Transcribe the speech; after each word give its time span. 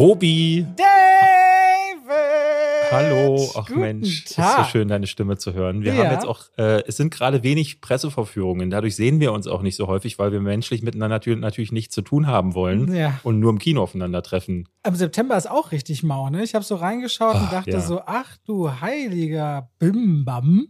Robi. 0.00 0.64
David! 0.78 0.88
Hallo, 2.90 3.50
ach 3.54 3.66
Guten 3.66 3.80
Mensch, 3.80 4.24
Tag. 4.24 4.60
ist 4.60 4.64
so 4.64 4.70
schön, 4.70 4.88
deine 4.88 5.06
Stimme 5.06 5.36
zu 5.36 5.52
hören. 5.52 5.82
Wir 5.82 5.92
Ja. 5.92 6.04
haben 6.04 6.12
jetzt 6.14 6.26
auch, 6.26 6.40
äh, 6.56 6.82
es 6.88 6.96
sind 6.96 7.12
gerade 7.12 7.42
wenig 7.42 7.82
Presseverführungen, 7.82 8.70
dadurch 8.70 8.96
sehen 8.96 9.20
wir 9.20 9.30
uns 9.34 9.46
auch 9.46 9.60
nicht 9.60 9.76
so 9.76 9.88
häufig, 9.88 10.18
weil 10.18 10.32
wir 10.32 10.40
menschlich 10.40 10.80
miteinander 10.80 11.16
natürlich, 11.16 11.38
natürlich 11.40 11.70
nichts 11.70 11.94
zu 11.94 12.00
tun 12.00 12.26
haben 12.26 12.54
wollen 12.54 12.94
Ja. 12.94 13.20
und 13.24 13.40
nur 13.40 13.50
im 13.50 13.58
Kino 13.58 13.82
aufeinandertreffen. 13.82 14.66
Am 14.84 14.94
September 14.94 15.36
ist 15.36 15.50
auch 15.50 15.70
richtig 15.70 16.02
mau, 16.02 16.30
ne? 16.30 16.42
Ich 16.44 16.54
habe 16.54 16.64
so 16.64 16.76
reingeschaut 16.76 17.34
und 17.34 17.42
Ach, 17.48 17.50
dachte 17.50 17.70
ja. 17.72 17.80
so, 17.82 18.00
ach 18.06 18.38
du 18.46 18.70
heiliger 18.80 19.68
Bimbam. 19.78 20.68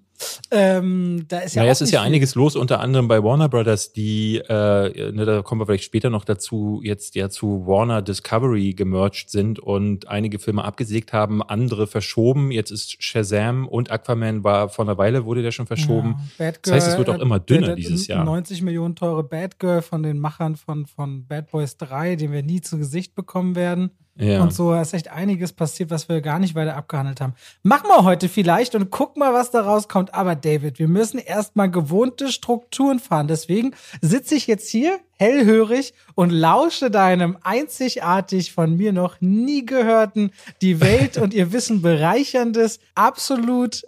Ähm, 0.50 1.24
da 1.28 1.40
ist 1.40 1.54
ja 1.54 1.62
naja, 1.62 1.72
es 1.72 1.80
ist 1.80 1.90
ja 1.90 2.02
einiges 2.02 2.34
los, 2.34 2.56
unter 2.56 2.80
anderem 2.80 3.08
bei 3.08 3.22
Warner 3.22 3.48
Brothers, 3.48 3.92
die, 3.92 4.36
äh, 4.36 5.12
ne, 5.12 5.24
da 5.24 5.42
kommen 5.42 5.60
wir 5.60 5.66
vielleicht 5.66 5.84
später 5.84 6.10
noch 6.10 6.24
dazu, 6.24 6.80
jetzt 6.82 7.14
ja 7.14 7.30
zu 7.30 7.66
Warner 7.66 8.02
Discovery 8.02 8.74
gemerged 8.74 9.30
sind 9.30 9.58
und 9.58 10.08
einige 10.08 10.38
Filme 10.38 10.64
abgesägt 10.64 11.12
haben, 11.12 11.42
andere 11.42 11.86
verschoben. 11.86 12.50
Jetzt 12.50 12.70
ist 12.70 13.02
Shazam 13.02 13.66
und 13.66 13.90
Aquaman 13.90 14.44
war 14.44 14.68
vor 14.68 14.84
einer 14.84 14.98
Weile, 14.98 15.24
wurde 15.24 15.42
der 15.42 15.52
schon 15.52 15.66
verschoben. 15.66 16.16
Ja, 16.38 16.46
Bad 16.46 16.58
Das 16.62 16.72
heißt, 16.72 16.88
es 16.88 16.98
wird 16.98 17.10
auch 17.10 17.20
immer 17.20 17.38
dünner 17.38 17.68
der 17.68 17.76
dieses 17.76 18.06
Jahr. 18.06 18.24
90 18.24 18.62
Millionen 18.62 18.96
teure 18.96 19.24
Bad 19.24 19.58
Girl 19.58 19.82
von 19.82 20.02
den 20.02 20.18
Machern 20.18 20.56
von, 20.56 20.86
von 20.86 21.26
Bad 21.26 21.50
Boys 21.50 21.76
3, 21.76 22.16
den 22.16 22.32
wir 22.32 22.42
nie 22.42 22.60
zu 22.60 22.78
Gesicht 22.78 23.14
bekommen 23.14 23.54
werden. 23.54 23.90
Ja. 24.20 24.42
Und 24.42 24.54
so 24.54 24.72
da 24.72 24.82
ist 24.82 24.94
echt 24.94 25.10
einiges 25.10 25.52
passiert, 25.52 25.90
was 25.90 26.08
wir 26.08 26.20
gar 26.20 26.38
nicht 26.38 26.54
weiter 26.54 26.76
abgehandelt 26.76 27.20
haben. 27.20 27.34
Machen 27.62 27.88
wir 27.88 28.04
heute 28.04 28.28
vielleicht 28.28 28.74
und 28.74 28.90
guck 28.90 29.16
mal, 29.16 29.32
was 29.32 29.50
da 29.50 29.62
rauskommt. 29.62 30.14
Aber 30.14 30.34
David, 30.36 30.78
wir 30.78 30.88
müssen 30.88 31.18
erstmal 31.18 31.70
gewohnte 31.70 32.30
Strukturen 32.30 32.98
fahren. 32.98 33.28
Deswegen 33.28 33.74
sitze 34.00 34.34
ich 34.34 34.46
jetzt 34.46 34.68
hier 34.68 34.98
hellhörig 35.16 35.94
und 36.14 36.30
lausche 36.30 36.90
deinem 36.90 37.36
einzigartig 37.42 38.52
von 38.52 38.76
mir 38.76 38.92
noch 38.92 39.20
nie 39.20 39.64
gehörten, 39.66 40.30
die 40.62 40.80
Welt 40.80 41.16
und 41.18 41.34
ihr 41.34 41.52
Wissen 41.52 41.82
bereicherndes, 41.82 42.78
absolut 42.94 43.82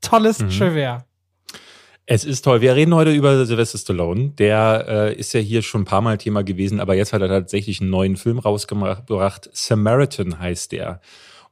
tolles 0.00 0.40
Mhm. 0.40 0.50
Trivia. 0.50 1.04
Es 2.08 2.24
ist 2.24 2.42
toll. 2.42 2.60
Wir 2.60 2.76
reden 2.76 2.94
heute 2.94 3.10
über 3.10 3.44
Sylvester 3.44 3.78
Stallone. 3.78 4.28
Der 4.38 4.84
äh, 4.88 5.14
ist 5.16 5.34
ja 5.34 5.40
hier 5.40 5.62
schon 5.62 5.80
ein 5.80 5.86
paar 5.86 6.02
Mal 6.02 6.18
Thema 6.18 6.44
gewesen, 6.44 6.78
aber 6.78 6.94
jetzt 6.94 7.12
hat 7.12 7.20
er 7.20 7.26
tatsächlich 7.26 7.80
einen 7.80 7.90
neuen 7.90 8.16
Film 8.16 8.38
rausgebracht. 8.38 9.50
Samaritan 9.52 10.38
heißt 10.38 10.70
der. 10.70 11.00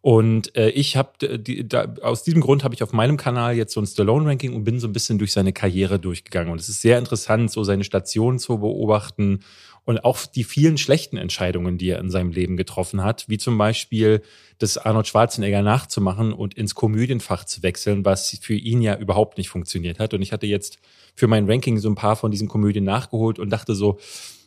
Und 0.01 0.57
äh, 0.57 0.69
ich 0.69 0.97
habe 0.97 1.39
die, 1.39 1.67
aus 2.03 2.23
diesem 2.23 2.41
Grund 2.41 2.63
habe 2.63 2.73
ich 2.73 2.85
auf 2.85 2.93
meinem 2.93 3.17
Kanal 3.17 3.57
jetzt 3.57 3.73
so 3.73 3.81
ein 3.81 3.87
Stallone-Ranking 3.87 4.55
und 4.55 4.63
bin 4.63 4.79
so 4.79 4.87
ein 4.87 4.93
bisschen 4.93 5.19
durch 5.19 5.33
seine 5.33 5.53
Karriere 5.53 5.99
durchgegangen. 5.99 6.53
Und 6.53 6.61
es 6.61 6.69
ist 6.69 6.83
sehr 6.83 6.99
interessant, 6.99 7.51
so 7.51 7.65
seine 7.65 7.83
Stationen 7.83 8.39
zu 8.39 8.59
beobachten 8.59 9.41
und 9.85 10.05
auch 10.05 10.27
die 10.27 10.45
vielen 10.45 10.79
schlechten 10.79 11.17
Entscheidungen, 11.17 11.79
die 11.79 11.91
er 11.91 11.99
in 11.99 12.11
seinem 12.11 12.31
Leben 12.31 12.57
getroffen 12.57 13.03
hat, 13.03 13.29
wie 13.29 13.39
zum 13.39 13.59
Beispiel 13.59 14.23
das 14.59 14.79
Arnold 14.79 15.07
Schwarzenegger 15.07 15.63
nachzumachen 15.63 16.33
und 16.33 16.55
ins 16.55 16.75
Komödienfach 16.75 17.45
zu 17.45 17.63
wechseln, 17.63 18.05
was 18.05 18.31
für 18.41 18.55
ihn 18.55 18.81
ja 18.81 18.97
überhaupt 18.97 19.37
nicht 19.37 19.51
funktioniert 19.51 19.99
hat. 19.99 20.15
Und 20.15 20.23
ich 20.23 20.33
hatte 20.33 20.47
jetzt 20.47 20.79
für 21.15 21.27
mein 21.27 21.51
Ranking 21.51 21.79
so 21.79 21.89
ein 21.89 21.95
paar 21.95 22.17
von 22.17 22.31
diesen 22.31 22.49
Komödien 22.49 22.85
nachgeholt 22.85 23.39
und 23.39 23.51
dachte 23.51 23.75
so, 23.75 23.99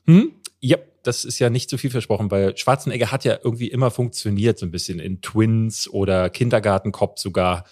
hm, 0.06 0.32
ja, 0.60 0.78
das 1.04 1.24
ist 1.24 1.40
ja 1.40 1.50
nicht 1.50 1.70
so 1.70 1.78
viel 1.78 1.92
versprochen, 1.92 2.32
weil 2.32 2.58
Schwarzenegger 2.58 3.12
hat 3.12 3.24
ja 3.24 3.38
irgendwie 3.44 3.68
immer 3.68 3.92
funktioniert, 3.92 4.58
so 4.58 4.66
ein 4.66 4.72
bisschen 4.72 5.00
in 5.00 5.22
Twins 5.22 5.88
oder 5.88 6.30
Kindergartenkopf 6.30 7.20
sogar, 7.20 7.66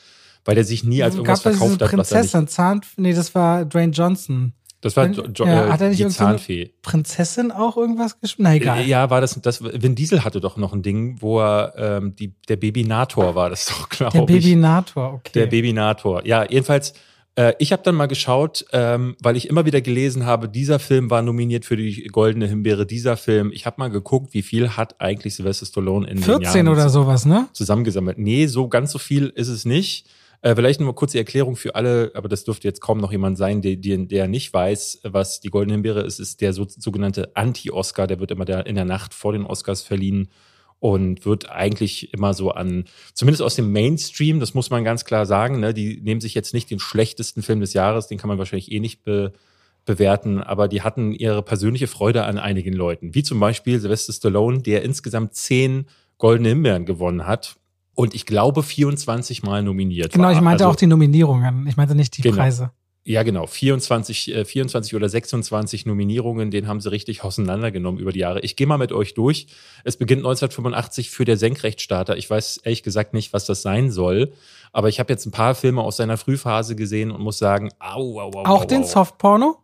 weil 0.45 0.57
er 0.57 0.63
sich 0.63 0.83
nie 0.83 1.02
als 1.02 1.16
irgendwas 1.16 1.44
Gab 1.44 1.52
diese 1.52 1.59
verkauft 1.59 1.81
hat, 1.81 1.97
was 1.97 2.11
er 2.11 2.22
nicht. 2.22 2.31
Prinzessin, 2.31 2.47
Zahn, 2.47 2.81
nee, 2.97 3.13
das 3.13 3.33
war 3.33 3.66
Dwayne 3.66 3.91
Johnson. 3.91 4.53
Das 4.86 4.95
war 4.95 5.08
jo, 5.08 5.23
jo, 5.33 5.45
ja, 5.47 5.66
äh, 5.66 5.72
hat 5.72 5.81
er 5.81 5.89
nicht 5.89 6.00
die 6.00 6.08
Zahnfee. 6.09 6.72
Prinzessin 6.83 7.52
auch 7.52 7.75
irgendwas 7.75 8.19
gespielt? 8.19 8.44
Na 8.44 8.53
egal. 8.53 8.81
Äh, 8.81 8.84
Ja, 8.84 9.09
war 9.09 9.19
das, 9.19 9.41
das, 9.41 9.63
Vin 9.63 9.96
Diesel 9.96 10.23
hatte 10.23 10.40
doch 10.40 10.57
noch 10.57 10.73
ein 10.73 10.84
Ding, 10.84 11.18
wo 11.22 11.40
er, 11.40 11.73
ähm, 11.75 12.16
die, 12.16 12.35
der 12.47 12.57
Babynator 12.57 13.34
war 13.34 13.50
das 13.50 13.66
doch, 13.69 13.90
glaube 13.90 14.12
Der 14.12 14.22
ich. 14.38 14.44
Babynator, 14.44 15.13
okay. 15.16 15.31
Der 15.34 15.47
Babynator. 15.47 16.23
Ja, 16.28 16.46
jedenfalls, 16.47 16.94
äh, 17.34 17.53
ich 17.57 17.72
habe 17.72 17.81
dann 17.81 17.96
mal 17.96 18.06
geschaut, 18.06 18.63
ähm, 18.73 19.16
weil 19.23 19.35
ich 19.35 19.50
immer 19.50 19.66
wieder 19.66 19.81
gelesen 19.81 20.28
habe, 20.28 20.47
dieser 20.47 20.78
Film 20.78 21.09
war 21.09 21.23
nominiert 21.23 21.66
für 21.66 21.78
die 21.78 22.03
Goldene 22.03 22.46
Himbeere, 22.46 22.85
dieser 22.85 23.17
Film. 23.17 23.52
Ich 23.52 23.66
habe 23.66 23.78
mal 23.79 23.90
geguckt, 23.90 24.35
wie 24.35 24.44
viel 24.44 24.78
hat 24.78 25.02
eigentlich 25.02 25.34
Sylvester 25.34 25.66
Stallone 25.66 26.07
in 26.07 26.17
den 26.17 26.23
14 26.23 26.44
Jahren 26.44 26.67
oder 26.67 26.90
sowas, 26.90 27.25
ne? 27.25 27.47
zusammengesammelt. 27.53 28.19
Nee, 28.19 28.46
so 28.46 28.67
ganz 28.67 28.91
so 28.91 29.00
viel 29.00 29.29
ist 29.29 29.47
es 29.47 29.66
nicht. 29.66 30.06
Äh, 30.45 30.56
vielleicht 30.56 30.79
nur 30.79 30.85
mal 30.85 30.94
kurz 30.94 31.13
die 31.13 31.17
Erklärung 31.17 31.56
für 31.56 31.73
alle, 31.73 32.11
aber 32.13 32.29
das 32.29 32.44
dürfte 32.44 32.67
jetzt 32.67 32.79
kaum 32.79 33.00
noch 33.00 33.11
jemand 33.11 33.35
sein, 33.35 33.63
der, 33.63 33.78
der, 33.78 33.97
der 33.97 34.28
nicht 34.28 34.53
weiß, 34.53 35.00
was 35.01 35.39
die 35.39 35.50
Goldene 35.50 35.73
Himbeere 35.73 36.01
ist, 36.01 36.19
ist 36.19 36.39
der 36.39 36.53
so, 36.53 36.67
sogenannte 36.69 37.35
Anti-Oscar, 37.35 38.06
der 38.06 38.19
wird 38.19 38.29
immer 38.29 38.45
der, 38.45 38.67
in 38.67 38.75
der 38.75 38.85
Nacht 38.85 39.16
vor 39.16 39.34
den 39.34 39.47
Oscars 39.47 39.81
verliehen 39.81 40.29
und 40.78 41.25
wird 41.25 41.50
eigentlich 41.50 42.13
immer 42.13 42.35
so 42.35 42.51
an, 42.51 42.85
zumindest 43.16 43.41
aus 43.41 43.55
dem 43.55 43.72
Mainstream, 43.72 44.39
das 44.39 44.53
muss 44.53 44.69
man 44.69 44.84
ganz 44.84 45.03
klar 45.03 45.25
sagen, 45.25 45.61
ne, 45.61 45.73
die 45.73 46.00
nehmen 46.00 46.22
sich 46.22 46.35
jetzt 46.35 46.53
nicht 46.53 46.69
den 46.69 46.78
schlechtesten 46.78 47.41
Film 47.41 47.59
des 47.59 47.73
Jahres, 47.73 48.05
den 48.05 48.19
kann 48.19 48.28
man 48.28 48.38
wahrscheinlich 48.38 48.72
eh 48.72 48.79
nicht 48.79 49.03
be, 49.03 49.34
bewerten, 49.84 50.41
aber 50.41 50.67
die 50.67 50.84
hatten 50.84 51.11
ihre 51.11 51.41
persönliche 51.41 51.88
Freude 51.88 52.23
an 52.23 52.38
einigen 52.38 52.73
Leuten, 52.73 53.16
wie 53.16 53.23
zum 53.23 53.39
Beispiel 53.39 53.79
Sylvester 53.79 54.13
Stallone, 54.13 54.61
der 54.61 54.84
insgesamt 54.84 55.34
zehn 55.34 55.88
goldene 56.19 56.50
Himbeeren 56.50 56.85
gewonnen 56.85 57.25
hat 57.25 57.55
und 57.95 58.13
ich 58.13 58.25
glaube 58.25 58.61
24 58.63 59.41
Mal 59.44 59.63
nominiert 59.63 60.13
Genau, 60.13 60.25
war. 60.25 60.31
ich 60.33 60.41
meinte 60.41 60.66
Also- 60.66 60.72
auch 60.73 60.75
die 60.75 60.88
Nominierungen. 60.88 61.66
Ich 61.67 61.78
meinte 61.78 61.95
nicht 61.95 62.17
die 62.17 62.22
Genau. 62.22 62.35
Preise. 62.35 62.72
ja, 63.07 63.23
genau. 63.23 63.45
24, 63.47 64.33
äh, 64.35 64.45
24 64.45 64.95
oder 64.95 65.07
26 65.09 65.85
Nominierungen, 65.85 66.51
den 66.51 66.67
haben 66.67 66.81
sie 66.81 66.89
richtig 66.91 67.23
auseinandergenommen 67.23 68.00
über 68.00 68.11
die 68.11 68.19
Jahre. 68.19 68.39
Ich 68.41 68.55
gehe 68.55 68.67
mal 68.67 68.78
mit 68.78 68.91
euch 68.91 69.13
durch. 69.13 69.47
Es 69.84 69.95
beginnt 69.97 70.23
1985 70.23 71.09
für 71.09 71.23
der 71.25 71.38
Senkrechtstarter. 71.38 72.17
Ich 72.17 72.29
weiß 72.29 72.57
ehrlich 72.63 72.84
gesagt 72.84 73.13
nicht, 73.13 73.31
was 73.34 73.45
das 73.45 73.61
sein 73.61 73.91
soll. 73.91 74.31
Aber 74.73 74.89
ich 74.89 75.00
habe 75.00 75.13
jetzt 75.13 75.25
ein 75.25 75.31
paar 75.31 75.55
Filme 75.55 75.81
aus 75.81 75.97
seiner 75.97 76.17
Frühphase 76.17 76.75
gesehen 76.75 77.11
und 77.11 77.22
muss 77.22 77.38
sagen, 77.38 77.69
au, 77.79 78.19
au, 78.19 78.31
au. 78.31 78.44
Auch 78.45 78.63
au, 78.63 78.66
den 78.66 78.81
au. 78.84 78.85
Softporno? 78.88 79.57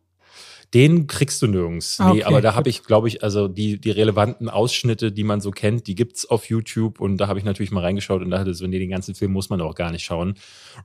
Den 0.73 1.07
kriegst 1.07 1.41
du 1.41 1.47
nirgends. 1.47 1.99
Ah, 1.99 2.13
Nee, 2.13 2.21
okay, 2.21 2.23
aber 2.23 2.41
da 2.41 2.55
habe 2.55 2.69
ich, 2.69 2.83
glaube 2.83 3.07
ich, 3.09 3.23
also 3.23 3.47
die, 3.49 3.79
die 3.79 3.91
relevanten 3.91 4.49
Ausschnitte, 4.49 5.11
die 5.11 5.23
man 5.23 5.41
so 5.41 5.51
kennt, 5.51 5.87
die 5.87 5.95
gibt's 5.95 6.25
auf 6.29 6.45
YouTube 6.45 7.01
und 7.01 7.17
da 7.17 7.27
habe 7.27 7.39
ich 7.39 7.45
natürlich 7.45 7.71
mal 7.71 7.81
reingeschaut 7.81 8.21
und 8.21 8.29
dachte 8.29 8.53
so, 8.53 8.65
nee, 8.67 8.79
den 8.79 8.89
ganzen 8.89 9.13
Film 9.13 9.33
muss 9.33 9.49
man 9.49 9.59
auch 9.59 9.75
gar 9.75 9.91
nicht 9.91 10.05
schauen. 10.05 10.35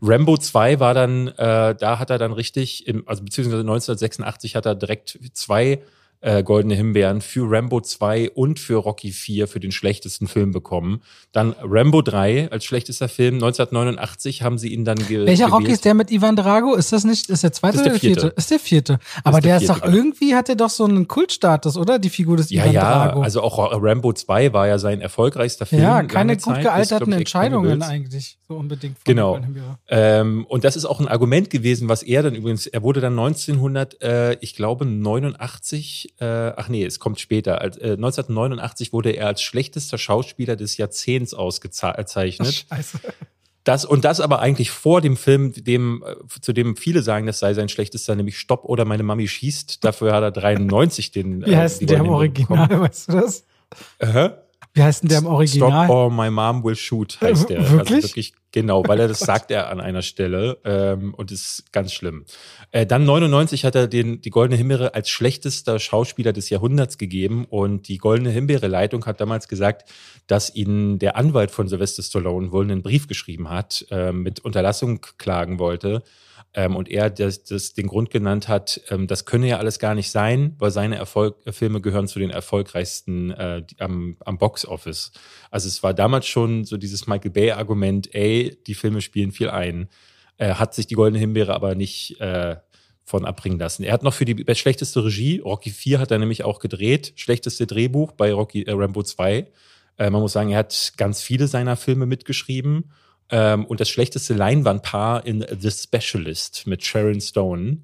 Rambo 0.03 0.37
2 0.37 0.81
war 0.81 0.95
dann, 0.95 1.29
äh, 1.29 1.75
da 1.77 1.99
hat 2.01 2.11
er 2.11 2.19
dann 2.19 2.33
richtig, 2.33 2.87
im, 2.89 3.07
also 3.07 3.23
beziehungsweise 3.23 3.61
1986 3.61 4.57
hat 4.57 4.67
er 4.67 4.75
direkt 4.75 5.19
zwei 5.33 5.81
äh, 6.21 6.43
goldene 6.43 6.75
Himbeeren 6.75 7.21
für 7.21 7.51
Rambo 7.51 7.81
2 7.81 8.31
und 8.31 8.59
für 8.59 8.77
Rocky 8.77 9.13
4 9.13 9.49
für 9.49 9.61
den 9.61 9.73
schlechtesten 9.73 10.27
Film 10.27 10.53
bekommen. 10.53 11.03
Dann 11.33 11.55
Rambo 11.63 12.03
3 12.03 12.51
als 12.51 12.65
schlechtester 12.65 13.09
Film. 13.09 13.35
1989 13.35 14.43
haben 14.43 14.59
sie 14.59 14.73
ihn 14.73 14.85
dann 14.85 14.99
ge 14.99 15.27
Welcher. 15.27 15.49
Rocky 15.49 15.71
ist 15.71 15.85
der 15.85 15.95
mit 15.95 16.11
Ivan 16.11 16.37
Drago? 16.37 16.75
Ist 16.75 16.93
das 16.93 17.05
nicht, 17.05 17.29
ist 17.31 17.43
der 17.43 17.53
zweite 17.53 17.77
ist 17.77 17.85
der 17.85 17.93
oder 17.93 18.01
der 18.01 18.01
vierte? 18.01 18.21
vierte. 18.23 18.37
Ist 18.37 18.51
der 18.51 18.59
vierte. 18.59 18.99
Aber 19.25 19.39
ist 19.39 19.45
der 19.45 19.51
der 19.51 19.57
ist 19.57 19.67
vierte, 19.67 19.81
doch 19.81 19.87
genau. 19.87 19.97
irgendwie, 19.97 20.35
hat 20.35 20.49
der 20.49 20.57
doch 20.57 20.71
so 20.71 20.85
einen 20.85 21.09
Kultstatus, 21.09 21.77
oder? 21.77 21.99
Die 21.99 22.11
Figur 22.11 22.37
des 22.37 22.51
Ja, 22.51 22.65
Ivan 22.65 22.73
ja, 22.73 23.07
Drago. 23.07 23.23
also 23.23 23.43
auch 23.43 23.59
Rambo 23.83 24.13
2 24.13 24.53
war 24.53 24.67
ja 24.67 24.79
sein 24.79 25.01
erfolgreichster 25.01 25.67
Film. 25.67 25.83
ja, 25.83 26.03
keine 26.03 26.39
Zeit, 26.39 26.45
gut 26.45 26.55
bis, 26.55 26.65
gealterten 26.65 27.07
glaub 27.07 27.09
ich, 27.09 27.21
Entscheidungen 27.21 27.83
eigentlich, 27.83 28.39
so 28.49 28.55
unbedingt. 28.55 28.97
von 28.99 29.05
Genau. 29.05 29.39
Ähm, 29.89 30.47
und 30.49 30.65
das 30.65 30.77
ist 30.77 30.85
auch 30.85 31.01
ein 31.01 31.09
Argument 31.09 31.51
gewesen, 31.51 31.89
was 31.89 32.03
er 32.03 32.23
dann 32.23 32.35
übrigens, 32.35 32.67
er 32.67 32.83
wurde 32.83 33.01
dann 33.01 33.19
1900, 33.19 34.03
äh, 34.03 34.37
ich 34.41 34.55
glaube 34.55 34.87
89, 34.87 36.06
äh, 36.19 36.53
ach 36.57 36.69
nee, 36.69 36.85
es 36.85 36.99
kommt 36.99 37.21
später, 37.21 37.61
als, 37.61 37.77
äh, 37.79 37.93
1989 37.93 38.93
wurde 38.93 39.11
er 39.11 39.27
als 39.27 39.43
schlechtester 39.43 39.99
Schauspieler 39.99 40.57
des 40.57 40.77
Jahrzehnts 40.77 41.35
ausgezeichnet. 41.35 42.67
Scheiße. 42.69 43.01
Das 43.65 43.85
und 43.85 44.05
das 44.05 44.21
aber 44.21 44.39
eigentlich 44.39 44.71
vor 44.71 45.01
dem 45.01 45.17
Film, 45.17 45.53
dem 45.53 46.05
äh, 46.07 46.41
zu 46.41 46.53
dem 46.53 46.77
viele 46.77 47.03
sagen, 47.03 47.27
das 47.27 47.41
sei 47.41 47.53
sein 47.53 47.69
schlechtester, 47.69 48.15
nämlich 48.15 48.39
Stopp 48.39 48.65
oder 48.65 48.85
meine 48.85 49.03
Mami 49.03 49.27
schießt. 49.27 49.85
Dafür 49.85 50.13
hat 50.15 50.23
er 50.23 50.31
93 50.31 51.11
den. 51.11 51.45
Wie 51.45 51.57
heißt 51.57 51.81
denn 51.81 51.89
der 51.89 51.99
im 51.99 52.09
Original, 52.09 52.69
weißt 52.81 53.09
du 53.09 53.13
das? 53.13 53.45
Äh, 53.99 54.31
Wie 54.73 54.83
heißt 54.83 55.03
denn 55.03 55.09
der 55.09 55.19
im 55.19 55.25
Stop 55.25 55.35
Original? 55.35 55.91
or 55.91 56.11
my 56.13 56.31
mom 56.31 56.63
will 56.63 56.77
shoot 56.77 57.21
heißt 57.21 57.51
der. 57.51 57.59
Wirklich? 57.69 57.97
Also 57.97 58.09
wirklich 58.09 58.35
genau, 58.57 58.83
weil 58.89 59.01
er 59.01 59.09
das 59.09 59.19
sagt 59.33 59.51
er 59.51 59.69
an 59.69 59.81
einer 59.81 60.01
Stelle 60.01 60.59
ähm, 60.65 61.13
und 61.13 61.31
ist 61.31 61.71
ganz 61.73 61.93
schlimm. 61.93 62.25
Äh, 62.71 62.87
dann 62.87 63.05
99 63.05 63.67
hat 63.67 63.75
er 63.75 63.87
den 63.87 64.23
die 64.23 64.31
Goldene 64.31 64.57
Himbeere 64.57 64.95
als 64.95 65.11
schlechtester 65.11 65.79
Schauspieler 65.79 66.33
des 66.33 66.49
Jahrhunderts 66.49 66.97
gegeben 66.97 67.45
und 67.45 67.87
die 67.89 67.99
Goldene 67.99 68.31
Himbeere 68.31 68.67
Leitung 68.67 69.05
hat 69.05 69.21
damals 69.21 69.47
gesagt, 69.47 69.93
dass 70.27 70.55
ihnen 70.55 70.99
der 70.99 71.17
Anwalt 71.17 71.51
von 71.51 71.69
Sylvester 71.69 72.03
Stallone 72.03 72.51
wohl 72.51 72.65
einen 72.65 72.83
Brief 72.83 73.09
geschrieben 73.09 73.51
hat, 73.51 73.85
äh, 73.91 74.11
mit 74.11 74.41
Unterlassung 74.41 75.05
klagen 75.19 75.59
wollte. 75.59 76.03
Ähm, 76.57 76.75
und 76.75 76.89
er 76.89 77.11
das, 77.11 77.45
das 77.45 77.75
den 77.75 77.87
Grund 77.87 78.11
genannt 78.11 78.49
hat, 78.49 78.81
ähm, 78.89 79.07
das 79.07 79.27
könne 79.27 79.47
ja 79.47 79.59
alles 79.59 79.79
gar 79.79 79.95
nicht 79.95 80.11
sein, 80.11 80.57
weil 80.59 80.71
seine 80.71 80.97
Erfolg, 80.97 81.37
äh, 81.45 81.53
Filme 81.53 81.83
gehören 81.83 82.09
zu 82.09 82.19
den 82.19 82.31
erfolgreichsten 82.31 83.31
äh, 83.33 83.63
am, 83.79 84.17
am 84.25 84.39
Box-Office. 84.39 85.13
Also 85.51 85.69
es 85.69 85.83
war 85.83 85.93
damals 85.93 86.27
schon 86.27 86.65
so 86.65 86.79
dieses 86.79 87.07
Michael 87.07 87.31
Bay-Argument, 87.31 88.15
ey, 88.15 88.46
die 88.51 88.75
Filme 88.75 89.01
spielen 89.01 89.33
viel 89.33 89.51
ein. 89.51 89.89
Äh, 90.39 90.55
hat 90.55 90.75
sich 90.75 90.87
die 90.87 90.95
Goldene 90.95 91.19
Himbeere 91.19 91.55
aber 91.55 91.75
nicht 91.75 92.21
äh, 92.21 92.57
von 93.05 93.25
abbringen 93.25 93.59
lassen. 93.59 93.85
Er 93.85 93.93
hat 93.93 94.03
noch 94.03 94.15
für 94.15 94.25
die 94.25 94.45
schlechteste 94.55 95.05
Regie, 95.05 95.39
Rocky 95.39 95.71
4 95.71 96.01
hat 96.01 96.11
er 96.11 96.19
nämlich 96.19 96.45
auch 96.45 96.59
gedreht, 96.59 97.13
schlechteste 97.17 97.67
Drehbuch 97.67 98.13
bei 98.13 98.33
Rocky 98.33 98.63
äh, 98.63 98.73
Rambo 98.73 99.03
2. 99.03 99.47
Äh, 99.99 100.11
man 100.11 100.21
muss 100.21 100.33
sagen, 100.33 100.51
er 100.51 100.59
hat 100.59 100.93
ganz 100.97 101.23
viele 101.23 101.47
seiner 101.47 101.77
Filme 101.77 102.07
mitgeschrieben. 102.07 102.91
Ähm, 103.29 103.65
und 103.65 103.81
das 103.81 103.89
schlechteste 103.89 104.35
Leinwandpaar 104.35 105.27
in 105.27 105.45
The 105.59 105.71
Specialist 105.71 106.67
mit 106.67 106.85
Sharon 106.85 107.21
Stone. 107.21 107.79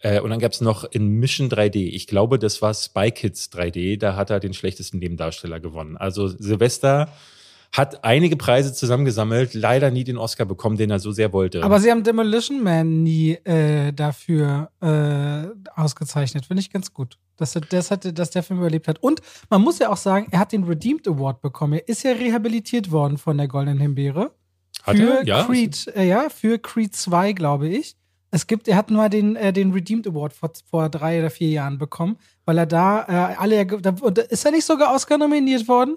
Äh, 0.00 0.20
und 0.20 0.30
dann 0.30 0.38
gab 0.38 0.52
es 0.52 0.60
noch 0.60 0.84
in 0.84 1.08
Mission 1.08 1.48
3D, 1.48 1.76
ich 1.76 2.06
glaube, 2.06 2.38
das 2.38 2.60
war 2.60 2.74
Spy 2.74 3.10
Kids 3.10 3.50
3D, 3.52 3.98
da 3.98 4.16
hat 4.16 4.30
er 4.30 4.40
den 4.40 4.52
schlechtesten 4.52 4.98
Nebendarsteller 4.98 5.60
gewonnen. 5.60 5.96
Also 5.96 6.28
Silvester 6.28 7.10
hat 7.76 8.04
einige 8.04 8.36
Preise 8.36 8.72
zusammengesammelt, 8.72 9.52
leider 9.52 9.90
nie 9.90 10.04
den 10.04 10.16
Oscar 10.16 10.46
bekommen, 10.46 10.76
den 10.76 10.90
er 10.90 10.98
so 10.98 11.12
sehr 11.12 11.32
wollte. 11.34 11.62
Aber 11.62 11.78
sie 11.78 11.90
haben 11.90 12.02
Demolition 12.02 12.62
Man 12.62 13.02
nie 13.02 13.32
äh, 13.44 13.92
dafür 13.92 14.70
äh, 14.80 15.70
ausgezeichnet. 15.78 16.46
Finde 16.46 16.62
ich 16.62 16.70
ganz 16.70 16.94
gut, 16.94 17.18
dass, 17.36 17.54
er, 17.54 17.60
das 17.60 17.90
hatte, 17.90 18.14
dass 18.14 18.30
der 18.30 18.42
Film 18.42 18.60
überlebt 18.60 18.88
hat. 18.88 19.02
Und 19.02 19.20
man 19.50 19.60
muss 19.60 19.78
ja 19.78 19.90
auch 19.90 19.98
sagen, 19.98 20.28
er 20.30 20.38
hat 20.38 20.52
den 20.52 20.64
Redeemed 20.64 21.06
Award 21.06 21.42
bekommen. 21.42 21.74
Er 21.74 21.86
ist 21.86 22.02
ja 22.02 22.12
rehabilitiert 22.12 22.90
worden 22.90 23.18
von 23.18 23.36
der 23.36 23.46
Goldenen 23.46 23.78
Himbeere. 23.78 24.32
Hat 24.82 24.96
für 24.96 25.18
er? 25.18 25.26
Ja? 25.26 25.44
Creed, 25.44 25.92
äh, 25.94 26.08
ja, 26.08 26.28
für 26.30 26.58
Creed 26.58 26.94
2, 26.94 27.34
glaube 27.34 27.68
ich. 27.68 27.94
Es 28.30 28.46
gibt, 28.46 28.68
er 28.68 28.76
hat 28.76 28.90
nur 28.90 29.08
den, 29.10 29.36
äh, 29.36 29.52
den 29.52 29.72
Redeemed 29.72 30.06
Award 30.06 30.32
vor, 30.32 30.50
vor 30.68 30.88
drei 30.88 31.18
oder 31.20 31.30
vier 31.30 31.50
Jahren 31.50 31.76
bekommen, 31.76 32.16
weil 32.46 32.56
er 32.56 32.66
da 32.66 33.02
äh, 33.02 33.36
alle, 33.36 33.66
da, 33.66 33.94
ist 34.30 34.44
er 34.46 34.50
nicht 34.50 34.64
sogar 34.64 34.94
Oscar 34.94 35.18
nominiert 35.18 35.68
worden? 35.68 35.96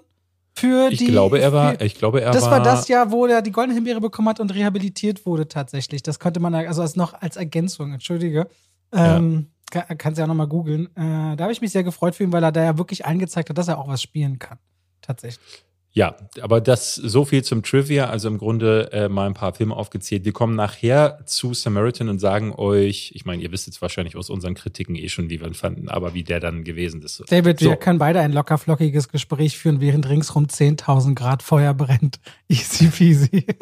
Für 0.54 0.90
ich 0.90 0.98
die, 0.98 1.06
glaube, 1.06 1.38
er 1.40 1.52
war, 1.52 1.76
für, 1.76 1.84
ich 1.84 1.94
glaube, 1.94 2.20
er 2.20 2.32
das 2.32 2.44
war. 2.44 2.52
war 2.52 2.62
das 2.62 2.88
Jahr, 2.88 3.10
wo 3.10 3.26
er 3.26 3.40
die 3.42 3.52
Goldene 3.52 3.74
Himbeere 3.74 4.00
bekommen 4.00 4.28
hat 4.28 4.40
und 4.40 4.54
rehabilitiert 4.54 5.24
wurde 5.24 5.48
tatsächlich. 5.48 6.02
Das 6.02 6.18
könnte 6.18 6.40
man 6.40 6.54
also 6.54 6.82
als 6.82 6.96
noch 6.96 7.14
als 7.14 7.36
Ergänzung, 7.36 7.92
entschuldige. 7.92 8.48
Ähm, 8.92 9.52
kann, 9.70 9.84
kannst 9.98 10.18
ja 10.18 10.24
auch 10.24 10.28
nochmal 10.28 10.48
googeln. 10.48 10.86
Äh, 10.96 11.36
da 11.36 11.44
habe 11.44 11.52
ich 11.52 11.60
mich 11.60 11.70
sehr 11.70 11.84
gefreut 11.84 12.14
für 12.14 12.24
ihn, 12.24 12.32
weil 12.32 12.42
er 12.42 12.52
da 12.52 12.62
ja 12.62 12.78
wirklich 12.78 13.06
eingezeigt 13.06 13.48
hat, 13.48 13.58
dass 13.58 13.68
er 13.68 13.78
auch 13.78 13.88
was 13.88 14.02
spielen 14.02 14.38
kann. 14.38 14.58
Tatsächlich. 15.00 15.64
Ja, 15.92 16.14
aber 16.40 16.60
das 16.60 16.94
so 16.94 17.24
viel 17.24 17.42
zum 17.42 17.64
Trivia. 17.64 18.08
Also 18.10 18.28
im 18.28 18.38
Grunde 18.38 18.92
äh, 18.92 19.08
mal 19.08 19.26
ein 19.26 19.34
paar 19.34 19.54
Filme 19.54 19.74
aufgezählt. 19.74 20.24
Wir 20.24 20.32
kommen 20.32 20.54
nachher 20.54 21.18
zu 21.26 21.52
Samaritan 21.52 22.08
und 22.08 22.20
sagen 22.20 22.54
euch, 22.56 23.10
ich 23.14 23.24
meine, 23.24 23.42
ihr 23.42 23.50
wisst 23.50 23.66
jetzt 23.66 23.82
wahrscheinlich 23.82 24.16
aus 24.16 24.30
unseren 24.30 24.54
Kritiken 24.54 24.94
eh 24.94 25.08
schon, 25.08 25.30
wie 25.30 25.40
wir 25.40 25.48
ihn 25.48 25.54
fanden, 25.54 25.88
aber 25.88 26.14
wie 26.14 26.22
der 26.22 26.38
dann 26.38 26.62
gewesen 26.62 27.02
ist. 27.02 27.24
David, 27.28 27.58
So. 27.58 27.70
wir 27.70 27.76
können 27.76 27.98
beide 27.98 28.20
ein 28.20 28.32
locker 28.32 28.56
flockiges 28.56 29.08
Gespräch 29.08 29.58
führen, 29.58 29.80
während 29.80 30.08
ringsrum 30.08 30.46
10.000 30.46 31.14
Grad 31.16 31.42
Feuer 31.42 31.74
brennt. 31.74 32.20
Easy 32.48 32.86
peasy. 32.86 33.46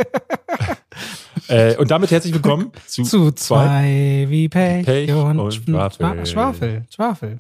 Äh, 1.47 1.77
und 1.77 1.91
damit 1.91 2.11
herzlich 2.11 2.35
willkommen 2.35 2.73
zu, 2.87 3.05
Zu 3.05 3.33
zwei 3.33 4.27
wie 4.29 4.49
Pech, 4.49 4.85
Pech 4.85 5.13
und, 5.13 5.39
und 5.39 5.55
Schwafel. 5.55 6.27
Schwafel. 6.27 6.85
Schwafel. 6.91 7.39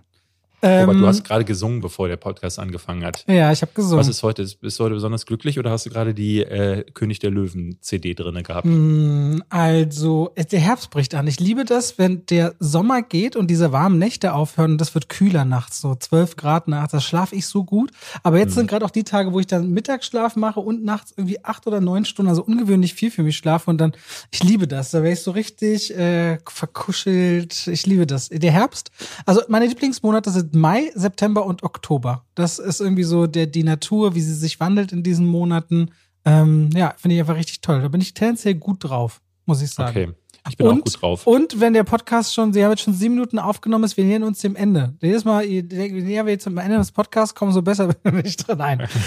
Aber 0.60 0.92
Ähm, 0.92 0.98
du 1.00 1.06
hast 1.06 1.24
gerade 1.24 1.44
gesungen, 1.44 1.80
bevor 1.80 2.08
der 2.08 2.16
Podcast 2.16 2.58
angefangen 2.58 3.04
hat. 3.04 3.24
ja, 3.28 3.52
ich 3.52 3.62
habe 3.62 3.72
gesungen. 3.74 3.98
Was 3.98 4.08
ist 4.08 4.22
heute? 4.22 4.46
Bist 4.60 4.78
du 4.78 4.84
heute 4.84 4.94
besonders 4.94 5.24
glücklich 5.26 5.58
oder 5.58 5.70
hast 5.70 5.86
du 5.86 5.90
gerade 5.90 6.14
die 6.14 6.40
äh, 6.42 6.84
König 6.94 7.20
der 7.20 7.30
Löwen 7.30 7.78
CD 7.80 8.14
drinne 8.14 8.42
gehabt? 8.42 8.66
Mm, 8.66 9.40
Also, 9.50 10.32
es- 10.34 10.46
der 10.48 10.60
Herbst 10.60 10.90
bricht 10.90 11.14
an. 11.14 11.26
Ich 11.26 11.38
liebe 11.38 11.64
das, 11.64 11.98
wenn 11.98 12.26
der 12.26 12.54
Sommer 12.58 13.02
geht 13.02 13.36
und 13.36 13.48
diese 13.50 13.70
warmen 13.72 13.98
Nächte 13.98 14.32
aufhören 14.34 14.72
und 14.72 14.80
das 14.80 14.94
wird 14.94 15.08
kühler 15.08 15.44
nachts, 15.44 15.80
so 15.80 15.94
12 15.94 16.36
Grad 16.36 16.66
nachts. 16.68 16.92
Da 16.92 17.00
schlafe 17.00 17.34
ich 17.36 17.46
so 17.46 17.64
gut. 17.64 17.90
Aber 18.22 18.38
jetzt 18.38 18.54
sind 18.54 18.68
gerade 18.68 18.84
auch 18.84 18.90
die 18.90 19.04
Tage, 19.04 19.32
wo 19.32 19.40
ich 19.40 19.46
dann 19.46 19.70
Mittagsschlaf 19.70 20.34
mache 20.36 20.60
und 20.60 20.84
nachts 20.84 21.12
irgendwie 21.16 21.44
acht 21.44 21.66
oder 21.66 21.80
neun 21.80 22.04
Stunden, 22.04 22.28
also 22.30 22.42
ungewöhnlich 22.42 22.94
viel 22.94 23.10
für 23.10 23.22
mich 23.22 23.36
schlafe. 23.36 23.70
Und 23.70 23.78
dann, 23.78 23.92
ich 24.30 24.42
liebe 24.42 24.66
das. 24.66 24.90
Da 24.90 25.02
wäre 25.02 25.12
ich 25.12 25.20
so 25.22 25.30
richtig 25.30 25.96
äh, 25.96 26.38
verkuschelt. 26.48 27.66
Ich 27.68 27.86
liebe 27.86 28.06
das. 28.06 28.28
Der 28.28 28.52
Herbst, 28.52 28.90
also 29.26 29.42
meine 29.48 29.66
Lieblingsmonate 29.66 30.30
sind 30.30 30.47
Mai, 30.54 30.90
September 30.94 31.44
und 31.44 31.62
Oktober. 31.62 32.24
Das 32.34 32.58
ist 32.58 32.80
irgendwie 32.80 33.04
so 33.04 33.26
der, 33.26 33.46
die 33.46 33.64
Natur, 33.64 34.14
wie 34.14 34.20
sie 34.20 34.34
sich 34.34 34.60
wandelt 34.60 34.92
in 34.92 35.02
diesen 35.02 35.26
Monaten. 35.26 35.90
Ähm, 36.24 36.70
ja, 36.74 36.94
finde 36.96 37.14
ich 37.14 37.20
einfach 37.20 37.36
richtig 37.36 37.60
toll. 37.60 37.80
Da 37.80 37.88
bin 37.88 38.00
ich 38.00 38.14
tendenziell 38.14 38.54
gut 38.54 38.84
drauf, 38.84 39.20
muss 39.46 39.62
ich 39.62 39.70
sagen. 39.70 39.90
Okay. 39.90 40.12
Ich 40.48 40.56
bin 40.56 40.66
und, 40.66 40.80
auch 40.80 40.84
gut 40.84 41.02
drauf. 41.02 41.26
Und 41.26 41.60
wenn 41.60 41.74
der 41.74 41.84
Podcast 41.84 42.34
schon, 42.34 42.52
Sie 42.52 42.64
haben 42.64 42.70
jetzt 42.70 42.82
schon 42.82 42.94
sieben 42.94 43.14
Minuten 43.14 43.38
aufgenommen 43.38 43.84
ist, 43.84 43.96
wir 43.96 44.04
nähern 44.04 44.22
uns 44.22 44.40
dem 44.40 44.56
Ende. 44.56 44.94
Jedes 45.00 45.24
Mal, 45.24 45.44
je 45.44 45.62
näher 45.62 46.24
wir 46.24 46.32
jetzt 46.32 46.44
zum 46.44 46.56
Ende 46.56 46.78
des 46.78 46.92
Podcasts 46.92 47.34
kommen, 47.34 47.52
so 47.52 47.62
besser 47.62 47.88
bin 48.02 48.22
ich 48.24 48.36
drin. 48.36 48.58
Nein. 48.58 48.88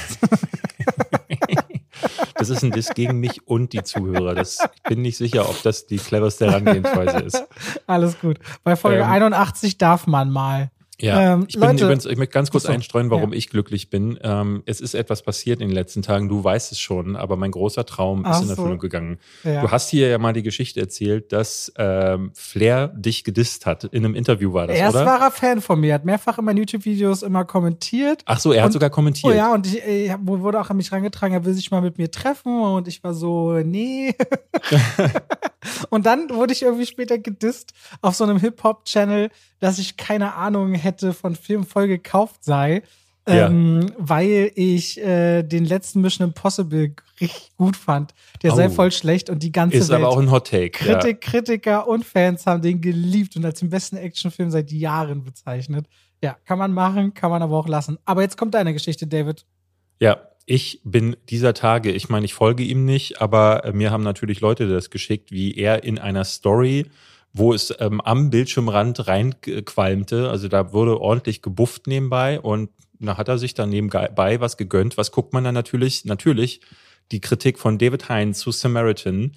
Das 2.42 2.50
ist 2.50 2.64
ein 2.64 2.72
Diss 2.72 2.90
gegen 2.96 3.20
mich 3.20 3.48
und 3.48 3.72
die 3.72 3.84
Zuhörer. 3.84 4.34
Das, 4.34 4.58
ich 4.74 4.82
bin 4.82 5.04
nicht 5.04 5.16
sicher, 5.16 5.48
ob 5.48 5.62
das 5.62 5.86
die 5.86 5.98
cleverste 5.98 6.48
Herangehensweise 6.48 7.20
ist. 7.20 7.46
Alles 7.86 8.20
gut. 8.20 8.40
Bei 8.64 8.76
Folge 8.76 9.04
Ähm, 9.04 9.12
81 9.12 9.78
darf 9.78 10.08
man 10.08 10.32
mal. 10.32 10.72
Ja, 11.02 11.34
Ähm, 11.34 11.46
ich 11.48 11.56
bin 11.60 11.64
Leute- 11.70 11.84
übrigens, 11.86 12.06
ich 12.06 12.18
möchte 12.18 12.34
ganz 12.34 12.52
kurz 12.52 12.66
einstreuen, 12.66 13.10
warum 13.10 13.32
ja. 13.32 13.38
ich 13.38 13.50
glücklich 13.50 13.90
bin. 13.90 14.20
Ähm, 14.24 14.64
es 14.66 14.80
ist 14.82 14.94
etwas 14.94 15.22
passiert 15.24 15.62
in 15.62 15.68
den 15.70 15.76
letzten 15.76 16.02
Tagen, 16.02 16.30
du 16.30 16.44
weißt 16.44 16.72
es 16.72 16.80
schon, 16.80 17.16
aber 17.16 17.36
mein 17.38 17.52
großer 17.52 17.86
Traum 17.86 18.24
Ach 18.26 18.36
ist 18.36 18.42
in 18.42 18.48
so. 18.48 18.54
Erfüllung 18.54 18.80
gegangen. 18.80 19.18
Ja. 19.44 19.62
Du 19.62 19.72
hast 19.72 19.90
hier 19.90 20.08
ja 20.10 20.18
mal 20.18 20.34
die 20.34 20.44
Geschichte 20.44 20.80
erzählt, 20.80 21.32
dass 21.32 21.72
ähm, 21.78 22.32
Flair 22.34 22.88
dich 22.90 23.24
gedisst 23.24 23.66
hat. 23.66 23.84
In 23.86 24.06
einem 24.06 24.16
Interview 24.16 24.54
war 24.54 24.68
das, 24.68 24.78
Erst 24.78 24.96
oder? 24.96 25.06
war 25.06 25.22
er 25.22 25.32
Fan 25.32 25.62
von 25.62 25.80
mir, 25.80 25.94
hat 25.94 26.06
mehrfach 26.06 26.38
in 26.38 26.46
meinen 26.46 26.58
YouTube-Videos 26.58 27.24
immer 27.24 27.46
kommentiert. 27.46 28.22
Ach 28.26 28.40
so, 28.40 28.52
er 28.54 28.62
hat 28.62 28.68
Und- 28.68 28.74
sogar 28.74 28.90
kommentiert. 28.90 29.34
Oh 29.34 29.36
ja, 29.36 29.54
und 29.54 29.66
ich, 29.68 29.84
äh, 29.84 30.16
wurde 30.22 30.60
auch 30.62 30.70
an 30.70 30.78
mich 30.78 30.92
rangetragen, 30.92 31.34
er 31.34 31.46
will 31.46 31.54
sich 31.54 31.72
mal 31.72 31.82
mit 31.82 31.98
mir 31.98 32.12
treffen 32.12 32.62
und 32.62 32.88
ich 32.88 33.04
war 33.04 33.14
so, 33.14 33.54
nee. 33.64 34.14
und 35.90 36.06
dann 36.06 36.30
wurde 36.30 36.54
ich 36.54 36.62
irgendwie 36.64 36.86
später 36.86 37.18
gedisst 37.18 37.74
auf 38.02 38.16
so 38.16 38.24
einem 38.24 38.38
Hip-Hop-Channel, 38.38 39.30
dass 39.60 39.80
ich 39.80 39.98
keine 39.98 40.36
Ahnung 40.36 40.74
hätte 40.74 40.91
von 41.00 41.36
Film 41.36 41.66
voll 41.66 41.88
gekauft 41.88 42.44
sei. 42.44 42.84
Ja. 43.28 43.48
Ähm, 43.48 43.92
weil 44.00 44.52
ich 44.56 45.00
äh, 45.00 45.44
den 45.44 45.64
letzten 45.66 46.02
Mission 46.02 46.30
Impossible 46.30 46.96
richtig 47.20 47.52
gut 47.56 47.78
fand. 47.78 48.16
Der 48.42 48.52
sei 48.56 48.66
Au. 48.66 48.70
voll 48.72 48.92
schlecht 48.92 49.30
und 49.30 49.44
die 49.44 49.52
ganze 49.52 49.78
Ist 49.78 49.90
Welt. 49.90 50.02
aber 50.02 50.10
auch 50.10 50.18
ein 50.18 50.32
Hot 50.32 50.50
Take. 50.50 50.72
Kritik, 50.72 51.22
Kritiker 51.22 51.88
und 51.88 52.04
Fans 52.04 52.48
haben 52.48 52.64
den 52.64 52.82
geliebt 52.82 53.36
und 53.36 53.46
als 53.46 53.60
den 53.60 53.70
besten 53.70 53.98
Actionfilm 53.98 54.50
seit 54.50 54.72
Jahren 54.72 55.24
bezeichnet. 55.24 55.86
Ja, 56.24 56.36
kann 56.46 56.58
man 56.58 56.74
machen, 56.74 57.14
kann 57.14 57.30
man 57.30 57.44
aber 57.44 57.58
auch 57.58 57.68
lassen. 57.68 58.00
Aber 58.06 58.24
jetzt 58.24 58.38
kommt 58.38 58.56
deine 58.56 58.74
Geschichte, 58.74 59.06
David. 59.06 59.46
Ja, 60.00 60.18
ich 60.48 60.82
bin 60.84 61.16
dieser 61.30 61.54
Tage, 61.54 61.92
ich 61.92 62.10
meine, 62.10 62.26
ich 62.26 62.34
folge 62.34 62.64
ihm 62.64 62.86
nicht, 62.86 63.22
aber 63.22 63.66
äh, 63.66 63.72
mir 63.72 63.92
haben 63.92 64.04
natürlich 64.04 64.42
Leute 64.42 64.68
das 64.68 64.90
geschickt, 64.90 65.32
wie 65.32 65.56
er 65.56 65.84
in 65.84 66.00
einer 66.00 66.24
Story, 66.26 66.88
wo 67.34 67.54
es 67.54 67.74
ähm, 67.80 68.02
am 68.02 68.30
Bildschirmrand 68.30 69.08
reinqualmte, 69.08 70.30
also 70.30 70.48
da 70.48 70.74
wurde 70.74 71.00
ordentlich 71.00 71.42
gebufft 71.42 71.88
nebenbei 71.88 72.40
und 72.40 72.70
da 73.00 73.18
hat 73.18 73.30
er 73.30 73.38
sich 73.38 73.54
dann 73.54 73.70
nebenbei 73.70 74.40
was 74.40 74.58
gegönnt. 74.58 74.98
Was 74.98 75.12
guckt 75.12 75.34
man 75.34 75.44
dann 75.44 75.56
natürlich? 75.56 76.06
Natürlich 76.06 76.62
die 77.12 77.22
Kritik 77.22 77.60
von 77.60 77.78
David 77.78 78.08
Hines 78.08 78.40
zu 78.40 78.52
Samaritan. 78.52 79.34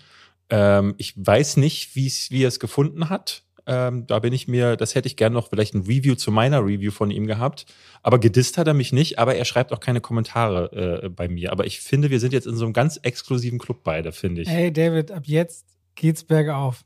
Ähm, 0.51 0.95
ich 0.99 1.15
weiß 1.17 1.57
nicht, 1.57 1.95
wie 1.95 2.43
er 2.43 2.49
es 2.49 2.61
gefunden 2.61 3.09
hat. 3.09 3.43
Ähm, 3.67 4.07
da 4.07 4.19
bin 4.19 4.35
ich 4.35 4.47
mir, 4.47 4.77
das 4.77 4.95
hätte 4.95 5.09
ich 5.09 5.17
gern 5.17 5.33
noch 5.33 5.49
vielleicht 5.49 5.75
ein 5.75 5.83
Review 5.83 6.15
zu 6.17 6.31
meiner 6.31 6.63
Review 6.63 6.91
von 6.91 7.11
ihm 7.11 7.27
gehabt. 7.27 7.65
Aber 8.03 8.19
gedisst 8.19 8.59
hat 8.59 8.67
er 8.67 8.75
mich 8.75 8.93
nicht, 8.93 9.19
aber 9.19 9.37
er 9.37 9.47
schreibt 9.47 9.73
auch 9.73 9.81
keine 9.81 10.03
Kommentare 10.03 11.03
äh, 11.03 11.09
bei 11.09 11.29
mir. 11.29 11.51
Aber 11.51 11.65
ich 11.65 11.81
finde, 11.81 12.11
wir 12.11 12.21
sind 12.21 12.35
jetzt 12.35 12.47
in 12.47 12.57
so 12.57 12.65
einem 12.65 12.75
ganz 12.75 12.99
exklusiven 13.03 13.59
Club 13.59 13.81
beide, 13.83 14.13
finde 14.13 14.43
ich. 14.43 14.49
Hey, 14.49 14.71
David, 14.71 15.11
ab 15.11 15.23
jetzt 15.25 15.67
geht's 15.95 16.25
bergauf. 16.25 16.85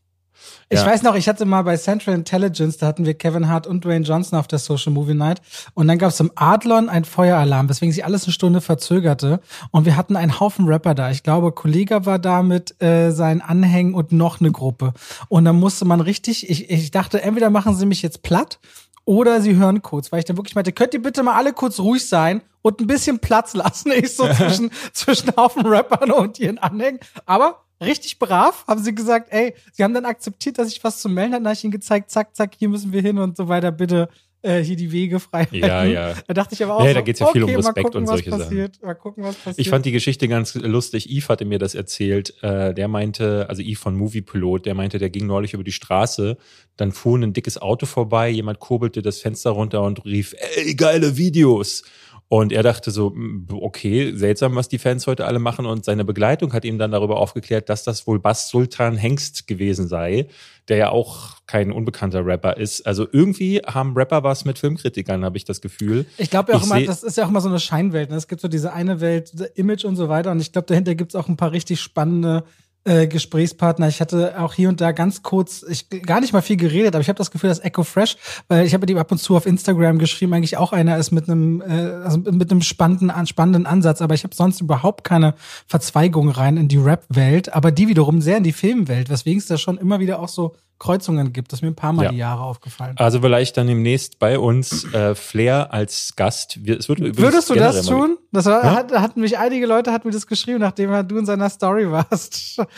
Ich 0.71 0.81
Ja. 0.81 0.87
weiß 0.87 1.03
noch, 1.03 1.15
ich 1.15 1.29
hatte 1.29 1.47
mal 1.47 1.63
bei 1.63 1.77
Central 1.77 2.15
Intelligence, 2.15 2.77
da 2.77 2.87
hatten 2.87 3.07
wir 3.07 3.15
Kevin 3.15 3.49
Hart 3.49 3.67
und 3.67 3.85
Dwayne 3.85 4.05
Johnson 4.05 4.39
auf 4.39 4.47
der 4.47 4.59
Social 4.59 4.93
Movie 4.93 5.15
Night. 5.15 5.41
Und 5.75 5.89
dann 5.89 5.97
gab 5.99 6.11
es 6.11 6.21
im 6.21 6.31
Adlon 6.35 6.89
ein 6.89 7.05
Feueralarm, 7.05 7.69
weswegen 7.69 7.93
sich 7.93 8.05
alles 8.05 8.25
eine 8.25 8.33
Stunde 8.33 8.61
verzögerte. 8.61 9.41
Und 9.71 9.87
wir 9.87 9.97
hatten 9.97 10.17
einen 10.17 10.41
Haufen 10.41 10.67
Rapper 10.67 10.95
da. 10.95 11.11
Ich 11.11 11.23
glaube, 11.23 11.53
Kollega 11.53 12.05
war 12.05 12.19
da 12.19 12.43
mit 12.43 12.81
äh, 12.83 13.11
seinen 13.13 13.41
Anhängen 13.41 13.95
und 13.95 14.13
noch 14.13 14.41
eine 14.41 14.53
Gruppe. 14.53 14.93
Und 15.29 15.45
dann 15.47 15.57
musste 15.57 15.85
man 15.87 16.01
richtig, 16.01 16.51
ich, 16.51 16.69
ich 16.71 16.91
dachte, 16.91 17.23
entweder 17.23 17.49
machen 17.51 17.75
sie 17.75 17.87
mich 17.87 18.03
jetzt 18.03 18.23
platt 18.23 18.59
oder 19.07 19.41
sie 19.41 19.57
hören 19.57 19.81
kurz, 19.81 20.13
weil 20.13 20.19
ich 20.19 20.27
dann 20.27 20.37
wirklich 20.37 20.55
meinte, 20.55 20.73
könnt 20.73 20.93
ihr 20.93 21.01
bitte 21.03 21.23
mal 21.23 21.35
alle 21.35 21.55
kurz 21.55 21.79
ruhig 21.81 22.07
sein 22.07 22.43
und 22.61 22.81
ein 22.81 22.87
bisschen 22.87 23.21
Platz 23.21 23.55
lassen? 23.55 23.91
Ich 23.97 24.15
so 24.15 24.29
zwischen, 24.35 24.71
zwischen 24.93 25.35
Haufen 25.35 25.65
Rappern 25.65 26.11
und 26.11 26.39
ihren 26.39 26.59
Anhängen. 26.59 27.01
Aber 27.25 27.63
richtig 27.81 28.19
brav 28.19 28.65
haben 28.67 28.83
sie 28.83 28.95
gesagt, 28.95 29.29
ey, 29.33 29.55
sie 29.73 29.85
haben 29.85 29.95
dann 29.95 30.05
akzeptiert, 30.05 30.59
dass 30.59 30.69
ich 30.69 30.83
was 30.85 31.01
zu 31.01 31.09
melden 31.09 31.35
hatte. 31.35 31.43
Dann 31.43 31.51
habe 31.51 31.57
ich 31.57 31.65
ihnen 31.65 31.73
gezeigt, 31.73 32.11
zack, 32.11 32.35
zack, 32.35 32.53
hier 32.59 32.69
müssen 32.69 32.93
wir 32.93 33.03
hin 33.03 33.19
und 33.19 33.37
so 33.37 33.49
weiter, 33.49 33.71
bitte 33.73 34.09
äh, 34.43 34.63
hier 34.63 34.77
die 34.77 34.93
Wege 34.93 35.19
frei 35.19 35.41
halten. 35.45 35.57
Ja, 35.57 35.85
ja. 35.85 36.15
Da 36.27 36.35
dachte 36.35 36.55
ich 36.55 36.63
aber 36.63 36.77
auch 36.77 36.83
Ja, 36.83 36.91
so, 36.91 36.95
da 36.95 37.01
geht's 37.01 37.21
ja 37.21 37.27
viel 37.27 37.43
um 37.43 37.49
okay, 37.51 37.57
mal 37.57 37.67
Respekt 37.67 37.85
gucken, 37.85 38.01
und 38.01 38.07
was 38.07 38.11
solche 38.11 38.31
Sachen. 38.31 38.43
passiert. 38.43 38.83
Mal 38.83 38.95
gucken, 38.95 39.25
was 39.25 39.35
passiert. 39.35 39.59
Ich 39.59 39.69
fand 39.69 39.85
die 39.85 39.93
Geschichte 39.93 40.29
ganz 40.29 40.55
lustig. 40.55 41.11
Yves 41.11 41.29
hatte 41.29 41.45
mir 41.45 41.59
das 41.59 41.75
erzählt. 41.75 42.35
Äh, 42.43 42.73
der 42.73 42.89
meinte, 42.89 43.47
also 43.49 43.63
Yves 43.63 43.81
von 43.81 43.97
Movie 43.97 44.23
Pilot, 44.23 44.67
der 44.67 44.75
meinte, 44.75 44.99
der 44.99 45.11
ging 45.11 45.27
neulich 45.27 45.55
über 45.55 45.65
die 45.65 45.73
Straße, 45.73 46.37
dann 46.77 46.93
fuhr 46.93 47.19
ein 47.19 47.33
dickes 47.33 47.61
Auto 47.61 47.87
vorbei, 47.87 48.29
jemand 48.29 48.61
kurbelte 48.61 49.03
das 49.03 49.19
Fenster 49.21 49.51
runter 49.51 49.83
und 49.83 50.05
rief, 50.05 50.35
ey, 50.57 50.75
geile 50.75 51.17
Videos. 51.17 51.83
Und 52.31 52.53
er 52.53 52.63
dachte 52.63 52.91
so, 52.91 53.15
okay, 53.51 54.13
seltsam, 54.15 54.55
was 54.55 54.69
die 54.69 54.77
Fans 54.77 55.07
heute 55.07 55.25
alle 55.25 55.39
machen. 55.39 55.65
Und 55.65 55.87
seine 55.87 56.05
Begleitung 56.05 56.53
hat 56.53 56.67
ihm 56.67 56.77
dann 56.77 56.91
darüber 56.91 57.17
aufgeklärt, 57.19 57.71
dass 57.71 57.85
das 57.85 58.07
wohl 58.07 58.19
Bass 58.19 58.51
Sultan 58.51 58.97
Hengst 58.97 59.47
gewesen 59.47 59.89
sei, 59.89 60.29
der 60.69 60.77
ja 60.77 60.91
auch 60.91 61.39
kein 61.47 61.73
unbekannter 61.73 62.27
Rapper 62.27 62.59
ist. 62.59 62.87
Also 62.87 63.07
irgendwie 63.11 63.63
haben 63.67 63.95
Rapper 63.95 64.25
was 64.25 64.45
mit 64.45 64.59
Filmkritikern, 64.59 65.25
habe 65.25 65.39
ich 65.39 65.47
das 65.47 65.63
Gefühl. 65.63 66.05
Ich 66.19 66.29
glaube 66.29 66.53
ja 66.53 66.59
auch 66.59 66.65
immer, 66.65 66.83
das 66.83 67.03
ist 67.03 67.17
ja 67.17 67.25
auch 67.25 67.31
immer 67.31 67.41
so 67.41 67.49
eine 67.49 67.61
Scheinwelt. 67.61 68.11
Ne? 68.11 68.17
Es 68.17 68.29
gibt 68.29 68.43
so 68.43 68.49
diese 68.49 68.75
eine 68.75 69.01
Welt, 69.01 69.33
Image 69.55 69.87
und 69.87 69.97
so 69.97 70.11
weiter. 70.11 70.31
Und 70.31 70.41
ich 70.41 70.53
glaube, 70.53 70.67
dahinter 70.67 70.95
gibt 70.95 71.13
es 71.13 71.17
auch 71.17 71.29
ein 71.29 71.39
paar 71.39 71.53
richtig 71.53 71.81
spannende 71.81 72.45
äh, 72.85 73.07
Gesprächspartner. 73.07 73.89
Ich 73.89 74.01
hatte 74.01 74.41
auch 74.41 74.55
hier 74.55 74.69
und 74.69 74.81
da 74.81 74.93
ganz 74.93 75.23
kurz, 75.23 75.65
ich 75.69 75.89
gar 75.89 76.21
nicht 76.21 76.33
mal 76.33 76.43
viel 76.43 76.57
geredet, 76.57 76.95
aber 76.95 77.03
ich 77.03 77.09
habe 77.09 77.19
das 77.19 77.31
Gefühl, 77.31 77.49
dass 77.49 77.59
Echo 77.59 77.85
Fresh, 77.85 78.17
weil 78.49 78.67
ich 78.67 78.73
habe 78.73 78.83
mit 78.83 78.91
ihm 78.91 78.99
ab 78.99 79.13
und 79.13 79.19
zu 79.19 79.37
auf 79.37 79.47
Instagram 79.47 79.99
geschrieben, 79.99 80.33
eigentlich 80.33 80.57
auch 80.57 80.73
einer 80.73 80.97
ist 80.97 81.11
mit 81.11 81.29
einem, 81.29 81.61
äh, 81.61 81.65
also 82.05 82.19
mit 82.19 82.51
einem 82.51 82.63
spannenden, 82.63 83.27
spannenden 83.27 83.67
Ansatz, 83.67 84.01
aber 84.01 84.15
ich 84.15 84.25
habe 84.25 84.35
sonst 84.35 84.61
überhaupt 84.61 85.05
keine 85.05 85.35
Verzweigung 85.67 86.31
rein 86.31 86.57
in 86.57 86.69
die 86.69 86.79
Rap-Welt, 86.79 87.53
aber 87.53 87.71
die 87.71 87.89
wiederum 87.89 88.21
sehr 88.21 88.39
in 88.39 88.45
die 88.45 88.53
Filmwelt, 88.53 89.11
weswegen 89.11 89.39
es 89.39 89.47
da 89.47 89.59
schon 89.59 89.79
immer 89.79 90.01
wieder 90.01 90.21
auch 90.21 90.29
so 90.29 90.55
Kreuzungen 90.79 91.33
gibt. 91.33 91.53
Das 91.53 91.59
ist 91.59 91.63
mir 91.63 91.69
ein 91.69 91.75
paar 91.75 91.93
Mal 91.93 92.05
ja. 92.05 92.11
die 92.11 92.19
Jahre 92.19 92.43
aufgefallen. 92.43 92.97
Also 92.99 93.21
vielleicht 93.21 93.57
dann 93.57 93.67
demnächst 93.67 94.19
bei 94.19 94.39
uns 94.39 94.93
äh, 94.93 95.15
Flair 95.15 95.73
als 95.73 96.15
Gast. 96.15 96.59
Es 96.67 96.89
wird 96.89 97.01
Würdest 97.01 97.51
du 97.51 97.55
das 97.55 97.87
tun? 97.87 98.19
Das 98.31 98.47
war, 98.47 98.65
ja? 98.65 98.75
hat, 98.75 98.93
hatten 98.93 99.21
mich 99.21 99.39
einige 99.39 99.67
Leute 99.67 99.93
hatten 99.93 100.09
mir 100.09 100.15
das 100.15 100.27
geschrieben, 100.27 100.61
nachdem 100.61 101.09
du 101.09 101.19
in 101.19 101.27
seiner 101.27 101.51
Story 101.51 101.91
warst. 101.91 102.63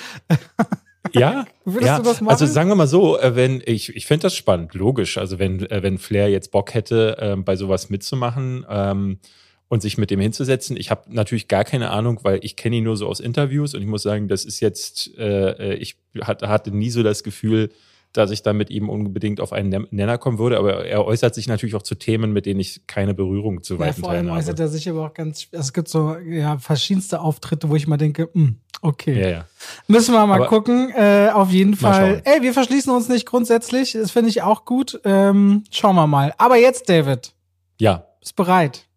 Ja, 1.12 1.46
ja. 1.80 2.02
also 2.26 2.46
sagen 2.46 2.68
wir 2.68 2.76
mal 2.76 2.86
so, 2.86 3.18
äh, 3.18 3.34
wenn 3.34 3.62
ich 3.64 3.96
ich 3.96 4.06
finde 4.06 4.24
das 4.24 4.36
spannend, 4.36 4.74
logisch. 4.74 5.18
Also 5.18 5.38
wenn 5.38 5.64
äh, 5.70 5.82
wenn 5.82 5.98
Flair 5.98 6.28
jetzt 6.28 6.52
Bock 6.52 6.74
hätte, 6.74 7.16
ähm, 7.18 7.42
bei 7.42 7.56
sowas 7.56 7.90
mitzumachen 7.90 8.66
ähm, 8.68 9.18
und 9.68 9.80
sich 9.82 9.98
mit 9.98 10.10
dem 10.10 10.20
hinzusetzen, 10.20 10.76
ich 10.76 10.90
habe 10.90 11.02
natürlich 11.08 11.48
gar 11.48 11.64
keine 11.64 11.90
Ahnung, 11.90 12.20
weil 12.22 12.40
ich 12.42 12.54
kenne 12.54 12.76
ihn 12.76 12.84
nur 12.84 12.96
so 12.96 13.08
aus 13.08 13.18
Interviews 13.18 13.74
und 13.74 13.80
ich 13.80 13.88
muss 13.88 14.02
sagen, 14.02 14.28
das 14.28 14.44
ist 14.44 14.60
jetzt, 14.60 15.16
äh, 15.18 15.74
ich 15.74 15.96
hatte 16.20 16.70
nie 16.70 16.90
so 16.90 17.02
das 17.02 17.24
Gefühl, 17.24 17.70
dass 18.12 18.30
ich 18.30 18.42
da 18.42 18.52
mit 18.52 18.70
ihm 18.70 18.88
unbedingt 18.88 19.40
auf 19.40 19.52
einen 19.52 19.86
Nenner 19.90 20.18
kommen 20.18 20.38
würde. 20.38 20.58
Aber 20.58 20.84
er 20.84 21.04
äußert 21.04 21.34
sich 21.34 21.46
natürlich 21.48 21.74
auch 21.74 21.82
zu 21.82 21.94
Themen, 21.94 22.32
mit 22.32 22.46
denen 22.46 22.60
ich 22.60 22.86
keine 22.86 23.14
Berührung 23.14 23.62
zu 23.62 23.78
weiten 23.78 24.00
ja, 24.00 24.02
vor 24.02 24.10
allem 24.10 24.28
habe. 24.28 24.38
äußert 24.38 24.58
er 24.60 24.68
sich 24.68 24.88
aber 24.88 25.06
auch 25.06 25.14
ganz, 25.14 25.46
es 25.52 25.72
gibt 25.72 25.88
so 25.88 26.16
ja, 26.16 26.58
verschiedenste 26.58 27.20
Auftritte, 27.20 27.68
wo 27.68 27.76
ich 27.76 27.86
mal 27.86 27.96
denke, 27.96 28.28
mh, 28.32 28.46
hm, 28.46 28.56
okay. 28.82 29.20
Ja, 29.20 29.28
ja. 29.28 29.44
Müssen 29.86 30.12
wir 30.12 30.26
mal 30.26 30.36
aber 30.36 30.46
gucken. 30.46 30.90
Äh, 30.90 31.30
auf 31.32 31.50
jeden 31.52 31.76
Fall. 31.76 32.22
Ey, 32.24 32.42
wir 32.42 32.52
verschließen 32.52 32.92
uns 32.92 33.08
nicht 33.08 33.26
grundsätzlich. 33.26 33.92
Das 33.92 34.10
finde 34.10 34.30
ich 34.30 34.42
auch 34.42 34.64
gut. 34.64 35.00
Ähm, 35.04 35.64
schauen 35.70 35.96
wir 35.96 36.06
mal. 36.06 36.34
Aber 36.38 36.56
jetzt, 36.56 36.88
David. 36.88 37.34
Ja. 37.78 38.06
Bist 38.20 38.36
bereit? 38.36 38.89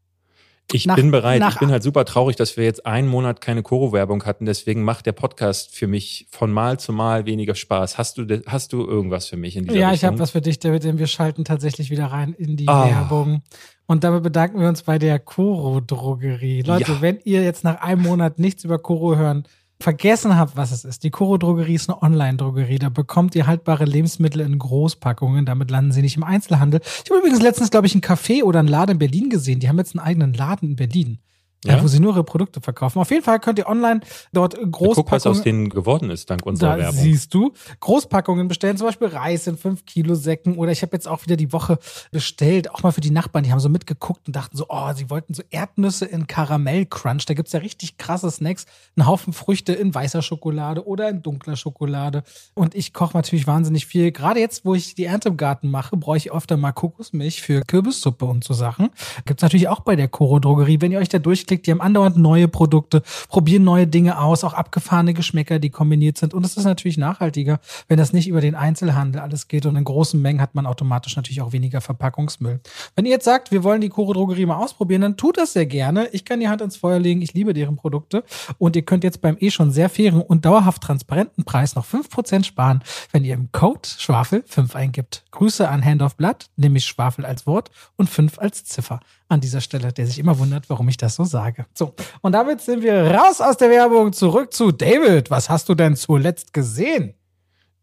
Ich 0.71 0.85
nach, 0.87 0.95
bin 0.95 1.11
bereit. 1.11 1.43
Ich 1.49 1.59
bin 1.59 1.71
halt 1.71 1.83
super 1.83 2.05
traurig, 2.05 2.35
dass 2.35 2.57
wir 2.57 2.63
jetzt 2.63 2.85
einen 2.85 3.07
Monat 3.07 3.41
keine 3.41 3.61
Koro-Werbung 3.61 4.25
hatten. 4.25 4.45
Deswegen 4.45 4.83
macht 4.83 5.05
der 5.05 5.11
Podcast 5.11 5.75
für 5.75 5.87
mich 5.87 6.27
von 6.31 6.51
Mal 6.51 6.79
zu 6.79 6.93
Mal 6.93 7.25
weniger 7.25 7.53
Spaß. 7.53 7.97
Hast 7.97 8.17
du, 8.17 8.41
hast 8.47 8.73
du 8.73 8.85
irgendwas 8.85 9.27
für 9.27 9.37
mich 9.37 9.55
in 9.55 9.65
dieser 9.65 9.77
Ja, 9.77 9.89
Richtung? 9.89 9.95
ich 9.95 10.11
habe 10.11 10.19
was 10.19 10.31
für 10.31 10.41
dich, 10.41 10.59
David, 10.59 10.83
denn 10.83 10.97
wir 10.97 11.07
schalten 11.07 11.45
tatsächlich 11.45 11.91
wieder 11.91 12.07
rein 12.07 12.33
in 12.33 12.57
die 12.57 12.65
oh. 12.67 12.71
Werbung. 12.71 13.43
Und 13.85 14.03
damit 14.03 14.23
bedanken 14.23 14.59
wir 14.59 14.67
uns 14.67 14.83
bei 14.83 14.97
der 14.97 15.19
Koro-Drogerie. 15.19 16.61
Leute, 16.61 16.93
ja. 16.93 17.01
wenn 17.01 17.19
ihr 17.23 17.43
jetzt 17.43 17.63
nach 17.63 17.81
einem 17.81 18.01
Monat 18.01 18.39
nichts 18.39 18.63
über 18.63 18.79
Koro 18.79 19.15
hören 19.15 19.43
vergessen 19.79 20.37
habt, 20.37 20.55
was 20.55 20.71
es 20.71 20.85
ist. 20.85 21.03
Die 21.03 21.09
Koro 21.09 21.37
Drogerie 21.37 21.75
ist 21.75 21.89
eine 21.89 22.01
Online-Drogerie. 22.01 22.79
Da 22.79 22.89
bekommt 22.89 23.35
ihr 23.35 23.47
haltbare 23.47 23.85
Lebensmittel 23.85 24.41
in 24.41 24.57
Großpackungen. 24.57 25.45
Damit 25.45 25.71
landen 25.71 25.91
sie 25.91 26.01
nicht 26.01 26.17
im 26.17 26.23
Einzelhandel. 26.23 26.81
Ich 27.03 27.09
habe 27.09 27.19
übrigens 27.19 27.41
letztens, 27.41 27.71
glaube 27.71 27.87
ich, 27.87 27.95
ein 27.95 28.01
Café 28.01 28.43
oder 28.43 28.59
einen 28.59 28.67
Laden 28.67 28.93
in 28.93 28.99
Berlin 28.99 29.29
gesehen. 29.29 29.59
Die 29.59 29.67
haben 29.67 29.77
jetzt 29.77 29.95
einen 29.95 30.05
eigenen 30.05 30.33
Laden 30.33 30.69
in 30.69 30.75
Berlin 30.75 31.19
ja? 31.63 31.83
wo 31.83 31.87
sie 31.87 31.99
nur 31.99 32.13
ihre 32.13 32.23
Produkte 32.23 32.61
verkaufen. 32.61 32.99
Auf 32.99 33.09
jeden 33.11 33.23
Fall 33.23 33.39
könnt 33.39 33.59
ihr 33.59 33.67
online 33.67 34.01
dort 34.31 34.55
Großpackungen. 34.55 34.95
Guck, 34.95 35.11
was 35.11 35.27
aus 35.27 35.41
denen 35.41 35.69
geworden 35.69 36.09
ist, 36.09 36.29
dank 36.29 36.45
unserer 36.45 36.73
da 36.73 36.77
Werbung. 36.77 36.99
Siehst 36.99 37.33
du, 37.33 37.53
Großpackungen 37.79 38.47
bestellen, 38.47 38.77
zum 38.77 38.87
Beispiel 38.87 39.07
Reis 39.07 39.47
in 39.47 39.57
5 39.57 39.85
Kilo 39.85 40.15
Säcken 40.15 40.57
oder 40.57 40.71
ich 40.71 40.81
habe 40.81 40.95
jetzt 40.95 41.07
auch 41.07 41.23
wieder 41.25 41.35
die 41.35 41.51
Woche 41.53 41.79
bestellt, 42.11 42.71
auch 42.71 42.83
mal 42.83 42.91
für 42.91 43.01
die 43.01 43.11
Nachbarn, 43.11 43.43
die 43.43 43.51
haben 43.51 43.59
so 43.59 43.69
mitgeguckt 43.69 44.27
und 44.27 44.35
dachten 44.35 44.57
so, 44.57 44.65
oh, 44.69 44.93
sie 44.93 45.09
wollten 45.09 45.33
so 45.33 45.43
Erdnüsse 45.49 46.05
in 46.05 46.27
Karamellcrunch. 46.27 47.25
Da 47.25 47.33
gibt's 47.33 47.53
ja 47.53 47.59
richtig 47.59 47.97
krasse 47.97 48.29
Snacks, 48.29 48.65
einen 48.95 49.07
Haufen 49.07 49.33
Früchte 49.33 49.73
in 49.73 49.93
weißer 49.93 50.21
Schokolade 50.21 50.85
oder 50.87 51.09
in 51.09 51.21
dunkler 51.21 51.55
Schokolade. 51.55 52.23
Und 52.53 52.75
ich 52.75 52.93
koche 52.93 53.15
natürlich 53.15 53.47
wahnsinnig 53.47 53.85
viel. 53.85 54.11
Gerade 54.11 54.39
jetzt, 54.39 54.65
wo 54.65 54.75
ich 54.75 54.95
die 54.95 55.05
Ernte 55.05 55.29
im 55.29 55.37
Garten 55.37 55.69
mache, 55.69 55.97
brauche 55.97 56.17
ich 56.17 56.31
öfter 56.31 56.57
mal 56.57 56.71
Kokosmilch 56.71 57.41
für 57.41 57.61
Kürbissuppe 57.61 58.25
und 58.25 58.43
so 58.43 58.53
Sachen. 58.53 58.89
Gibt's 59.25 59.43
natürlich 59.43 59.67
auch 59.67 59.81
bei 59.81 59.95
der 59.95 60.07
Koro 60.07 60.39
Drogerie. 60.39 60.81
Wenn 60.81 60.91
ihr 60.91 60.99
euch 60.99 61.09
da 61.09 61.19
durchklickt, 61.19 61.52
geklickt, 61.53 61.67
die 61.67 61.71
haben 61.71 61.81
andauernd 61.81 62.17
neue 62.17 62.47
Produkte, 62.47 63.03
probieren 63.29 63.63
neue 63.63 63.87
Dinge 63.87 64.19
aus, 64.19 64.43
auch 64.43 64.53
abgefahrene 64.53 65.13
Geschmäcker, 65.13 65.59
die 65.59 65.69
kombiniert 65.69 66.17
sind. 66.17 66.33
Und 66.33 66.45
es 66.45 66.57
ist 66.57 66.65
natürlich 66.65 66.97
nachhaltiger, 66.97 67.59
wenn 67.87 67.97
das 67.97 68.13
nicht 68.13 68.27
über 68.27 68.41
den 68.41 68.55
Einzelhandel 68.55 69.21
alles 69.21 69.47
geht. 69.47 69.65
Und 69.65 69.75
in 69.75 69.83
großen 69.83 70.21
Mengen 70.21 70.41
hat 70.41 70.55
man 70.55 70.65
automatisch 70.65 71.15
natürlich 71.15 71.41
auch 71.41 71.51
weniger 71.51 71.81
Verpackungsmüll. 71.81 72.59
Wenn 72.95 73.05
ihr 73.05 73.11
jetzt 73.11 73.25
sagt, 73.25 73.51
wir 73.51 73.63
wollen 73.63 73.81
die 73.81 73.89
Koro 73.89 74.13
Drogerie 74.13 74.45
mal 74.45 74.57
ausprobieren, 74.57 75.01
dann 75.01 75.17
tut 75.17 75.37
das 75.37 75.53
sehr 75.53 75.65
gerne. 75.65 76.07
Ich 76.11 76.25
kann 76.25 76.39
die 76.39 76.49
Hand 76.49 76.61
ins 76.61 76.77
Feuer 76.77 76.99
legen. 76.99 77.21
Ich 77.21 77.33
liebe 77.33 77.53
deren 77.53 77.75
Produkte. 77.75 78.23
Und 78.57 78.75
ihr 78.75 78.83
könnt 78.83 79.03
jetzt 79.03 79.21
beim 79.21 79.37
eh 79.39 79.51
schon 79.51 79.71
sehr 79.71 79.89
fairen 79.89 80.21
und 80.21 80.45
dauerhaft 80.45 80.81
transparenten 80.81 81.43
Preis 81.43 81.75
noch 81.75 81.85
5% 81.85 82.43
sparen, 82.43 82.83
wenn 83.11 83.23
ihr 83.23 83.33
im 83.33 83.51
Code 83.51 83.87
Schwafel 83.97 84.43
5 84.47 84.75
eingibt. 84.75 85.23
Grüße 85.31 85.67
an 85.67 85.83
Hand 85.83 86.01
of 86.01 86.15
Blood, 86.15 86.47
nämlich 86.55 86.85
Schwafel 86.85 87.25
als 87.25 87.45
Wort 87.45 87.71
und 87.95 88.09
5 88.09 88.39
als 88.39 88.63
Ziffer 88.65 88.99
an 89.33 89.41
dieser 89.41 89.61
Stelle, 89.61 89.91
der 89.91 90.05
sich 90.07 90.19
immer 90.19 90.37
wundert, 90.39 90.69
warum 90.69 90.87
ich 90.87 90.97
das 90.97 91.15
so 91.15 91.23
sage. 91.23 91.65
So, 91.73 91.93
und 92.21 92.31
damit 92.31 92.61
sind 92.61 92.83
wir 92.83 93.03
raus 93.11 93.41
aus 93.41 93.57
der 93.57 93.69
Werbung, 93.69 94.13
zurück 94.13 94.53
zu 94.53 94.71
David. 94.71 95.29
Was 95.31 95.49
hast 95.49 95.67
du 95.69 95.75
denn 95.75 95.95
zuletzt 95.95 96.53
gesehen? 96.53 97.15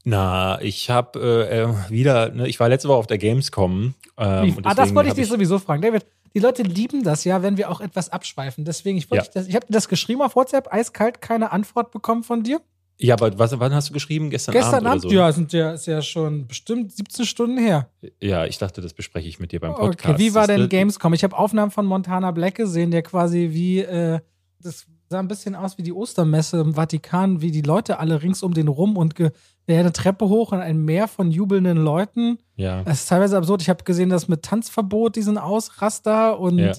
Na, 0.05 0.61
ich 0.63 0.89
habe 0.89 1.21
äh, 1.21 1.63
äh, 1.63 1.91
wieder, 1.91 2.31
ne, 2.31 2.49
ich 2.49 2.59
war 2.59 2.69
letzte 2.69 2.89
Woche 2.89 2.99
auf 2.99 3.07
der 3.07 3.19
Gamescom. 3.19 3.95
Ähm, 4.17 4.57
ah, 4.63 4.75
das 4.75 4.95
wollte 4.95 5.11
ich 5.11 5.15
dich 5.15 5.29
sowieso 5.29 5.59
fragen. 5.59 5.83
David, 5.83 6.07
die 6.35 6.39
Leute 6.39 6.63
lieben 6.63 7.03
das 7.03 7.25
ja, 7.25 7.43
wenn 7.43 7.57
wir 7.57 7.71
auch 7.71 7.81
etwas 7.81 8.09
abschweifen. 8.09 8.65
Deswegen, 8.65 8.97
ich, 8.97 9.09
ja. 9.11 9.23
ich, 9.23 9.49
ich 9.49 9.55
habe 9.55 9.67
das 9.69 9.89
geschrieben 9.89 10.23
auf 10.23 10.37
WhatsApp, 10.37 10.73
eiskalt, 10.73 11.21
keine 11.21 11.53
Antwort 11.53 11.91
bekommen 11.91 12.23
von 12.23 12.43
dir. 12.43 12.61
Ja, 13.03 13.15
aber 13.15 13.39
was, 13.39 13.59
wann 13.59 13.75
hast 13.75 13.89
du 13.89 13.93
geschrieben? 13.95 14.29
Gestern, 14.29 14.53
Gestern 14.53 14.87
Abend? 14.87 14.89
Abend, 14.89 15.03
so? 15.03 15.11
ja, 15.11 15.33
sind 15.33 15.53
ja, 15.53 15.73
ist 15.73 15.87
ja 15.87 16.03
schon 16.03 16.47
bestimmt 16.47 16.93
17 16.93 17.25
Stunden 17.25 17.59
her. 17.59 17.89
Ja, 18.21 18.45
ich 18.45 18.59
dachte, 18.59 18.83
das 18.83 18.93
bespreche 18.93 19.27
ich 19.27 19.41
mit 19.41 19.53
dir 19.53 19.61
beim 19.61 19.75
Podcast. 19.75 20.15
Okay, 20.15 20.19
wie 20.19 20.35
war 20.35 20.47
denn 20.47 20.69
Gamescom? 20.69 21.15
Ich 21.15 21.25
habe 21.25 21.37
Aufnahmen 21.37 21.71
von 21.71 21.87
Montana 21.87 22.31
Black 22.31 22.57
gesehen, 22.57 22.91
der 22.91 23.03
quasi 23.03 23.49
wie, 23.53 23.81
äh, 23.81 24.21
das 24.61 24.87
sah 25.09 25.19
ein 25.19 25.29
bisschen 25.29 25.55
aus 25.55 25.79
wie 25.79 25.83
die 25.83 25.93
Ostermesse 25.93 26.61
im 26.61 26.75
Vatikan, 26.75 27.41
wie 27.41 27.51
die 27.51 27.63
Leute 27.63 27.99
alle 27.99 28.23
rings 28.23 28.43
um 28.43 28.55
den 28.55 28.69
rum 28.69 28.97
und 28.97 29.15
ge 29.15 29.31
ja, 29.67 29.79
eine 29.79 29.93
Treppe 29.93 30.29
hoch 30.29 30.53
und 30.53 30.61
ein 30.61 30.85
Meer 30.85 31.07
von 31.07 31.31
jubelnden 31.31 31.79
Leuten. 31.79 32.39
Ja. 32.57 32.83
Das 32.83 33.03
ist 33.03 33.09
teilweise 33.09 33.37
absurd. 33.37 33.63
Ich 33.63 33.69
habe 33.71 33.85
gesehen, 33.85 34.11
dass 34.11 34.27
mit 34.27 34.43
Tanzverbot 34.43 35.15
diesen 35.15 35.39
Ausraster 35.39 36.41
und 36.41 36.59
ja. 36.59 36.73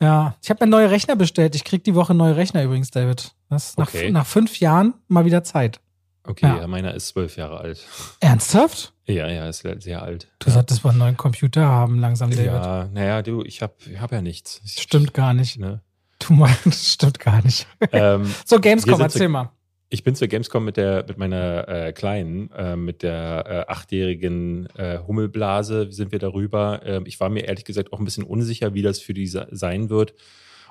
Ja, 0.00 0.36
ich 0.42 0.50
habe 0.50 0.64
mir 0.64 0.70
neue 0.70 0.90
Rechner 0.90 1.16
bestellt. 1.16 1.54
Ich 1.54 1.64
krieg 1.64 1.84
die 1.84 1.94
Woche 1.94 2.14
neue 2.14 2.36
Rechner 2.36 2.62
übrigens, 2.62 2.90
David. 2.90 3.34
Das 3.48 3.76
nach, 3.76 3.88
okay. 3.88 4.10
nach 4.10 4.26
fünf 4.26 4.60
Jahren 4.60 4.94
mal 5.08 5.24
wieder 5.24 5.42
Zeit. 5.42 5.80
Okay, 6.24 6.46
ja. 6.46 6.60
ja. 6.60 6.66
meiner 6.66 6.94
ist 6.94 7.08
zwölf 7.08 7.36
Jahre 7.36 7.58
alt. 7.58 7.86
Ernsthaft? 8.20 8.92
Ja, 9.04 9.28
ja, 9.28 9.48
ist 9.48 9.64
sehr 9.78 10.02
alt. 10.02 10.28
Du 10.40 10.48
ja. 10.48 10.54
solltest 10.54 10.82
mal 10.84 10.90
einen 10.90 10.98
neuen 10.98 11.16
Computer 11.16 11.66
haben, 11.66 12.00
langsam, 12.00 12.30
David. 12.30 12.46
Ja, 12.46 12.88
naja, 12.92 13.22
du, 13.22 13.42
ich 13.44 13.62
habe 13.62 13.74
ich 13.86 14.00
hab 14.00 14.12
ja 14.12 14.20
nichts. 14.20 14.60
Stimmt 14.64 15.14
gar 15.14 15.32
nicht. 15.32 15.58
Ne? 15.58 15.80
Du 16.18 16.34
meinst, 16.34 16.86
stimmt 16.92 17.20
gar 17.20 17.42
nicht. 17.42 17.66
Ähm, 17.92 18.34
so, 18.44 18.58
Gamescom, 18.58 19.00
erzähl 19.00 19.28
mal. 19.28 19.52
Ich 19.88 20.02
bin 20.02 20.16
zur 20.16 20.26
Gamescom 20.26 20.64
mit 20.64 20.76
der 20.76 21.04
mit 21.06 21.16
meiner 21.16 21.68
äh, 21.68 21.92
Kleinen, 21.92 22.50
äh, 22.52 22.74
mit 22.74 23.02
der 23.02 23.44
äh, 23.46 23.70
achtjährigen 23.70 24.66
äh, 24.74 24.98
Hummelblase 25.06 25.92
sind 25.92 26.10
wir 26.10 26.18
darüber. 26.18 26.80
Ähm, 26.84 27.04
ich 27.06 27.20
war 27.20 27.28
mir 27.28 27.44
ehrlich 27.44 27.64
gesagt 27.64 27.92
auch 27.92 28.00
ein 28.00 28.04
bisschen 28.04 28.24
unsicher, 28.24 28.74
wie 28.74 28.82
das 28.82 28.98
für 28.98 29.14
die 29.14 29.26
sein 29.28 29.88
wird. 29.88 30.12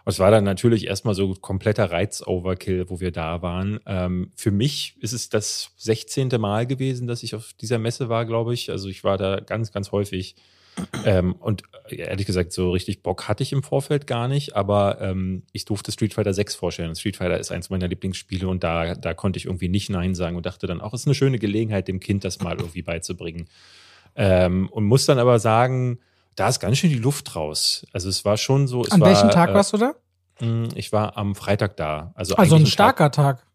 Und 0.03 0.11
es 0.11 0.19
war 0.19 0.31
dann 0.31 0.43
natürlich 0.43 0.85
erstmal 0.85 1.15
so 1.15 1.33
kompletter 1.33 1.91
Reiz-Overkill, 1.91 2.89
wo 2.89 2.99
wir 2.99 3.11
da 3.11 3.41
waren. 3.41 3.79
Ähm, 3.85 4.31
für 4.35 4.51
mich 4.51 4.95
ist 4.99 5.13
es 5.13 5.29
das 5.29 5.71
16. 5.77 6.29
Mal 6.37 6.67
gewesen, 6.67 7.07
dass 7.07 7.23
ich 7.23 7.35
auf 7.35 7.53
dieser 7.53 7.79
Messe 7.79 8.09
war, 8.09 8.25
glaube 8.25 8.53
ich. 8.53 8.69
Also 8.69 8.89
ich 8.89 9.03
war 9.03 9.17
da 9.17 9.39
ganz, 9.39 9.71
ganz 9.71 9.91
häufig. 9.91 10.35
Ähm, 11.05 11.33
und 11.33 11.63
äh, 11.89 11.95
ehrlich 11.97 12.25
gesagt, 12.25 12.51
so 12.51 12.71
richtig 12.71 13.03
Bock 13.03 13.27
hatte 13.27 13.43
ich 13.43 13.53
im 13.53 13.63
Vorfeld 13.63 14.07
gar 14.07 14.27
nicht, 14.27 14.55
aber 14.55 14.99
ähm, 15.01 15.43
ich 15.51 15.65
durfte 15.65 15.91
Street 15.91 16.13
Fighter 16.13 16.33
6 16.33 16.55
vorstellen. 16.55 16.95
Street 16.95 17.17
Fighter 17.17 17.39
ist 17.39 17.51
eins 17.51 17.69
meiner 17.69 17.87
Lieblingsspiele 17.87 18.47
und 18.47 18.63
da, 18.63 18.95
da 18.95 19.13
konnte 19.13 19.37
ich 19.37 19.45
irgendwie 19.45 19.69
nicht 19.69 19.89
Nein 19.89 20.15
sagen 20.15 20.35
und 20.35 20.45
dachte 20.45 20.67
dann 20.67 20.81
auch, 20.81 20.93
es 20.93 21.01
ist 21.01 21.07
eine 21.07 21.15
schöne 21.15 21.39
Gelegenheit, 21.39 21.87
dem 21.87 21.99
Kind 21.99 22.23
das 22.23 22.39
mal 22.39 22.57
irgendwie 22.57 22.81
beizubringen. 22.81 23.47
Ähm, 24.15 24.69
und 24.69 24.85
muss 24.85 25.05
dann 25.05 25.19
aber 25.19 25.39
sagen, 25.39 25.99
da 26.35 26.49
ist 26.49 26.59
ganz 26.59 26.77
schön 26.77 26.89
die 26.89 26.97
Luft 26.97 27.35
raus. 27.35 27.85
Also 27.93 28.09
es 28.09 28.25
war 28.25 28.37
schon 28.37 28.67
so. 28.67 28.83
An 28.89 29.01
war, 29.01 29.09
welchem 29.09 29.29
Tag 29.29 29.49
äh, 29.49 29.53
warst 29.53 29.73
du 29.73 29.77
da? 29.77 29.95
Hm, 30.39 30.69
ich 30.75 30.91
war 30.91 31.17
am 31.17 31.35
Freitag 31.35 31.77
da. 31.77 32.11
Also, 32.15 32.35
also 32.35 32.55
ein 32.55 32.65
starker 32.65 33.11
Tag. 33.11 33.37
Tag. 33.37 33.47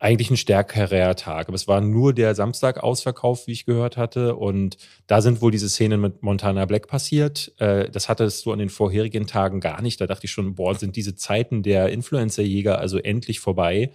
Eigentlich 0.00 0.30
ein 0.30 0.36
stärkerer 0.36 1.16
Tag. 1.16 1.48
Aber 1.48 1.56
es 1.56 1.66
war 1.66 1.80
nur 1.80 2.12
der 2.12 2.34
Samstag 2.34 2.82
ausverkauft, 2.82 3.46
wie 3.46 3.52
ich 3.52 3.66
gehört 3.66 3.96
hatte. 3.96 4.36
Und 4.36 4.76
da 5.06 5.20
sind 5.20 5.42
wohl 5.42 5.50
diese 5.50 5.68
Szenen 5.68 6.00
mit 6.00 6.22
Montana 6.22 6.66
Black 6.66 6.86
passiert. 6.86 7.52
Äh, 7.58 7.90
das 7.90 8.08
hattest 8.08 8.46
du 8.46 8.52
an 8.52 8.60
den 8.60 8.70
vorherigen 8.70 9.26
Tagen 9.26 9.60
gar 9.60 9.82
nicht. 9.82 10.00
Da 10.00 10.06
dachte 10.06 10.26
ich 10.26 10.30
schon, 10.30 10.54
boah, 10.54 10.74
sind 10.74 10.94
diese 10.94 11.16
Zeiten 11.16 11.62
der 11.62 11.88
Influencer-Jäger 11.88 12.78
also 12.78 12.98
endlich 12.98 13.40
vorbei. 13.40 13.90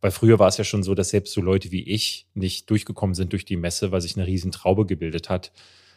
Weil 0.00 0.12
früher 0.12 0.38
war 0.38 0.46
es 0.46 0.56
ja 0.58 0.64
schon 0.64 0.84
so, 0.84 0.94
dass 0.94 1.10
selbst 1.10 1.32
so 1.34 1.40
Leute 1.40 1.72
wie 1.72 1.82
ich 1.82 2.28
nicht 2.34 2.70
durchgekommen 2.70 3.14
sind 3.14 3.32
durch 3.32 3.44
die 3.44 3.56
Messe, 3.56 3.90
weil 3.90 4.00
sich 4.00 4.16
eine 4.16 4.28
riesen 4.28 4.52
Traube 4.52 4.86
gebildet 4.86 5.28
hat. 5.28 5.50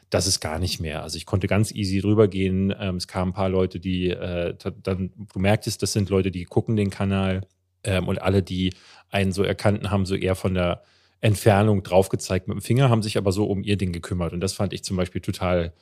Das 0.09 0.25
ist 0.25 0.39
gar 0.39 0.57
nicht 0.57 0.79
mehr. 0.79 1.03
Also 1.03 1.17
ich 1.17 1.27
konnte 1.27 1.45
ganz 1.45 1.71
easy 1.71 2.01
drüber 2.01 2.27
gehen. 2.27 2.73
Ähm, 2.79 2.95
es 2.95 3.07
kamen 3.07 3.29
ein 3.29 3.35
paar 3.35 3.49
Leute, 3.49 3.79
die 3.79 4.09
äh, 4.09 4.55
dann, 4.81 5.11
du 5.31 5.39
merktest, 5.39 5.83
das 5.83 5.93
sind 5.93 6.09
Leute, 6.09 6.31
die 6.31 6.45
gucken 6.45 6.75
den 6.75 6.89
Kanal 6.89 7.41
ähm, 7.83 8.07
und 8.07 8.21
alle, 8.21 8.43
die 8.43 8.73
einen 9.09 9.31
so 9.31 9.43
erkannten, 9.43 9.91
haben 9.91 10.05
so 10.05 10.15
eher 10.15 10.35
von 10.35 10.53
der 10.53 10.83
Entfernung 11.21 11.83
drauf 11.83 12.09
gezeigt 12.09 12.47
mit 12.47 12.57
dem 12.57 12.61
Finger, 12.61 12.89
haben 12.89 13.03
sich 13.03 13.17
aber 13.17 13.31
so 13.31 13.45
um 13.45 13.63
ihr 13.63 13.77
Ding 13.77 13.93
gekümmert. 13.93 14.33
Und 14.33 14.41
das 14.41 14.53
fand 14.53 14.73
ich 14.73 14.83
zum 14.83 14.97
Beispiel 14.97 15.21
total, 15.21 15.73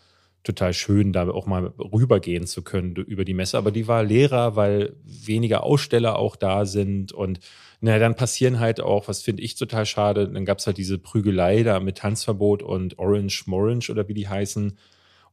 total 0.43 0.73
schön, 0.73 1.13
da 1.13 1.29
auch 1.29 1.45
mal 1.45 1.67
rübergehen 1.79 2.45
zu 2.45 2.61
können 2.61 2.95
über 2.95 3.23
die 3.23 3.33
Messe. 3.33 3.57
Aber 3.57 3.71
die 3.71 3.87
war 3.87 4.03
leerer, 4.03 4.55
weil 4.57 4.93
weniger 5.03 5.63
Aussteller 5.63 6.19
auch 6.19 6.35
da 6.35 6.65
sind. 6.65 7.13
Und 7.13 7.39
naja, 7.79 7.99
dann 7.99 8.15
passieren 8.15 8.59
halt 8.59 8.81
auch, 8.81 9.07
was 9.07 9.21
finde 9.21 9.43
ich 9.43 9.55
total 9.55 9.85
schade, 9.85 10.27
dann 10.27 10.43
gab 10.43 10.57
es 10.57 10.67
halt 10.67 10.77
diese 10.77 10.97
Prügelei 10.97 11.63
da 11.63 11.79
mit 11.79 11.99
Tanzverbot 11.99 12.61
und 12.61 12.99
Orange 12.99 13.43
Morange 13.45 13.89
oder 13.89 14.09
wie 14.09 14.13
die 14.13 14.27
heißen. 14.27 14.77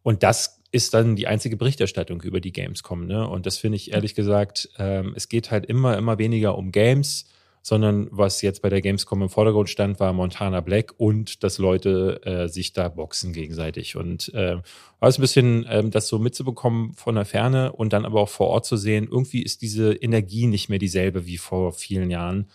Und 0.05 0.23
das 0.23 0.56
ist 0.77 0.95
dann 0.95 1.17
die 1.17 1.27
einzige 1.27 1.57
Berichterstattung 1.57 2.21
über 2.23 2.41
die 2.41 2.53
Gamescom. 2.53 3.07
Ne? 3.07 3.27
Und 3.27 3.47
das 3.47 3.59
finde 3.59 3.77
ich 3.77 3.93
ehrlich 3.93 4.15
gesagt, 4.15 4.69
ähm, 4.79 5.15
es 5.17 5.29
geht 5.29 5.51
halt 5.51 5.67
immer, 5.67 5.97
immer 5.97 6.19
weniger 6.19 6.57
um 6.57 6.71
Games, 6.71 7.25
sondern 7.63 8.07
was 8.13 8.43
jetzt 8.43 8.63
bei 8.63 8.69
der 8.69 8.81
Gamescom 8.81 9.23
im 9.23 9.29
Vordergrund 9.29 9.69
stand, 9.69 9.99
war 9.99 10.13
Montana 10.13 10.61
Black 10.61 10.95
und 10.99 11.43
dass 11.43 11.59
Leute 11.59 12.21
äh, 12.25 12.49
sich 12.49 12.75
da 12.75 12.89
boxen 12.89 13.33
gegenseitig. 13.33 13.97
Und 13.97 14.33
äh, 14.35 14.59
war 15.01 15.09
es 15.09 15.19
ein 15.19 15.23
bisschen, 15.23 15.67
ähm, 15.69 15.91
das 15.91 16.07
so 16.07 16.21
mitzubekommen 16.21 16.93
von 16.93 17.17
der 17.17 17.25
Ferne 17.25 17.73
und 17.73 17.93
dann 17.93 18.05
aber 18.05 18.21
auch 18.21 18.29
vor 18.29 18.49
Ort 18.49 18.67
zu 18.67 18.77
sehen, 18.77 19.09
irgendwie 19.11 19.43
ist 19.43 19.63
diese 19.63 19.95
Energie 19.95 20.47
nicht 20.47 20.69
mehr 20.69 20.79
dieselbe 20.79 21.27
wie 21.27 21.39
vor 21.39 21.73
vielen 21.73 22.11
Jahren 22.11 22.47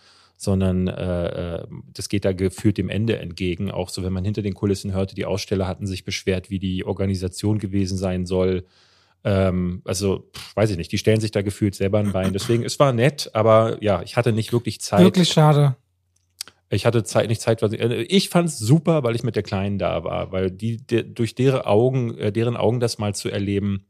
sondern 0.42 0.88
äh, 0.88 1.54
äh, 1.60 1.66
das 1.94 2.08
geht 2.08 2.24
da 2.24 2.32
gefühlt 2.32 2.76
dem 2.76 2.88
Ende 2.88 3.16
entgegen. 3.20 3.70
Auch 3.70 3.88
so, 3.88 4.02
wenn 4.02 4.12
man 4.12 4.24
hinter 4.24 4.42
den 4.42 4.54
Kulissen 4.54 4.92
hörte, 4.92 5.14
die 5.14 5.24
Aussteller 5.24 5.68
hatten 5.68 5.86
sich 5.86 6.04
beschwert, 6.04 6.50
wie 6.50 6.58
die 6.58 6.84
Organisation 6.84 7.60
gewesen 7.60 7.96
sein 7.96 8.26
soll. 8.26 8.64
Ähm, 9.22 9.82
also, 9.84 10.30
weiß 10.56 10.70
ich 10.70 10.76
nicht, 10.76 10.90
die 10.90 10.98
stellen 10.98 11.20
sich 11.20 11.30
da 11.30 11.42
gefühlt 11.42 11.76
selber 11.76 12.00
ein 12.00 12.10
Bein. 12.10 12.32
Deswegen, 12.32 12.64
es 12.64 12.80
war 12.80 12.92
nett, 12.92 13.30
aber 13.34 13.80
ja, 13.84 14.02
ich 14.02 14.16
hatte 14.16 14.32
nicht 14.32 14.52
wirklich 14.52 14.80
Zeit. 14.80 15.04
Wirklich 15.04 15.28
schade. 15.28 15.76
Ich 16.70 16.86
hatte 16.86 17.04
Zeit, 17.04 17.28
nicht 17.28 17.40
Zeit. 17.40 17.62
Äh, 17.62 18.02
ich 18.02 18.28
fand 18.28 18.48
es 18.48 18.58
super, 18.58 19.04
weil 19.04 19.14
ich 19.14 19.22
mit 19.22 19.36
der 19.36 19.44
Kleinen 19.44 19.78
da 19.78 20.02
war, 20.02 20.32
weil 20.32 20.50
die, 20.50 20.78
de, 20.84 21.04
durch 21.04 21.36
deren 21.36 21.60
Augen, 21.60 22.18
äh, 22.18 22.32
deren 22.32 22.56
Augen 22.56 22.80
das 22.80 22.98
mal 22.98 23.14
zu 23.14 23.30
erleben 23.30 23.86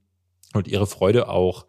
und 0.53 0.69
ihre 0.69 0.87
Freude 0.87 1.31
auch, 1.31 1.65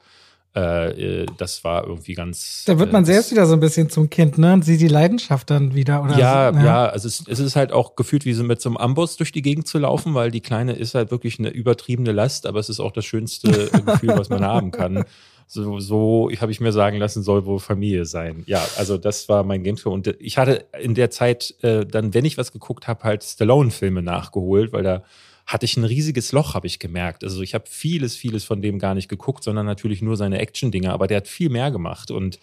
äh, 0.55 1.21
äh, 1.21 1.25
das 1.37 1.63
war 1.63 1.87
irgendwie 1.87 2.13
ganz. 2.13 2.63
Da 2.65 2.77
wird 2.77 2.91
man 2.91 3.03
äh, 3.03 3.07
selbst 3.07 3.31
wieder 3.31 3.47
so 3.47 3.53
ein 3.53 3.59
bisschen 3.59 3.89
zum 3.89 4.09
Kind, 4.09 4.37
ne? 4.37 4.53
Und 4.53 4.63
sieht 4.63 4.81
die 4.81 4.87
Leidenschaft 4.87 5.49
dann 5.49 5.73
wieder, 5.73 6.03
oder? 6.03 6.17
Ja, 6.17 6.53
so, 6.53 6.59
ja, 6.59 6.65
ja, 6.65 6.85
also 6.85 7.07
es, 7.07 7.23
es, 7.27 7.39
ist 7.39 7.55
halt 7.55 7.71
auch 7.71 7.95
gefühlt 7.95 8.23
wie 8.25 8.33
so 8.33 8.43
mit 8.43 8.61
so 8.61 8.69
einem 8.69 8.77
Amboss 8.77 9.17
durch 9.17 9.31
die 9.31 9.41
Gegend 9.41 9.67
zu 9.67 9.79
laufen, 9.79 10.13
weil 10.13 10.29
die 10.29 10.41
Kleine 10.41 10.73
ist 10.73 10.93
halt 10.93 11.09
wirklich 11.09 11.39
eine 11.39 11.49
übertriebene 11.49 12.11
Last, 12.11 12.45
aber 12.45 12.59
es 12.59 12.69
ist 12.69 12.79
auch 12.79 12.91
das 12.91 13.05
schönste 13.05 13.69
Gefühl, 13.85 14.09
was 14.15 14.29
man 14.29 14.45
haben 14.45 14.69
kann. 14.69 15.05
So, 15.47 15.79
so 15.79 16.29
habe 16.39 16.51
ich 16.51 16.61
mir 16.61 16.71
sagen 16.71 16.97
lassen, 16.97 17.23
soll 17.23 17.45
wohl 17.45 17.59
Familie 17.59 18.05
sein. 18.05 18.43
Ja, 18.45 18.63
also 18.77 18.97
das 18.97 19.27
war 19.29 19.43
mein 19.43 19.63
Gamescom. 19.63 19.93
Und 19.93 20.15
ich 20.19 20.37
hatte 20.37 20.65
in 20.79 20.93
der 20.93 21.09
Zeit 21.09 21.55
äh, 21.61 21.85
dann, 21.85 22.13
wenn 22.13 22.25
ich 22.25 22.37
was 22.37 22.51
geguckt 22.51 22.87
habe, 22.87 23.03
halt 23.03 23.23
Stallone-Filme 23.23 24.03
nachgeholt, 24.03 24.71
weil 24.71 24.83
da 24.83 25.03
hatte 25.45 25.65
ich 25.65 25.77
ein 25.77 25.83
riesiges 25.83 26.31
Loch, 26.31 26.53
habe 26.53 26.67
ich 26.67 26.79
gemerkt. 26.79 27.23
Also 27.23 27.41
ich 27.41 27.53
habe 27.53 27.65
vieles, 27.67 28.15
vieles 28.15 28.43
von 28.43 28.61
dem 28.61 28.79
gar 28.79 28.93
nicht 28.93 29.09
geguckt, 29.09 29.43
sondern 29.43 29.65
natürlich 29.65 30.01
nur 30.01 30.17
seine 30.17 30.39
Action-Dinger. 30.39 30.93
Aber 30.93 31.07
der 31.07 31.17
hat 31.17 31.27
viel 31.27 31.49
mehr 31.49 31.71
gemacht 31.71 32.11
und 32.11 32.39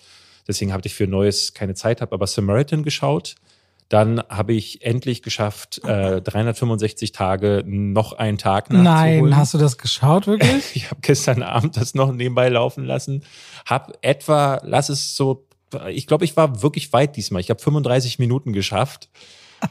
deswegen 0.47 0.73
habe 0.73 0.87
ich 0.87 0.95
für 0.95 1.07
Neues 1.07 1.55
keine 1.55 1.75
Zeit, 1.75 2.01
habe 2.01 2.13
aber 2.13 2.27
Samaritan 2.27 2.83
geschaut. 2.83 3.37
Dann 3.89 4.23
habe 4.29 4.53
ich 4.53 4.85
endlich 4.85 5.21
geschafft, 5.23 5.81
äh, 5.85 6.23
365 6.23 7.11
Tage 7.11 7.65
noch 7.67 8.13
einen 8.13 8.39
Tag 8.39 8.71
nachzuholen. 8.71 9.31
Nein, 9.31 9.37
hast 9.37 9.55
du 9.55 9.59
das 9.59 9.79
geschaut 9.79 10.29
wirklich? 10.29 10.65
ich 10.75 10.91
habe 10.91 11.01
gestern 11.01 11.43
Abend 11.43 11.77
das 11.77 11.95
noch 11.95 12.13
nebenbei 12.13 12.49
laufen 12.51 12.85
lassen. 12.85 13.25
Hab 13.67 13.99
etwa, 14.03 14.61
lass 14.63 14.91
es 14.91 15.17
so, 15.17 15.49
ich 15.89 16.07
glaube, 16.07 16.25
ich 16.25 16.37
war 16.37 16.63
wirklich 16.63 16.93
weit 16.93 17.17
diesmal. 17.17 17.41
Ich 17.41 17.51
habe 17.51 17.61
35 17.61 18.21
Minuten 18.21 18.53
geschafft 18.53 19.09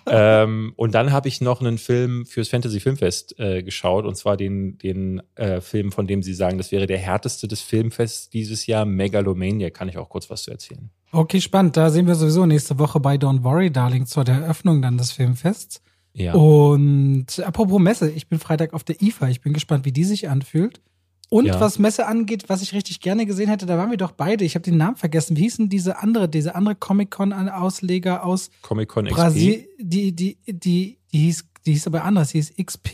ähm, 0.08 0.74
und 0.76 0.94
dann 0.96 1.12
habe 1.12 1.28
ich 1.28 1.42
noch 1.42 1.62
einen 1.62 1.78
Film 1.78 2.26
fürs 2.26 2.50
Fantasy 2.50 2.80
Filmfest 2.80 3.40
äh, 3.40 3.64
geschaut, 3.64 4.06
und 4.06 4.16
zwar 4.16 4.38
den, 4.38 4.78
den 4.78 5.22
äh, 5.36 5.62
Film, 5.62 5.92
von 5.92 6.08
dem 6.08 6.24
Sie 6.24 6.34
sagen, 6.34 6.58
das 6.58 6.72
wäre 6.72 6.88
der 6.88 6.98
härteste 6.98 7.48
des 7.48 7.62
Filmfests 7.62 8.30
dieses 8.30 8.66
Jahr, 8.68 8.86
Megalomania. 8.86 9.70
Kann 9.70 9.90
ich 9.90 9.98
auch 9.98 10.10
kurz 10.10 10.30
was 10.30 10.44
zu 10.44 10.52
erzählen. 10.52 10.90
Okay, 11.12 11.42
spannend. 11.42 11.78
Da 11.78 11.90
sehen 11.90 12.08
wir 12.08 12.16
sowieso 12.16 12.46
nächste 12.46 12.78
Woche 12.80 13.00
bei 13.00 13.16
Don't 13.16 13.44
Worry, 13.44 13.72
Darling, 13.72 14.06
zur 14.06 14.28
Eröffnung 14.28 14.82
dann 14.82 14.98
des 14.98 15.12
Filmfests. 15.12 15.82
Ja. 16.14 16.34
Und 16.34 17.40
apropos 17.46 17.80
Messe, 17.80 18.12
ich 18.12 18.28
bin 18.28 18.40
Freitag 18.40 18.74
auf 18.74 18.84
der 18.84 19.02
IFA. 19.02 19.30
Ich 19.30 19.42
bin 19.42 19.54
gespannt, 19.54 19.86
wie 19.86 19.92
die 19.92 20.04
sich 20.04 20.30
anfühlt. 20.30 20.82
Und 21.30 21.46
ja. 21.46 21.60
was 21.60 21.78
Messe 21.78 22.08
angeht, 22.08 22.46
was 22.48 22.64
ich 22.64 22.74
richtig 22.74 23.02
gerne 23.02 23.28
gesehen 23.28 23.50
hätte, 23.50 23.68
da 23.68 23.78
waren 23.78 23.92
wir 23.92 23.98
doch 23.98 24.12
beide. 24.12 24.44
Ich 24.44 24.56
habe 24.56 24.64
den 24.64 24.78
Namen 24.78 24.96
vergessen. 24.96 25.38
Wie 25.38 25.44
hießen 25.44 25.70
diese 25.70 26.00
andere, 26.00 26.28
diese 26.28 26.56
andere 26.56 26.76
Comic-Con-Ausleger 26.76 28.26
aus 28.26 28.50
Comic-Con 28.64 29.06
Brasil? 29.06 29.68
Die, 29.80 30.12
die, 30.14 30.38
die, 30.46 30.54
die, 30.54 30.98
die 31.12 31.20
hieß, 31.20 31.46
die 31.66 31.74
hieß 31.74 31.88
aber 31.88 32.04
anders. 32.04 32.32
Die 32.32 32.40
hieß 32.40 32.54
XP. 32.58 32.94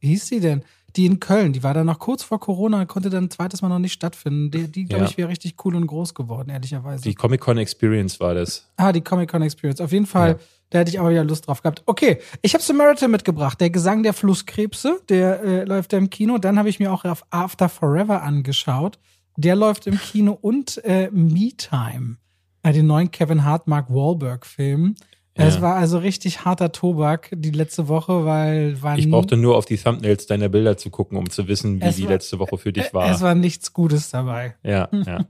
Wie 0.00 0.08
hieß 0.08 0.26
sie 0.26 0.40
denn? 0.40 0.62
Die 0.96 1.06
in 1.06 1.20
Köln, 1.20 1.52
die 1.52 1.62
war 1.62 1.74
dann 1.74 1.86
noch 1.86 1.98
kurz 1.98 2.22
vor 2.22 2.40
Corona, 2.40 2.84
konnte 2.84 3.10
dann 3.10 3.24
ein 3.24 3.30
zweites 3.30 3.62
Mal 3.62 3.68
noch 3.68 3.78
nicht 3.78 3.92
stattfinden. 3.92 4.50
Die, 4.50 4.70
die 4.70 4.84
glaube 4.84 5.04
ja. 5.04 5.10
ich, 5.10 5.16
wäre 5.16 5.28
richtig 5.28 5.54
cool 5.64 5.76
und 5.76 5.86
groß 5.86 6.14
geworden, 6.14 6.50
ehrlicherweise. 6.50 7.02
Die 7.02 7.14
Comic-Con 7.14 7.58
Experience 7.58 8.18
war 8.20 8.34
das. 8.34 8.68
Ah, 8.76 8.92
die 8.92 9.00
Comic-Con 9.00 9.42
Experience. 9.42 9.80
Auf 9.80 9.92
jeden 9.92 10.06
Fall. 10.06 10.30
Ja 10.30 10.38
da 10.70 10.78
hätte 10.78 10.90
ich 10.90 11.00
aber 11.00 11.10
wieder 11.10 11.24
Lust 11.24 11.48
drauf 11.48 11.62
gehabt. 11.62 11.82
Okay, 11.86 12.20
ich 12.42 12.54
habe 12.54 12.62
Samaritan 12.62 13.10
mitgebracht. 13.10 13.60
Der 13.60 13.70
Gesang 13.70 14.04
der 14.04 14.12
Flusskrebse, 14.12 15.00
der 15.08 15.42
äh, 15.42 15.64
läuft 15.64 15.92
da 15.92 15.98
im 15.98 16.10
Kino. 16.10 16.38
Dann 16.38 16.58
habe 16.58 16.68
ich 16.68 16.78
mir 16.78 16.92
auch 16.92 17.04
auf 17.04 17.24
After 17.30 17.68
Forever 17.68 18.22
angeschaut. 18.22 18.98
Der 19.36 19.56
läuft 19.56 19.88
im 19.88 19.98
Kino 19.98 20.38
und 20.40 20.82
äh, 20.84 21.10
Me 21.12 21.50
Time, 21.56 22.16
äh, 22.62 22.72
den 22.72 22.86
neuen 22.86 23.10
Kevin 23.10 23.44
Hart, 23.44 23.66
Mark 23.66 23.90
Wahlberg 23.90 24.46
Film. 24.46 24.94
Ja. 25.40 25.48
Es 25.48 25.60
war 25.60 25.76
also 25.76 25.98
richtig 25.98 26.44
harter 26.44 26.72
Tobak 26.72 27.30
die 27.32 27.50
letzte 27.50 27.88
Woche, 27.88 28.24
weil 28.24 28.76
Ich 28.96 29.10
brauchte 29.10 29.36
nur 29.36 29.56
auf 29.56 29.64
die 29.64 29.76
Thumbnails 29.76 30.26
deiner 30.26 30.48
Bilder 30.48 30.76
zu 30.76 30.90
gucken, 30.90 31.16
um 31.18 31.30
zu 31.30 31.48
wissen, 31.48 31.80
wie 31.82 31.90
die 31.90 32.04
war, 32.04 32.10
letzte 32.10 32.38
Woche 32.38 32.58
für 32.58 32.72
dich 32.72 32.92
war. 32.94 33.10
Es 33.10 33.20
war 33.20 33.34
nichts 33.34 33.72
Gutes 33.72 34.10
dabei. 34.10 34.54
Ja, 34.62 34.88
ja. 34.92 35.26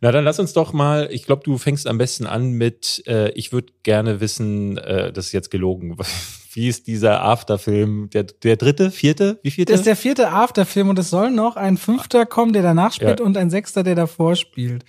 Na, 0.00 0.12
dann 0.12 0.24
lass 0.24 0.38
uns 0.38 0.52
doch 0.52 0.72
mal, 0.72 1.08
ich 1.10 1.24
glaube, 1.24 1.42
du 1.44 1.58
fängst 1.58 1.86
am 1.86 1.98
besten 1.98 2.26
an 2.26 2.52
mit, 2.52 3.02
äh, 3.06 3.30
ich 3.30 3.52
würde 3.52 3.72
gerne 3.82 4.20
wissen, 4.20 4.76
äh, 4.78 5.12
das 5.12 5.26
ist 5.26 5.32
jetzt 5.32 5.50
gelogen, 5.50 5.96
wie 6.54 6.68
ist 6.68 6.86
dieser 6.86 7.22
Afterfilm? 7.22 8.10
Der, 8.10 8.24
der 8.24 8.56
dritte, 8.56 8.90
vierte? 8.90 9.38
Wie 9.42 9.50
vierte? 9.50 9.72
Das 9.72 9.80
ist 9.80 9.86
der 9.86 9.96
vierte 9.96 10.30
Afterfilm 10.30 10.88
und 10.88 10.98
es 10.98 11.10
soll 11.10 11.30
noch 11.30 11.56
ein 11.56 11.76
fünfter 11.76 12.26
kommen, 12.26 12.52
der 12.52 12.62
danach 12.62 12.92
spielt 12.92 13.20
ja. 13.20 13.26
und 13.26 13.36
ein 13.36 13.50
sechster, 13.50 13.82
der 13.82 13.94
davor 13.94 14.36
spielt. 14.36 14.84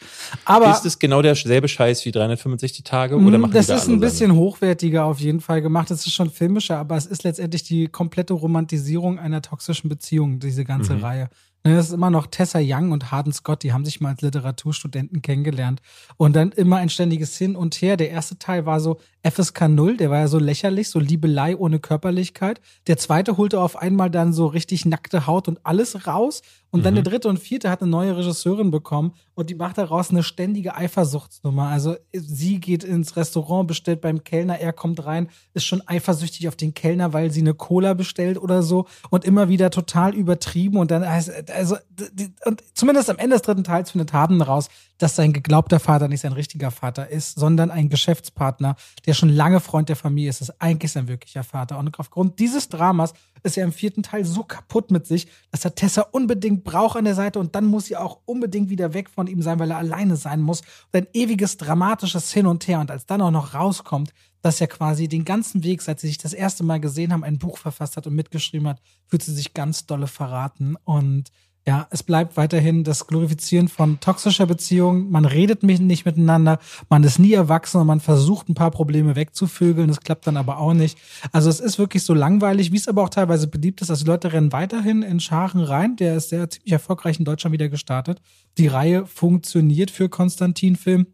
Aber 0.45 0.71
ist 0.71 0.85
es 0.85 0.99
genau 0.99 1.21
derselbe 1.21 1.67
Scheiß 1.67 2.05
wie 2.05 2.11
365 2.11 2.83
Tage 2.83 3.15
oder 3.15 3.37
mm, 3.37 3.41
machen 3.41 3.53
Das 3.53 3.69
ist 3.69 3.87
ein 3.87 3.99
bisschen 3.99 4.31
Sachen? 4.31 4.39
hochwertiger 4.39 5.05
auf 5.05 5.19
jeden 5.19 5.41
Fall 5.41 5.61
gemacht. 5.61 5.89
Es 5.91 6.05
ist 6.05 6.13
schon 6.13 6.29
filmischer, 6.29 6.77
aber 6.77 6.97
es 6.97 7.05
ist 7.05 7.23
letztendlich 7.23 7.63
die 7.63 7.87
komplette 7.87 8.33
Romantisierung 8.33 9.19
einer 9.19 9.41
toxischen 9.41 9.89
Beziehung, 9.89 10.39
diese 10.39 10.65
ganze 10.65 10.95
mhm. 10.95 11.03
Reihe. 11.03 11.29
Ne, 11.65 11.77
das 11.77 11.87
ist 11.87 11.93
immer 11.93 12.09
noch 12.09 12.27
Tessa 12.27 12.59
Young 12.61 12.91
und 12.91 13.11
Harden 13.11 13.31
Scott, 13.31 13.63
die 13.63 13.71
haben 13.71 13.85
sich 13.85 14.01
mal 14.01 14.09
als 14.09 14.21
Literaturstudenten 14.21 15.21
kennengelernt. 15.21 15.81
Und 16.17 16.35
dann 16.35 16.51
immer 16.51 16.77
ein 16.77 16.89
ständiges 16.89 17.37
Hin 17.37 17.55
und 17.55 17.75
Her. 17.75 17.95
Der 17.95 18.09
erste 18.09 18.37
Teil 18.37 18.65
war 18.65 18.81
so 18.81 18.99
FSK 19.23 19.69
0, 19.69 19.97
der 19.97 20.09
war 20.09 20.19
ja 20.19 20.27
so 20.27 20.37
lächerlich, 20.37 20.89
so 20.89 20.99
Liebelei 20.99 21.55
ohne 21.55 21.79
Körperlichkeit. 21.79 22.59
Der 22.87 22.97
zweite 22.97 23.37
holte 23.37 23.61
auf 23.61 23.77
einmal 23.77 24.09
dann 24.09 24.33
so 24.33 24.47
richtig 24.47 24.85
nackte 24.85 25.27
Haut 25.27 25.47
und 25.47 25.65
alles 25.65 26.05
raus. 26.05 26.41
Und 26.71 26.81
mhm. 26.81 26.83
dann 26.83 26.95
der 26.95 27.03
dritte 27.03 27.29
und 27.29 27.39
vierte 27.39 27.69
hat 27.69 27.81
eine 27.81 27.91
neue 27.91 28.17
Regisseurin 28.17 28.71
bekommen 28.71 29.13
und 29.35 29.49
die 29.49 29.55
macht 29.55 29.77
daraus 29.77 30.09
eine 30.09 30.23
ständige 30.23 30.75
Eifersuchtsnummer. 30.75 31.67
Also 31.67 31.95
sie 32.11 32.59
geht 32.59 32.83
ins 32.83 33.15
Restaurant, 33.15 33.67
bestellt 33.67 34.01
beim 34.01 34.23
Kellner, 34.23 34.59
er 34.59 34.73
kommt 34.73 35.05
rein, 35.05 35.29
ist 35.53 35.65
schon 35.65 35.83
eifersüchtig 35.85 36.47
auf 36.47 36.55
den 36.55 36.73
Kellner, 36.73 37.13
weil 37.13 37.31
sie 37.31 37.41
eine 37.41 37.53
Cola 37.53 37.93
bestellt 37.93 38.39
oder 38.39 38.63
so 38.63 38.87
und 39.09 39.23
immer 39.23 39.49
wieder 39.49 39.69
total 39.69 40.15
übertrieben 40.15 40.77
und 40.77 40.91
dann 40.91 41.03
also, 41.03 41.77
und 42.45 42.63
zumindest 42.73 43.09
am 43.09 43.17
Ende 43.17 43.35
des 43.35 43.43
dritten 43.43 43.63
Teils 43.63 43.91
findet 43.91 44.11
Harden 44.11 44.41
raus, 44.41 44.67
dass 45.03 45.17
sein 45.17 45.33
geglaubter 45.33 45.81
Vater 45.81 46.07
nicht 46.07 46.21
sein 46.21 46.31
richtiger 46.31 46.71
Vater 46.71 47.09
ist, 47.09 47.37
sondern 47.37 47.69
ein 47.69 47.89
Geschäftspartner, 47.89 48.77
der 49.05 49.13
schon 49.13 49.27
lange 49.27 49.59
Freund 49.59 49.89
der 49.89 49.97
Familie 49.97 50.29
ist, 50.29 50.39
ist 50.39 50.61
eigentlich 50.61 50.93
sein 50.93 51.09
wirklicher 51.09 51.43
Vater. 51.43 51.77
Und 51.77 51.99
aufgrund 51.99 52.39
dieses 52.39 52.69
Dramas 52.69 53.13
ist 53.43 53.57
er 53.57 53.65
im 53.65 53.73
vierten 53.73 54.01
Teil 54.01 54.23
so 54.23 54.43
kaputt 54.43 54.91
mit 54.91 55.05
sich, 55.05 55.27
dass 55.51 55.65
er 55.65 55.75
Tessa 55.75 56.03
unbedingt 56.11 56.63
braucht 56.63 56.95
an 56.95 57.03
der 57.03 57.15
Seite 57.15 57.39
und 57.39 57.53
dann 57.53 57.65
muss 57.65 57.87
sie 57.87 57.97
auch 57.97 58.19
unbedingt 58.23 58.69
wieder 58.69 58.93
weg 58.93 59.09
von 59.09 59.27
ihm 59.27 59.41
sein, 59.41 59.59
weil 59.59 59.71
er 59.71 59.77
alleine 59.77 60.15
sein 60.15 60.39
muss. 60.39 60.61
Und 60.61 60.95
ein 60.95 61.07
ewiges 61.11 61.57
dramatisches 61.57 62.31
Hin 62.31 62.47
und 62.47 62.65
Her. 62.69 62.79
Und 62.79 62.89
als 62.89 63.05
dann 63.05 63.21
auch 63.21 63.31
noch 63.31 63.53
rauskommt, 63.53 64.13
dass 64.41 64.61
er 64.61 64.67
quasi 64.67 65.09
den 65.09 65.25
ganzen 65.25 65.63
Weg, 65.65 65.81
seit 65.81 65.99
sie 65.99 66.07
sich 66.07 66.17
das 66.17 66.31
erste 66.31 66.63
Mal 66.63 66.79
gesehen 66.79 67.11
haben, 67.11 67.25
ein 67.25 67.39
Buch 67.39 67.57
verfasst 67.57 67.97
hat 67.97 68.07
und 68.07 68.15
mitgeschrieben 68.15 68.69
hat, 68.69 68.81
fühlt 69.07 69.23
sie 69.23 69.33
sich 69.33 69.53
ganz 69.53 69.85
dolle 69.85 70.07
verraten. 70.07 70.77
Und 70.85 71.29
ja, 71.65 71.87
es 71.91 72.03
bleibt 72.03 72.35
weiterhin 72.35 72.83
das 72.83 73.07
Glorifizieren 73.07 73.69
von 73.69 73.99
toxischer 74.01 74.45
Beziehung. 74.45 75.09
Man 75.09 75.23
redet 75.23 75.63
nicht 75.63 76.05
miteinander, 76.05 76.59
man 76.89 77.03
ist 77.03 77.19
nie 77.19 77.33
erwachsen 77.33 77.79
und 77.79 77.87
man 77.87 78.01
versucht 78.01 78.49
ein 78.49 78.53
paar 78.53 78.71
Probleme 78.71 79.15
wegzuvögeln. 79.15 79.87
Das 79.87 80.01
klappt 80.01 80.27
dann 80.27 80.35
aber 80.35 80.57
auch 80.57 80.73
nicht. 80.73 80.97
Also 81.31 81.49
es 81.49 81.61
ist 81.61 81.79
wirklich 81.79 82.03
so 82.03 82.13
langweilig, 82.13 82.73
wie 82.73 82.77
es 82.77 82.89
aber 82.89 83.01
auch 83.01 83.09
teilweise 83.09 83.47
beliebt 83.47 83.81
ist. 83.81 83.89
Also 83.89 84.03
die 84.03 84.11
Leute 84.11 84.33
rennen 84.33 84.51
weiterhin 84.51 85.03
in 85.03 85.21
Scharen 85.21 85.61
rein. 85.61 85.95
Der 85.95 86.17
ist 86.17 86.29
sehr 86.29 86.49
ziemlich 86.49 86.73
erfolgreich 86.73 87.19
in 87.19 87.25
Deutschland 87.25 87.53
wieder 87.53 87.69
gestartet. 87.69 88.21
Die 88.57 88.67
Reihe 88.67 89.05
funktioniert 89.05 89.89
für 89.89 90.09
Konstantin-Film 90.09 91.07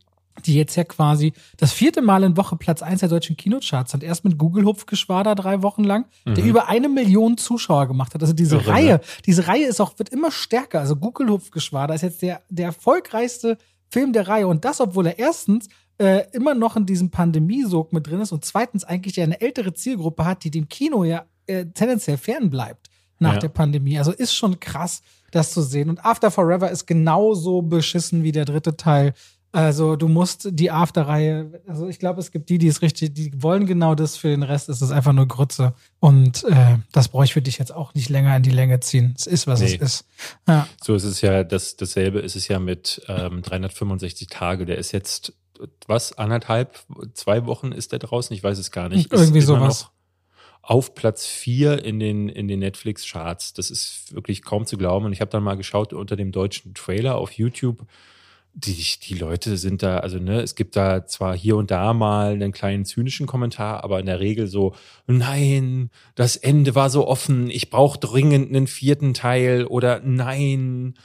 die 0.46 0.56
jetzt 0.56 0.76
ja 0.76 0.84
quasi 0.84 1.34
das 1.58 1.74
vierte 1.74 2.02
Mal 2.02 2.24
in 2.24 2.38
Woche 2.38 2.56
Platz 2.56 2.82
eins 2.82 3.02
der 3.02 3.10
deutschen 3.10 3.36
Kinocharts 3.36 3.94
hat. 3.94 4.04
Erst 4.04 4.24
mit 4.24 4.38
Google 4.38 4.66
Hupfgeschwader 4.66 5.36
drei 5.36 5.62
Wochen 5.62 5.84
lang, 5.84 6.06
mhm. 6.26 6.36
der 6.36 6.46
über 6.46 6.70
eine 6.70 6.90
Million 6.90 7.38
Zuschauer 7.38 7.88
gemacht 7.88 8.14
hat. 8.14 8.22
Also 8.22 8.34
diese 8.34 8.58
Irre, 8.58 8.68
Reihe, 8.68 8.94
ne? 8.94 9.02
diese 9.26 9.48
Reihe 9.48 9.66
ist 9.66 9.82
auch, 9.82 9.98
wird 9.98 10.10
immer 10.10 10.32
stärker. 10.32 10.80
Also 10.80 10.96
Google 10.96 11.30
Hupfgeschwader 11.30 11.94
ist 11.96 12.02
jetzt 12.02 12.22
der, 12.22 12.42
der 12.50 12.68
erfolgreichste 12.68 13.58
Film 13.90 14.14
der 14.14 14.28
Reihe. 14.28 14.48
Und 14.48 14.66
das, 14.66 14.80
obwohl 14.80 15.08
er 15.08 15.20
erstens 15.20 15.68
äh, 15.98 16.26
immer 16.32 16.56
noch 16.56 16.76
in 16.78 16.86
diesem 16.86 17.10
Pandemiesog 17.10 17.92
mit 17.92 18.08
drin 18.08 18.22
ist 18.22 18.32
und 18.32 18.46
zweitens 18.46 18.84
eigentlich 18.84 19.18
ja 19.18 19.24
eine 19.24 19.42
ältere 19.42 19.74
Zielgruppe 19.74 20.26
hat, 20.26 20.44
die 20.44 20.52
dem 20.52 20.70
Kino 20.70 21.04
ja 21.04 21.26
äh, 21.48 21.66
tendenziell 21.66 22.18
fern 22.18 22.50
bleibt 22.50 22.90
nach 23.20 23.34
ja. 23.34 23.40
der 23.40 23.50
Pandemie. 23.50 23.98
Also 23.98 24.12
ist 24.12 24.34
schon 24.34 24.60
krass, 24.60 25.02
das 25.32 25.52
zu 25.52 25.62
sehen. 25.62 25.90
Und 25.90 26.06
After 26.06 26.32
Forever 26.32 26.72
ist 26.72 26.86
genauso 26.86 27.62
beschissen 27.62 28.24
wie 28.24 28.32
der 28.32 28.46
dritte 28.46 28.78
Teil. 28.78 29.14
Also 29.52 29.96
du 29.96 30.08
musst 30.08 30.48
die 30.52 30.70
After-Reihe, 30.70 31.62
also 31.68 31.88
ich 31.88 31.98
glaube, 31.98 32.20
es 32.20 32.32
gibt 32.32 32.50
die, 32.50 32.60
die 32.60 32.68
es 32.68 32.84
richtig, 32.84 33.16
die 33.16 33.32
wollen 33.42 33.66
genau 33.66 33.96
das, 33.96 34.16
für 34.16 34.28
den 34.28 34.44
Rest 34.44 34.70
ist 34.70 34.82
es 34.82 34.92
einfach 34.92 35.12
nur 35.12 35.28
Grütze. 35.28 35.74
Und 36.00 36.44
äh, 36.44 36.78
das 36.92 37.08
brauche 37.08 37.26
ich 37.26 37.34
für 37.34 37.42
dich 37.42 37.58
jetzt 37.58 37.74
auch 37.74 37.96
nicht 37.96 38.10
länger 38.10 38.36
in 38.36 38.44
die 38.44 38.52
Länge 38.52 38.80
ziehen. 38.80 39.16
Es 39.18 39.26
ist, 39.26 39.48
was 39.48 39.62
nee. 39.62 39.66
es 39.68 39.82
ist. 39.82 40.06
Ja. 40.48 40.68
So 40.84 40.94
ist 40.94 41.04
es 41.04 41.22
ja, 41.22 41.44
das, 41.44 41.78
dasselbe 41.78 42.20
ist 42.20 42.36
es 42.36 42.48
ja 42.48 42.60
mit 42.60 43.02
ähm, 43.08 43.42
365 43.42 44.28
Tage. 44.28 44.68
Der 44.68 44.78
ist 44.78 44.92
jetzt, 44.92 45.34
was, 45.88 46.16
anderthalb, 46.16 46.80
zwei 47.16 47.48
Wochen 47.48 47.72
ist 47.72 47.92
der 47.92 48.00
draußen? 48.00 48.36
Ich 48.36 48.44
weiß 48.44 48.60
es 48.60 48.70
gar 48.70 48.88
nicht. 48.88 49.12
Irgendwie 49.12 49.42
sowas 49.42 49.90
auf 50.62 50.94
Platz 50.94 51.26
vier 51.26 51.84
in 51.84 52.00
den, 52.00 52.30
in 52.30 52.48
den 52.48 52.60
Netflix-Charts. 52.60 53.54
Das 53.54 53.72
ist 53.72 54.14
wirklich 54.14 54.44
kaum 54.44 54.68
zu 54.68 54.78
glauben. 54.78 55.08
Und 55.08 55.14
ich 55.14 55.22
habe 55.22 55.32
dann 55.32 55.42
mal 55.42 55.58
geschaut 55.58 55.94
unter 55.94 56.16
dem 56.16 56.32
deutschen 56.32 56.76
Trailer 56.76 57.16
auf 57.16 57.32
YouTube 57.32 57.88
die, 58.66 58.86
die 59.02 59.14
Leute 59.16 59.58
sind 59.58 59.84
da, 59.84 60.00
also 60.00 60.20
ne, 60.20 60.42
es 60.42 60.56
gibt 60.56 60.76
da 60.76 61.06
zwar 61.06 61.36
hier 61.36 61.56
und 61.56 61.72
da 61.72 61.94
mal 61.94 62.34
einen 62.34 62.52
kleinen 62.52 62.86
zynischen 62.86 63.28
Kommentar, 63.28 63.84
aber 63.84 64.00
in 64.00 64.06
der 64.06 64.20
Regel 64.20 64.48
so, 64.48 64.76
nein, 65.08 65.90
das 66.16 66.36
Ende 66.36 66.76
war 66.76 66.90
so 66.90 67.08
offen, 67.08 67.50
ich 67.50 67.70
brauche 67.70 68.00
dringend 68.00 68.50
einen 68.50 68.68
vierten 68.68 69.14
Teil 69.14 69.66
oder 69.66 70.02
nein, 70.04 70.96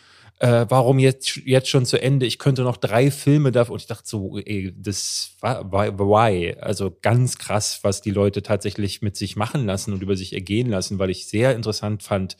äh, 0.40 0.66
warum 0.68 0.98
jetzt, 0.98 1.36
jetzt 1.44 1.68
schon 1.68 1.86
zu 1.86 2.00
Ende? 2.00 2.26
Ich 2.26 2.38
könnte 2.38 2.62
noch 2.62 2.76
drei 2.76 3.10
Filme 3.10 3.52
dafür. 3.52 3.74
Und 3.74 3.82
ich 3.82 3.86
dachte 3.86 4.06
so, 4.06 4.38
ey, 4.38 4.74
das 4.76 5.36
war 5.40 5.70
why? 5.72 6.56
Also 6.60 6.96
ganz 7.02 7.38
krass, 7.38 7.78
was 7.82 8.02
die 8.02 8.10
Leute 8.10 8.42
tatsächlich 8.42 9.00
mit 9.00 9.16
sich 9.16 9.36
machen 9.36 9.64
lassen 9.64 9.92
und 9.92 10.02
über 10.02 10.16
sich 10.16 10.32
ergehen 10.32 10.68
lassen, 10.68 10.98
weil 10.98 11.10
ich 11.10 11.28
sehr 11.28 11.54
interessant 11.54 12.02
fand. 12.02 12.36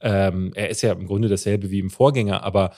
Ähm, 0.00 0.52
er 0.54 0.68
ist 0.70 0.82
ja 0.82 0.92
im 0.92 1.06
Grunde 1.06 1.28
dasselbe 1.28 1.70
wie 1.70 1.78
im 1.78 1.88
Vorgänger, 1.88 2.42
aber 2.42 2.72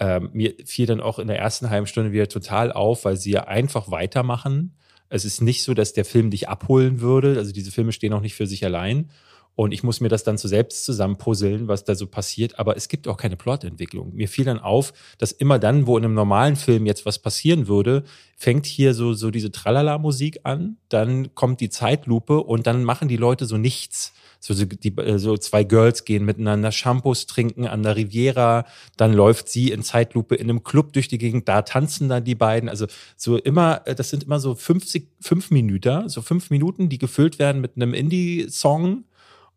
ähm, 0.00 0.30
mir 0.32 0.54
fiel 0.64 0.86
dann 0.86 1.00
auch 1.00 1.18
in 1.18 1.28
der 1.28 1.38
ersten 1.38 1.70
halben 1.70 1.86
Stunde 1.86 2.12
wieder 2.12 2.28
total 2.28 2.72
auf, 2.72 3.04
weil 3.04 3.16
sie 3.16 3.30
ja 3.30 3.44
einfach 3.44 3.90
weitermachen. 3.90 4.76
Es 5.08 5.24
ist 5.24 5.40
nicht 5.40 5.62
so, 5.62 5.74
dass 5.74 5.92
der 5.92 6.04
Film 6.04 6.30
dich 6.30 6.48
abholen 6.48 7.00
würde. 7.00 7.38
Also 7.38 7.52
diese 7.52 7.70
Filme 7.70 7.92
stehen 7.92 8.12
auch 8.12 8.20
nicht 8.20 8.34
für 8.34 8.46
sich 8.46 8.64
allein. 8.64 9.10
Und 9.56 9.72
ich 9.72 9.82
muss 9.82 10.00
mir 10.00 10.08
das 10.08 10.24
dann 10.24 10.36
so 10.36 10.48
selbst 10.48 10.84
zusammenpuzzeln, 10.84 11.68
was 11.68 11.84
da 11.84 11.94
so 11.94 12.06
passiert. 12.06 12.58
Aber 12.58 12.76
es 12.76 12.88
gibt 12.88 13.06
auch 13.06 13.16
keine 13.16 13.36
Plotentwicklung. 13.36 14.14
Mir 14.14 14.28
fiel 14.28 14.44
dann 14.44 14.58
auf, 14.58 14.92
dass 15.18 15.32
immer 15.32 15.58
dann, 15.58 15.86
wo 15.86 15.96
in 15.96 16.04
einem 16.04 16.14
normalen 16.14 16.56
Film 16.56 16.86
jetzt 16.86 17.06
was 17.06 17.20
passieren 17.20 17.68
würde, 17.68 18.04
fängt 18.36 18.66
hier 18.66 18.94
so, 18.94 19.12
so 19.12 19.30
diese 19.30 19.52
Tralala-Musik 19.52 20.40
an, 20.42 20.78
dann 20.88 21.34
kommt 21.34 21.60
die 21.60 21.70
Zeitlupe 21.70 22.42
und 22.42 22.66
dann 22.66 22.84
machen 22.84 23.08
die 23.08 23.16
Leute 23.16 23.46
so 23.46 23.56
nichts 23.56 24.12
so, 24.44 24.64
die, 24.64 24.96
äh, 24.98 25.18
so 25.18 25.36
zwei 25.38 25.64
Girls 25.64 26.04
gehen 26.04 26.24
miteinander 26.24 26.70
Shampoos 26.70 27.26
trinken 27.26 27.66
an 27.66 27.82
der 27.82 27.96
Riviera, 27.96 28.66
dann 28.96 29.14
läuft 29.14 29.48
sie 29.48 29.70
in 29.70 29.82
Zeitlupe 29.82 30.34
in 30.34 30.50
einem 30.50 30.62
Club 30.62 30.92
durch 30.92 31.08
die 31.08 31.18
Gegend, 31.18 31.48
da 31.48 31.62
tanzen 31.62 32.10
dann 32.10 32.24
die 32.24 32.34
beiden. 32.34 32.68
Also 32.68 32.86
so 33.16 33.38
immer, 33.38 33.86
äh, 33.86 33.94
das 33.94 34.10
sind 34.10 34.24
immer 34.24 34.40
so 34.40 34.54
50, 34.54 35.08
fünf 35.20 35.50
Minuten, 35.50 36.08
so 36.08 36.20
fünf 36.20 36.50
Minuten, 36.50 36.88
die 36.88 36.98
gefüllt 36.98 37.38
werden 37.38 37.60
mit 37.62 37.76
einem 37.76 37.94
Indie-Song 37.94 39.04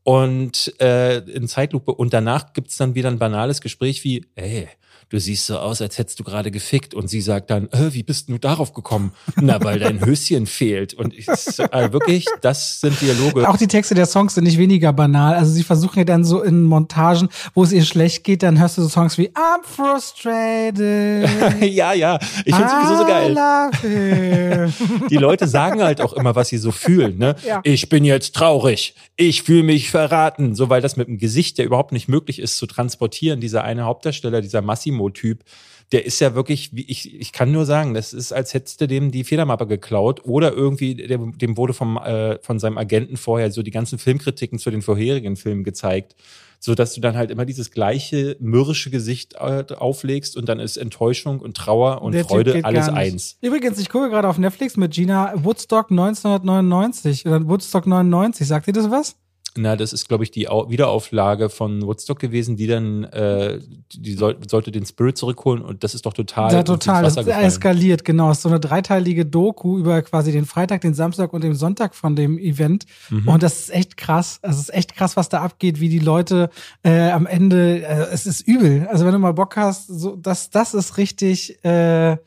und 0.07 0.73
äh, 0.79 1.17
in 1.17 1.49
Zeitlupe. 1.49 1.93
Und 1.93 2.13
danach 2.13 2.53
gibt's 2.53 2.77
dann 2.77 2.95
wieder 2.95 3.09
ein 3.09 3.19
banales 3.19 3.59
Gespräch 3.59 4.05
wie, 4.05 4.25
ey, 4.35 4.69
du 5.09 5.19
siehst 5.19 5.45
so 5.45 5.57
aus, 5.57 5.81
als 5.81 5.97
hättest 5.97 6.19
du 6.19 6.23
gerade 6.23 6.51
gefickt. 6.51 6.93
Und 6.93 7.09
sie 7.09 7.21
sagt 7.21 7.49
dann, 7.49 7.69
äh, 7.71 7.93
wie 7.93 8.03
bist 8.03 8.29
du 8.29 8.37
darauf 8.37 8.73
gekommen? 8.73 9.11
Na, 9.35 9.63
weil 9.63 9.79
dein 9.79 10.05
Höschen 10.05 10.45
fehlt. 10.45 10.93
Und 10.93 11.13
ich, 11.13 11.27
äh, 11.27 11.91
wirklich, 11.91 12.25
das 12.41 12.81
sind 12.81 12.99
Dialoge. 13.01 13.47
Auch 13.47 13.57
die 13.57 13.67
Texte 13.67 13.95
der 13.95 14.05
Songs 14.05 14.35
sind 14.35 14.43
nicht 14.43 14.57
weniger 14.57 14.93
banal. 14.93 15.35
Also 15.35 15.51
sie 15.51 15.63
versuchen 15.63 15.99
ja 15.99 16.05
dann 16.05 16.25
so 16.25 16.41
in 16.41 16.63
Montagen, 16.63 17.29
wo 17.53 17.63
es 17.63 17.71
ihr 17.71 17.85
schlecht 17.85 18.23
geht, 18.23 18.43
dann 18.43 18.59
hörst 18.59 18.77
du 18.77 18.81
so 18.81 18.89
Songs 18.89 19.17
wie 19.17 19.29
I'm 19.29 19.63
frustrated. 19.63 21.29
ja, 21.73 21.93
ja. 21.93 22.19
Ich 22.45 22.55
finde 22.55 22.69
sowieso 22.69 22.97
so 22.97 23.05
geil. 23.05 24.73
die 25.09 25.17
Leute 25.17 25.47
sagen 25.47 25.81
halt 25.81 26.01
auch 26.01 26.13
immer, 26.13 26.35
was 26.35 26.49
sie 26.49 26.57
so 26.57 26.71
fühlen. 26.71 27.17
Ne? 27.17 27.35
Ja. 27.45 27.61
Ich 27.63 27.89
bin 27.89 28.03
jetzt 28.03 28.35
traurig. 28.35 28.95
Ich 29.15 29.43
fühle 29.43 29.63
mich 29.63 29.89
verraten. 29.89 30.55
So, 30.55 30.69
weil 30.69 30.81
das 30.81 30.97
mit 30.97 31.07
dem 31.07 31.17
Gesicht 31.17 31.57
ja 31.57 31.65
überhaupt 31.65 31.91
nicht 31.91 32.07
möglich 32.07 32.39
ist 32.39 32.57
zu 32.57 32.67
transportieren. 32.67 33.39
Dieser 33.39 33.63
eine 33.63 33.83
Hauptdarsteller, 33.85 34.41
dieser 34.41 34.61
Massimo 34.61 34.96
Massimo-Typ, 34.97 35.43
der 35.93 36.05
ist 36.05 36.19
ja 36.19 36.35
wirklich, 36.35 36.75
wie 36.75 36.85
ich, 36.85 37.17
ich 37.17 37.31
kann 37.31 37.51
nur 37.51 37.65
sagen, 37.65 37.93
das 37.93 38.11
ist, 38.13 38.33
als 38.33 38.53
hättest 38.53 38.81
du 38.81 38.87
dem 38.87 39.11
die 39.11 39.23
Federmappe 39.23 39.67
geklaut 39.67 40.25
oder 40.25 40.51
irgendwie, 40.51 40.95
dem, 40.95 41.37
dem 41.37 41.55
wurde 41.55 41.73
vom, 41.73 41.97
äh, 41.97 42.39
von 42.41 42.59
seinem 42.59 42.77
Agenten 42.77 43.15
vorher 43.15 43.51
so 43.51 43.61
die 43.61 43.71
ganzen 43.71 43.97
Filmkritiken 43.97 44.59
zu 44.59 44.69
den 44.69 44.81
vorherigen 44.81 45.37
Filmen 45.37 45.63
gezeigt 45.63 46.15
so 46.59 46.73
dass 46.73 46.95
du 46.95 47.01
dann 47.01 47.15
halt 47.15 47.29
immer 47.29 47.45
dieses 47.45 47.69
gleiche 47.69 48.35
mürrische 48.39 48.89
Gesicht 48.89 49.35
äh, 49.35 49.63
auflegst 49.77 50.35
und 50.35 50.49
dann 50.49 50.59
ist 50.59 50.75
Enttäuschung 50.77 51.39
und 51.39 51.55
Trauer 51.55 52.01
und 52.01 52.13
Der 52.13 52.25
Freude 52.25 52.65
alles 52.65 52.89
eins. 52.89 53.37
Übrigens, 53.41 53.77
ich 53.77 53.89
gucke 53.89 54.09
gerade 54.09 54.27
auf 54.27 54.39
Netflix 54.39 54.75
mit 54.75 54.91
Gina 54.91 55.33
Woodstock 55.35 55.91
1999 55.91 57.27
oder 57.27 57.47
Woodstock 57.47 57.85
99. 57.85 58.47
Sagt 58.47 58.65
ihr 58.65 58.73
das 58.73 58.89
was? 58.89 59.15
Na, 59.57 59.75
das 59.75 59.93
ist, 59.93 60.07
glaube 60.07 60.23
ich, 60.23 60.31
die 60.31 60.43
Wiederauflage 60.43 61.49
von 61.49 61.81
Woodstock 61.81 62.19
gewesen, 62.19 62.55
die 62.55 62.67
dann, 62.67 63.03
äh, 63.05 63.59
die 63.93 64.13
soll, 64.13 64.37
sollte 64.47 64.71
den 64.71 64.85
Spirit 64.85 65.17
zurückholen 65.17 65.63
und 65.63 65.83
das 65.83 65.95
ist 65.95 66.05
doch 66.05 66.13
total. 66.13 66.53
Ja, 66.53 66.63
total. 66.63 67.03
Das 67.03 67.17
eskaliert, 67.17 68.05
genau. 68.05 68.33
so 68.33 68.49
eine 68.49 68.59
dreiteilige 68.59 69.25
Doku 69.25 69.77
über 69.77 70.01
quasi 70.01 70.31
den 70.31 70.45
Freitag, 70.45 70.81
den 70.81 70.93
Samstag 70.93 71.33
und 71.33 71.43
den 71.43 71.55
Sonntag 71.55 71.95
von 71.95 72.15
dem 72.15 72.37
Event. 72.37 72.85
Mhm. 73.09 73.27
Und 73.27 73.43
das 73.43 73.59
ist 73.59 73.73
echt 73.73 73.97
krass. 73.97 74.39
Also 74.41 74.59
es 74.59 74.69
ist 74.69 74.75
echt 74.75 74.95
krass, 74.95 75.17
was 75.17 75.29
da 75.29 75.41
abgeht, 75.41 75.79
wie 75.79 75.89
die 75.89 75.99
Leute 75.99 76.49
äh, 76.83 77.09
am 77.09 77.25
Ende, 77.25 77.83
äh, 77.83 78.07
es 78.11 78.25
ist 78.25 78.47
übel. 78.47 78.87
Also 78.89 79.05
wenn 79.05 79.13
du 79.13 79.19
mal 79.19 79.33
Bock 79.33 79.57
hast, 79.57 79.87
so, 79.87 80.15
das, 80.15 80.49
das 80.49 80.73
ist 80.73 80.97
richtig, 80.97 81.63
äh, 81.65 82.17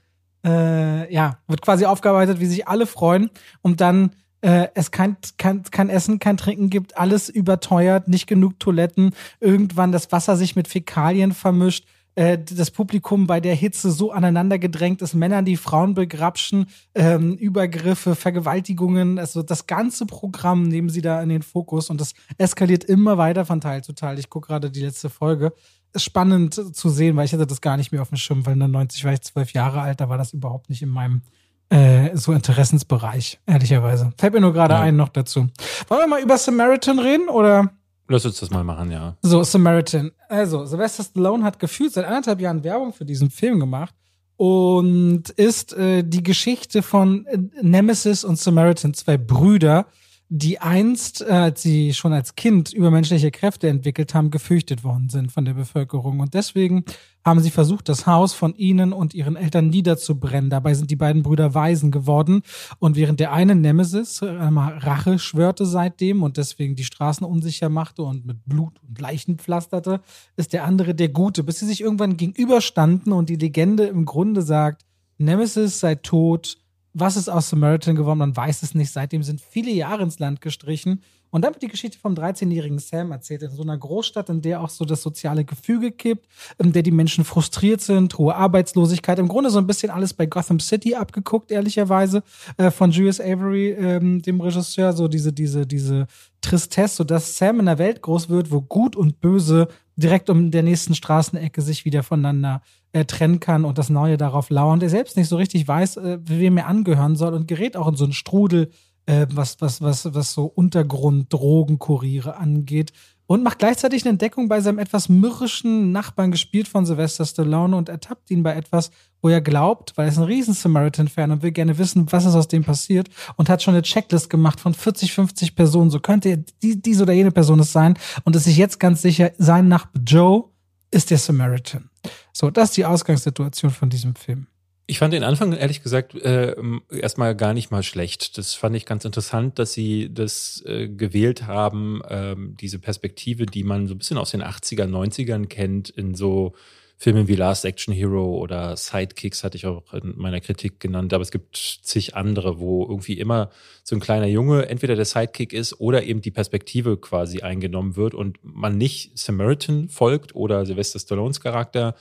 äh, 0.44 1.12
ja, 1.12 1.38
wird 1.48 1.62
quasi 1.62 1.84
aufgearbeitet, 1.84 2.40
wie 2.40 2.46
sich 2.46 2.66
alle 2.66 2.86
freuen, 2.86 3.30
um 3.62 3.76
dann 3.76 4.12
äh, 4.40 4.68
es 4.74 4.90
kein, 4.90 5.16
kein, 5.38 5.62
kein 5.64 5.90
Essen, 5.90 6.18
kein 6.18 6.36
Trinken 6.36 6.70
gibt, 6.70 6.96
alles 6.96 7.28
überteuert, 7.28 8.08
nicht 8.08 8.26
genug 8.26 8.58
Toiletten, 8.58 9.14
irgendwann 9.40 9.92
das 9.92 10.12
Wasser 10.12 10.36
sich 10.36 10.56
mit 10.56 10.68
Fäkalien 10.68 11.32
vermischt, 11.32 11.86
äh, 12.14 12.38
das 12.38 12.70
Publikum 12.70 13.26
bei 13.26 13.40
der 13.40 13.54
Hitze 13.54 13.90
so 13.90 14.10
aneinander 14.12 14.58
gedrängt 14.58 15.02
ist, 15.02 15.14
Männer, 15.14 15.42
die 15.42 15.56
Frauen 15.56 15.94
begrapschen, 15.94 16.66
ähm, 16.94 17.36
Übergriffe, 17.36 18.14
Vergewaltigungen, 18.14 19.18
also 19.18 19.42
das 19.42 19.66
ganze 19.66 20.06
Programm 20.06 20.64
nehmen 20.64 20.88
sie 20.88 21.02
da 21.02 21.22
in 21.22 21.28
den 21.28 21.42
Fokus 21.42 21.90
und 21.90 22.00
das 22.00 22.14
eskaliert 22.38 22.84
immer 22.84 23.18
weiter 23.18 23.46
von 23.46 23.60
Teil 23.60 23.84
zu 23.84 23.92
Teil. 23.92 24.18
Ich 24.18 24.28
gucke 24.28 24.48
gerade 24.48 24.70
die 24.70 24.82
letzte 24.82 25.10
Folge. 25.10 25.52
Spannend 25.96 26.76
zu 26.76 26.88
sehen, 26.88 27.16
weil 27.16 27.24
ich 27.24 27.32
hatte 27.32 27.46
das 27.46 27.60
gar 27.60 27.76
nicht 27.76 27.90
mehr 27.90 28.02
auf 28.02 28.10
dem 28.10 28.16
Schirm, 28.18 28.46
weil 28.46 28.52
in 28.52 28.60
der 28.60 28.68
90 28.68 29.04
war 29.04 29.12
ich 29.12 29.22
zwölf 29.22 29.52
Jahre 29.52 29.80
alt, 29.80 30.00
da 30.00 30.08
war 30.08 30.18
das 30.18 30.32
überhaupt 30.32 30.70
nicht 30.70 30.82
in 30.82 30.88
meinem 30.88 31.22
äh, 31.70 32.16
so 32.16 32.32
Interessensbereich, 32.32 33.40
ehrlicherweise. 33.46 34.12
Fällt 34.18 34.34
mir 34.34 34.40
nur 34.40 34.52
gerade 34.52 34.74
ja. 34.74 34.80
ein 34.80 34.96
noch 34.96 35.08
dazu. 35.08 35.48
Wollen 35.88 36.00
wir 36.00 36.06
mal 36.06 36.22
über 36.22 36.36
Samaritan 36.36 36.98
reden 36.98 37.28
oder? 37.28 37.70
Lass 38.08 38.26
uns 38.26 38.40
das 38.40 38.50
mal 38.50 38.64
machen, 38.64 38.90
ja. 38.90 39.16
So, 39.22 39.42
Samaritan. 39.44 40.10
Also, 40.28 40.66
Sylvester 40.66 41.04
Stallone 41.04 41.44
hat 41.44 41.60
gefühlt 41.60 41.92
seit 41.92 42.04
anderthalb 42.04 42.40
Jahren 42.40 42.64
Werbung 42.64 42.92
für 42.92 43.04
diesen 43.04 43.30
Film 43.30 43.60
gemacht 43.60 43.94
und 44.36 45.30
ist 45.30 45.72
äh, 45.74 46.02
die 46.02 46.22
Geschichte 46.22 46.82
von 46.82 47.26
äh, 47.26 47.38
Nemesis 47.62 48.24
und 48.24 48.38
Samaritan, 48.38 48.94
zwei 48.94 49.16
Brüder, 49.16 49.86
die 50.32 50.60
einst, 50.60 51.22
äh, 51.22 51.32
als 51.32 51.60
sie 51.60 51.92
schon 51.92 52.12
als 52.12 52.36
Kind 52.36 52.72
übermenschliche 52.72 53.32
Kräfte 53.32 53.68
entwickelt 53.68 54.14
haben, 54.14 54.30
gefürchtet 54.30 54.84
worden 54.84 55.08
sind 55.08 55.32
von 55.32 55.44
der 55.44 55.54
Bevölkerung. 55.54 56.20
Und 56.20 56.34
deswegen 56.34 56.84
haben 57.24 57.40
sie 57.40 57.50
versucht, 57.50 57.88
das 57.88 58.06
Haus 58.06 58.32
von 58.32 58.54
ihnen 58.54 58.92
und 58.92 59.12
ihren 59.12 59.34
Eltern 59.34 59.70
niederzubrennen. 59.70 60.48
Dabei 60.48 60.74
sind 60.74 60.88
die 60.88 60.96
beiden 60.96 61.24
Brüder 61.24 61.52
Waisen 61.54 61.90
geworden. 61.90 62.42
Und 62.78 62.94
während 62.94 63.18
der 63.18 63.32
eine 63.32 63.56
Nemesis 63.56 64.22
einmal 64.22 64.78
Rache 64.78 65.18
schwörte 65.18 65.66
seitdem 65.66 66.22
und 66.22 66.36
deswegen 66.36 66.76
die 66.76 66.84
Straßen 66.84 67.26
unsicher 67.26 67.68
machte 67.68 68.04
und 68.04 68.24
mit 68.24 68.44
Blut 68.46 68.74
und 68.86 69.00
Leichen 69.00 69.36
pflasterte, 69.36 70.00
ist 70.36 70.52
der 70.52 70.64
andere 70.64 70.94
der 70.94 71.08
Gute, 71.08 71.42
bis 71.42 71.58
sie 71.58 71.66
sich 71.66 71.80
irgendwann 71.80 72.16
gegenüberstanden 72.16 73.12
und 73.12 73.30
die 73.30 73.36
Legende 73.36 73.86
im 73.86 74.04
Grunde 74.04 74.42
sagt, 74.42 74.86
Nemesis 75.18 75.80
sei 75.80 75.96
tot, 75.96 76.56
was 76.92 77.16
ist 77.16 77.28
aus 77.28 77.50
Samaritan 77.50 77.94
geworden? 77.94 78.18
Man 78.18 78.36
weiß 78.36 78.62
es 78.62 78.74
nicht. 78.74 78.90
Seitdem 78.90 79.22
sind 79.22 79.40
viele 79.40 79.70
Jahre 79.70 80.02
ins 80.02 80.18
Land 80.18 80.40
gestrichen. 80.40 81.02
Und 81.30 81.42
dann 81.42 81.54
wird 81.54 81.62
die 81.62 81.68
Geschichte 81.68 81.96
vom 81.98 82.14
13-jährigen 82.14 82.80
Sam 82.80 83.12
erzählt, 83.12 83.42
in 83.42 83.50
so 83.50 83.62
einer 83.62 83.78
Großstadt, 83.78 84.28
in 84.30 84.42
der 84.42 84.60
auch 84.60 84.68
so 84.68 84.84
das 84.84 85.00
soziale 85.00 85.44
Gefüge 85.44 85.92
kippt, 85.92 86.26
in 86.58 86.72
der 86.72 86.82
die 86.82 86.90
Menschen 86.90 87.24
frustriert 87.24 87.80
sind, 87.80 88.18
hohe 88.18 88.34
Arbeitslosigkeit. 88.34 89.18
Im 89.20 89.28
Grunde 89.28 89.50
so 89.50 89.58
ein 89.58 89.66
bisschen 89.66 89.90
alles 89.90 90.12
bei 90.12 90.26
Gotham 90.26 90.58
City 90.58 90.96
abgeguckt, 90.96 91.52
ehrlicherweise, 91.52 92.24
äh, 92.56 92.72
von 92.72 92.90
Julius 92.90 93.20
Avery, 93.20 93.70
ähm, 93.70 94.20
dem 94.22 94.40
Regisseur, 94.40 94.92
so 94.92 95.06
diese, 95.06 95.32
diese, 95.32 95.66
diese 95.66 96.08
Tristesse, 96.40 96.96
sodass 96.96 97.38
Sam 97.38 97.60
in 97.60 97.68
einer 97.68 97.78
Welt 97.78 98.02
groß 98.02 98.28
wird, 98.28 98.50
wo 98.50 98.60
Gut 98.60 98.96
und 98.96 99.20
Böse 99.20 99.68
direkt 100.00 100.30
um 100.30 100.50
der 100.50 100.62
nächsten 100.62 100.94
Straßenecke 100.94 101.62
sich 101.62 101.84
wieder 101.84 102.02
voneinander 102.02 102.62
äh, 102.92 103.04
trennen 103.04 103.40
kann 103.40 103.64
und 103.64 103.78
das 103.78 103.90
Neue 103.90 104.16
darauf 104.16 104.50
lauern. 104.50 104.80
Der 104.80 104.90
selbst 104.90 105.16
nicht 105.16 105.28
so 105.28 105.36
richtig 105.36 105.66
weiß, 105.66 105.98
äh, 105.98 106.18
wem 106.22 106.56
er 106.56 106.66
angehören 106.66 107.16
soll 107.16 107.34
und 107.34 107.46
gerät 107.46 107.76
auch 107.76 107.88
in 107.88 107.94
so 107.94 108.04
einen 108.04 108.12
Strudel, 108.12 108.70
äh, 109.06 109.26
was, 109.30 109.60
was, 109.60 109.80
was, 109.80 110.12
was 110.14 110.32
so 110.32 110.44
Untergrund-Drogenkuriere 110.46 112.36
angeht. 112.36 112.92
Und 113.30 113.44
macht 113.44 113.60
gleichzeitig 113.60 114.02
eine 114.02 114.10
Entdeckung 114.10 114.48
bei 114.48 114.60
seinem 114.60 114.80
etwas 114.80 115.08
mürrischen 115.08 115.92
Nachbarn, 115.92 116.32
gespielt 116.32 116.66
von 116.66 116.84
Sylvester 116.84 117.24
Stallone, 117.24 117.76
und 117.76 117.88
ertappt 117.88 118.28
ihn 118.32 118.42
bei 118.42 118.56
etwas, 118.56 118.90
wo 119.22 119.28
er 119.28 119.40
glaubt, 119.40 119.92
weil 119.94 120.06
er 120.06 120.10
ist 120.10 120.18
ein 120.18 120.24
riesen 120.24 120.52
Samaritan-Fan 120.52 121.30
und 121.30 121.40
will 121.44 121.52
gerne 121.52 121.78
wissen, 121.78 122.10
was 122.10 122.24
ist 122.24 122.34
aus 122.34 122.48
dem 122.48 122.64
passiert 122.64 123.08
und 123.36 123.48
hat 123.48 123.62
schon 123.62 123.74
eine 123.74 123.84
Checklist 123.84 124.30
gemacht 124.30 124.58
von 124.58 124.74
40, 124.74 125.12
50 125.12 125.54
Personen. 125.54 125.90
So 125.90 126.00
könnte 126.00 126.44
die, 126.60 126.82
diese 126.82 127.04
oder 127.04 127.12
jene 127.12 127.30
Person 127.30 127.60
es 127.60 127.70
sein 127.70 127.96
und 128.24 128.34
ist 128.34 128.42
sich 128.42 128.56
jetzt 128.56 128.80
ganz 128.80 129.00
sicher, 129.00 129.30
sein 129.38 129.68
Nachbar 129.68 130.02
Joe 130.04 130.46
ist 130.90 131.12
der 131.12 131.18
Samaritan. 131.18 131.88
So, 132.32 132.50
das 132.50 132.70
ist 132.70 132.78
die 132.78 132.84
Ausgangssituation 132.84 133.70
von 133.70 133.90
diesem 133.90 134.16
Film. 134.16 134.48
Ich 134.90 134.98
fand 134.98 135.14
den 135.14 135.22
Anfang 135.22 135.52
ehrlich 135.52 135.84
gesagt 135.84 136.16
äh, 136.16 136.52
erstmal 136.90 137.36
gar 137.36 137.54
nicht 137.54 137.70
mal 137.70 137.84
schlecht. 137.84 138.36
Das 138.38 138.54
fand 138.54 138.74
ich 138.74 138.86
ganz 138.86 139.04
interessant, 139.04 139.60
dass 139.60 139.72
sie 139.72 140.12
das 140.12 140.64
äh, 140.66 140.88
gewählt 140.88 141.46
haben, 141.46 142.02
äh, 142.08 142.34
diese 142.36 142.80
Perspektive, 142.80 143.46
die 143.46 143.62
man 143.62 143.86
so 143.86 143.94
ein 143.94 143.98
bisschen 143.98 144.18
aus 144.18 144.32
den 144.32 144.42
80er, 144.42 144.86
90ern 144.86 145.46
kennt, 145.46 145.90
in 145.90 146.16
so 146.16 146.54
Filmen 146.96 147.28
wie 147.28 147.36
Last 147.36 147.64
Action 147.64 147.94
Hero 147.94 148.36
oder 148.36 148.76
Sidekicks 148.76 149.44
hatte 149.44 149.56
ich 149.56 149.64
auch 149.64 149.94
in 149.94 150.14
meiner 150.18 150.40
Kritik 150.40 150.80
genannt, 150.80 151.14
aber 151.14 151.22
es 151.22 151.30
gibt 151.30 151.56
zig 151.56 152.16
andere, 152.16 152.58
wo 152.58 152.82
irgendwie 152.82 153.16
immer 153.16 153.50
so 153.84 153.94
ein 153.94 154.00
kleiner 154.00 154.26
Junge 154.26 154.68
entweder 154.68 154.96
der 154.96 155.04
Sidekick 155.04 155.52
ist 155.52 155.78
oder 155.78 156.02
eben 156.02 156.20
die 156.20 156.32
Perspektive 156.32 156.96
quasi 156.96 157.42
eingenommen 157.42 157.94
wird 157.94 158.12
und 158.12 158.40
man 158.42 158.76
nicht 158.76 159.16
Samaritan 159.16 159.88
folgt 159.88 160.34
oder 160.34 160.66
Sylvester 160.66 160.98
Stallones 160.98 161.40
Charakter, 161.40 161.94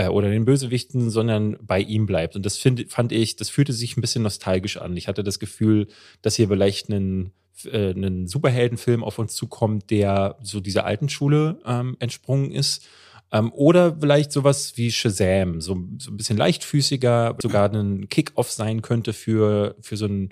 äh, 0.00 0.08
oder 0.08 0.30
den 0.30 0.44
Bösewichten, 0.44 1.10
sondern 1.10 1.58
bei 1.60 1.80
ihm 1.80 2.06
bleibt. 2.06 2.36
Und 2.36 2.46
das 2.46 2.56
find, 2.56 2.90
fand 2.90 3.12
ich, 3.12 3.36
das 3.36 3.50
fühlte 3.50 3.72
sich 3.72 3.96
ein 3.96 4.00
bisschen 4.00 4.22
nostalgisch 4.22 4.78
an. 4.78 4.96
Ich 4.96 5.08
hatte 5.08 5.22
das 5.22 5.38
Gefühl, 5.38 5.88
dass 6.22 6.36
hier 6.36 6.48
vielleicht 6.48 6.88
ein 6.88 7.32
äh, 7.66 7.90
einen 7.90 8.26
Superheldenfilm 8.26 9.04
auf 9.04 9.18
uns 9.18 9.34
zukommt, 9.34 9.90
der 9.90 10.36
so 10.42 10.60
dieser 10.60 10.86
alten 10.86 11.10
Schule 11.10 11.60
ähm, 11.66 11.96
entsprungen 11.98 12.52
ist. 12.52 12.86
Ähm, 13.32 13.52
oder 13.52 13.98
vielleicht 14.00 14.32
sowas 14.32 14.76
wie 14.76 14.90
Shazam, 14.90 15.60
so, 15.60 15.76
so 15.98 16.10
ein 16.10 16.16
bisschen 16.16 16.38
leichtfüßiger, 16.38 17.36
sogar 17.40 17.70
ein 17.70 18.08
Kick-Off 18.08 18.50
sein 18.50 18.80
könnte 18.80 19.12
für, 19.12 19.76
für 19.80 19.96
so 19.96 20.06
einen, 20.06 20.30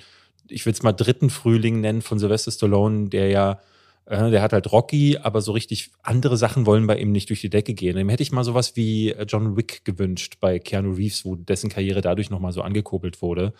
ich 0.48 0.64
will 0.64 0.72
es 0.72 0.82
mal 0.82 0.92
dritten 0.92 1.28
Frühling 1.28 1.80
nennen 1.80 2.00
von 2.00 2.18
Sylvester 2.18 2.50
Stallone, 2.50 3.08
der 3.10 3.28
ja 3.28 3.60
der 4.08 4.40
hat 4.40 4.52
halt 4.52 4.72
Rocky, 4.72 5.18
aber 5.18 5.42
so 5.42 5.52
richtig 5.52 5.90
andere 6.02 6.36
Sachen 6.38 6.64
wollen 6.64 6.86
bei 6.86 6.96
ihm 6.98 7.12
nicht 7.12 7.28
durch 7.28 7.42
die 7.42 7.50
Decke 7.50 7.74
gehen. 7.74 7.96
Dem 7.96 8.08
hätte 8.08 8.22
ich 8.22 8.32
mal 8.32 8.44
sowas 8.44 8.74
wie 8.74 9.12
äh, 9.12 9.24
John 9.28 9.56
Wick 9.56 9.84
gewünscht 9.84 10.38
bei 10.40 10.58
Keanu 10.58 10.92
Reeves, 10.92 11.24
wo 11.24 11.36
dessen 11.36 11.68
Karriere 11.68 12.00
dadurch 12.00 12.30
nochmal 12.30 12.52
so 12.52 12.62
angekurbelt 12.62 13.20
wurde. 13.20 13.52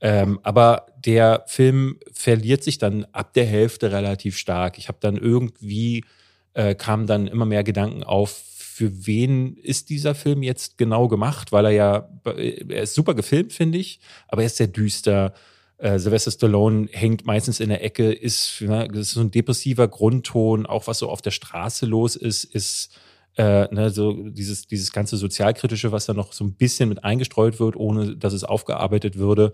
Ähm, 0.00 0.38
aber 0.42 0.86
der 0.98 1.44
Film 1.46 1.98
verliert 2.12 2.62
sich 2.62 2.76
dann 2.76 3.06
ab 3.12 3.32
der 3.32 3.46
Hälfte 3.46 3.90
relativ 3.90 4.36
stark. 4.36 4.76
Ich 4.76 4.88
habe 4.88 4.98
dann 5.00 5.16
irgendwie, 5.16 6.04
äh, 6.52 6.74
kamen 6.74 7.06
dann 7.06 7.26
immer 7.26 7.46
mehr 7.46 7.64
Gedanken 7.64 8.04
auf, 8.04 8.42
für 8.76 9.06
wen 9.06 9.56
ist 9.56 9.88
dieser 9.88 10.14
Film 10.14 10.42
jetzt 10.42 10.76
genau 10.76 11.08
gemacht, 11.08 11.50
weil 11.50 11.64
er 11.64 11.70
ja, 11.70 12.08
er 12.26 12.82
ist 12.82 12.94
super 12.94 13.14
gefilmt, 13.14 13.54
finde 13.54 13.78
ich, 13.78 14.00
aber 14.28 14.42
er 14.42 14.46
ist 14.46 14.58
sehr 14.58 14.66
düster 14.66 15.32
äh, 15.78 15.98
Sylvester 15.98 16.30
Stallone 16.30 16.88
hängt 16.90 17.26
meistens 17.26 17.60
in 17.60 17.68
der 17.68 17.84
Ecke, 17.84 18.12
ist, 18.12 18.62
ne, 18.62 18.88
ist 18.92 19.12
so 19.12 19.20
ein 19.20 19.30
depressiver 19.30 19.88
Grundton, 19.88 20.66
auch 20.66 20.86
was 20.86 20.98
so 20.98 21.08
auf 21.08 21.22
der 21.22 21.32
Straße 21.32 21.86
los 21.86 22.16
ist, 22.16 22.44
ist 22.44 22.90
äh, 23.36 23.72
ne, 23.72 23.90
so 23.90 24.28
dieses, 24.30 24.66
dieses 24.66 24.92
ganze 24.92 25.16
Sozialkritische, 25.16 25.92
was 25.92 26.06
da 26.06 26.14
noch 26.14 26.32
so 26.32 26.44
ein 26.44 26.54
bisschen 26.54 26.88
mit 26.88 27.04
eingestreut 27.04 27.60
wird, 27.60 27.76
ohne 27.76 28.16
dass 28.16 28.32
es 28.32 28.44
aufgearbeitet 28.44 29.18
würde. 29.18 29.52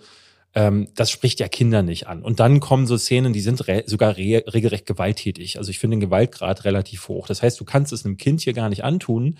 Ähm, 0.55 0.89
das 0.95 1.11
spricht 1.11 1.41
ja 1.41 1.49
Kinder 1.49 1.83
nicht 1.83 2.07
an. 2.07 2.23
Und 2.23 2.39
dann 2.39 2.61
kommen 2.61 2.87
so 2.87 2.97
Szenen, 2.97 3.33
die 3.33 3.41
sind 3.41 3.67
re 3.67 3.85
sogar 3.87 4.17
re 4.17 4.45
regelrecht 4.53 4.87
gewalttätig. 4.87 5.59
Also 5.59 5.71
ich 5.71 5.79
finde 5.79 5.97
den 5.97 6.01
Gewaltgrad 6.03 6.65
relativ 6.65 7.09
hoch. 7.09 7.27
Das 7.27 7.43
heißt, 7.43 7.59
du 7.59 7.65
kannst 7.65 7.93
es 7.93 8.05
einem 8.05 8.19
Kind 8.19 8.43
hier 8.43 8.53
gar 8.53 8.69
nicht 8.69 8.85
antun, 8.85 9.39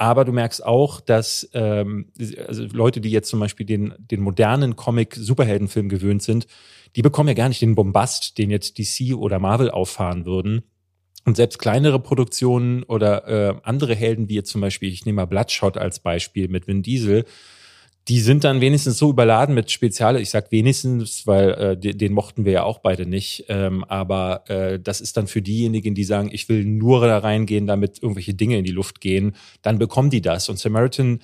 aber 0.00 0.24
du 0.24 0.32
merkst 0.32 0.64
auch, 0.64 1.02
dass 1.02 1.50
ähm, 1.52 2.10
also 2.48 2.64
Leute, 2.72 3.02
die 3.02 3.10
jetzt 3.10 3.28
zum 3.28 3.38
Beispiel 3.38 3.66
den, 3.66 3.92
den 3.98 4.22
modernen 4.22 4.74
Comic-Superheldenfilm 4.74 5.90
gewöhnt 5.90 6.22
sind, 6.22 6.46
die 6.96 7.02
bekommen 7.02 7.28
ja 7.28 7.34
gar 7.34 7.50
nicht 7.50 7.60
den 7.60 7.74
Bombast, 7.74 8.38
den 8.38 8.48
jetzt 8.48 8.78
DC 8.78 9.14
oder 9.14 9.38
Marvel 9.38 9.70
auffahren 9.70 10.24
würden. 10.24 10.62
Und 11.26 11.36
selbst 11.36 11.58
kleinere 11.58 12.00
Produktionen 12.00 12.82
oder 12.84 13.28
äh, 13.28 13.54
andere 13.62 13.94
Helden, 13.94 14.30
wie 14.30 14.36
jetzt 14.36 14.50
zum 14.50 14.62
Beispiel, 14.62 14.90
ich 14.90 15.04
nehme 15.04 15.16
mal 15.16 15.26
Bloodshot 15.26 15.76
als 15.76 16.00
Beispiel 16.00 16.48
mit 16.48 16.66
Vin 16.66 16.82
Diesel, 16.82 17.26
die 18.10 18.18
sind 18.18 18.42
dann 18.42 18.60
wenigstens 18.60 18.98
so 18.98 19.08
überladen 19.08 19.54
mit 19.54 19.70
Spezial. 19.70 20.20
Ich 20.20 20.30
sag 20.30 20.50
wenigstens, 20.50 21.28
weil 21.28 21.50
äh, 21.50 21.76
den, 21.76 21.96
den 21.96 22.12
mochten 22.12 22.44
wir 22.44 22.50
ja 22.50 22.62
auch 22.64 22.80
beide 22.80 23.06
nicht. 23.06 23.44
Ähm, 23.48 23.84
aber 23.84 24.50
äh, 24.50 24.80
das 24.80 25.00
ist 25.00 25.16
dann 25.16 25.28
für 25.28 25.40
diejenigen, 25.40 25.94
die 25.94 26.02
sagen, 26.02 26.28
ich 26.32 26.48
will 26.48 26.64
nur 26.64 27.06
da 27.06 27.18
reingehen, 27.18 27.68
damit 27.68 28.02
irgendwelche 28.02 28.34
Dinge 28.34 28.58
in 28.58 28.64
die 28.64 28.72
Luft 28.72 29.00
gehen, 29.00 29.36
dann 29.62 29.78
bekommen 29.78 30.10
die 30.10 30.22
das. 30.22 30.48
Und 30.48 30.58
Samaritan, 30.58 31.20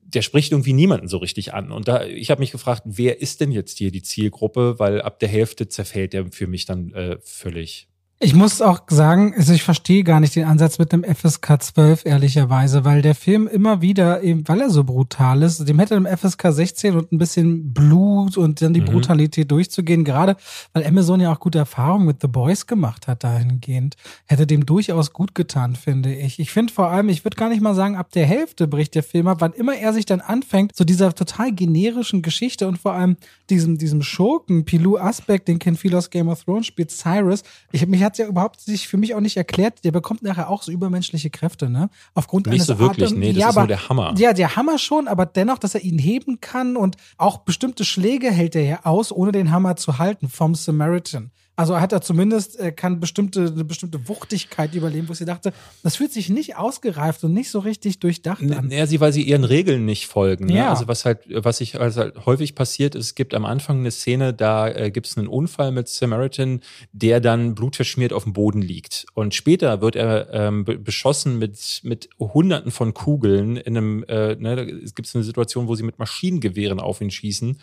der 0.00 0.22
spricht 0.22 0.52
irgendwie 0.52 0.74
niemanden 0.74 1.08
so 1.08 1.16
richtig 1.16 1.54
an. 1.54 1.72
Und 1.72 1.88
da, 1.88 2.04
ich 2.04 2.30
habe 2.30 2.38
mich 2.38 2.52
gefragt, 2.52 2.82
wer 2.84 3.20
ist 3.20 3.40
denn 3.40 3.50
jetzt 3.50 3.78
hier 3.78 3.90
die 3.90 4.02
Zielgruppe? 4.02 4.78
Weil 4.78 5.02
ab 5.02 5.18
der 5.18 5.28
Hälfte 5.28 5.68
zerfällt 5.68 6.12
der 6.12 6.30
für 6.30 6.46
mich 6.46 6.66
dann 6.66 6.92
äh, 6.92 7.16
völlig. 7.20 7.87
Ich 8.20 8.34
muss 8.34 8.60
auch 8.60 8.80
sagen, 8.88 9.32
also 9.36 9.52
ich 9.52 9.62
verstehe 9.62 10.02
gar 10.02 10.18
nicht 10.18 10.34
den 10.34 10.44
Ansatz 10.44 10.80
mit 10.80 10.90
dem 10.90 11.04
FSK 11.04 11.62
12, 11.62 12.04
ehrlicherweise, 12.04 12.84
weil 12.84 13.00
der 13.00 13.14
Film 13.14 13.46
immer 13.46 13.80
wieder, 13.80 14.24
eben 14.24 14.48
weil 14.48 14.60
er 14.60 14.70
so 14.70 14.82
brutal 14.82 15.40
ist, 15.44 15.68
dem 15.68 15.78
hätte 15.78 15.94
dem 15.94 16.04
FSK 16.04 16.48
16 16.50 16.96
und 16.96 17.12
ein 17.12 17.18
bisschen 17.18 17.72
Blut 17.72 18.36
und 18.36 18.60
dann 18.60 18.74
die 18.74 18.80
mhm. 18.80 18.86
Brutalität 18.86 19.48
durchzugehen, 19.52 20.02
gerade 20.02 20.36
weil 20.72 20.84
Amazon 20.84 21.20
ja 21.20 21.32
auch 21.32 21.38
gute 21.38 21.58
Erfahrungen 21.58 22.06
mit 22.06 22.20
The 22.20 22.26
Boys 22.26 22.66
gemacht 22.66 23.06
hat 23.06 23.22
dahingehend, 23.22 23.94
hätte 24.26 24.48
dem 24.48 24.66
durchaus 24.66 25.12
gut 25.12 25.36
getan, 25.36 25.76
finde 25.76 26.12
ich. 26.12 26.40
Ich 26.40 26.50
finde 26.50 26.72
vor 26.72 26.88
allem, 26.88 27.10
ich 27.10 27.24
würde 27.24 27.36
gar 27.36 27.48
nicht 27.48 27.62
mal 27.62 27.76
sagen, 27.76 27.94
ab 27.94 28.10
der 28.10 28.26
Hälfte 28.26 28.66
bricht 28.66 28.96
der 28.96 29.04
Film 29.04 29.28
ab, 29.28 29.36
wann 29.42 29.52
immer 29.52 29.76
er 29.76 29.92
sich 29.92 30.06
dann 30.06 30.20
anfängt, 30.20 30.74
so 30.74 30.82
dieser 30.82 31.14
total 31.14 31.52
generischen 31.52 32.22
Geschichte 32.22 32.66
und 32.66 32.78
vor 32.78 32.94
allem 32.94 33.16
diesem, 33.48 33.78
diesem 33.78 34.02
Schurken, 34.02 34.64
Pilou 34.64 34.98
Aspekt, 34.98 35.46
den 35.46 35.60
Ken 35.60 35.76
viel 35.76 35.94
aus 35.94 36.10
Game 36.10 36.26
of 36.26 36.42
Thrones 36.42 36.66
spielt, 36.66 36.90
Cyrus. 36.90 37.44
Ich 37.70 37.80
habe 37.80 37.92
mich 37.92 38.07
hat 38.08 38.18
ja 38.18 38.26
überhaupt 38.26 38.60
sich 38.60 38.88
für 38.88 38.96
mich 38.96 39.14
auch 39.14 39.20
nicht 39.20 39.36
erklärt. 39.36 39.84
Der 39.84 39.92
bekommt 39.92 40.22
nachher 40.22 40.48
auch 40.48 40.62
so 40.62 40.72
übermenschliche 40.72 41.30
Kräfte, 41.30 41.68
ne? 41.68 41.90
Aufgrund 42.14 42.46
nicht 42.46 42.54
eines 42.54 42.66
so 42.66 42.78
wirklich, 42.78 43.10
Atem. 43.10 43.20
nee, 43.20 43.32
das 43.32 43.40
ja, 43.40 43.48
ist 43.48 43.56
aber, 43.56 43.60
nur 43.62 43.68
der 43.68 43.88
Hammer. 43.88 44.14
Ja, 44.16 44.32
der 44.32 44.56
Hammer 44.56 44.78
schon, 44.78 45.08
aber 45.08 45.26
dennoch, 45.26 45.58
dass 45.58 45.74
er 45.74 45.82
ihn 45.82 45.98
heben 45.98 46.40
kann 46.40 46.76
und 46.76 46.96
auch 47.18 47.38
bestimmte 47.38 47.84
Schläge 47.84 48.30
hält 48.30 48.56
er 48.56 48.64
ja 48.64 48.80
aus, 48.84 49.12
ohne 49.12 49.32
den 49.32 49.52
Hammer 49.52 49.76
zu 49.76 49.98
halten 49.98 50.28
vom 50.28 50.54
Samaritan. 50.54 51.30
Also 51.58 51.80
hat 51.80 51.92
er 51.92 52.00
zumindest, 52.00 52.58
äh, 52.60 52.70
kann 52.70 53.00
bestimmte, 53.00 53.46
eine 53.46 53.64
bestimmte 53.64 54.06
Wuchtigkeit 54.06 54.76
überleben, 54.76 55.08
wo 55.08 55.14
sie 55.14 55.24
dachte, 55.24 55.52
das 55.82 55.96
fühlt 55.96 56.12
sich 56.12 56.28
nicht 56.28 56.56
ausgereift 56.56 57.24
und 57.24 57.34
nicht 57.34 57.50
so 57.50 57.58
richtig 57.58 57.98
durchdacht 57.98 58.42
an. 58.52 58.70
Ja, 58.70 58.86
sie, 58.86 59.00
weil 59.00 59.12
sie 59.12 59.22
ihren 59.22 59.42
Regeln 59.42 59.84
nicht 59.84 60.06
folgen. 60.06 60.46
Ne? 60.46 60.58
Ja. 60.58 60.70
Also 60.70 60.86
was 60.86 61.04
halt, 61.04 61.18
was 61.28 61.60
ich, 61.60 61.74
was 61.74 61.96
halt 61.96 62.26
häufig 62.26 62.54
passiert 62.54 62.94
ist, 62.94 63.06
es 63.06 63.14
gibt 63.16 63.34
am 63.34 63.44
Anfang 63.44 63.80
eine 63.80 63.90
Szene, 63.90 64.32
da 64.32 64.68
äh, 64.68 64.92
gibt 64.92 65.08
es 65.08 65.18
einen 65.18 65.26
Unfall 65.26 65.72
mit 65.72 65.88
Samaritan, 65.88 66.60
der 66.92 67.20
dann 67.20 67.56
blutverschmiert 67.56 68.12
auf 68.12 68.22
dem 68.22 68.34
Boden 68.34 68.62
liegt. 68.62 69.06
Und 69.14 69.34
später 69.34 69.80
wird 69.80 69.96
er 69.96 70.32
ähm, 70.32 70.64
be- 70.64 70.78
beschossen 70.78 71.40
mit, 71.40 71.80
mit 71.82 72.08
hunderten 72.20 72.70
von 72.70 72.94
Kugeln 72.94 73.56
in 73.56 73.76
einem, 73.76 74.04
äh, 74.04 74.36
ne, 74.36 74.54
da 74.54 74.64
gibt 74.64 75.06
es 75.06 75.14
eine 75.16 75.24
Situation, 75.24 75.66
wo 75.66 75.74
sie 75.74 75.82
mit 75.82 75.98
Maschinengewehren 75.98 76.78
auf 76.78 77.00
ihn 77.00 77.10
schießen. 77.10 77.58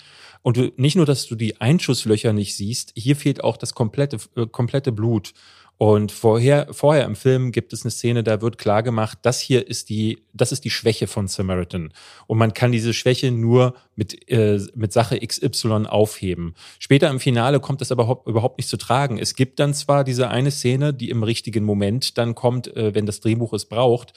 Und 0.45 0.58
du, 0.58 0.71
nicht 0.77 0.95
nur, 0.95 1.08
dass 1.08 1.25
du 1.25 1.34
die 1.34 1.60
Einschusslöcher 1.60 2.31
nicht 2.31 2.55
siehst, 2.55 2.91
hier 2.95 3.15
fehlt 3.15 3.43
auch 3.43 3.58
das 3.58 3.73
komplette, 3.73 4.17
äh, 4.36 4.45
komplette 4.45 4.91
Blut. 4.91 5.34
Und 5.79 6.12
vorher, 6.12 6.67
vorher 6.69 7.03
im 7.05 7.15
Film 7.15 7.51
gibt 7.51 7.73
es 7.73 7.84
eine 7.84 7.89
Szene, 7.89 8.23
da 8.23 8.41
wird 8.41 8.60
klar 8.60 8.84
gemacht, 8.84 9.17
das 9.23 9.41
hier 9.41 9.67
ist 9.67 9.89
die, 9.89 10.19
das 10.34 10.51
ist 10.51 10.63
die 10.63 10.69
Schwäche 10.69 11.08
von 11.08 11.27
Samaritan. 11.27 11.91
Und 12.27 12.38
man 12.38 12.53
kann 12.53 12.71
diese 12.71 12.93
Schwäche 12.93 13.31
nur 13.31 13.73
mit, 13.95 14.29
äh, 14.29 14.60
mit 14.75 14.93
Sache 14.93 15.17
XY 15.19 15.88
aufheben. 15.88 16.53
Später 16.77 17.10
im 17.10 17.19
Finale 17.19 17.60
kommt 17.60 17.81
das 17.81 17.91
aber 17.91 18.08
hau- 18.08 18.23
überhaupt 18.27 18.60
nicht 18.60 18.69
zu 18.69 18.77
tragen. 18.77 19.17
Es 19.17 19.34
gibt 19.34 19.60
dann 19.60 19.73
zwar 19.73 20.03
diese 20.03 20.29
eine 20.29 20.51
Szene, 20.51 20.93
die 20.93 21.10
im 21.10 21.23
richtigen 21.23 21.65
Moment 21.65 22.19
dann 22.19 22.36
kommt, 22.36 22.67
äh, 22.77 22.93
wenn 22.93 23.08
das 23.08 23.19
Drehbuch 23.19 23.51
es 23.53 23.65
braucht. 23.65 24.13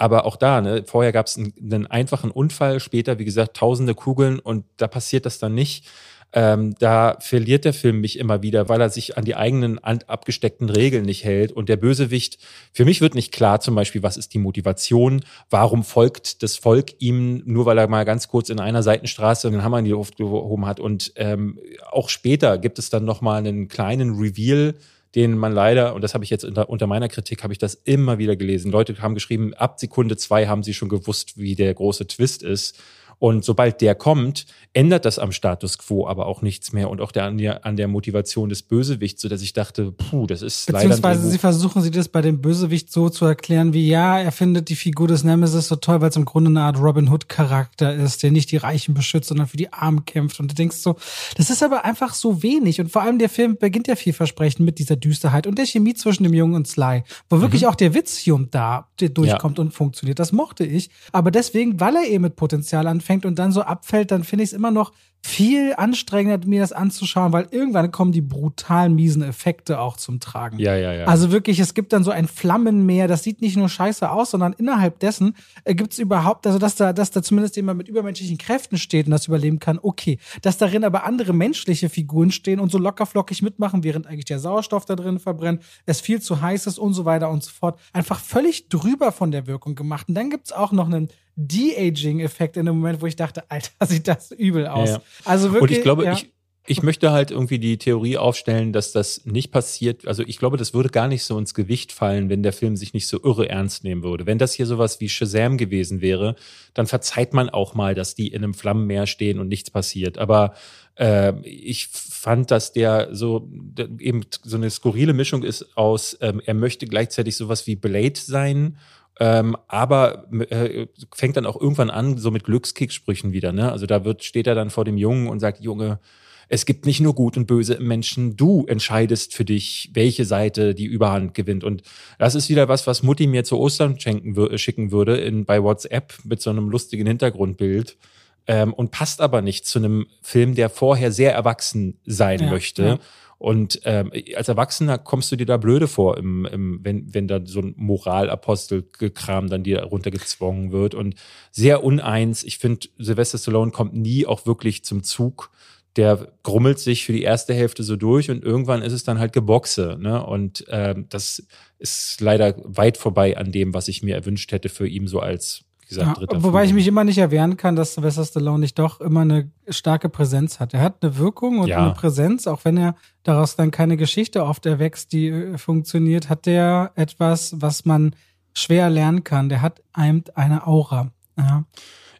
Aber 0.00 0.24
auch 0.24 0.36
da, 0.36 0.62
ne, 0.62 0.82
vorher 0.86 1.12
gab 1.12 1.26
es 1.26 1.36
einen, 1.36 1.52
einen 1.60 1.86
einfachen 1.86 2.30
Unfall, 2.30 2.80
später, 2.80 3.18
wie 3.18 3.26
gesagt, 3.26 3.54
tausende 3.58 3.94
Kugeln 3.94 4.38
und 4.38 4.64
da 4.78 4.88
passiert 4.88 5.26
das 5.26 5.38
dann 5.38 5.54
nicht. 5.54 5.86
Ähm, 6.32 6.74
da 6.78 7.18
verliert 7.20 7.66
der 7.66 7.74
Film 7.74 8.00
mich 8.00 8.18
immer 8.18 8.40
wieder, 8.40 8.70
weil 8.70 8.80
er 8.80 8.88
sich 8.88 9.18
an 9.18 9.26
die 9.26 9.36
eigenen 9.36 9.78
an- 9.78 9.98
abgesteckten 10.06 10.70
Regeln 10.70 11.04
nicht 11.04 11.24
hält. 11.24 11.52
Und 11.52 11.68
der 11.68 11.76
Bösewicht, 11.76 12.38
für 12.72 12.86
mich 12.86 13.02
wird 13.02 13.14
nicht 13.14 13.30
klar, 13.30 13.60
zum 13.60 13.74
Beispiel, 13.74 14.02
was 14.02 14.16
ist 14.16 14.32
die 14.32 14.38
Motivation? 14.38 15.22
Warum 15.50 15.84
folgt 15.84 16.42
das 16.42 16.56
Volk 16.56 16.92
ihm, 17.00 17.42
nur 17.44 17.66
weil 17.66 17.76
er 17.76 17.88
mal 17.88 18.04
ganz 18.06 18.28
kurz 18.28 18.48
in 18.48 18.58
einer 18.58 18.82
Seitenstraße 18.82 19.48
einen 19.48 19.62
Hammer 19.62 19.80
in 19.80 19.84
die 19.84 19.90
Luft 19.90 20.16
gehoben 20.16 20.64
hat? 20.64 20.80
Und 20.80 21.12
ähm, 21.16 21.58
auch 21.90 22.08
später 22.08 22.56
gibt 22.56 22.78
es 22.78 22.88
dann 22.88 23.04
nochmal 23.04 23.38
einen 23.40 23.68
kleinen 23.68 24.14
Reveal, 24.18 24.76
den 25.14 25.36
man 25.36 25.52
leider, 25.52 25.94
und 25.94 26.02
das 26.02 26.14
habe 26.14 26.24
ich 26.24 26.30
jetzt 26.30 26.44
unter, 26.44 26.70
unter 26.70 26.86
meiner 26.86 27.08
Kritik, 27.08 27.42
habe 27.42 27.52
ich 27.52 27.58
das 27.58 27.74
immer 27.74 28.18
wieder 28.18 28.36
gelesen. 28.36 28.70
Leute 28.70 29.00
haben 29.00 29.14
geschrieben, 29.14 29.54
ab 29.54 29.80
Sekunde 29.80 30.16
zwei 30.16 30.46
haben 30.46 30.62
sie 30.62 30.74
schon 30.74 30.88
gewusst, 30.88 31.36
wie 31.36 31.56
der 31.56 31.74
große 31.74 32.06
Twist 32.06 32.42
ist. 32.42 32.80
Und 33.20 33.44
sobald 33.44 33.82
der 33.82 33.94
kommt, 33.94 34.46
ändert 34.72 35.04
das 35.04 35.18
am 35.18 35.30
Status 35.30 35.76
quo 35.76 36.08
aber 36.08 36.24
auch 36.24 36.40
nichts 36.40 36.72
mehr 36.72 36.88
und 36.88 37.02
auch 37.02 37.12
der, 37.12 37.24
an, 37.24 37.36
der, 37.36 37.66
an 37.66 37.76
der 37.76 37.86
Motivation 37.86 38.48
des 38.48 38.62
Bösewichts, 38.62 39.20
sodass 39.20 39.42
ich 39.42 39.52
dachte, 39.52 39.92
puh, 39.92 40.26
das 40.26 40.40
ist 40.40 40.70
leider 40.70 40.84
ein 40.84 40.88
Beziehungsweise 40.88 41.28
sie 41.28 41.36
versuchen 41.36 41.82
sie 41.82 41.90
das 41.90 42.08
bei 42.08 42.22
dem 42.22 42.40
Bösewicht 42.40 42.90
so 42.90 43.10
zu 43.10 43.26
erklären, 43.26 43.74
wie 43.74 43.86
ja, 43.86 44.18
er 44.18 44.32
findet 44.32 44.70
die 44.70 44.74
Figur 44.74 45.06
des 45.06 45.22
Nemesis 45.22 45.68
so 45.68 45.76
toll, 45.76 46.00
weil 46.00 46.08
es 46.08 46.16
im 46.16 46.24
Grunde 46.24 46.48
eine 46.48 46.62
Art 46.62 46.78
Robin 46.80 47.10
Hood 47.10 47.28
Charakter 47.28 47.94
ist, 47.94 48.22
der 48.22 48.30
nicht 48.30 48.50
die 48.52 48.56
Reichen 48.56 48.94
beschützt, 48.94 49.28
sondern 49.28 49.48
für 49.48 49.58
die 49.58 49.70
Armen 49.70 50.06
kämpft. 50.06 50.40
Und 50.40 50.50
du 50.50 50.54
denkst 50.54 50.78
so, 50.78 50.96
das 51.36 51.50
ist 51.50 51.62
aber 51.62 51.84
einfach 51.84 52.14
so 52.14 52.42
wenig. 52.42 52.80
Und 52.80 52.90
vor 52.90 53.02
allem 53.02 53.18
der 53.18 53.28
Film 53.28 53.58
beginnt 53.58 53.86
ja 53.86 53.96
vielversprechend 53.96 54.64
mit 54.64 54.78
dieser 54.78 54.96
Düsterheit 54.96 55.46
und 55.46 55.58
der 55.58 55.66
Chemie 55.66 55.92
zwischen 55.92 56.22
dem 56.24 56.32
Jungen 56.32 56.54
und 56.54 56.66
Sly, 56.66 57.02
wo 57.28 57.42
wirklich 57.42 57.66
auch 57.66 57.74
der 57.74 57.92
Witzium 57.92 58.48
da 58.50 58.88
der 58.98 59.10
durchkommt 59.10 59.58
und 59.58 59.74
funktioniert. 59.74 60.18
Das 60.18 60.32
mochte 60.32 60.64
ich. 60.64 60.90
Aber 61.12 61.30
deswegen, 61.30 61.80
weil 61.80 61.96
er 61.96 62.08
eben 62.08 62.22
mit 62.22 62.36
Potenzial 62.36 62.86
anfängt 62.86 63.09
und 63.24 63.38
dann 63.38 63.52
so 63.52 63.62
abfällt, 63.62 64.10
dann 64.10 64.24
finde 64.24 64.44
ich 64.44 64.50
es 64.50 64.52
immer 64.54 64.70
noch 64.70 64.92
viel 65.22 65.74
anstrengender, 65.76 66.46
mir 66.46 66.60
das 66.60 66.72
anzuschauen, 66.72 67.32
weil 67.32 67.46
irgendwann 67.50 67.90
kommen 67.90 68.10
die 68.10 68.22
brutal 68.22 68.88
miesen 68.88 69.22
Effekte 69.22 69.78
auch 69.78 69.96
zum 69.98 70.18
Tragen. 70.18 70.58
Ja, 70.58 70.74
ja, 70.74 70.92
ja. 70.94 71.04
Also 71.04 71.30
wirklich, 71.30 71.58
es 71.60 71.74
gibt 71.74 71.92
dann 71.92 72.04
so 72.04 72.10
ein 72.10 72.26
Flammenmeer, 72.26 73.06
das 73.06 73.22
sieht 73.22 73.42
nicht 73.42 73.56
nur 73.56 73.68
scheiße 73.68 74.10
aus, 74.10 74.30
sondern 74.30 74.54
innerhalb 74.54 74.98
dessen 74.98 75.36
äh, 75.64 75.74
gibt 75.74 75.92
es 75.92 75.98
überhaupt, 75.98 76.46
also 76.46 76.58
dass 76.58 76.74
da, 76.74 76.94
dass 76.94 77.10
da 77.10 77.22
zumindest 77.22 77.56
jemand 77.56 77.78
mit 77.78 77.88
übermenschlichen 77.88 78.38
Kräften 78.38 78.78
steht 78.78 79.06
und 79.06 79.12
das 79.12 79.26
überleben 79.26 79.58
kann, 79.58 79.78
okay. 79.82 80.18
Dass 80.40 80.56
darin 80.56 80.84
aber 80.84 81.04
andere 81.04 81.34
menschliche 81.34 81.90
Figuren 81.90 82.30
stehen 82.30 82.58
und 82.58 82.72
so 82.72 82.78
lockerflockig 82.78 83.42
mitmachen, 83.42 83.84
während 83.84 84.06
eigentlich 84.06 84.24
der 84.24 84.38
Sauerstoff 84.38 84.86
da 84.86 84.96
drin 84.96 85.18
verbrennt, 85.18 85.62
es 85.84 86.00
viel 86.00 86.22
zu 86.22 86.40
heiß 86.40 86.66
ist 86.66 86.78
und 86.78 86.94
so 86.94 87.04
weiter 87.04 87.30
und 87.30 87.44
so 87.44 87.50
fort. 87.50 87.78
Einfach 87.92 88.20
völlig 88.20 88.68
drüber 88.68 89.12
von 89.12 89.30
der 89.30 89.46
Wirkung 89.46 89.74
gemacht. 89.74 90.08
Und 90.08 90.14
dann 90.14 90.30
gibt's 90.30 90.52
auch 90.52 90.72
noch 90.72 90.86
einen 90.86 91.08
De-Aging-Effekt 91.36 92.56
in 92.56 92.66
dem 92.66 92.76
Moment, 92.76 93.00
wo 93.00 93.06
ich 93.06 93.16
dachte, 93.16 93.44
Alter, 93.50 93.70
sieht 93.86 94.08
das 94.08 94.30
übel 94.30 94.66
aus. 94.66 94.90
Ja. 94.90 95.02
Also 95.24 95.52
wirklich. 95.52 95.62
Und 95.62 95.76
ich 95.76 95.82
glaube, 95.82 96.04
ja. 96.04 96.12
ich, 96.12 96.32
ich 96.66 96.82
möchte 96.82 97.10
halt 97.10 97.30
irgendwie 97.30 97.58
die 97.58 97.78
Theorie 97.78 98.16
aufstellen, 98.16 98.72
dass 98.72 98.92
das 98.92 99.24
nicht 99.24 99.50
passiert. 99.50 100.06
Also 100.06 100.22
ich 100.24 100.38
glaube, 100.38 100.56
das 100.56 100.72
würde 100.72 100.90
gar 100.90 101.08
nicht 101.08 101.24
so 101.24 101.38
ins 101.38 101.54
Gewicht 101.54 101.90
fallen, 101.90 102.28
wenn 102.28 102.42
der 102.42 102.52
Film 102.52 102.76
sich 102.76 102.92
nicht 102.92 103.08
so 103.08 103.20
irre 103.22 103.48
ernst 103.48 103.82
nehmen 103.82 104.02
würde. 104.02 104.26
Wenn 104.26 104.38
das 104.38 104.52
hier 104.52 104.66
sowas 104.66 105.00
wie 105.00 105.08
Shazam 105.08 105.56
gewesen 105.56 106.00
wäre, 106.00 106.36
dann 106.74 106.86
verzeiht 106.86 107.32
man 107.32 107.48
auch 107.48 107.74
mal, 107.74 107.94
dass 107.94 108.14
die 108.14 108.28
in 108.28 108.44
einem 108.44 108.54
Flammenmeer 108.54 109.06
stehen 109.06 109.40
und 109.40 109.48
nichts 109.48 109.70
passiert. 109.70 110.18
Aber 110.18 110.54
äh, 110.96 111.32
ich 111.42 111.88
fand, 111.88 112.50
dass 112.50 112.72
der 112.72 113.08
so 113.12 113.48
der 113.50 113.88
eben 113.98 114.20
so 114.42 114.56
eine 114.56 114.70
skurrile 114.70 115.14
Mischung 115.14 115.42
ist 115.42 115.76
aus, 115.76 116.16
ähm, 116.20 116.40
er 116.44 116.54
möchte 116.54 116.86
gleichzeitig 116.86 117.36
sowas 117.36 117.66
wie 117.66 117.74
Blade 117.74 118.20
sein 118.20 118.76
ähm, 119.20 119.54
aber 119.68 120.24
äh, 120.48 120.86
fängt 121.14 121.36
dann 121.36 121.44
auch 121.46 121.60
irgendwann 121.60 121.90
an, 121.90 122.16
so 122.16 122.30
mit 122.30 122.44
Glückskicksprüchen 122.44 123.32
wieder. 123.32 123.52
Ne? 123.52 123.70
Also 123.70 123.84
da 123.84 124.04
wird, 124.04 124.24
steht 124.24 124.46
er 124.46 124.54
dann 124.54 124.70
vor 124.70 124.86
dem 124.86 124.96
Jungen 124.96 125.28
und 125.28 125.40
sagt, 125.40 125.60
Junge, 125.60 126.00
es 126.48 126.64
gibt 126.66 126.86
nicht 126.86 127.00
nur 127.00 127.14
Gut 127.14 127.36
und 127.36 127.46
Böse 127.46 127.74
im 127.74 127.86
Menschen, 127.86 128.36
du 128.36 128.66
entscheidest 128.66 129.34
für 129.34 129.44
dich, 129.44 129.90
welche 129.92 130.24
Seite 130.24 130.74
die 130.74 130.86
Überhand 130.86 131.34
gewinnt. 131.34 131.64
Und 131.64 131.82
das 132.18 132.34
ist 132.34 132.48
wieder 132.48 132.68
was, 132.68 132.86
was 132.86 133.02
Mutti 133.02 133.26
mir 133.26 133.44
zu 133.44 133.58
Ostern 133.58 134.00
schenken, 134.00 134.58
schicken 134.58 134.90
würde 134.90 135.18
in, 135.18 135.44
bei 135.44 135.62
WhatsApp 135.62 136.14
mit 136.24 136.40
so 136.40 136.50
einem 136.50 136.70
lustigen 136.70 137.06
Hintergrundbild. 137.06 137.98
Ähm, 138.46 138.72
und 138.72 138.90
passt 138.90 139.20
aber 139.20 139.42
nicht 139.42 139.66
zu 139.66 139.78
einem 139.78 140.06
Film, 140.22 140.54
der 140.54 140.70
vorher 140.70 141.12
sehr 141.12 141.34
erwachsen 141.34 142.00
sein 142.06 142.40
Ja, 142.40 142.50
möchte. 142.50 142.82
ja. 142.82 142.98
Und 143.40 143.80
ähm, 143.84 144.12
als 144.36 144.48
Erwachsener 144.48 144.98
kommst 144.98 145.32
du 145.32 145.36
dir 145.36 145.46
da 145.46 145.56
blöde 145.56 145.88
vor, 145.88 146.18
im, 146.18 146.44
im, 146.44 146.80
wenn, 146.84 147.14
wenn 147.14 147.26
da 147.26 147.40
so 147.42 147.60
ein 147.60 147.72
Moralapostelkram 147.78 149.48
dann 149.48 149.62
dir 149.62 149.82
runtergezwungen 149.82 150.72
wird. 150.72 150.94
Und 150.94 151.14
sehr 151.50 151.82
uneins. 151.82 152.42
Ich 152.44 152.58
finde, 152.58 152.88
Sylvester 152.98 153.38
Stallone 153.38 153.70
kommt 153.70 153.94
nie 153.94 154.26
auch 154.26 154.44
wirklich 154.44 154.84
zum 154.84 155.02
Zug. 155.02 155.50
Der 155.96 156.28
grummelt 156.42 156.80
sich 156.80 157.06
für 157.06 157.14
die 157.14 157.22
erste 157.22 157.54
Hälfte 157.54 157.82
so 157.82 157.96
durch 157.96 158.30
und 158.30 158.44
irgendwann 158.44 158.82
ist 158.82 158.92
es 158.92 159.04
dann 159.04 159.18
halt 159.18 159.32
Geboxe. 159.32 159.96
Ne? 159.98 160.22
Und 160.22 160.66
ähm, 160.68 161.06
das 161.08 161.42
ist 161.78 162.20
leider 162.20 162.54
weit 162.64 162.98
vorbei 162.98 163.38
an 163.38 163.52
dem, 163.52 163.72
was 163.72 163.88
ich 163.88 164.02
mir 164.02 164.16
erwünscht 164.16 164.52
hätte 164.52 164.68
für 164.68 164.86
ihn 164.86 165.06
so 165.06 165.18
als, 165.18 165.64
gesagt, 165.90 166.06
Ja, 166.08 166.14
dritter 166.14 166.42
wobei 166.42 166.62
ich 166.62 166.68
Film. 166.70 166.76
mich 166.76 166.86
immer 166.86 167.04
nicht 167.04 167.18
erwehren 167.18 167.56
kann, 167.58 167.76
dass 167.76 167.92
Sylvester 167.94 168.24
Stallone 168.24 168.60
nicht 168.60 168.78
doch 168.78 169.00
immer 169.00 169.20
eine 169.20 169.50
starke 169.68 170.08
Präsenz 170.08 170.58
hat. 170.58 170.72
Er 170.72 170.80
hat 170.80 171.02
eine 171.02 171.18
Wirkung 171.18 171.58
und 171.58 171.68
Ja. 171.68 171.84
eine 171.84 171.92
Präsenz, 171.94 172.46
auch 172.46 172.64
wenn 172.64 172.78
er 172.78 172.94
daraus 173.22 173.56
dann 173.56 173.70
keine 173.70 173.96
Geschichte 173.98 174.44
oft 174.44 174.64
erwächst, 174.64 175.12
die 175.12 175.28
äh, 175.28 175.58
funktioniert, 175.58 176.28
hat 176.30 176.46
der 176.46 176.92
etwas, 176.94 177.54
was 177.60 177.84
man 177.84 178.16
schwer 178.54 178.88
lernen 178.90 179.22
kann. 179.22 179.48
Der 179.50 179.60
hat 179.62 179.82
einem 179.92 180.24
eine 180.34 180.66
Aura. 180.66 181.12
Ja. 181.36 181.64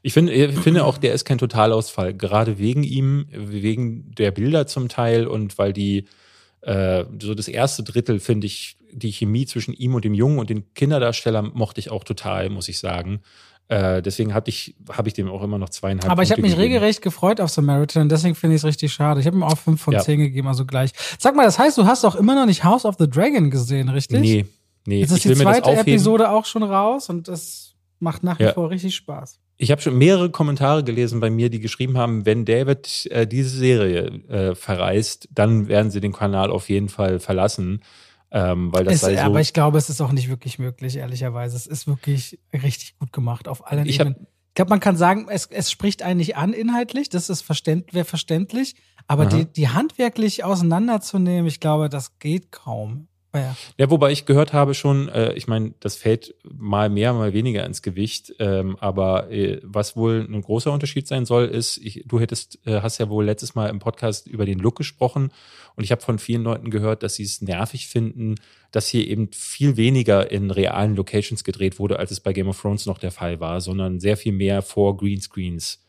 Ich 0.03 0.13
finde, 0.15 0.33
ich 0.33 0.59
finde 0.59 0.85
auch, 0.85 0.97
der 0.99 1.13
ist 1.13 1.25
kein 1.25 1.39
Totalausfall. 1.39 2.15
Gerade 2.15 2.59
wegen 2.59 2.83
ihm, 2.85 3.27
wegen 3.33 4.13
der 4.15 4.31
Bilder 4.31 4.67
zum 4.67 4.89
Teil 4.89 5.27
und 5.27 5.59
weil 5.59 5.73
die, 5.75 6.07
äh, 6.63 7.05
so 7.21 7.35
das 7.35 7.49
erste 7.49 7.83
Drittel 7.83 8.19
finde 8.21 8.47
ich, 8.47 8.77
die 8.93 9.13
Chemie 9.13 9.47
zwischen 9.47 9.73
ihm 9.75 9.95
und 9.95 10.05
dem 10.05 10.15
Jungen 10.15 10.39
und 10.39 10.51
den 10.51 10.73
Kinderdarsteller 10.75 11.43
mochte 11.43 11.79
ich 11.81 11.91
auch 11.91 12.03
total, 12.03 12.49
muss 12.51 12.69
ich 12.69 12.79
sagen. 12.79 13.21
Äh, 13.71 14.03
deswegen 14.03 14.35
hatte 14.35 14.51
ich, 14.51 14.75
habe 14.91 15.07
ich 15.09 15.15
dem 15.15 15.29
auch 15.29 15.43
immer 15.43 15.57
noch 15.57 15.69
zweieinhalb 15.69 16.11
Aber 16.11 16.23
ich 16.25 16.31
habe 16.33 16.41
Punkte 16.43 16.57
mich 16.57 16.59
gegeben. 16.59 16.75
regelrecht 16.81 17.03
gefreut 17.03 17.41
auf 17.41 17.51
Samaritan 17.51 18.09
deswegen 18.09 18.35
finde 18.35 18.57
ich 18.57 18.63
es 18.63 18.67
richtig 18.67 18.93
schade. 18.93 19.21
Ich 19.21 19.27
habe 19.27 19.37
ihm 19.37 19.45
auch 19.45 19.57
fünf 19.57 19.81
von 19.81 19.95
Ja. 19.95 20.01
zehn 20.01 20.19
gegeben, 20.19 20.49
also 20.49 20.67
gleich. 20.67 20.91
Sag 21.19 21.37
mal, 21.37 21.45
das 21.45 21.59
heißt, 21.59 21.79
du 21.79 21.87
hast 21.87 22.05
auch 22.05 22.17
immer 22.17 22.35
noch 22.35 22.47
nicht 22.47 22.65
House 22.65 22.85
of 22.85 22.97
the 22.99 23.09
Dragon 23.09 23.49
gesehen, 23.51 23.89
richtig? 23.89 24.21
Nee, 24.21 24.47
nee. 24.87 25.01
Jetzt 25.01 25.13
ist 25.13 25.25
ich 25.25 25.33
die 25.33 25.39
zweite. 25.39 25.71
Episode 25.71 26.31
auch 26.31 26.47
schon 26.47 26.65
raus 26.65 27.09
und 27.11 27.29
das 27.29 27.75
macht 28.01 28.25
nach 28.25 28.39
wie 28.41 28.45
Ja. 28.45 28.53
vor 28.55 28.71
richtig 28.71 28.97
Spaß. 28.97 29.39
Ich 29.57 29.71
habe 29.71 29.81
schon 29.83 29.97
mehrere 29.99 30.31
Kommentare 30.31 30.83
gelesen 30.83 31.21
bei 31.21 31.31
mir, 31.31 31.49
die 31.51 31.61
geschrieben 31.61 31.97
haben, 31.99 32.27
wenn 32.27 32.45
David 32.47 33.07
äh, 33.11 33.27
diese 33.27 33.51
Serie 33.57 34.07
äh, 34.29 34.55
verreist, 34.55 35.29
dann 35.33 35.69
werden 35.69 35.91
sie 35.91 36.01
den 36.01 36.13
Kanal 36.13 36.51
auf 36.51 36.71
jeden 36.71 36.89
Fall 36.89 37.21
verlassen. 37.21 37.83
Ähm, 38.33 38.73
weil 38.73 38.85
das 38.85 38.95
Es, 38.95 39.01
sei 39.01 39.17
so. 39.17 39.23
aber 39.23 39.41
ich 39.41 39.53
glaube, 39.53 39.77
es 39.79 39.91
ist 39.91 40.01
auch 40.01 40.13
nicht 40.13 40.29
wirklich 40.29 40.59
möglich, 40.59 40.97
ehrlicherweise. 40.97 41.57
Es 41.57 41.67
ist 41.67 41.87
wirklich 41.87 42.39
richtig 42.53 42.99
gut 42.99 43.13
gemacht 43.13 43.49
auf 43.49 43.67
allen 43.67 43.87
Ich 43.87 43.99
hab- 44.01 44.07
Ebenen. 44.09 44.27
Ich 44.51 44.55
glaube, 44.55 44.71
man 44.71 44.81
kann 44.81 44.97
sagen, 44.97 45.27
es, 45.31 45.47
es 45.47 45.71
spricht 45.71 46.03
einen 46.03 46.19
nicht 46.19 46.37
an 46.37 46.53
inhaltlich, 46.53 47.09
das 47.09 47.31
ist 47.31 47.43
verständ, 47.43 47.95
wäre 47.95 48.05
verständlich, 48.05 48.75
aber 49.07 49.23
Aha. 49.27 49.31
die, 49.31 49.45
die 49.47 49.69
handwerklich 49.69 50.43
auseinanderzunehmen, 50.45 51.47
ich 51.47 51.61
glaube, 51.61 51.89
das 51.89 52.19
geht 52.19 52.51
kaum. 52.51 53.07
Ja. 53.35 53.57
ja, 53.79 53.91
wobei 53.91 54.11
ich 54.11 54.27
gehört 54.27 54.53
habe 54.53 54.75
schon, 54.75 55.09
äh, 55.09 55.33
ich 55.35 55.47
meine, 55.47 55.75
das 55.81 55.97
fällt 55.97 56.35
mal 56.53 56.89
mehr, 56.89 57.13
mal 57.13 57.33
weniger 57.33 57.65
ins 57.65 57.81
Gewicht, 57.81 58.35
ähm, 58.41 58.77
aber 58.81 59.31
äh, 59.31 59.61
was 59.63 59.97
wohl 59.97 60.27
ein 60.29 60.43
großer 60.43 60.73
Unterschied 60.73 61.07
sein 61.07 61.25
soll, 61.25 61.47
ist, 61.47 61.79
ich, 61.79 62.03
du 62.07 62.19
hättest, 62.19 62.59
äh, 62.67 62.81
hast 62.81 62.99
ja 62.99 63.09
wohl 63.09 63.25
letztes 63.25 63.55
Mal 63.55 63.69
im 63.71 63.79
Podcast 63.79 64.27
über 64.27 64.47
den 64.47 64.59
Look 64.59 64.77
gesprochen 64.77 65.31
und 65.77 65.85
ich 65.85 65.93
habe 65.93 66.03
von 66.03 66.19
vielen 66.19 66.43
Leuten 66.43 66.71
gehört, 66.71 67.03
dass 67.03 67.15
sie 67.15 67.23
es 67.23 67.41
nervig 67.41 67.87
finden, 67.87 68.35
dass 68.73 68.89
hier 68.89 69.07
eben 69.07 69.29
viel 69.33 69.77
weniger 69.77 70.31
in 70.31 70.51
realen 70.51 70.97
Locations 70.97 71.45
gedreht 71.45 71.79
wurde, 71.79 71.99
als 71.99 72.11
es 72.11 72.21
bei 72.21 72.33
Game 72.33 72.49
of 72.49 72.61
Thrones 72.61 72.87
noch 72.87 72.99
der 72.99 73.13
Fall 73.13 73.39
war, 73.41 73.61
sondern 73.61 74.01
sehr 74.01 74.17
viel 74.17 74.33
mehr 74.33 74.63
vor 74.63 74.97
Greenscreens. 74.97 75.85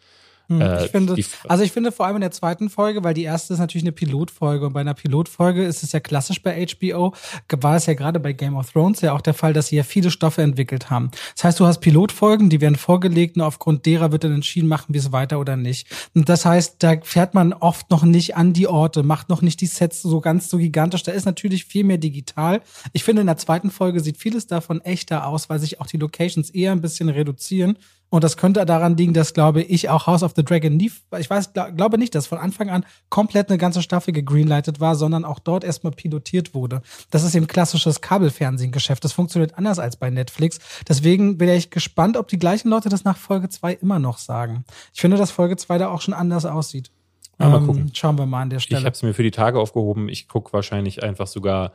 Hm, 0.47 0.61
Äh, 0.61 0.85
ich 0.85 0.91
finde, 0.91 1.15
also 1.47 1.63
ich 1.63 1.71
finde 1.71 1.91
vor 1.91 2.05
allem 2.05 2.17
in 2.17 2.21
der 2.21 2.31
zweiten 2.31 2.69
Folge, 2.69 3.03
weil 3.03 3.13
die 3.13 3.23
erste 3.23 3.53
ist 3.53 3.59
natürlich 3.59 3.83
eine 3.83 3.91
Pilotfolge 3.91 4.65
und 4.65 4.73
bei 4.73 4.81
einer 4.81 4.93
Pilotfolge 4.93 5.63
ist 5.63 5.83
es 5.83 5.91
ja 5.91 5.99
klassisch 5.99 6.41
bei 6.41 6.65
HBO, 6.65 7.13
war 7.59 7.75
es 7.75 7.85
ja 7.85 7.93
gerade 7.93 8.19
bei 8.19 8.33
Game 8.33 8.55
of 8.55 8.71
Thrones 8.71 9.01
ja 9.01 9.13
auch 9.13 9.21
der 9.21 9.33
Fall, 9.33 9.53
dass 9.53 9.67
sie 9.67 9.77
ja 9.77 9.83
viele 9.83 10.11
Stoffe 10.11 10.41
entwickelt 10.41 10.89
haben. 10.89 11.11
Das 11.35 11.43
heißt, 11.43 11.59
du 11.59 11.65
hast 11.65 11.79
Pilotfolgen, 11.79 12.49
die 12.49 12.61
werden 12.61 12.75
vorgelegt 12.75 13.35
und 13.35 13.41
aufgrund 13.43 13.85
derer 13.85 14.11
wird 14.11 14.23
dann 14.23 14.33
entschieden, 14.33 14.67
machen 14.67 14.93
wir 14.93 14.99
es 14.99 15.11
weiter 15.11 15.39
oder 15.39 15.55
nicht. 15.55 15.87
Und 16.13 16.29
das 16.29 16.45
heißt, 16.45 16.77
da 16.79 16.95
fährt 17.01 17.33
man 17.33 17.53
oft 17.53 17.89
noch 17.89 18.03
nicht 18.03 18.35
an 18.35 18.53
die 18.53 18.67
Orte, 18.67 19.03
macht 19.03 19.29
noch 19.29 19.41
nicht 19.41 19.61
die 19.61 19.67
Sets 19.67 20.01
so 20.01 20.21
ganz 20.21 20.49
so 20.49 20.57
gigantisch. 20.57 21.03
Da 21.03 21.11
ist 21.11 21.25
natürlich 21.25 21.65
viel 21.65 21.83
mehr 21.83 21.97
digital. 21.97 22.61
Ich 22.93 23.03
finde, 23.03 23.21
in 23.21 23.27
der 23.27 23.37
zweiten 23.37 23.71
Folge 23.71 23.99
sieht 23.99 24.17
vieles 24.17 24.47
davon 24.47 24.81
echter 24.81 25.27
aus, 25.27 25.49
weil 25.49 25.59
sich 25.59 25.79
auch 25.79 25.87
die 25.87 25.97
Locations 25.97 26.49
eher 26.49 26.71
ein 26.71 26.81
bisschen 26.81 27.09
reduzieren. 27.09 27.77
Und 28.11 28.25
das 28.25 28.35
könnte 28.35 28.63
daran 28.65 28.97
liegen, 28.97 29.13
dass, 29.13 29.33
glaube 29.33 29.61
ich, 29.63 29.87
auch 29.89 30.05
House 30.05 30.21
of 30.21 30.33
the 30.35 30.43
Dragon 30.43 30.75
nie, 30.75 30.91
ich 31.17 31.29
weiß, 31.29 31.53
glaub, 31.53 31.75
glaube 31.77 31.97
nicht, 31.97 32.13
dass 32.13 32.27
von 32.27 32.37
Anfang 32.39 32.69
an 32.69 32.85
komplett 33.09 33.47
eine 33.49 33.57
ganze 33.57 33.81
Staffel 33.81 34.11
gegreenlightet 34.13 34.81
war, 34.81 34.95
sondern 34.95 35.23
auch 35.23 35.39
dort 35.39 35.63
erstmal 35.63 35.93
pilotiert 35.93 36.53
wurde. 36.53 36.81
Das 37.09 37.23
ist 37.23 37.33
eben 37.35 37.47
klassisches 37.47 38.01
Kabelfernsehgeschäft. 38.01 39.03
Das 39.05 39.13
funktioniert 39.13 39.57
anders 39.57 39.79
als 39.79 39.95
bei 39.95 40.09
Netflix. 40.09 40.59
Deswegen 40.89 41.37
bin 41.37 41.47
ich 41.49 41.69
gespannt, 41.69 42.17
ob 42.17 42.27
die 42.27 42.37
gleichen 42.37 42.67
Leute 42.69 42.89
das 42.89 43.05
nach 43.05 43.15
Folge 43.17 43.47
2 43.47 43.75
immer 43.75 43.97
noch 43.99 44.17
sagen. 44.17 44.65
Ich 44.93 44.99
finde, 44.99 45.15
dass 45.15 45.31
Folge 45.31 45.55
2 45.55 45.77
da 45.77 45.87
auch 45.87 46.01
schon 46.01 46.13
anders 46.13 46.45
aussieht. 46.45 46.91
Ja, 47.39 47.47
mal 47.47 47.59
Ähm, 47.59 47.65
gucken. 47.65 47.91
Schauen 47.93 48.17
wir 48.17 48.25
mal 48.25 48.41
an 48.41 48.49
der 48.49 48.57
Ich 48.57 48.63
Stelle. 48.65 48.81
habe 48.83 48.91
es 48.93 49.01
mir 49.03 49.13
für 49.13 49.23
die 49.23 49.31
Tage 49.31 49.57
aufgehoben. 49.57 50.09
Ich 50.09 50.27
gucke 50.27 50.51
wahrscheinlich 50.51 51.01
einfach 51.01 51.27
sogar 51.27 51.71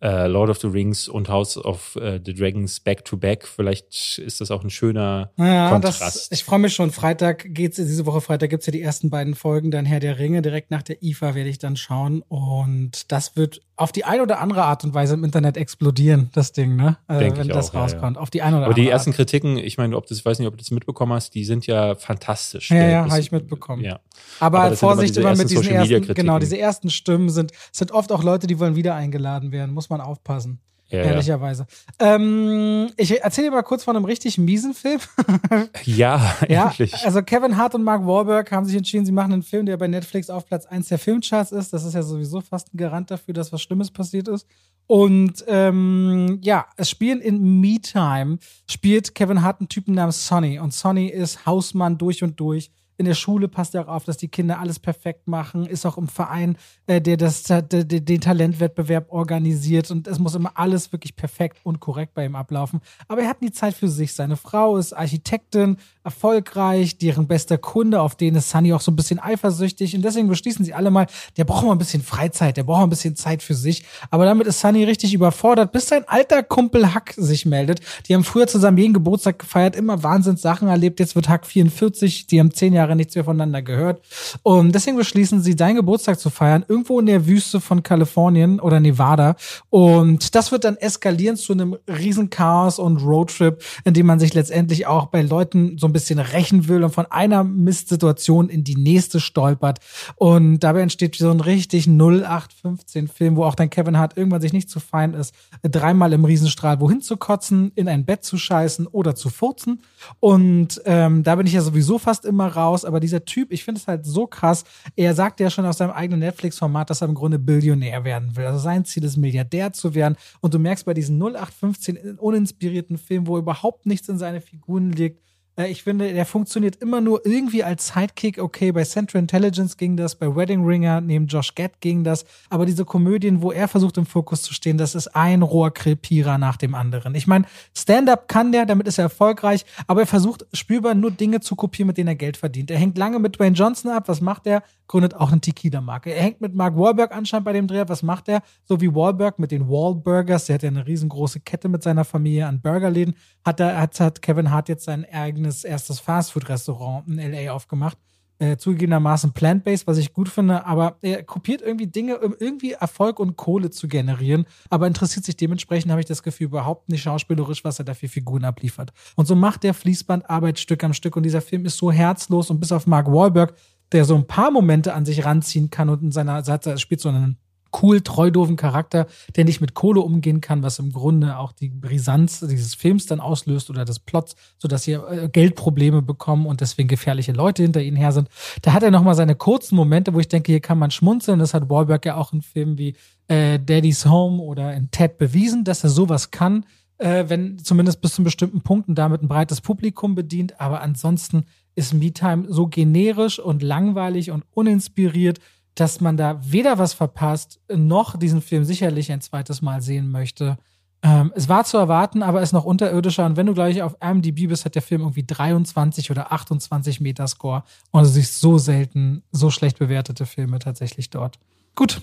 äh, 0.00 0.26
Lord 0.26 0.50
of 0.50 0.58
the 0.60 0.66
Rings 0.66 1.08
und 1.08 1.28
House 1.28 1.56
of 1.56 1.96
äh, 1.96 2.20
the 2.24 2.34
Dragons 2.34 2.80
back 2.80 3.04
to 3.04 3.16
back. 3.16 3.46
Vielleicht 3.46 4.18
ist 4.18 4.40
das 4.40 4.50
auch 4.50 4.62
ein 4.62 4.70
schöner 4.70 5.32
Ja, 5.36 5.70
Kontrast. 5.70 6.00
das, 6.02 6.28
ich 6.30 6.44
freue 6.44 6.58
mich 6.58 6.74
schon. 6.74 6.90
Freitag 6.90 7.46
geht's, 7.54 7.76
diese 7.76 8.06
Woche 8.06 8.20
Freitag 8.20 8.50
gibt's 8.50 8.66
ja 8.66 8.72
die 8.72 8.82
ersten 8.82 9.10
beiden 9.10 9.34
Folgen, 9.34 9.70
dann 9.70 9.84
Herr 9.86 10.00
der 10.00 10.18
Ringe. 10.18 10.42
Direkt 10.42 10.70
nach 10.70 10.82
der 10.82 11.02
IFA 11.02 11.34
werde 11.34 11.48
ich 11.50 11.58
dann 11.58 11.76
schauen. 11.76 12.22
Und 12.28 13.10
das 13.10 13.36
wird 13.36 13.62
auf 13.76 13.92
die 13.92 14.04
eine 14.04 14.22
oder 14.22 14.40
andere 14.40 14.64
Art 14.64 14.84
und 14.84 14.94
Weise 14.94 15.14
im 15.14 15.24
Internet 15.24 15.58
explodieren, 15.58 16.30
das 16.32 16.52
Ding, 16.52 16.76
ne? 16.76 16.96
Äh, 17.08 17.18
Denk 17.18 17.36
wenn 17.36 17.46
ich 17.46 17.52
das 17.52 17.70
auch, 17.70 17.74
ja, 17.74 17.80
rauskommt. 17.80 18.16
Auf 18.16 18.30
die 18.30 18.40
eine 18.40 18.56
oder 18.56 18.66
Aber 18.66 18.72
andere 18.72 18.84
die 18.84 18.90
ersten 18.90 19.10
Art. 19.10 19.16
Kritiken, 19.16 19.58
ich 19.58 19.76
meine, 19.76 19.96
ob 19.96 20.06
das, 20.06 20.24
weiß 20.24 20.38
nicht, 20.38 20.48
ob 20.48 20.54
du 20.54 20.58
das 20.58 20.70
mitbekommen 20.70 21.12
hast, 21.12 21.34
die 21.34 21.44
sind 21.44 21.66
ja 21.66 21.94
fantastisch. 21.94 22.70
Ja, 22.70 22.88
ja, 22.88 23.10
habe 23.10 23.20
ich 23.20 23.32
mitbekommen. 23.32 23.84
Ja. 23.84 24.00
Aber, 24.40 24.60
aber 24.60 24.76
Vorsicht 24.76 25.16
immer, 25.18 25.36
mit 25.36 25.50
diesen 25.50 25.62
Social 25.62 25.90
ersten, 25.90 26.14
genau, 26.14 26.38
diese 26.38 26.58
ersten 26.58 26.88
Stimmen 26.88 27.28
sind, 27.28 27.52
sind 27.70 27.92
oft 27.92 28.12
auch 28.12 28.22
Leute, 28.22 28.46
die 28.46 28.58
wollen 28.58 28.76
wieder 28.76 28.94
eingeladen 28.94 29.52
werden. 29.52 29.74
Muss 29.74 29.90
man 29.90 30.00
aufpassen. 30.00 30.60
Ja, 30.88 30.98
ja. 31.00 31.04
ehrlicherweise. 31.06 31.66
Ähm, 31.98 32.90
ich 32.96 33.20
erzähle 33.22 33.48
dir 33.48 33.54
mal 33.56 33.62
kurz 33.62 33.82
von 33.84 33.96
einem 33.96 34.04
richtig 34.04 34.38
miesen 34.38 34.72
Film. 34.72 35.00
ja, 35.84 36.36
Ja, 36.48 36.68
endlich. 36.68 36.94
also 37.04 37.22
Kevin 37.22 37.56
Hart 37.56 37.74
und 37.74 37.82
Mark 37.82 38.06
Wahlberg 38.06 38.52
haben 38.52 38.64
sich 38.66 38.76
entschieden, 38.76 39.04
sie 39.04 39.12
machen 39.12 39.32
einen 39.32 39.42
Film, 39.42 39.66
der 39.66 39.76
bei 39.76 39.88
Netflix 39.88 40.30
auf 40.30 40.46
Platz 40.46 40.66
1 40.66 40.88
der 40.88 40.98
Filmcharts 40.98 41.52
ist. 41.52 41.72
Das 41.72 41.84
ist 41.84 41.94
ja 41.94 42.02
sowieso 42.02 42.40
fast 42.40 42.72
ein 42.72 42.76
Garant 42.76 43.10
dafür, 43.10 43.34
dass 43.34 43.52
was 43.52 43.62
Schlimmes 43.62 43.90
passiert 43.90 44.28
ist. 44.28 44.46
Und 44.86 45.44
ähm, 45.48 46.38
ja, 46.42 46.66
es 46.76 46.88
spielen 46.88 47.20
in 47.20 47.60
Me 47.60 47.80
Time, 47.80 48.38
spielt 48.70 49.14
Kevin 49.16 49.42
Hart 49.42 49.60
einen 49.60 49.68
Typen 49.68 49.94
namens 49.94 50.26
Sonny. 50.26 50.60
Und 50.60 50.72
Sonny 50.72 51.08
ist 51.08 51.46
Hausmann 51.46 51.98
durch 51.98 52.22
und 52.22 52.38
durch. 52.38 52.70
In 52.98 53.06
der 53.06 53.14
Schule 53.14 53.48
passt 53.48 53.74
er 53.74 53.82
auch 53.82 53.88
auf, 53.88 54.04
dass 54.04 54.16
die 54.16 54.28
Kinder 54.28 54.58
alles 54.58 54.78
perfekt 54.78 55.28
machen, 55.28 55.66
ist 55.66 55.84
auch 55.84 55.98
im 55.98 56.08
Verein, 56.08 56.56
äh, 56.86 57.00
der 57.00 57.16
das, 57.16 57.42
der, 57.42 57.62
der, 57.62 57.84
den 57.84 58.20
Talentwettbewerb 58.20 59.12
organisiert 59.12 59.90
und 59.90 60.06
es 60.06 60.18
muss 60.18 60.34
immer 60.34 60.52
alles 60.54 60.92
wirklich 60.92 61.16
perfekt 61.16 61.58
und 61.62 61.80
korrekt 61.80 62.14
bei 62.14 62.24
ihm 62.24 62.36
ablaufen. 62.36 62.80
Aber 63.08 63.22
er 63.22 63.28
hat 63.28 63.42
nie 63.42 63.50
Zeit 63.50 63.74
für 63.74 63.88
sich. 63.88 64.14
Seine 64.14 64.36
Frau 64.36 64.76
ist 64.76 64.92
Architektin, 64.92 65.76
erfolgreich, 66.04 66.98
deren 66.98 67.26
bester 67.26 67.58
Kunde, 67.58 68.00
auf 68.00 68.14
den 68.14 68.36
ist 68.36 68.50
Sunny 68.50 68.72
auch 68.72 68.80
so 68.80 68.92
ein 68.92 68.96
bisschen 68.96 69.18
eifersüchtig 69.18 69.94
und 69.94 70.02
deswegen 70.02 70.28
beschließen 70.28 70.64
sie 70.64 70.72
alle 70.72 70.90
mal, 70.90 71.06
der 71.36 71.44
braucht 71.44 71.66
mal 71.66 71.72
ein 71.72 71.78
bisschen 71.78 72.02
Freizeit, 72.02 72.56
der 72.56 72.62
braucht 72.62 72.84
ein 72.84 72.90
bisschen 72.90 73.16
Zeit 73.16 73.42
für 73.42 73.54
sich. 73.54 73.84
Aber 74.10 74.24
damit 74.24 74.46
ist 74.46 74.60
Sunny 74.60 74.84
richtig 74.84 75.12
überfordert, 75.12 75.72
bis 75.72 75.88
sein 75.88 76.04
alter 76.06 76.42
Kumpel 76.42 76.94
Huck 76.94 77.12
sich 77.16 77.44
meldet. 77.44 77.80
Die 78.06 78.14
haben 78.14 78.24
früher 78.24 78.46
zusammen 78.46 78.78
jeden 78.78 78.94
Geburtstag 78.94 79.40
gefeiert, 79.40 79.74
immer 79.74 80.02
Wahnsinnssachen 80.02 80.68
erlebt. 80.68 81.00
Jetzt 81.00 81.16
wird 81.16 81.28
Huck 81.28 81.44
44, 81.44 82.28
die 82.28 82.38
haben 82.38 82.54
zehn 82.54 82.72
Jahre 82.72 82.85
nichts 82.94 83.14
mehr 83.14 83.24
voneinander 83.24 83.62
gehört. 83.62 84.00
Und 84.42 84.74
deswegen 84.74 84.96
beschließen 84.96 85.42
sie, 85.42 85.54
seinen 85.58 85.76
Geburtstag 85.76 86.18
zu 86.18 86.30
feiern, 86.30 86.64
irgendwo 86.68 87.00
in 87.00 87.06
der 87.06 87.26
Wüste 87.26 87.60
von 87.60 87.82
Kalifornien 87.82 88.60
oder 88.60 88.80
Nevada. 88.80 89.36
Und 89.70 90.34
das 90.34 90.52
wird 90.52 90.64
dann 90.64 90.76
eskalieren 90.76 91.36
zu 91.36 91.52
einem 91.52 91.76
riesen 91.88 92.30
Chaos 92.30 92.78
und 92.78 92.98
Roadtrip, 92.98 93.62
in 93.84 93.94
dem 93.94 94.06
man 94.06 94.18
sich 94.18 94.34
letztendlich 94.34 94.86
auch 94.86 95.06
bei 95.06 95.22
Leuten 95.22 95.78
so 95.78 95.86
ein 95.86 95.92
bisschen 95.92 96.18
rächen 96.18 96.68
will 96.68 96.84
und 96.84 96.94
von 96.94 97.06
einer 97.10 97.44
Mistsituation 97.44 98.48
in 98.48 98.64
die 98.64 98.76
nächste 98.76 99.20
stolpert. 99.20 99.80
Und 100.16 100.60
dabei 100.60 100.80
entsteht 100.80 101.16
so 101.16 101.30
ein 101.30 101.40
richtig 101.40 101.86
0815-Film, 101.86 103.36
wo 103.36 103.44
auch 103.44 103.54
dann 103.54 103.70
Kevin 103.70 103.98
Hart 103.98 104.16
irgendwann 104.16 104.40
sich 104.40 104.52
nicht 104.52 104.70
zu 104.70 104.80
fein 104.80 105.14
ist, 105.14 105.34
dreimal 105.62 106.12
im 106.12 106.24
Riesenstrahl 106.24 106.80
wohin 106.80 107.00
zu 107.00 107.16
kotzen, 107.16 107.72
in 107.74 107.88
ein 107.88 108.04
Bett 108.04 108.24
zu 108.24 108.38
scheißen 108.38 108.86
oder 108.86 109.14
zu 109.14 109.30
furzen. 109.30 109.80
Und 110.20 110.80
ähm, 110.84 111.22
da 111.22 111.36
bin 111.36 111.46
ich 111.46 111.52
ja 111.52 111.62
sowieso 111.62 111.98
fast 111.98 112.24
immer 112.24 112.48
raus. 112.48 112.75
Aber 112.84 113.00
dieser 113.00 113.24
Typ, 113.24 113.52
ich 113.52 113.64
finde 113.64 113.80
es 113.80 113.86
halt 113.86 114.04
so 114.04 114.26
krass. 114.26 114.64
Er 114.94 115.14
sagt 115.14 115.40
ja 115.40 115.50
schon 115.50 115.64
aus 115.66 115.78
seinem 115.78 115.90
eigenen 115.90 116.20
Netflix-Format, 116.20 116.90
dass 116.90 117.02
er 117.02 117.08
im 117.08 117.14
Grunde 117.14 117.38
Billionär 117.38 118.04
werden 118.04 118.36
will. 118.36 118.46
Also 118.46 118.58
sein 118.58 118.84
Ziel 118.84 119.04
ist, 119.04 119.16
Milliardär 119.16 119.72
zu 119.72 119.94
werden. 119.94 120.16
Und 120.40 120.54
du 120.54 120.58
merkst 120.58 120.84
bei 120.84 120.94
diesen 120.94 121.18
0815 121.18 122.18
uninspirierten 122.18 122.98
Filmen, 122.98 123.26
wo 123.26 123.38
überhaupt 123.38 123.86
nichts 123.86 124.08
in 124.08 124.18
seine 124.18 124.40
Figuren 124.40 124.92
liegt, 124.92 125.25
ich 125.64 125.84
finde, 125.84 126.12
der 126.12 126.26
funktioniert 126.26 126.76
immer 126.76 127.00
nur 127.00 127.24
irgendwie 127.24 127.64
als 127.64 127.88
Sidekick. 127.88 128.38
Okay, 128.38 128.72
bei 128.72 128.84
Central 128.84 129.22
Intelligence 129.22 129.78
ging 129.78 129.96
das, 129.96 130.14
bei 130.14 130.36
Wedding 130.36 130.66
Ringer 130.66 131.00
neben 131.00 131.26
Josh 131.28 131.54
Gad 131.54 131.80
ging 131.80 132.04
das. 132.04 132.26
Aber 132.50 132.66
diese 132.66 132.84
Komödien, 132.84 133.40
wo 133.40 133.52
er 133.52 133.66
versucht 133.66 133.96
im 133.96 134.04
Fokus 134.04 134.42
zu 134.42 134.52
stehen, 134.52 134.76
das 134.76 134.94
ist 134.94 135.08
ein 135.16 135.40
Rohrkrepierer 135.40 136.36
nach 136.36 136.58
dem 136.58 136.74
anderen. 136.74 137.14
Ich 137.14 137.26
meine, 137.26 137.46
Stand-up 137.74 138.28
kann 138.28 138.52
der, 138.52 138.66
damit 138.66 138.86
ist 138.86 138.98
er 138.98 139.04
erfolgreich, 139.04 139.64
aber 139.86 140.00
er 140.00 140.06
versucht 140.06 140.44
spürbar 140.52 140.94
nur 140.94 141.10
Dinge 141.10 141.40
zu 141.40 141.56
kopieren, 141.56 141.86
mit 141.86 141.96
denen 141.96 142.08
er 142.08 142.16
Geld 142.16 142.36
verdient. 142.36 142.70
Er 142.70 142.78
hängt 142.78 142.98
lange 142.98 143.18
mit 143.18 143.38
Dwayne 143.38 143.56
Johnson 143.56 143.90
ab. 143.90 144.08
Was 144.08 144.20
macht 144.20 144.46
er? 144.46 144.62
Gründet 144.88 145.14
auch 145.14 145.32
eine 145.32 145.40
Tequila-Marke. 145.40 146.12
Er 146.12 146.22
hängt 146.22 146.42
mit 146.42 146.54
Mark 146.54 146.76
Wahlberg 146.76 147.16
anscheinend 147.16 147.46
bei 147.46 147.54
dem 147.54 147.66
Dreh 147.66 147.80
ab. 147.80 147.88
Was 147.88 148.02
macht 148.02 148.28
er? 148.28 148.42
So 148.64 148.80
wie 148.82 148.94
Wahlberg 148.94 149.38
mit 149.38 149.50
den 149.50 149.68
Wahlburgers. 149.68 150.46
Der 150.46 150.54
hat 150.54 150.62
ja 150.62 150.68
eine 150.68 150.86
riesengroße 150.86 151.40
Kette 151.40 151.70
mit 151.70 151.82
seiner 151.82 152.04
Familie 152.04 152.46
an 152.46 152.60
Burgerläden. 152.60 153.14
Hat, 153.44 153.58
er, 153.58 153.80
hat, 153.80 153.98
hat 153.98 154.20
Kevin 154.20 154.50
Hart 154.50 154.68
jetzt 154.68 154.84
sein 154.84 155.04
eigenes 155.46 155.64
erstes 155.64 156.00
Fastfood-Restaurant 156.00 157.06
in 157.08 157.18
L.A. 157.18 157.52
aufgemacht. 157.52 157.96
Äh, 158.38 158.58
zugegebenermaßen 158.58 159.32
plant-based, 159.32 159.86
was 159.86 159.96
ich 159.96 160.12
gut 160.12 160.28
finde, 160.28 160.66
aber 160.66 160.98
er 161.00 161.22
kopiert 161.22 161.62
irgendwie 161.62 161.86
Dinge, 161.86 162.18
um 162.18 162.34
irgendwie 162.38 162.72
Erfolg 162.72 163.18
und 163.18 163.36
Kohle 163.38 163.70
zu 163.70 163.88
generieren, 163.88 164.44
aber 164.68 164.86
interessiert 164.86 165.24
sich 165.24 165.38
dementsprechend, 165.38 165.90
habe 165.90 166.02
ich 166.02 166.06
das 166.06 166.22
Gefühl, 166.22 166.48
überhaupt 166.48 166.90
nicht 166.90 167.00
schauspielerisch, 167.00 167.64
was 167.64 167.78
er 167.78 167.86
da 167.86 167.94
für 167.94 168.08
Figuren 168.08 168.44
abliefert. 168.44 168.92
Und 169.14 169.24
so 169.24 169.34
macht 169.34 169.62
der 169.62 169.72
Fließbandarbeit 169.72 170.58
Stück 170.58 170.84
am 170.84 170.92
Stück 170.92 171.16
und 171.16 171.22
dieser 171.22 171.40
Film 171.40 171.64
ist 171.64 171.78
so 171.78 171.90
herzlos 171.90 172.50
und 172.50 172.60
bis 172.60 172.72
auf 172.72 172.86
Mark 172.86 173.06
Wahlberg, 173.06 173.54
der 173.92 174.04
so 174.04 174.14
ein 174.14 174.26
paar 174.26 174.50
Momente 174.50 174.92
an 174.92 175.06
sich 175.06 175.24
ranziehen 175.24 175.70
kann 175.70 175.88
und 175.88 176.02
in 176.02 176.12
seiner 176.12 176.44
Seite 176.44 176.76
spielt 176.76 177.00
so 177.00 177.08
einen 177.08 177.38
cool, 177.82 178.00
treu 178.00 178.30
Charakter, 178.56 179.06
der 179.34 179.44
nicht 179.44 179.60
mit 179.60 179.74
Kohle 179.74 180.00
umgehen 180.00 180.40
kann, 180.40 180.62
was 180.62 180.78
im 180.78 180.92
Grunde 180.92 181.38
auch 181.38 181.52
die 181.52 181.68
Brisanz 181.68 182.40
dieses 182.40 182.74
Films 182.74 183.06
dann 183.06 183.20
auslöst 183.20 183.70
oder 183.70 183.84
des 183.84 183.98
Plots, 183.98 184.36
sodass 184.58 184.84
sie 184.84 184.92
äh, 184.92 185.28
Geldprobleme 185.28 186.02
bekommen 186.02 186.46
und 186.46 186.60
deswegen 186.60 186.88
gefährliche 186.88 187.32
Leute 187.32 187.62
hinter 187.62 187.82
ihnen 187.82 187.96
her 187.96 188.12
sind. 188.12 188.28
Da 188.62 188.72
hat 188.72 188.82
er 188.82 188.90
nochmal 188.90 189.14
seine 189.14 189.34
kurzen 189.34 189.76
Momente, 189.76 190.14
wo 190.14 190.20
ich 190.20 190.28
denke, 190.28 190.52
hier 190.52 190.60
kann 190.60 190.78
man 190.78 190.90
schmunzeln. 190.90 191.38
Das 191.38 191.54
hat 191.54 191.70
Wahlberg 191.70 192.04
ja 192.06 192.16
auch 192.16 192.32
in 192.32 192.42
Filmen 192.42 192.78
wie 192.78 192.94
äh, 193.28 193.58
Daddy's 193.58 194.06
Home 194.06 194.42
oder 194.42 194.74
in 194.74 194.90
Ted 194.90 195.18
bewiesen, 195.18 195.64
dass 195.64 195.84
er 195.84 195.90
sowas 195.90 196.30
kann, 196.30 196.64
äh, 196.98 197.24
wenn 197.28 197.58
zumindest 197.58 198.00
bis 198.00 198.14
zu 198.14 198.24
bestimmten 198.24 198.62
Punkten 198.62 198.94
damit 198.94 199.22
ein 199.22 199.28
breites 199.28 199.60
Publikum 199.60 200.14
bedient. 200.14 200.60
Aber 200.60 200.80
ansonsten 200.80 201.44
ist 201.74 201.92
MeTime 201.92 202.46
so 202.48 202.66
generisch 202.66 203.38
und 203.38 203.62
langweilig 203.62 204.30
und 204.30 204.44
uninspiriert, 204.52 205.38
dass 205.76 206.00
man 206.00 206.16
da 206.16 206.40
weder 206.42 206.78
was 206.78 206.94
verpasst, 206.94 207.60
noch 207.72 208.18
diesen 208.18 208.42
Film 208.42 208.64
sicherlich 208.64 209.12
ein 209.12 209.20
zweites 209.20 209.62
Mal 209.62 209.82
sehen 209.82 210.10
möchte. 210.10 210.56
Ähm, 211.02 211.32
es 211.36 211.48
war 211.48 211.64
zu 211.64 211.76
erwarten, 211.76 212.22
aber 212.22 212.40
ist 212.40 212.52
noch 212.52 212.64
unterirdischer. 212.64 213.26
Und 213.26 213.36
wenn 213.36 213.46
du 213.46 213.54
gleich 213.54 213.82
auf 213.82 213.96
IMDb 214.02 214.48
bist, 214.48 214.64
hat 214.64 214.74
der 214.74 214.82
Film 214.82 215.02
irgendwie 215.02 215.24
23 215.24 216.10
oder 216.10 216.32
28 216.32 217.00
Metascore. 217.00 217.62
Und 217.90 218.02
du 218.02 218.08
siehst 218.08 218.40
so 218.40 218.56
selten 218.56 219.22
so 219.32 219.50
schlecht 219.50 219.78
bewertete 219.78 220.24
Filme 220.24 220.58
tatsächlich 220.58 221.10
dort. 221.10 221.38
Gut. 221.76 222.00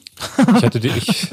Ich 0.56 0.64
hatte 0.64 0.80
den, 0.80 0.96
ich, 0.96 1.28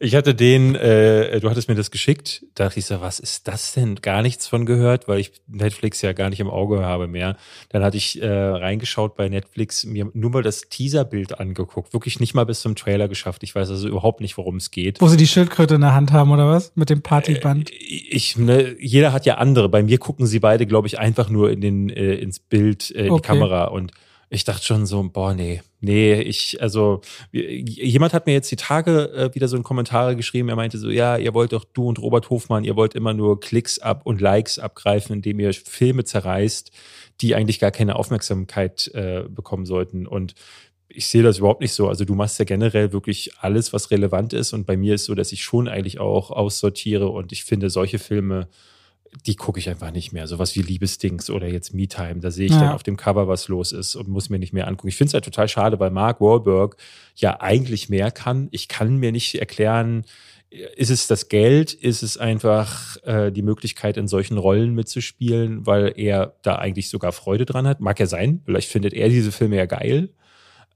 ich 0.00 0.14
hatte 0.14 0.34
den, 0.34 0.74
äh, 0.74 1.38
du 1.38 1.50
hattest 1.50 1.68
mir 1.68 1.74
das 1.74 1.90
geschickt. 1.90 2.46
Da 2.54 2.64
dachte 2.64 2.78
ich 2.78 2.86
so, 2.86 3.02
was 3.02 3.20
ist 3.20 3.46
das 3.46 3.74
denn? 3.74 3.96
Gar 3.96 4.22
nichts 4.22 4.48
von 4.48 4.64
gehört, 4.64 5.06
weil 5.06 5.20
ich 5.20 5.32
Netflix 5.46 6.00
ja 6.00 6.14
gar 6.14 6.30
nicht 6.30 6.40
im 6.40 6.48
Auge 6.48 6.80
habe 6.80 7.08
mehr. 7.08 7.36
Dann 7.68 7.84
hatte 7.84 7.98
ich 7.98 8.22
äh, 8.22 8.26
reingeschaut 8.26 9.16
bei 9.16 9.28
Netflix, 9.28 9.84
mir 9.84 10.10
nur 10.14 10.30
mal 10.30 10.42
das 10.42 10.62
Teaserbild 10.62 11.38
angeguckt. 11.38 11.92
Wirklich 11.92 12.20
nicht 12.20 12.32
mal 12.32 12.46
bis 12.46 12.62
zum 12.62 12.74
Trailer 12.74 13.06
geschafft. 13.06 13.42
Ich 13.42 13.54
weiß 13.54 13.68
also 13.68 13.86
überhaupt 13.86 14.22
nicht, 14.22 14.38
worum 14.38 14.56
es 14.56 14.70
geht. 14.70 15.02
Wo 15.02 15.08
sie 15.08 15.18
die 15.18 15.26
Schildkröte 15.26 15.74
in 15.74 15.82
der 15.82 15.94
Hand 15.94 16.12
haben, 16.12 16.30
oder 16.30 16.48
was? 16.48 16.72
Mit 16.74 16.88
dem 16.88 17.02
Partyband. 17.02 17.70
Äh, 17.70 17.74
ich, 17.76 18.38
ne, 18.38 18.76
jeder 18.80 19.12
hat 19.12 19.26
ja 19.26 19.34
andere. 19.34 19.68
Bei 19.68 19.82
mir 19.82 19.98
gucken 19.98 20.26
sie 20.26 20.40
beide, 20.40 20.66
glaube 20.66 20.88
ich, 20.88 20.98
einfach 20.98 21.28
nur 21.28 21.50
in 21.50 21.60
den, 21.60 21.90
äh, 21.90 22.14
ins 22.14 22.38
Bild, 22.38 22.90
äh, 22.90 23.06
in 23.06 23.10
okay. 23.10 23.20
die 23.20 23.26
Kamera. 23.26 23.64
Und 23.66 23.92
ich 24.28 24.44
dachte 24.44 24.64
schon 24.64 24.86
so, 24.86 25.02
boah, 25.08 25.34
nee, 25.34 25.62
nee, 25.80 26.20
ich, 26.20 26.60
also 26.60 27.00
jemand 27.32 28.12
hat 28.12 28.26
mir 28.26 28.32
jetzt 28.32 28.50
die 28.50 28.56
Tage 28.56 29.12
äh, 29.12 29.34
wieder 29.34 29.46
so 29.46 29.56
in 29.56 29.62
Kommentare 29.62 30.16
geschrieben, 30.16 30.48
er 30.48 30.56
meinte 30.56 30.78
so, 30.78 30.90
ja, 30.90 31.16
ihr 31.16 31.32
wollt 31.32 31.52
doch, 31.52 31.64
du 31.64 31.88
und 31.88 32.00
Robert 32.00 32.28
Hofmann, 32.28 32.64
ihr 32.64 32.76
wollt 32.76 32.94
immer 32.94 33.14
nur 33.14 33.38
Klicks 33.38 33.78
ab 33.78 34.02
und 34.04 34.20
Likes 34.20 34.58
abgreifen, 34.58 35.16
indem 35.16 35.38
ihr 35.38 35.54
Filme 35.54 36.04
zerreißt, 36.04 36.72
die 37.20 37.34
eigentlich 37.34 37.60
gar 37.60 37.70
keine 37.70 37.96
Aufmerksamkeit 37.96 38.88
äh, 38.94 39.24
bekommen 39.28 39.64
sollten. 39.64 40.06
Und 40.06 40.34
ich 40.88 41.06
sehe 41.06 41.22
das 41.22 41.38
überhaupt 41.38 41.60
nicht 41.60 41.72
so. 41.72 41.88
Also 41.88 42.04
du 42.04 42.14
machst 42.14 42.38
ja 42.38 42.44
generell 42.44 42.92
wirklich 42.92 43.30
alles, 43.38 43.72
was 43.72 43.90
relevant 43.90 44.32
ist. 44.32 44.52
Und 44.52 44.66
bei 44.66 44.76
mir 44.76 44.94
ist 44.94 45.04
so, 45.04 45.14
dass 45.14 45.32
ich 45.32 45.42
schon 45.42 45.68
eigentlich 45.68 46.00
auch 46.00 46.30
aussortiere 46.30 47.08
und 47.08 47.32
ich 47.32 47.44
finde 47.44 47.70
solche 47.70 47.98
Filme 47.98 48.48
die 49.24 49.36
gucke 49.36 49.58
ich 49.58 49.68
einfach 49.68 49.90
nicht 49.90 50.12
mehr. 50.12 50.26
Sowas 50.26 50.54
wie 50.56 50.62
Liebesdings 50.62 51.30
oder 51.30 51.48
jetzt 51.48 51.72
Me-Time. 51.74 52.20
Da 52.20 52.30
sehe 52.30 52.46
ich 52.46 52.52
ja. 52.52 52.60
dann 52.60 52.72
auf 52.72 52.82
dem 52.82 52.96
Cover, 52.96 53.28
was 53.28 53.48
los 53.48 53.72
ist 53.72 53.96
und 53.96 54.08
muss 54.08 54.28
mir 54.28 54.38
nicht 54.38 54.52
mehr 54.52 54.68
angucken. 54.68 54.88
Ich 54.88 54.96
finde 54.96 55.08
es 55.08 55.14
halt 55.14 55.24
total 55.24 55.48
schade, 55.48 55.80
weil 55.80 55.90
Mark 55.90 56.20
Wahlberg 56.20 56.76
ja 57.14 57.40
eigentlich 57.40 57.88
mehr 57.88 58.10
kann. 58.10 58.48
Ich 58.50 58.68
kann 58.68 58.96
mir 58.96 59.12
nicht 59.12 59.36
erklären, 59.36 60.04
ist 60.50 60.90
es 60.90 61.06
das 61.06 61.28
Geld? 61.28 61.72
Ist 61.72 62.02
es 62.02 62.18
einfach 62.18 62.96
äh, 63.04 63.30
die 63.32 63.42
Möglichkeit, 63.42 63.96
in 63.96 64.08
solchen 64.08 64.38
Rollen 64.38 64.74
mitzuspielen, 64.74 65.66
weil 65.66 65.92
er 65.96 66.34
da 66.42 66.56
eigentlich 66.56 66.88
sogar 66.88 67.12
Freude 67.12 67.46
dran 67.46 67.66
hat? 67.66 67.80
Mag 67.80 67.98
ja 67.98 68.06
sein. 68.06 68.42
Vielleicht 68.44 68.70
findet 68.70 68.94
er 68.94 69.08
diese 69.08 69.32
Filme 69.32 69.56
ja 69.56 69.66
geil. 69.66 70.10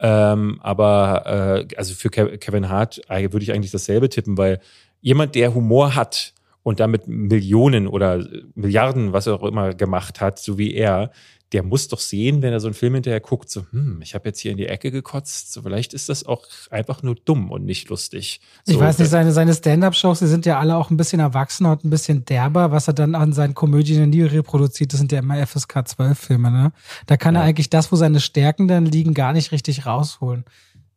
Ähm, 0.01 0.59
aber 0.62 1.66
äh, 1.70 1.76
also 1.76 1.95
für 1.95 2.11
Kevin 2.11 2.68
Hart 2.68 3.01
äh, 3.09 3.32
würde 3.32 3.45
ich 3.45 3.53
eigentlich 3.53 3.70
dasselbe 3.70 4.09
tippen, 4.09 4.38
weil 4.38 4.61
jemand, 5.03 5.34
der 5.34 5.55
Humor 5.55 5.95
hat, 5.95 6.34
und 6.70 6.80
damit 6.80 7.06
Millionen 7.06 7.86
oder 7.86 8.26
Milliarden, 8.54 9.12
was 9.12 9.26
er 9.26 9.34
auch 9.34 9.42
immer 9.42 9.74
gemacht 9.74 10.20
hat, 10.20 10.38
so 10.38 10.56
wie 10.56 10.72
er, 10.72 11.10
der 11.52 11.64
muss 11.64 11.88
doch 11.88 11.98
sehen, 11.98 12.42
wenn 12.42 12.52
er 12.52 12.60
so 12.60 12.68
einen 12.68 12.74
Film 12.74 12.94
hinterher 12.94 13.20
guckt, 13.20 13.50
so, 13.50 13.66
hm, 13.72 14.00
ich 14.02 14.14
habe 14.14 14.28
jetzt 14.28 14.38
hier 14.38 14.52
in 14.52 14.56
die 14.56 14.66
Ecke 14.66 14.92
gekotzt, 14.92 15.52
so 15.52 15.62
vielleicht 15.62 15.92
ist 15.94 16.08
das 16.08 16.24
auch 16.24 16.46
einfach 16.70 17.02
nur 17.02 17.16
dumm 17.16 17.50
und 17.50 17.64
nicht 17.64 17.88
lustig. 17.88 18.40
So, 18.64 18.74
ich 18.74 18.78
weiß 18.78 19.00
nicht, 19.00 19.08
seine, 19.08 19.32
seine 19.32 19.52
Stand-Up-Shows, 19.52 20.20
die 20.20 20.26
sind 20.28 20.46
ja 20.46 20.60
alle 20.60 20.76
auch 20.76 20.90
ein 20.90 20.96
bisschen 20.96 21.18
erwachsener 21.18 21.72
und 21.72 21.84
ein 21.84 21.90
bisschen 21.90 22.24
derber, 22.24 22.70
was 22.70 22.86
er 22.86 22.94
dann 22.94 23.16
an 23.16 23.32
seinen 23.32 23.54
Komödien 23.54 24.10
nie 24.10 24.22
reproduziert, 24.22 24.92
das 24.92 25.00
sind 25.00 25.10
ja 25.10 25.18
immer 25.18 25.44
FSK 25.44 25.78
12-Filme, 25.78 26.50
ne? 26.50 26.72
Da 27.06 27.16
kann 27.16 27.34
ja. 27.34 27.40
er 27.40 27.46
eigentlich 27.46 27.70
das, 27.70 27.90
wo 27.90 27.96
seine 27.96 28.20
Stärken 28.20 28.68
dann 28.68 28.86
liegen, 28.86 29.12
gar 29.12 29.32
nicht 29.32 29.50
richtig 29.50 29.86
rausholen. 29.86 30.44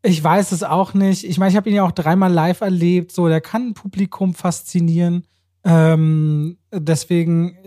Ich 0.03 0.21
weiß 0.21 0.51
es 0.51 0.63
auch 0.63 0.93
nicht. 0.93 1.23
Ich 1.23 1.37
meine, 1.37 1.49
ich 1.51 1.55
habe 1.55 1.69
ihn 1.69 1.75
ja 1.75 1.85
auch 1.85 1.93
dreimal 1.93 2.31
live 2.31 2.61
erlebt, 2.61 3.11
so, 3.11 3.27
der 3.29 3.39
kann 3.41 3.69
ein 3.69 3.73
Publikum 3.73 4.33
faszinieren. 4.33 5.23
Ähm, 5.63 6.57
deswegen, 6.71 7.57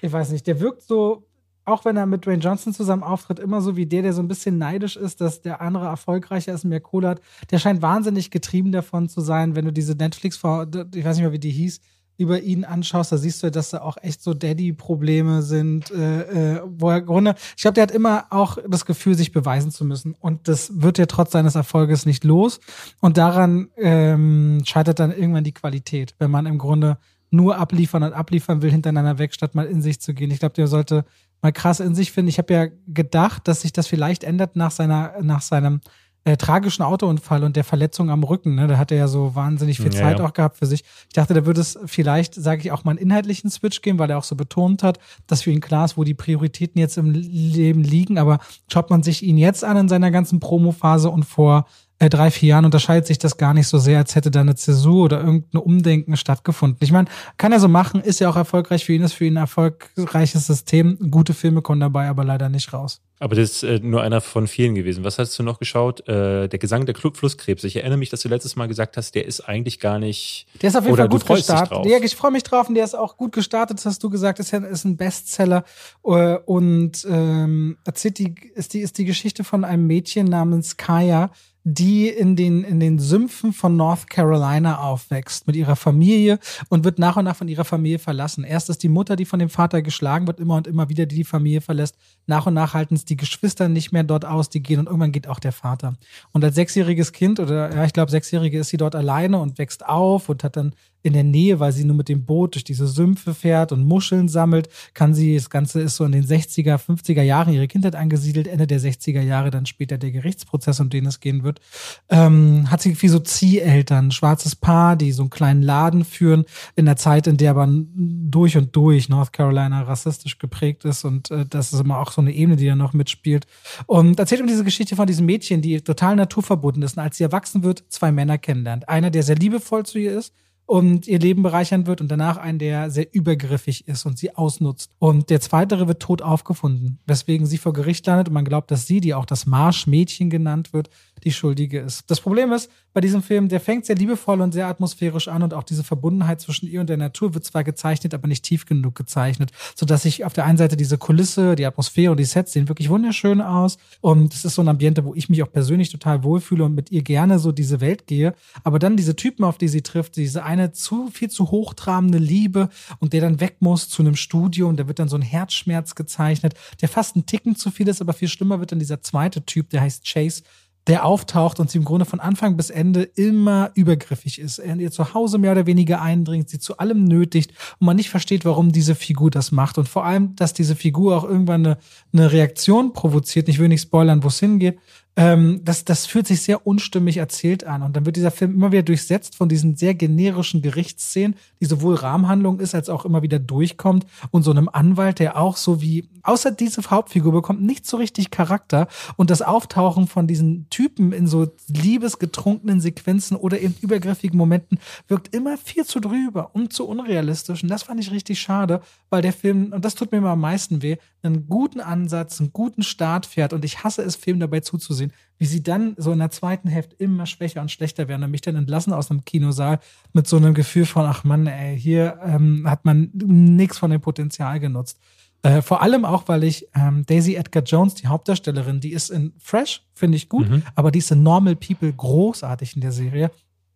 ich 0.00 0.12
weiß 0.12 0.30
nicht, 0.30 0.46
der 0.46 0.60
wirkt 0.60 0.82
so, 0.82 1.26
auch 1.64 1.84
wenn 1.84 1.96
er 1.96 2.06
mit 2.06 2.24
Dwayne 2.24 2.42
Johnson 2.42 2.72
zusammen 2.72 3.02
auftritt, 3.02 3.38
immer 3.38 3.60
so 3.60 3.76
wie 3.76 3.86
der, 3.86 4.02
der 4.02 4.12
so 4.12 4.22
ein 4.22 4.28
bisschen 4.28 4.58
neidisch 4.58 4.96
ist, 4.96 5.20
dass 5.20 5.42
der 5.42 5.60
andere 5.60 5.86
erfolgreicher 5.86 6.52
ist 6.52 6.64
und 6.64 6.70
mehr 6.70 6.80
Kohle 6.80 7.08
hat. 7.08 7.20
Der 7.50 7.58
scheint 7.58 7.82
wahnsinnig 7.82 8.30
getrieben 8.30 8.72
davon 8.72 9.08
zu 9.08 9.20
sein, 9.20 9.54
wenn 9.54 9.66
du 9.66 9.72
diese 9.72 9.94
Netflix, 9.94 10.36
ich 10.36 10.42
weiß 10.42 11.16
nicht 11.16 11.20
mehr, 11.20 11.32
wie 11.32 11.38
die 11.38 11.50
hieß, 11.50 11.80
über 12.18 12.40
ihn 12.40 12.64
anschaust, 12.64 13.12
da 13.12 13.16
siehst 13.16 13.42
du, 13.42 13.50
dass 13.50 13.70
da 13.70 13.80
auch 13.80 13.96
echt 14.02 14.22
so 14.22 14.34
Daddy-Probleme 14.34 15.42
sind, 15.42 15.90
äh, 15.92 16.56
äh, 16.56 16.62
wo 16.66 16.90
er 16.90 17.00
Grunde, 17.00 17.36
ich 17.56 17.62
glaube, 17.62 17.76
der 17.76 17.82
hat 17.82 17.92
immer 17.92 18.26
auch 18.30 18.58
das 18.68 18.84
Gefühl, 18.84 19.14
sich 19.14 19.32
beweisen 19.32 19.70
zu 19.70 19.84
müssen. 19.84 20.14
Und 20.18 20.48
das 20.48 20.82
wird 20.82 20.98
er 20.98 21.06
trotz 21.06 21.30
seines 21.30 21.54
Erfolges 21.54 22.06
nicht 22.06 22.24
los. 22.24 22.58
Und 23.00 23.16
daran 23.16 23.68
ähm, 23.76 24.62
scheitert 24.66 24.98
dann 24.98 25.12
irgendwann 25.12 25.44
die 25.44 25.54
Qualität, 25.54 26.16
wenn 26.18 26.30
man 26.30 26.46
im 26.46 26.58
Grunde 26.58 26.98
nur 27.30 27.56
abliefern 27.56 28.02
und 28.02 28.12
abliefern 28.12 28.62
will 28.62 28.70
hintereinander 28.70 29.18
weg, 29.18 29.32
statt 29.32 29.54
mal 29.54 29.66
in 29.66 29.80
sich 29.80 30.00
zu 30.00 30.12
gehen. 30.12 30.30
Ich 30.32 30.40
glaube, 30.40 30.54
der 30.54 30.66
sollte 30.66 31.04
mal 31.40 31.52
krass 31.52 31.78
in 31.78 31.94
sich 31.94 32.10
finden. 32.10 32.30
Ich 32.30 32.38
habe 32.38 32.52
ja 32.52 32.66
gedacht, 32.88 33.46
dass 33.46 33.60
sich 33.60 33.72
das 33.72 33.86
vielleicht 33.86 34.24
ändert 34.24 34.56
nach 34.56 34.72
seiner, 34.72 35.14
nach 35.22 35.42
seinem 35.42 35.80
äh, 36.28 36.36
tragischen 36.36 36.82
Autounfall 36.82 37.42
und 37.42 37.56
der 37.56 37.64
Verletzung 37.64 38.10
am 38.10 38.22
Rücken. 38.22 38.54
Ne? 38.54 38.66
Da 38.66 38.76
hat 38.76 38.92
er 38.92 38.98
ja 38.98 39.08
so 39.08 39.34
wahnsinnig 39.34 39.78
viel 39.78 39.90
Zeit 39.90 40.18
ja. 40.18 40.24
auch 40.26 40.34
gehabt 40.34 40.58
für 40.58 40.66
sich. 40.66 40.84
Ich 41.06 41.14
dachte, 41.14 41.32
da 41.32 41.46
würde 41.46 41.62
es 41.62 41.78
vielleicht, 41.86 42.34
sage 42.34 42.60
ich, 42.60 42.70
auch 42.70 42.84
mal 42.84 42.90
einen 42.90 42.98
inhaltlichen 42.98 43.50
Switch 43.50 43.80
geben, 43.80 43.98
weil 43.98 44.10
er 44.10 44.18
auch 44.18 44.24
so 44.24 44.36
betont 44.36 44.82
hat, 44.82 44.98
dass 45.26 45.42
für 45.42 45.50
ihn 45.50 45.60
klar 45.60 45.86
ist, 45.86 45.96
wo 45.96 46.04
die 46.04 46.12
Prioritäten 46.12 46.78
jetzt 46.78 46.98
im 46.98 47.12
Leben 47.12 47.82
liegen. 47.82 48.18
Aber 48.18 48.40
schaut 48.70 48.90
man 48.90 49.02
sich 49.02 49.22
ihn 49.22 49.38
jetzt 49.38 49.64
an 49.64 49.78
in 49.78 49.88
seiner 49.88 50.10
ganzen 50.10 50.38
Promophase 50.38 51.08
und 51.08 51.24
vor 51.24 51.66
äh, 51.98 52.08
drei, 52.08 52.30
vier 52.30 52.50
Jahren 52.50 52.64
unterscheidet 52.64 53.06
sich 53.06 53.18
das 53.18 53.36
gar 53.36 53.54
nicht 53.54 53.66
so 53.66 53.78
sehr, 53.78 53.98
als 53.98 54.14
hätte 54.14 54.30
da 54.30 54.40
eine 54.40 54.54
Zäsur 54.54 55.04
oder 55.04 55.18
irgendein 55.18 55.60
Umdenken 55.60 56.16
stattgefunden. 56.16 56.78
Ich 56.80 56.92
meine, 56.92 57.08
kann 57.36 57.52
er 57.52 57.60
so 57.60 57.68
machen, 57.68 58.00
ist 58.00 58.20
ja 58.20 58.28
auch 58.30 58.36
erfolgreich 58.36 58.84
für 58.84 58.92
ihn, 58.92 59.02
ist 59.02 59.14
für 59.14 59.24
ihn 59.24 59.34
ein 59.34 59.42
erfolgreiches 59.42 60.46
System. 60.46 60.98
Gute 61.10 61.34
Filme 61.34 61.62
kommen 61.62 61.80
dabei 61.80 62.08
aber 62.08 62.24
leider 62.24 62.48
nicht 62.48 62.72
raus. 62.72 63.00
Aber 63.20 63.34
das 63.34 63.50
ist 63.50 63.62
äh, 63.64 63.80
nur 63.80 64.02
einer 64.02 64.20
von 64.20 64.46
vielen 64.46 64.74
gewesen. 64.74 65.02
Was 65.02 65.18
hast 65.18 65.36
du 65.38 65.42
noch 65.42 65.58
geschaut? 65.58 66.06
Äh, 66.08 66.48
der 66.48 66.58
Gesang 66.58 66.86
der 66.86 66.94
Club 66.94 67.16
Flusskrebs. 67.16 67.64
Ich 67.64 67.76
erinnere 67.76 67.98
mich, 67.98 68.10
dass 68.10 68.20
du 68.20 68.28
letztes 68.28 68.54
Mal 68.54 68.68
gesagt 68.68 68.96
hast, 68.96 69.14
der 69.14 69.26
ist 69.26 69.40
eigentlich 69.40 69.80
gar 69.80 69.98
nicht. 69.98 70.46
Der 70.62 70.68
ist 70.68 70.76
auf 70.76 70.84
jeden 70.84 70.96
Fall 70.96 71.08
gut 71.08 71.26
gestartet. 71.26 71.84
Ja, 71.86 71.98
ich 72.00 72.14
freue 72.14 72.30
mich 72.30 72.44
drauf 72.44 72.68
und 72.68 72.76
der 72.76 72.84
ist 72.84 72.94
auch 72.94 73.16
gut 73.16 73.32
gestartet, 73.32 73.84
hast 73.84 74.04
du 74.04 74.10
gesagt. 74.10 74.38
Ist, 74.38 74.52
ist 74.52 74.84
ein 74.84 74.96
Bestseller 74.96 75.64
äh, 76.04 76.36
und 76.36 77.04
ähm, 77.10 77.78
erzählt 77.84 78.18
die 78.18 78.34
ist 78.54 78.74
die 78.74 78.80
ist 78.80 78.98
die 78.98 79.04
Geschichte 79.04 79.42
von 79.42 79.64
einem 79.64 79.86
Mädchen 79.86 80.26
namens 80.26 80.76
Kaya, 80.76 81.30
die 81.64 82.08
in 82.08 82.36
den, 82.36 82.64
in 82.64 82.80
den 82.80 82.98
Sümpfen 82.98 83.52
von 83.52 83.76
North 83.76 84.08
Carolina 84.08 84.78
aufwächst 84.78 85.46
mit 85.46 85.56
ihrer 85.56 85.76
Familie 85.76 86.38
und 86.68 86.84
wird 86.84 86.98
nach 86.98 87.16
und 87.16 87.24
nach 87.24 87.36
von 87.36 87.48
ihrer 87.48 87.64
Familie 87.64 87.98
verlassen. 87.98 88.44
Erst 88.44 88.70
ist 88.70 88.82
die 88.82 88.88
Mutter, 88.88 89.16
die 89.16 89.24
von 89.24 89.38
dem 89.38 89.50
Vater 89.50 89.82
geschlagen 89.82 90.26
wird, 90.26 90.40
immer 90.40 90.56
und 90.56 90.66
immer 90.66 90.88
wieder, 90.88 91.06
die 91.06 91.16
die 91.16 91.24
Familie 91.24 91.60
verlässt. 91.60 91.96
Nach 92.26 92.46
und 92.46 92.54
nach 92.54 92.74
halten 92.74 92.94
es 92.94 93.04
die 93.04 93.16
Geschwister 93.16 93.68
nicht 93.68 93.92
mehr 93.92 94.04
dort 94.04 94.24
aus, 94.24 94.48
die 94.48 94.62
gehen 94.62 94.80
und 94.80 94.86
irgendwann 94.86 95.12
geht 95.12 95.28
auch 95.28 95.40
der 95.40 95.52
Vater. 95.52 95.96
Und 96.32 96.44
als 96.44 96.54
sechsjähriges 96.54 97.12
Kind 97.12 97.40
oder 97.40 97.74
ja, 97.74 97.84
ich 97.84 97.92
glaube 97.92 98.10
sechsjährige 98.10 98.58
ist 98.60 98.68
sie 98.68 98.76
dort 98.76 98.94
alleine 98.94 99.38
und 99.38 99.58
wächst 99.58 99.84
auf 99.84 100.28
und 100.28 100.44
hat 100.44 100.56
dann 100.56 100.74
in 101.02 101.12
der 101.12 101.24
Nähe, 101.24 101.60
weil 101.60 101.72
sie 101.72 101.84
nur 101.84 101.96
mit 101.96 102.08
dem 102.08 102.24
Boot 102.24 102.54
durch 102.54 102.64
diese 102.64 102.86
Sümpfe 102.86 103.34
fährt 103.34 103.72
und 103.72 103.84
Muscheln 103.84 104.28
sammelt, 104.28 104.68
kann 104.94 105.14
sie, 105.14 105.36
das 105.36 105.48
Ganze 105.48 105.80
ist 105.80 105.96
so 105.96 106.04
in 106.04 106.12
den 106.12 106.24
60er, 106.24 106.76
50er 106.76 107.22
Jahren 107.22 107.52
ihre 107.52 107.68
Kindheit 107.68 107.94
angesiedelt, 107.94 108.48
Ende 108.48 108.66
der 108.66 108.80
60er 108.80 109.20
Jahre 109.20 109.50
dann 109.50 109.66
später 109.66 109.96
der 109.96 110.10
Gerichtsprozess, 110.10 110.80
um 110.80 110.90
den 110.90 111.06
es 111.06 111.20
gehen 111.20 111.44
wird, 111.44 111.60
ähm, 112.08 112.70
hat 112.70 112.82
sie 112.82 113.00
wie 113.00 113.08
so 113.08 113.20
Zieheltern, 113.20 114.10
schwarzes 114.10 114.56
Paar, 114.56 114.96
die 114.96 115.12
so 115.12 115.22
einen 115.22 115.30
kleinen 115.30 115.62
Laden 115.62 116.04
führen, 116.04 116.44
in 116.74 116.86
der 116.86 116.96
Zeit, 116.96 117.26
in 117.26 117.36
der 117.36 117.52
aber 117.52 117.68
durch 117.70 118.56
und 118.56 118.74
durch 118.74 119.08
North 119.08 119.32
Carolina 119.32 119.82
rassistisch 119.82 120.38
geprägt 120.38 120.84
ist 120.84 121.04
und 121.04 121.30
äh, 121.30 121.46
das 121.48 121.72
ist 121.72 121.80
immer 121.80 121.98
auch 121.98 122.10
so 122.10 122.20
eine 122.20 122.32
Ebene, 122.32 122.56
die 122.56 122.66
da 122.66 122.74
noch 122.74 122.92
mitspielt. 122.92 123.46
Und 123.86 124.18
erzählt 124.18 124.40
um 124.40 124.46
diese 124.46 124.64
Geschichte 124.64 124.96
von 124.96 125.06
diesem 125.06 125.26
Mädchen, 125.26 125.62
die 125.62 125.80
total 125.80 126.16
naturverbunden 126.16 126.82
ist 126.82 126.96
und 126.96 127.02
als 127.02 127.16
sie 127.16 127.24
erwachsen 127.24 127.62
wird, 127.62 127.84
zwei 127.88 128.10
Männer 128.10 128.38
kennenlernt. 128.38 128.88
Einer, 128.88 129.10
der 129.10 129.22
sehr 129.22 129.36
liebevoll 129.36 129.86
zu 129.86 129.98
ihr 129.98 130.18
ist 130.18 130.34
und 130.68 131.08
ihr 131.08 131.18
Leben 131.18 131.42
bereichern 131.42 131.86
wird 131.86 132.02
und 132.02 132.10
danach 132.10 132.36
einen, 132.36 132.58
der 132.58 132.90
sehr 132.90 133.14
übergriffig 133.14 133.88
ist 133.88 134.04
und 134.04 134.18
sie 134.18 134.36
ausnutzt. 134.36 134.90
Und 134.98 135.30
der 135.30 135.40
zweitere 135.40 135.88
wird 135.88 136.02
tot 136.02 136.20
aufgefunden, 136.20 136.98
weswegen 137.06 137.46
sie 137.46 137.56
vor 137.56 137.72
Gericht 137.72 138.06
landet 138.06 138.28
und 138.28 138.34
man 138.34 138.44
glaubt, 138.44 138.70
dass 138.70 138.86
sie, 138.86 139.00
die 139.00 139.14
auch 139.14 139.24
das 139.24 139.46
Marschmädchen 139.46 140.28
genannt 140.28 140.74
wird, 140.74 140.90
die 141.24 141.32
Schuldige 141.32 141.80
ist. 141.80 142.10
Das 142.10 142.20
Problem 142.20 142.52
ist, 142.52 142.70
bei 142.94 143.00
diesem 143.00 143.22
Film, 143.22 143.48
der 143.48 143.60
fängt 143.60 143.86
sehr 143.86 143.96
liebevoll 143.96 144.40
und 144.40 144.52
sehr 144.52 144.66
atmosphärisch 144.66 145.28
an 145.28 145.42
und 145.42 145.54
auch 145.54 145.62
diese 145.62 145.84
Verbundenheit 145.84 146.40
zwischen 146.40 146.66
ihr 146.68 146.80
und 146.80 146.88
der 146.88 146.96
Natur 146.96 147.34
wird 147.34 147.44
zwar 147.44 147.62
gezeichnet, 147.62 148.14
aber 148.14 148.26
nicht 148.26 148.44
tief 148.44 148.66
genug 148.66 148.94
gezeichnet, 148.94 149.52
sodass 149.76 150.04
ich 150.04 150.24
auf 150.24 150.32
der 150.32 150.44
einen 150.44 150.58
Seite 150.58 150.76
diese 150.76 150.98
Kulisse, 150.98 151.54
die 151.54 151.66
Atmosphäre 151.66 152.10
und 152.10 152.18
die 152.18 152.24
Sets 152.24 152.52
sehen 152.52 152.68
wirklich 152.68 152.88
wunderschön 152.88 153.40
aus 153.40 153.78
und 154.00 154.34
es 154.34 154.44
ist 154.44 154.54
so 154.54 154.62
ein 154.62 154.68
Ambiente, 154.68 155.04
wo 155.04 155.14
ich 155.14 155.28
mich 155.28 155.42
auch 155.42 155.52
persönlich 155.52 155.90
total 155.90 156.24
wohlfühle 156.24 156.64
und 156.64 156.74
mit 156.74 156.90
ihr 156.90 157.02
gerne 157.02 157.38
so 157.38 157.52
diese 157.52 157.80
Welt 157.80 158.06
gehe, 158.06 158.34
aber 158.64 158.78
dann 158.78 158.96
diese 158.96 159.14
Typen, 159.14 159.44
auf 159.44 159.58
die 159.58 159.68
sie 159.68 159.82
trifft, 159.82 160.16
diese 160.16 160.42
eine 160.42 160.72
zu 160.72 161.08
viel 161.08 161.30
zu 161.30 161.50
hochtrabende 161.50 162.18
Liebe 162.18 162.68
und 162.98 163.12
der 163.12 163.20
dann 163.20 163.40
weg 163.40 163.58
muss 163.60 163.88
zu 163.88 164.02
einem 164.02 164.16
Studio 164.16 164.68
und 164.68 164.78
da 164.78 164.88
wird 164.88 164.98
dann 164.98 165.08
so 165.08 165.16
ein 165.16 165.22
Herzschmerz 165.22 165.94
gezeichnet, 165.94 166.54
der 166.80 166.88
fast 166.88 167.16
ein 167.16 167.26
Ticken 167.26 167.54
zu 167.54 167.70
viel 167.70 167.86
ist, 167.86 168.00
aber 168.00 168.12
viel 168.12 168.28
schlimmer 168.28 168.60
wird 168.60 168.72
dann 168.72 168.78
dieser 168.78 169.02
zweite 169.02 169.44
Typ, 169.44 169.70
der 169.70 169.82
heißt 169.82 170.04
Chase, 170.04 170.42
der 170.88 171.04
auftaucht 171.04 171.60
und 171.60 171.70
sie 171.70 171.78
im 171.78 171.84
Grunde 171.84 172.06
von 172.06 172.18
Anfang 172.18 172.56
bis 172.56 172.70
Ende 172.70 173.02
immer 173.02 173.70
übergriffig 173.74 174.40
ist. 174.40 174.58
Er 174.58 174.72
in 174.72 174.80
ihr 174.80 174.90
Zuhause 174.90 175.36
mehr 175.36 175.52
oder 175.52 175.66
weniger 175.66 176.00
eindringt, 176.00 176.48
sie 176.48 176.58
zu 176.58 176.78
allem 176.78 177.04
nötigt 177.04 177.52
und 177.78 177.86
man 177.86 177.96
nicht 177.96 178.08
versteht, 178.08 178.46
warum 178.46 178.72
diese 178.72 178.94
Figur 178.94 179.30
das 179.30 179.52
macht. 179.52 179.76
Und 179.76 179.88
vor 179.88 180.06
allem, 180.06 180.34
dass 180.34 180.54
diese 180.54 180.74
Figur 180.74 181.16
auch 181.16 181.24
irgendwann 181.24 181.66
eine, 181.66 181.78
eine 182.12 182.32
Reaktion 182.32 182.94
provoziert. 182.94 183.48
Ich 183.48 183.58
will 183.58 183.68
nicht 183.68 183.82
spoilern, 183.82 184.22
wo 184.22 184.28
es 184.28 184.40
hingeht. 184.40 184.78
Ähm, 185.18 185.62
das, 185.64 185.84
das 185.84 186.06
fühlt 186.06 186.28
sich 186.28 186.42
sehr 186.42 186.64
unstimmig 186.64 187.16
erzählt 187.16 187.64
an. 187.64 187.82
Und 187.82 187.96
dann 187.96 188.06
wird 188.06 188.14
dieser 188.14 188.30
Film 188.30 188.54
immer 188.54 188.70
wieder 188.70 188.84
durchsetzt 188.84 189.34
von 189.34 189.48
diesen 189.48 189.74
sehr 189.74 189.94
generischen 189.94 190.62
Gerichtsszenen, 190.62 191.34
die 191.60 191.64
sowohl 191.64 191.96
Rahmenhandlung 191.96 192.60
ist, 192.60 192.72
als 192.72 192.88
auch 192.88 193.04
immer 193.04 193.20
wieder 193.20 193.40
durchkommt. 193.40 194.06
Und 194.30 194.44
so 194.44 194.52
einem 194.52 194.68
Anwalt, 194.72 195.18
der 195.18 195.36
auch 195.36 195.56
so 195.56 195.82
wie, 195.82 196.08
außer 196.22 196.52
diese 196.52 196.88
Hauptfigur 196.88 197.32
bekommt 197.32 197.60
nicht 197.60 197.84
so 197.84 197.96
richtig 197.96 198.30
Charakter. 198.30 198.86
Und 199.16 199.30
das 199.30 199.42
Auftauchen 199.42 200.06
von 200.06 200.28
diesen 200.28 200.70
Typen 200.70 201.10
in 201.10 201.26
so 201.26 201.48
liebesgetrunkenen 201.66 202.80
Sequenzen 202.80 203.36
oder 203.36 203.60
eben 203.60 203.74
übergriffigen 203.80 204.38
Momenten 204.38 204.78
wirkt 205.08 205.34
immer 205.34 205.58
viel 205.58 205.84
zu 205.84 205.98
drüber 205.98 206.50
und 206.52 206.72
zu 206.72 206.86
unrealistisch. 206.86 207.64
Und 207.64 207.70
das 207.70 207.82
fand 207.82 207.98
ich 207.98 208.12
richtig 208.12 208.40
schade, 208.40 208.82
weil 209.10 209.22
der 209.22 209.32
Film, 209.32 209.72
und 209.72 209.84
das 209.84 209.96
tut 209.96 210.12
mir 210.12 210.18
immer 210.18 210.30
am 210.30 210.40
meisten 210.40 210.80
weh, 210.80 210.96
einen 211.24 211.48
guten 211.48 211.80
Ansatz, 211.80 212.38
einen 212.38 212.52
guten 212.52 212.84
Start 212.84 213.26
fährt. 213.26 213.52
Und 213.52 213.64
ich 213.64 213.82
hasse 213.82 214.02
es, 214.02 214.14
Film 214.14 214.38
dabei 214.38 214.60
zuzusehen, 214.60 215.07
wie 215.38 215.46
sie 215.46 215.62
dann 215.62 215.94
so 215.96 216.12
in 216.12 216.18
der 216.18 216.30
zweiten 216.30 216.68
Hälfte 216.68 216.96
immer 216.96 217.26
schwächer 217.26 217.60
und 217.60 217.70
schlechter 217.70 218.08
werden 218.08 218.22
und 218.24 218.30
mich 218.30 218.40
dann 218.40 218.56
entlassen 218.56 218.92
aus 218.92 219.10
einem 219.10 219.24
Kinosaal 219.24 219.78
mit 220.12 220.26
so 220.26 220.36
einem 220.36 220.54
Gefühl 220.54 220.86
von, 220.86 221.04
ach 221.04 221.24
Mann, 221.24 221.46
ey, 221.46 221.78
hier 221.78 222.18
ähm, 222.24 222.68
hat 222.68 222.84
man 222.84 223.10
nichts 223.14 223.78
von 223.78 223.90
dem 223.90 224.00
Potenzial 224.00 224.60
genutzt. 224.60 224.98
Äh, 225.42 225.62
vor 225.62 225.82
allem 225.82 226.04
auch, 226.04 226.24
weil 226.26 226.42
ich 226.42 226.66
ähm, 226.74 227.06
Daisy 227.06 227.36
Edgar 227.36 227.62
Jones, 227.62 227.94
die 227.94 228.08
Hauptdarstellerin, 228.08 228.80
die 228.80 228.92
ist 228.92 229.10
in 229.10 229.32
Fresh, 229.38 229.82
finde 229.94 230.16
ich 230.16 230.28
gut, 230.28 230.50
mhm. 230.50 230.62
aber 230.74 230.90
die 230.90 230.98
ist 230.98 231.12
in 231.12 231.22
Normal 231.22 231.54
People 231.54 231.92
großartig 231.92 232.74
in 232.74 232.80
der 232.80 232.92
Serie. 232.92 233.30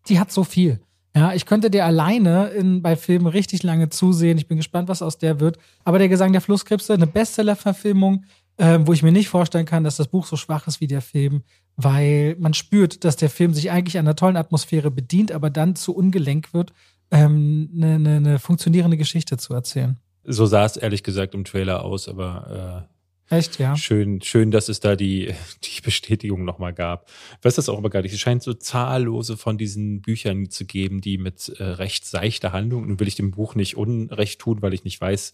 Die 0.08 0.18
hat 0.18 0.32
so 0.32 0.42
viel. 0.42 0.80
Ja, 1.14 1.34
ich 1.34 1.44
könnte 1.44 1.70
dir 1.70 1.84
alleine 1.84 2.48
in, 2.48 2.80
bei 2.80 2.96
Filmen 2.96 3.26
richtig 3.26 3.62
lange 3.62 3.90
zusehen. 3.90 4.38
Ich 4.38 4.48
bin 4.48 4.56
gespannt, 4.56 4.88
was 4.88 5.02
aus 5.02 5.18
der 5.18 5.40
wird. 5.40 5.58
Aber 5.84 5.98
der 5.98 6.08
Gesang 6.08 6.32
der 6.32 6.40
Flusskrebse, 6.40 6.94
eine 6.94 7.06
Bestseller-Verfilmung, 7.06 8.24
äh, 8.56 8.78
wo 8.82 8.92
ich 8.92 9.02
mir 9.02 9.12
nicht 9.12 9.28
vorstellen 9.28 9.66
kann, 9.66 9.84
dass 9.84 9.96
das 9.96 10.08
Buch 10.08 10.26
so 10.26 10.36
schwach 10.36 10.66
ist 10.66 10.80
wie 10.80 10.86
der 10.86 11.02
Film, 11.02 11.42
weil 11.76 12.36
man 12.38 12.54
spürt, 12.54 13.04
dass 13.04 13.16
der 13.16 13.30
Film 13.30 13.54
sich 13.54 13.70
eigentlich 13.70 13.98
an 13.98 14.06
einer 14.06 14.16
tollen 14.16 14.36
Atmosphäre 14.36 14.90
bedient, 14.90 15.32
aber 15.32 15.50
dann 15.50 15.74
zu 15.76 15.94
ungelenk 15.94 16.52
wird, 16.52 16.72
ähm, 17.10 17.70
eine, 17.74 17.94
eine, 17.94 18.16
eine 18.16 18.38
funktionierende 18.38 18.96
Geschichte 18.96 19.36
zu 19.36 19.54
erzählen. 19.54 19.98
So 20.24 20.46
sah 20.46 20.64
es 20.64 20.76
ehrlich 20.76 21.02
gesagt 21.02 21.34
im 21.34 21.44
Trailer 21.44 21.84
aus, 21.84 22.08
aber 22.08 22.86
äh 22.88 22.91
Echt, 23.32 23.58
ja. 23.58 23.74
Schön, 23.76 24.20
schön, 24.20 24.50
dass 24.50 24.68
es 24.68 24.80
da 24.80 24.94
die, 24.94 25.32
die 25.64 25.80
Bestätigung 25.80 26.44
nochmal 26.44 26.74
gab. 26.74 27.08
Ich 27.38 27.44
weiß 27.46 27.54
das 27.54 27.70
auch 27.70 27.78
aber 27.78 27.88
gar 27.88 28.02
nicht. 28.02 28.12
Es 28.12 28.20
scheint 28.20 28.42
so 28.42 28.52
zahllose 28.52 29.38
von 29.38 29.56
diesen 29.56 30.02
Büchern 30.02 30.50
zu 30.50 30.66
geben, 30.66 31.00
die 31.00 31.16
mit 31.16 31.48
äh, 31.48 31.64
recht 31.64 32.04
seichter 32.04 32.52
Handlung, 32.52 32.86
nun 32.86 33.00
will 33.00 33.08
ich 33.08 33.14
dem 33.14 33.30
Buch 33.30 33.54
nicht 33.54 33.78
unrecht 33.78 34.38
tun, 34.38 34.60
weil 34.60 34.74
ich 34.74 34.84
nicht 34.84 35.00
weiß, 35.00 35.32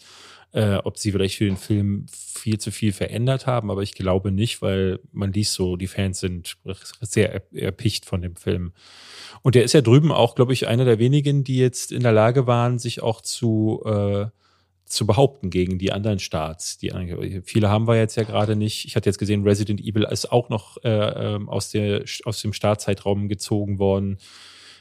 äh, 0.53 0.76
ob 0.76 0.96
sie 0.96 1.11
vielleicht 1.11 1.38
für 1.38 1.46
den 1.46 1.57
Film 1.57 2.07
viel 2.09 2.59
zu 2.59 2.70
viel 2.70 2.92
verändert 2.92 3.49
haben, 3.49 3.68
aber 3.68 3.82
ich 3.82 3.94
glaube 3.94 4.30
nicht, 4.30 4.62
weil 4.62 5.01
man 5.11 5.32
liest 5.32 5.55
so, 5.55 5.74
die 5.74 5.88
Fans 5.88 6.20
sind 6.20 6.57
sehr 7.01 7.42
erpicht 7.53 8.07
von 8.07 8.22
dem 8.22 8.36
Film. 8.36 8.74
Und 9.42 9.57
der 9.57 9.64
ist 9.64 9.74
ja 9.74 9.80
drüben 9.80 10.12
auch, 10.12 10.36
glaube 10.36 10.53
ich, 10.53 10.68
einer 10.68 10.84
der 10.84 11.01
wenigen, 11.01 11.42
die 11.42 11.59
jetzt 11.59 11.90
in 11.90 12.05
der 12.05 12.12
Lage 12.12 12.46
waren, 12.46 12.78
sich 12.78 13.03
auch 13.03 13.22
zu 13.22 13.82
äh, 13.84 14.26
zu 14.89 15.07
behaupten 15.07 15.51
gegen 15.51 15.78
die 15.78 15.93
anderen 15.93 16.18
Starts. 16.18 16.78
Die, 16.78 16.91
viele 17.45 17.68
haben 17.68 17.86
wir 17.86 17.97
jetzt 17.97 18.16
ja 18.16 18.24
gerade 18.24 18.57
nicht. 18.57 18.86
Ich 18.86 18.97
hatte 18.97 19.09
jetzt 19.09 19.18
gesehen, 19.18 19.43
Resident 19.43 19.80
Evil 19.80 20.05
ist 20.11 20.32
auch 20.32 20.49
noch 20.49 20.76
äh, 20.82 20.89
ähm, 20.89 21.49
aus, 21.49 21.70
der, 21.70 22.05
aus 22.24 22.41
dem 22.41 22.53
Startzeitraum 22.53 23.28
gezogen 23.28 23.78
worden. 23.78 24.18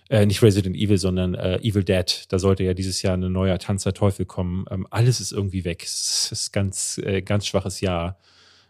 Äh, 0.10 0.26
nicht 0.26 0.42
Resident 0.42 0.76
Evil, 0.76 0.98
sondern 0.98 1.36
äh, 1.36 1.58
Evil 1.58 1.84
Dead. 1.84 2.26
Da 2.30 2.40
sollte 2.40 2.64
ja 2.64 2.74
dieses 2.74 3.02
Jahr 3.02 3.18
ein 3.18 3.32
neuer 3.32 3.60
Tanz 3.60 3.84
Teufel 3.84 4.26
kommen. 4.26 4.66
Ähm, 4.72 4.88
alles 4.90 5.20
ist 5.20 5.34
irgendwie 5.34 5.66
weg. 5.66 5.84
Es 5.84 6.30
ist 6.32 6.54
ganz, 6.54 7.00
äh, 7.04 7.22
ganz 7.22 7.46
schwaches 7.46 7.82
Jahr. 7.82 8.18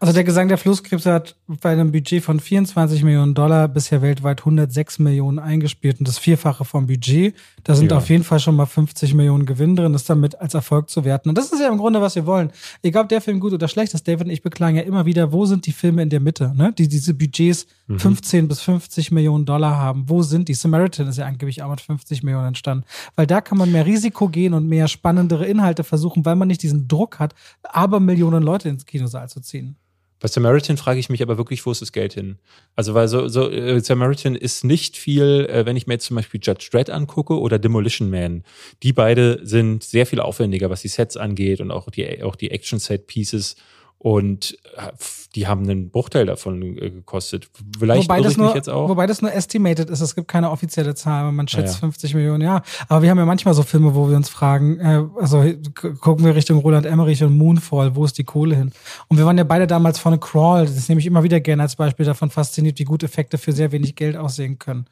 Also 0.00 0.14
der 0.14 0.22
Gesang 0.22 0.46
der 0.46 0.58
Flusskrebse 0.58 1.12
hat 1.12 1.34
bei 1.48 1.70
einem 1.70 1.90
Budget 1.90 2.22
von 2.22 2.38
24 2.38 3.02
Millionen 3.02 3.34
Dollar 3.34 3.66
bisher 3.66 4.00
weltweit 4.00 4.40
106 4.40 5.00
Millionen 5.00 5.40
eingespielt 5.40 5.98
und 5.98 6.06
das 6.06 6.18
Vierfache 6.18 6.64
vom 6.64 6.86
Budget. 6.86 7.34
Da 7.64 7.74
sind 7.74 7.90
ja. 7.90 7.98
auf 7.98 8.08
jeden 8.08 8.22
Fall 8.22 8.38
schon 8.38 8.54
mal 8.54 8.66
50 8.66 9.14
Millionen 9.14 9.44
Gewinn 9.44 9.74
drin, 9.74 9.94
ist 9.94 10.08
damit 10.08 10.40
als 10.40 10.54
Erfolg 10.54 10.88
zu 10.88 11.04
werten. 11.04 11.30
Und 11.30 11.36
das 11.36 11.50
ist 11.50 11.60
ja 11.60 11.68
im 11.68 11.78
Grunde, 11.78 12.00
was 12.00 12.14
wir 12.14 12.26
wollen. 12.26 12.52
Egal, 12.82 13.02
ob 13.02 13.08
der 13.08 13.20
Film 13.20 13.40
gut 13.40 13.52
oder 13.52 13.66
schlecht 13.66 13.92
ist, 13.92 14.06
David 14.06 14.26
und 14.26 14.30
ich 14.30 14.42
beklagen 14.42 14.76
ja 14.76 14.82
immer 14.82 15.04
wieder, 15.04 15.32
wo 15.32 15.46
sind 15.46 15.66
die 15.66 15.72
Filme 15.72 16.00
in 16.02 16.10
der 16.10 16.20
Mitte, 16.20 16.54
ne? 16.54 16.72
die 16.72 16.86
diese 16.86 17.12
Budgets 17.14 17.66
mhm. 17.88 17.98
15 17.98 18.46
bis 18.46 18.60
50 18.60 19.10
Millionen 19.10 19.46
Dollar 19.46 19.78
haben. 19.78 20.04
Wo 20.06 20.22
sind 20.22 20.48
die? 20.48 20.54
Samaritan 20.54 21.08
ist 21.08 21.18
ja 21.18 21.26
angeblich 21.26 21.64
auch 21.64 21.70
mit 21.70 21.80
50 21.80 22.22
Millionen 22.22 22.48
entstanden. 22.48 22.84
Weil 23.16 23.26
da 23.26 23.40
kann 23.40 23.58
man 23.58 23.72
mehr 23.72 23.84
Risiko 23.84 24.28
gehen 24.28 24.54
und 24.54 24.68
mehr 24.68 24.86
spannendere 24.86 25.46
Inhalte 25.46 25.82
versuchen, 25.82 26.24
weil 26.24 26.36
man 26.36 26.46
nicht 26.46 26.62
diesen 26.62 26.86
Druck 26.86 27.18
hat, 27.18 27.34
aber 27.64 27.98
Millionen 27.98 28.44
Leute 28.44 28.68
ins 28.68 28.86
Kinosaal 28.86 29.28
zu 29.28 29.40
ziehen. 29.40 29.76
Bei 30.20 30.28
Samaritan 30.28 30.76
frage 30.76 30.98
ich 30.98 31.08
mich 31.08 31.22
aber 31.22 31.38
wirklich, 31.38 31.64
wo 31.64 31.70
ist 31.70 31.80
das 31.80 31.92
Geld 31.92 32.14
hin? 32.14 32.38
Also, 32.74 32.94
weil 32.94 33.06
so, 33.06 33.28
so 33.28 33.50
äh, 33.50 33.80
Samaritan 33.80 34.34
ist 34.34 34.64
nicht 34.64 34.96
viel, 34.96 35.46
äh, 35.48 35.64
wenn 35.64 35.76
ich 35.76 35.86
mir 35.86 35.94
jetzt 35.94 36.06
zum 36.06 36.16
Beispiel 36.16 36.40
Judge 36.42 36.68
Dredd 36.72 36.90
angucke 36.90 37.38
oder 37.38 37.58
Demolition 37.58 38.10
Man. 38.10 38.42
Die 38.82 38.92
beide 38.92 39.40
sind 39.46 39.84
sehr 39.84 40.06
viel 40.06 40.20
aufwendiger, 40.20 40.70
was 40.70 40.82
die 40.82 40.88
Sets 40.88 41.16
angeht 41.16 41.60
und 41.60 41.70
auch 41.70 41.88
die, 41.90 42.22
auch 42.22 42.34
die 42.34 42.50
Action-Set-Pieces 42.50 43.56
und 43.98 44.56
äh, 44.76 44.92
die 45.34 45.48
haben 45.48 45.64
einen 45.64 45.90
Bruchteil 45.90 46.24
davon 46.24 46.62
äh, 46.78 46.90
gekostet. 46.90 47.48
Vielleicht 47.78 48.08
wobei 48.08 48.20
das, 48.20 48.36
nur, 48.36 48.54
jetzt 48.54 48.68
auch. 48.68 48.88
wobei 48.88 49.06
das 49.06 49.22
nur 49.22 49.32
estimated 49.32 49.90
ist. 49.90 50.00
Es 50.00 50.14
gibt 50.14 50.28
keine 50.28 50.50
offizielle 50.50 50.94
Zahl, 50.94 51.32
man 51.32 51.48
schätzt 51.48 51.66
ja, 51.66 51.72
ja. 51.72 51.78
50 51.80 52.14
Millionen, 52.14 52.42
ja. 52.42 52.62
Aber 52.88 53.02
wir 53.02 53.10
haben 53.10 53.18
ja 53.18 53.24
manchmal 53.24 53.54
so 53.54 53.64
Filme, 53.64 53.96
wo 53.96 54.08
wir 54.08 54.16
uns 54.16 54.28
fragen, 54.28 54.78
äh, 54.78 55.04
also 55.20 55.44
gucken 56.00 56.24
wir 56.24 56.36
Richtung 56.36 56.58
Roland 56.58 56.86
Emmerich 56.86 57.24
und 57.24 57.36
Moonfall, 57.36 57.96
wo 57.96 58.04
ist 58.04 58.16
die 58.18 58.24
Kohle 58.24 58.54
hin? 58.54 58.70
Und 59.08 59.18
wir 59.18 59.26
waren 59.26 59.36
ja 59.36 59.44
beide 59.44 59.66
damals 59.66 59.98
von 59.98 60.18
Crawl, 60.20 60.66
das 60.66 60.88
nehme 60.88 61.00
ich 61.00 61.06
immer 61.06 61.24
wieder 61.24 61.40
gerne 61.40 61.62
als 61.62 61.74
Beispiel 61.74 62.06
davon 62.06 62.30
fasziniert, 62.30 62.78
wie 62.78 62.84
gut 62.84 63.02
Effekte 63.02 63.36
für 63.36 63.52
sehr 63.52 63.72
wenig 63.72 63.96
Geld 63.96 64.16
aussehen 64.16 64.60
können. 64.60 64.86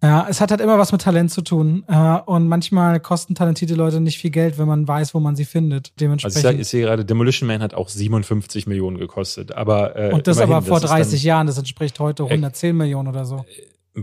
Ja, 0.00 0.26
es 0.30 0.40
hat 0.40 0.52
halt 0.52 0.60
immer 0.60 0.78
was 0.78 0.92
mit 0.92 1.00
Talent 1.00 1.32
zu 1.32 1.42
tun. 1.42 1.84
Äh, 1.88 2.18
und 2.26 2.46
manchmal 2.46 3.00
kosten 3.00 3.34
talentierte 3.34 3.74
Leute 3.74 4.00
nicht 4.00 4.18
viel 4.18 4.30
Geld, 4.30 4.56
wenn 4.56 4.68
man 4.68 4.86
weiß, 4.86 5.12
wo 5.12 5.20
man 5.20 5.34
sie 5.34 5.44
findet. 5.44 5.92
Dementsprechend. 6.00 6.36
Also 6.36 6.48
ich, 6.48 6.54
sag, 6.54 6.60
ich 6.60 6.68
sehe 6.68 6.82
gerade, 6.82 7.04
Demolition 7.04 7.48
Man 7.48 7.62
hat 7.62 7.74
auch 7.74 7.88
57 7.88 8.68
Millionen 8.68 8.98
gekostet. 8.98 9.52
Aber, 9.52 9.96
äh, 9.96 10.12
und 10.12 10.26
das 10.28 10.36
immerhin, 10.36 10.54
aber 10.54 10.66
vor 10.66 10.80
30 10.80 11.22
Jahren, 11.24 11.48
das 11.48 11.58
entspricht 11.58 11.98
heute 11.98 12.24
110 12.24 12.76
Millionen 12.76 13.08
oder 13.08 13.24
so. 13.24 13.44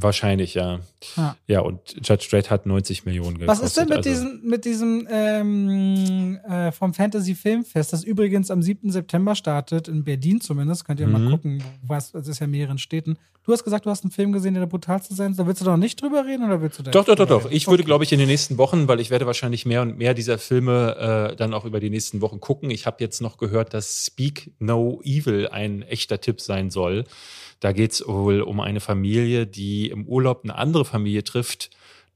Wahrscheinlich, 0.01 0.53
ja. 0.53 0.79
ja. 1.15 1.35
Ja, 1.47 1.59
und 1.61 1.79
Judge 2.03 2.27
Dredd 2.29 2.49
hat 2.49 2.65
90 2.65 3.05
Millionen 3.05 3.37
gekostet. 3.37 3.63
Was 3.63 3.67
ist 3.67 3.77
denn 3.77 3.87
mit 3.87 3.97
also. 3.97 4.09
diesem, 4.09 4.41
mit 4.43 4.65
diesem 4.65 5.07
ähm, 5.09 6.39
äh, 6.47 6.71
vom 6.71 6.93
Fantasy 6.93 7.35
Filmfest, 7.35 7.93
das 7.93 8.03
übrigens 8.03 8.51
am 8.51 8.61
7. 8.61 8.91
September 8.91 9.35
startet, 9.35 9.87
in 9.87 10.03
Berlin 10.03 10.41
zumindest, 10.41 10.85
könnt 10.85 10.99
ihr 10.99 11.07
mhm. 11.07 11.13
mal 11.13 11.31
gucken, 11.31 11.63
was, 11.81 12.13
es 12.13 12.27
ist 12.27 12.39
ja 12.39 12.45
in 12.45 12.51
mehreren 12.51 12.77
Städten. 12.77 13.17
Du 13.45 13.53
hast 13.53 13.63
gesagt, 13.63 13.85
du 13.85 13.91
hast 13.91 14.03
einen 14.03 14.11
Film 14.11 14.31
gesehen, 14.31 14.55
der 14.55 14.61
der 14.61 14.67
brutalste 14.67 15.13
sein 15.13 15.35
soll. 15.35 15.45
Da 15.45 15.47
willst 15.47 15.61
du 15.61 15.65
doch 15.65 15.77
nicht 15.77 16.01
drüber 16.01 16.25
reden 16.25 16.45
oder 16.45 16.61
willst 16.61 16.79
du 16.79 16.83
da? 16.83 16.89
Doch, 16.89 17.05
doch, 17.05 17.15
doch, 17.15 17.27
doch. 17.27 17.51
Ich 17.51 17.67
okay. 17.67 17.73
würde, 17.73 17.83
glaube 17.83 18.03
ich, 18.03 18.11
in 18.11 18.17
den 18.17 18.27
nächsten 18.27 18.57
Wochen, 18.57 18.87
weil 18.87 18.99
ich 18.99 19.11
werde 19.11 19.27
wahrscheinlich 19.27 19.67
mehr 19.67 19.83
und 19.83 19.99
mehr 19.99 20.15
dieser 20.15 20.39
Filme 20.39 21.29
äh, 21.31 21.35
dann 21.35 21.53
auch 21.53 21.63
über 21.63 21.79
die 21.79 21.91
nächsten 21.91 22.21
Wochen 22.21 22.39
gucken. 22.39 22.71
Ich 22.71 22.87
habe 22.87 22.97
jetzt 23.01 23.21
noch 23.21 23.37
gehört, 23.37 23.75
dass 23.75 24.07
Speak 24.07 24.51
No 24.57 24.99
Evil 25.03 25.47
ein 25.47 25.83
echter 25.83 26.19
Tipp 26.19 26.41
sein 26.41 26.71
soll. 26.71 27.03
Da 27.59 27.71
geht 27.71 27.93
es 27.93 28.07
wohl 28.07 28.41
um 28.41 28.59
eine 28.59 28.79
Familie, 28.79 29.47
die 29.47 29.89
im 29.89 30.05
Urlaub 30.05 30.43
eine 30.43 30.55
andere 30.55 30.85
Familie 30.85 31.23
trifft, 31.23 31.69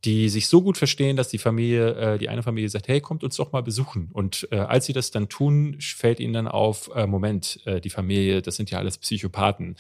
die 0.06 0.30
sich 0.30 0.48
so 0.48 0.62
gut 0.62 0.78
verstehen, 0.78 1.18
dass 1.18 1.28
die 1.28 1.38
Familie, 1.38 1.96
äh, 1.96 2.18
die 2.18 2.30
eine 2.30 2.42
Familie 2.42 2.70
sagt, 2.70 2.88
hey, 2.88 3.02
kommt 3.02 3.24
uns 3.24 3.36
doch 3.36 3.52
mal 3.52 3.62
besuchen. 3.62 4.10
Und 4.14 4.48
äh, 4.52 4.58
als 4.58 4.86
sie 4.86 4.94
das 4.94 5.12
dann 5.12 5.28
tun, 5.28 5.76
fällt 5.80 6.22
ihnen 6.22 6.34
dann 6.34 6.48
auf, 6.48 6.90
äh, 6.96 7.06
Moment, 7.06 7.60
äh, 7.66 7.82
die 7.82 7.90
Familie, 7.90 8.42
das 8.42 8.56
sind 8.56 8.72
ja 8.72 8.78
alles 8.78 8.98
Psychopathen. 8.98 9.76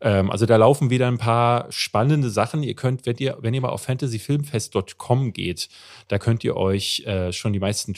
Ähm, 0.00 0.30
also 0.30 0.46
da 0.46 0.56
laufen 0.56 0.90
wieder 0.90 1.08
ein 1.08 1.18
paar 1.18 1.70
spannende 1.72 2.30
Sachen. 2.30 2.62
Ihr 2.62 2.74
könnt, 2.74 3.06
wenn 3.06 3.16
ihr, 3.16 3.38
wenn 3.40 3.54
ihr 3.54 3.60
mal 3.60 3.70
auf 3.70 3.82
fantasyfilmfest.com 3.82 5.32
geht, 5.32 5.68
da 6.06 6.18
könnt 6.18 6.44
ihr 6.44 6.56
euch 6.56 7.02
äh, 7.06 7.32
schon 7.32 7.52
die 7.52 7.60
meisten, 7.60 7.94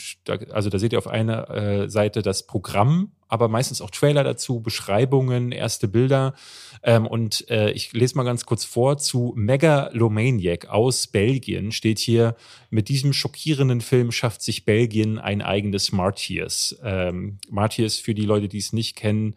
also 0.50 0.70
da 0.70 0.78
seht 0.78 0.92
ihr 0.94 0.98
auf 0.98 1.08
einer 1.08 1.50
äh, 1.50 1.90
Seite 1.90 2.22
das 2.22 2.46
Programm 2.46 3.12
aber 3.28 3.48
meistens 3.48 3.80
auch 3.80 3.90
Trailer 3.90 4.24
dazu, 4.24 4.60
Beschreibungen, 4.60 5.52
erste 5.52 5.86
Bilder. 5.86 6.34
Ähm, 6.82 7.06
und 7.06 7.48
äh, 7.50 7.70
ich 7.70 7.92
lese 7.92 8.16
mal 8.16 8.24
ganz 8.24 8.46
kurz 8.46 8.64
vor 8.64 8.98
zu 8.98 9.32
Megalomaniac 9.36 10.66
aus 10.66 11.06
Belgien 11.06 11.72
steht 11.72 11.98
hier, 11.98 12.36
mit 12.70 12.88
diesem 12.88 13.12
schockierenden 13.12 13.80
Film 13.80 14.12
schafft 14.12 14.42
sich 14.42 14.64
Belgien 14.64 15.18
ein 15.18 15.42
eigenes 15.42 15.92
Martyrs. 15.92 16.78
Ähm, 16.82 17.38
Martyrs 17.50 17.96
für 17.96 18.14
die 18.14 18.26
Leute, 18.26 18.48
die 18.48 18.58
es 18.58 18.72
nicht 18.72 18.96
kennen, 18.96 19.34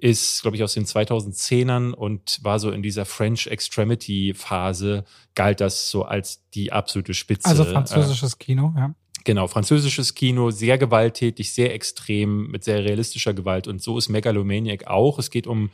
ist, 0.00 0.42
glaube 0.42 0.56
ich, 0.56 0.62
aus 0.62 0.74
den 0.74 0.86
2010ern 0.86 1.92
und 1.92 2.38
war 2.42 2.58
so 2.58 2.70
in 2.70 2.82
dieser 2.82 3.04
French 3.04 3.46
Extremity 3.46 4.32
Phase, 4.34 5.04
galt 5.34 5.60
das 5.60 5.90
so 5.90 6.04
als 6.04 6.48
die 6.54 6.72
absolute 6.72 7.14
Spitze. 7.14 7.48
Also 7.48 7.64
französisches 7.64 8.38
Kino, 8.38 8.72
ja. 8.76 8.94
Genau, 9.24 9.46
französisches 9.48 10.14
Kino, 10.14 10.50
sehr 10.50 10.78
gewalttätig, 10.78 11.52
sehr 11.52 11.74
extrem, 11.74 12.50
mit 12.50 12.64
sehr 12.64 12.84
realistischer 12.84 13.34
Gewalt. 13.34 13.68
Und 13.68 13.82
so 13.82 13.98
ist 13.98 14.08
Megalomaniac 14.08 14.86
auch. 14.86 15.18
Es 15.18 15.30
geht 15.30 15.46
um 15.46 15.70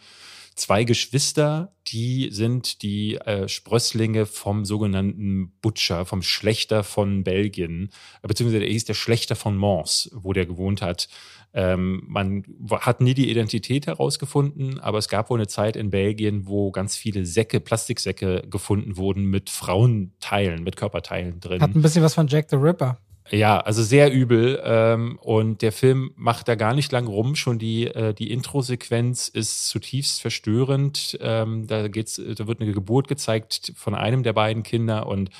zwei 0.56 0.84
Geschwister, 0.84 1.72
die 1.86 2.30
sind 2.32 2.82
die 2.82 3.16
äh, 3.16 3.46
Sprösslinge 3.46 4.26
vom 4.26 4.64
sogenannten 4.64 5.52
Butcher, 5.60 6.06
vom 6.06 6.22
Schlechter 6.22 6.82
von 6.82 7.22
Belgien, 7.22 7.90
beziehungsweise 8.22 8.64
er 8.64 8.70
hieß 8.70 8.86
der 8.86 8.94
Schlechter 8.94 9.36
von 9.36 9.56
Mons, 9.56 10.10
wo 10.14 10.32
der 10.32 10.46
gewohnt 10.46 10.82
hat. 10.82 11.08
Ähm, 11.52 12.02
man 12.06 12.44
hat 12.70 13.00
nie 13.00 13.14
die 13.14 13.30
Identität 13.30 13.86
herausgefunden, 13.86 14.80
aber 14.80 14.98
es 14.98 15.08
gab 15.08 15.30
wohl 15.30 15.38
eine 15.38 15.46
Zeit 15.46 15.76
in 15.76 15.90
Belgien, 15.90 16.46
wo 16.46 16.70
ganz 16.70 16.96
viele 16.96 17.24
Säcke, 17.24 17.60
Plastiksäcke 17.60 18.42
gefunden 18.50 18.96
wurden 18.96 19.26
mit 19.26 19.50
Frauenteilen, 19.50 20.64
mit 20.64 20.76
Körperteilen 20.76 21.40
drin. 21.40 21.62
Hat 21.62 21.74
ein 21.74 21.82
bisschen 21.82 22.02
was 22.02 22.14
von 22.14 22.26
Jack 22.26 22.50
the 22.50 22.56
Ripper. 22.56 22.98
Ja, 23.30 23.58
also 23.58 23.82
sehr 23.82 24.12
übel. 24.12 24.60
Ähm, 24.64 25.18
und 25.20 25.62
der 25.62 25.72
Film 25.72 26.12
macht 26.16 26.48
da 26.48 26.54
gar 26.54 26.74
nicht 26.74 26.92
lang 26.92 27.06
rum. 27.06 27.34
Schon 27.34 27.58
die, 27.58 27.86
äh, 27.86 28.14
die 28.14 28.30
Intro-Sequenz 28.30 29.28
ist 29.28 29.68
zutiefst 29.68 30.20
verstörend. 30.20 31.18
Ähm, 31.20 31.66
da 31.66 31.88
geht's, 31.88 32.16
da 32.16 32.46
wird 32.46 32.60
eine 32.60 32.72
Geburt 32.72 33.08
gezeigt 33.08 33.72
von 33.76 33.94
einem 33.94 34.22
der 34.22 34.32
beiden 34.32 34.62
Kinder 34.62 35.06
und 35.06 35.30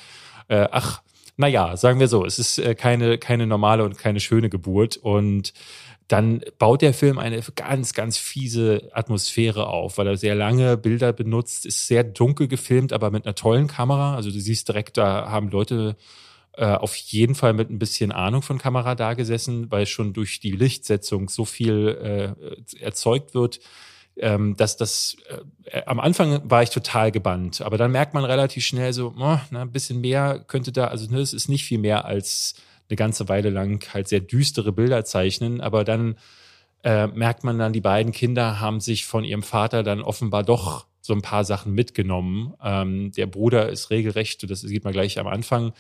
äh, 0.49 0.69
ach, 0.71 1.03
naja, 1.37 1.77
sagen 1.77 2.01
wir 2.01 2.09
so, 2.09 2.25
es 2.25 2.39
ist 2.39 2.59
äh, 2.59 2.75
keine, 2.75 3.19
keine 3.19 3.47
normale 3.47 3.85
und 3.85 3.99
keine 3.99 4.21
schöne 4.21 4.49
Geburt. 4.49 4.97
Und 4.97 5.53
dann 6.09 6.41
baut 6.59 6.83
der 6.83 6.95
Film 6.95 7.19
eine 7.19 7.41
ganz, 7.57 7.93
ganz 7.93 8.17
fiese 8.17 8.91
Atmosphäre 8.93 9.67
auf, 9.67 9.99
weil 9.99 10.07
er 10.07 10.17
sehr 10.17 10.35
lange 10.35 10.77
Bilder 10.77 11.13
benutzt, 11.13 11.67
ist 11.67 11.87
sehr 11.89 12.05
dunkel 12.05 12.49
gefilmt, 12.49 12.93
aber 12.93 13.11
mit 13.11 13.27
einer 13.27 13.35
tollen 13.35 13.67
Kamera. 13.67 14.15
Also 14.15 14.31
du 14.31 14.41
siehst 14.41 14.69
direkt, 14.69 14.97
da 14.97 15.29
haben 15.29 15.51
Leute 15.51 15.97
äh, 16.57 16.65
auf 16.65 16.97
jeden 16.97 17.35
Fall 17.35 17.53
mit 17.53 17.71
ein 17.71 17.79
bisschen 17.79 18.13
Ahnung 18.13 18.43
von 18.43 18.59
Kamera 18.59 18.95
da 18.95 19.15
gesessen, 19.15 19.71
weil 19.71 19.87
schon 19.87 20.13
durch 20.13 20.41
die 20.41 20.53
Lichtsetzung 20.53 21.29
so 21.29 21.45
viel 21.45 22.35
äh, 22.79 22.83
erzeugt 22.83 23.35
wird, 23.35 23.61
ähm, 24.17 24.57
dass 24.57 24.77
das 24.77 25.17
äh, 25.71 25.83
am 25.83 26.01
Anfang 26.01 26.41
war 26.49 26.63
ich 26.63 26.71
total 26.71 27.13
gebannt, 27.13 27.61
aber 27.61 27.77
dann 27.77 27.93
merkt 27.93 28.15
man 28.15 28.25
relativ 28.25 28.65
schnell 28.65 28.93
so, 28.93 29.15
oh, 29.19 29.39
na, 29.51 29.63
ein 29.63 29.73
bisschen 29.73 30.01
mehr 30.01 30.43
könnte 30.47 30.73
da, 30.73 30.87
also 30.87 31.11
ne, 31.11 31.21
es 31.21 31.35
ist 31.35 31.49
nicht 31.49 31.65
viel 31.65 31.79
mehr 31.79 32.07
als 32.07 32.55
eine 32.89 32.97
ganze 32.97 33.29
Weile 33.29 33.51
lang 33.51 33.85
halt 33.93 34.09
sehr 34.09 34.21
düstere 34.21 34.73
Bilder 34.73 35.05
zeichnen, 35.05 35.61
aber 35.61 35.85
dann 35.85 36.17
äh, 36.85 37.09
merkt 37.09 37.45
man 37.45 37.59
dann, 37.59 37.73
die 37.73 37.81
beiden 37.81 38.13
Kinder 38.13 38.61
haben 38.61 38.81
sich 38.81 39.05
von 39.05 39.25
ihrem 39.25 39.43
Vater 39.43 39.83
dann 39.83 40.01
offenbar 40.01 40.45
doch 40.45 40.87
so 41.07 41.15
ein 41.15 41.23
paar 41.23 41.45
Sachen 41.45 41.73
mitgenommen. 41.73 42.55
Ähm, 42.63 43.13
der 43.13 43.27
Bruder 43.27 43.69
ist 43.69 43.91
regelrecht, 43.91 44.49
das 44.51 44.61
sieht 44.61 44.85
man 44.85 44.93
gleich 44.93 45.19
am 45.19 45.27
Anfang, 45.27 45.73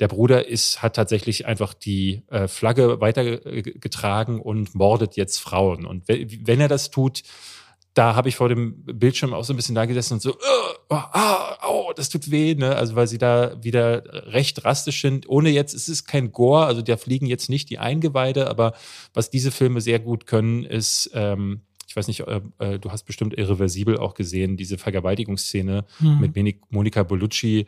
der 0.00 0.08
Bruder 0.08 0.46
ist, 0.46 0.82
hat 0.82 0.96
tatsächlich 0.96 1.46
einfach 1.46 1.74
die 1.74 2.22
äh, 2.28 2.48
Flagge 2.48 3.00
weitergetragen 3.00 4.40
und 4.40 4.74
mordet 4.74 5.16
jetzt 5.16 5.38
Frauen. 5.38 5.86
Und 5.86 6.08
wenn 6.08 6.60
er 6.60 6.68
das 6.68 6.90
tut, 6.90 7.22
da 7.94 8.16
habe 8.16 8.28
ich 8.28 8.36
vor 8.36 8.48
dem 8.48 8.82
Bildschirm 8.84 9.32
auch 9.32 9.44
so 9.44 9.52
ein 9.52 9.56
bisschen 9.56 9.76
da 9.76 9.86
gesessen 9.86 10.14
und 10.14 10.22
so, 10.22 10.32
oh, 10.32 10.94
ah, 10.94 11.56
oh, 11.68 11.92
das 11.94 12.08
tut 12.08 12.30
weh, 12.30 12.56
ne? 12.56 12.74
Also 12.74 12.96
weil 12.96 13.06
sie 13.06 13.18
da 13.18 13.62
wieder 13.62 14.32
recht 14.32 14.64
drastisch 14.64 15.00
sind. 15.00 15.28
Ohne 15.28 15.50
jetzt, 15.50 15.74
es 15.74 15.88
ist 15.88 16.06
kein 16.06 16.32
Gore, 16.32 16.66
also 16.66 16.82
da 16.82 16.96
fliegen 16.96 17.26
jetzt 17.26 17.48
nicht 17.48 17.70
die 17.70 17.78
Eingeweide, 17.78 18.48
aber 18.48 18.74
was 19.14 19.30
diese 19.30 19.52
Filme 19.52 19.80
sehr 19.80 20.00
gut 20.00 20.26
können, 20.26 20.64
ist, 20.64 21.10
ähm, 21.14 21.62
ich 21.94 21.96
weiß 21.96 22.08
nicht, 22.08 22.26
äh, 22.26 22.40
äh 22.58 22.78
du 22.80 22.90
hast 22.90 23.04
bestimmt 23.04 23.38
irreversibel 23.38 23.98
auch 23.98 24.14
gesehen, 24.14 24.56
diese 24.56 24.78
Vergewaltigungsszene 24.78 25.84
mhm. 26.00 26.20
mit 26.20 26.56
Monika 26.70 27.04
Bellucci, 27.04 27.66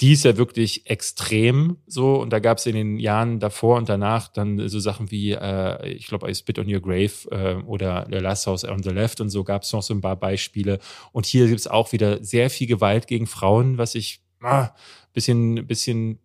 die 0.00 0.12
ist 0.12 0.24
ja 0.24 0.36
wirklich 0.36 0.90
extrem 0.90 1.76
so. 1.86 2.20
Und 2.20 2.32
da 2.32 2.40
gab 2.40 2.58
es 2.58 2.66
in 2.66 2.74
den 2.74 2.98
Jahren 2.98 3.38
davor 3.38 3.76
und 3.76 3.88
danach 3.88 4.26
dann 4.26 4.68
so 4.68 4.80
Sachen 4.80 5.12
wie, 5.12 5.32
äh, 5.32 5.88
ich 5.88 6.08
glaube, 6.08 6.28
I 6.28 6.34
Spit 6.34 6.58
on 6.58 6.72
Your 6.72 6.80
Grave 6.80 7.12
äh, 7.30 7.62
oder 7.62 8.08
The 8.10 8.16
Last 8.16 8.48
House 8.48 8.64
on 8.64 8.82
the 8.82 8.90
Left 8.90 9.20
und 9.20 9.30
so 9.30 9.44
gab 9.44 9.62
es 9.62 9.72
noch 9.72 9.84
so 9.84 9.94
ein 9.94 10.00
paar 10.00 10.16
Beispiele. 10.16 10.80
Und 11.12 11.26
hier 11.26 11.46
gibt 11.46 11.60
es 11.60 11.68
auch 11.68 11.92
wieder 11.92 12.24
sehr 12.24 12.50
viel 12.50 12.66
Gewalt 12.66 13.06
gegen 13.06 13.28
Frauen, 13.28 13.78
was 13.78 13.94
ich 13.94 14.20
ah, 14.40 14.70
bisschen, 15.12 15.64
bisschen 15.68 16.18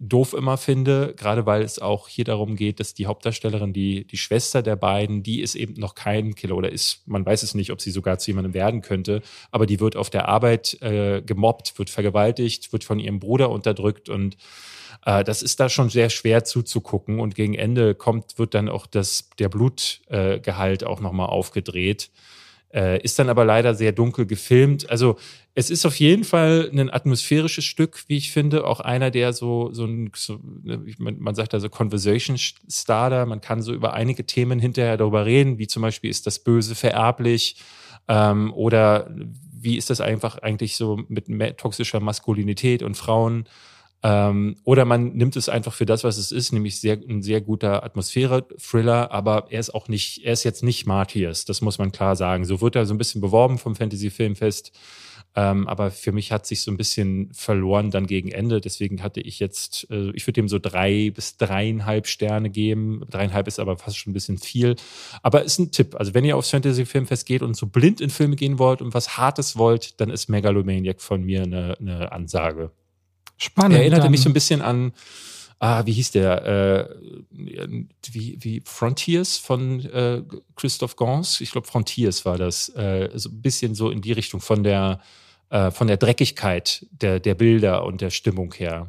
doof 0.00 0.34
immer 0.34 0.56
finde, 0.56 1.14
gerade 1.16 1.46
weil 1.46 1.62
es 1.62 1.78
auch 1.78 2.08
hier 2.08 2.24
darum 2.24 2.56
geht, 2.56 2.80
dass 2.80 2.94
die 2.94 3.06
Hauptdarstellerin, 3.06 3.72
die, 3.72 4.06
die 4.06 4.16
Schwester 4.16 4.62
der 4.62 4.76
beiden, 4.76 5.22
die 5.22 5.40
ist 5.40 5.54
eben 5.54 5.74
noch 5.74 5.94
kein 5.94 6.34
Killer 6.34 6.56
oder 6.56 6.70
ist, 6.70 7.06
man 7.06 7.24
weiß 7.24 7.42
es 7.42 7.54
nicht, 7.54 7.70
ob 7.70 7.80
sie 7.80 7.90
sogar 7.90 8.18
zu 8.18 8.30
jemandem 8.30 8.54
werden 8.54 8.82
könnte, 8.82 9.22
aber 9.50 9.66
die 9.66 9.80
wird 9.80 9.96
auf 9.96 10.10
der 10.10 10.28
Arbeit 10.28 10.80
äh, 10.82 11.22
gemobbt, 11.22 11.78
wird 11.78 11.90
vergewaltigt, 11.90 12.72
wird 12.72 12.84
von 12.84 12.98
ihrem 12.98 13.18
Bruder 13.18 13.50
unterdrückt 13.50 14.08
und 14.08 14.36
äh, 15.04 15.24
das 15.24 15.42
ist 15.42 15.60
da 15.60 15.68
schon 15.68 15.90
sehr 15.90 16.10
schwer 16.10 16.44
zuzugucken 16.44 17.20
und 17.20 17.34
gegen 17.34 17.54
Ende 17.54 17.94
kommt, 17.94 18.38
wird 18.38 18.54
dann 18.54 18.68
auch 18.68 18.86
das, 18.86 19.30
der 19.38 19.48
Blutgehalt 19.48 20.82
äh, 20.82 20.86
auch 20.86 21.00
nochmal 21.00 21.28
aufgedreht. 21.28 22.10
Äh, 22.72 23.00
ist 23.02 23.18
dann 23.18 23.30
aber 23.30 23.46
leider 23.46 23.74
sehr 23.74 23.92
dunkel 23.92 24.26
gefilmt. 24.26 24.90
Also 24.90 25.16
es 25.54 25.70
ist 25.70 25.86
auf 25.86 25.98
jeden 25.98 26.24
Fall 26.24 26.68
ein 26.70 26.90
atmosphärisches 26.90 27.64
Stück, 27.64 28.04
wie 28.08 28.18
ich 28.18 28.30
finde. 28.30 28.66
Auch 28.66 28.80
einer, 28.80 29.10
der 29.10 29.32
so, 29.32 29.72
so 29.72 29.86
ein, 29.86 30.10
so, 30.14 30.38
ne, 30.62 30.84
man 30.98 31.34
sagt 31.34 31.54
also 31.54 31.70
Conversation 31.70 32.36
Starter. 32.36 33.24
Man 33.24 33.40
kann 33.40 33.62
so 33.62 33.72
über 33.72 33.94
einige 33.94 34.26
Themen 34.26 34.58
hinterher 34.58 34.98
darüber 34.98 35.24
reden, 35.24 35.58
wie 35.58 35.66
zum 35.66 35.80
Beispiel 35.80 36.10
ist 36.10 36.26
das 36.26 36.40
Böse 36.40 36.74
vererblich 36.74 37.56
ähm, 38.06 38.52
oder 38.52 39.10
wie 39.50 39.76
ist 39.78 39.88
das 39.88 40.02
einfach 40.02 40.38
eigentlich 40.38 40.76
so 40.76 41.00
mit 41.08 41.28
toxischer 41.56 42.00
Maskulinität 42.00 42.82
und 42.82 42.96
Frauen 42.96 43.48
ähm, 44.02 44.56
oder 44.64 44.84
man 44.84 45.14
nimmt 45.14 45.36
es 45.36 45.48
einfach 45.48 45.74
für 45.74 45.86
das, 45.86 46.04
was 46.04 46.18
es 46.18 46.30
ist, 46.30 46.52
nämlich 46.52 46.80
sehr, 46.80 46.94
ein 46.94 47.22
sehr 47.22 47.40
guter 47.40 47.82
Atmosphäre-Thriller, 47.82 49.10
aber 49.10 49.46
er 49.50 49.58
ist 49.58 49.74
auch 49.74 49.88
nicht, 49.88 50.24
er 50.24 50.34
ist 50.34 50.44
jetzt 50.44 50.62
nicht 50.62 50.86
Martyrs, 50.86 51.44
das 51.44 51.60
muss 51.62 51.78
man 51.78 51.90
klar 51.90 52.14
sagen. 52.14 52.44
So 52.44 52.60
wird 52.60 52.76
er 52.76 52.86
so 52.86 52.94
ein 52.94 52.98
bisschen 52.98 53.20
beworben 53.20 53.58
vom 53.58 53.74
Fantasy-Filmfest. 53.74 54.72
Ähm, 55.36 55.68
aber 55.68 55.90
für 55.90 56.10
mich 56.10 56.32
hat 56.32 56.46
sich 56.46 56.62
so 56.62 56.70
ein 56.70 56.76
bisschen 56.76 57.32
verloren 57.32 57.90
dann 57.90 58.06
gegen 58.06 58.30
Ende. 58.30 58.60
Deswegen 58.60 59.02
hatte 59.02 59.20
ich 59.20 59.38
jetzt, 59.40 59.86
äh, 59.90 60.10
ich 60.12 60.26
würde 60.26 60.40
ihm 60.40 60.48
so 60.48 60.58
drei 60.58 61.10
bis 61.14 61.36
dreieinhalb 61.36 62.06
Sterne 62.06 62.50
geben. 62.50 63.02
Dreieinhalb 63.10 63.46
ist 63.46 63.60
aber 63.60 63.76
fast 63.76 63.98
schon 63.98 64.10
ein 64.10 64.14
bisschen 64.14 64.38
viel. 64.38 64.74
Aber 65.22 65.42
ist 65.42 65.58
ein 65.58 65.70
Tipp. 65.70 65.96
Also 65.96 66.14
wenn 66.14 66.24
ihr 66.24 66.36
aufs 66.36 66.50
Fantasy-Filmfest 66.50 67.26
geht 67.26 67.42
und 67.42 67.56
so 67.56 67.66
blind 67.66 68.00
in 68.00 68.10
Filme 68.10 68.36
gehen 68.36 68.58
wollt 68.58 68.80
und 68.80 68.94
was 68.94 69.16
Hartes 69.18 69.56
wollt, 69.56 70.00
dann 70.00 70.10
ist 70.10 70.28
Megalomaniac 70.28 71.00
von 71.00 71.22
mir 71.22 71.42
eine, 71.42 71.76
eine 71.78 72.10
Ansage. 72.10 72.72
Spannend. 73.38 73.74
Er 73.74 73.80
erinnerte 73.80 74.02
dann. 74.02 74.10
mich 74.10 74.20
so 74.20 74.28
ein 74.28 74.34
bisschen 74.34 74.60
an, 74.60 74.92
ah, 75.58 75.86
wie 75.86 75.92
hieß 75.92 76.10
der? 76.10 76.44
Äh, 76.46 76.88
wie, 78.10 78.38
wie 78.40 78.62
Frontiers 78.64 79.38
von 79.38 79.84
äh, 79.86 80.22
Christoph 80.56 80.96
Gans? 80.96 81.40
Ich 81.40 81.52
glaube, 81.52 81.66
Frontiers 81.66 82.24
war 82.24 82.36
das. 82.36 82.68
Äh, 82.70 83.10
so 83.14 83.30
ein 83.30 83.40
bisschen 83.40 83.74
so 83.74 83.90
in 83.90 84.00
die 84.00 84.12
Richtung 84.12 84.40
von 84.40 84.62
der, 84.62 85.00
äh, 85.50 85.70
von 85.70 85.86
der 85.86 85.96
Dreckigkeit 85.96 86.86
der, 86.90 87.20
der 87.20 87.34
Bilder 87.34 87.84
und 87.84 88.00
der 88.00 88.10
Stimmung 88.10 88.52
her. 88.54 88.88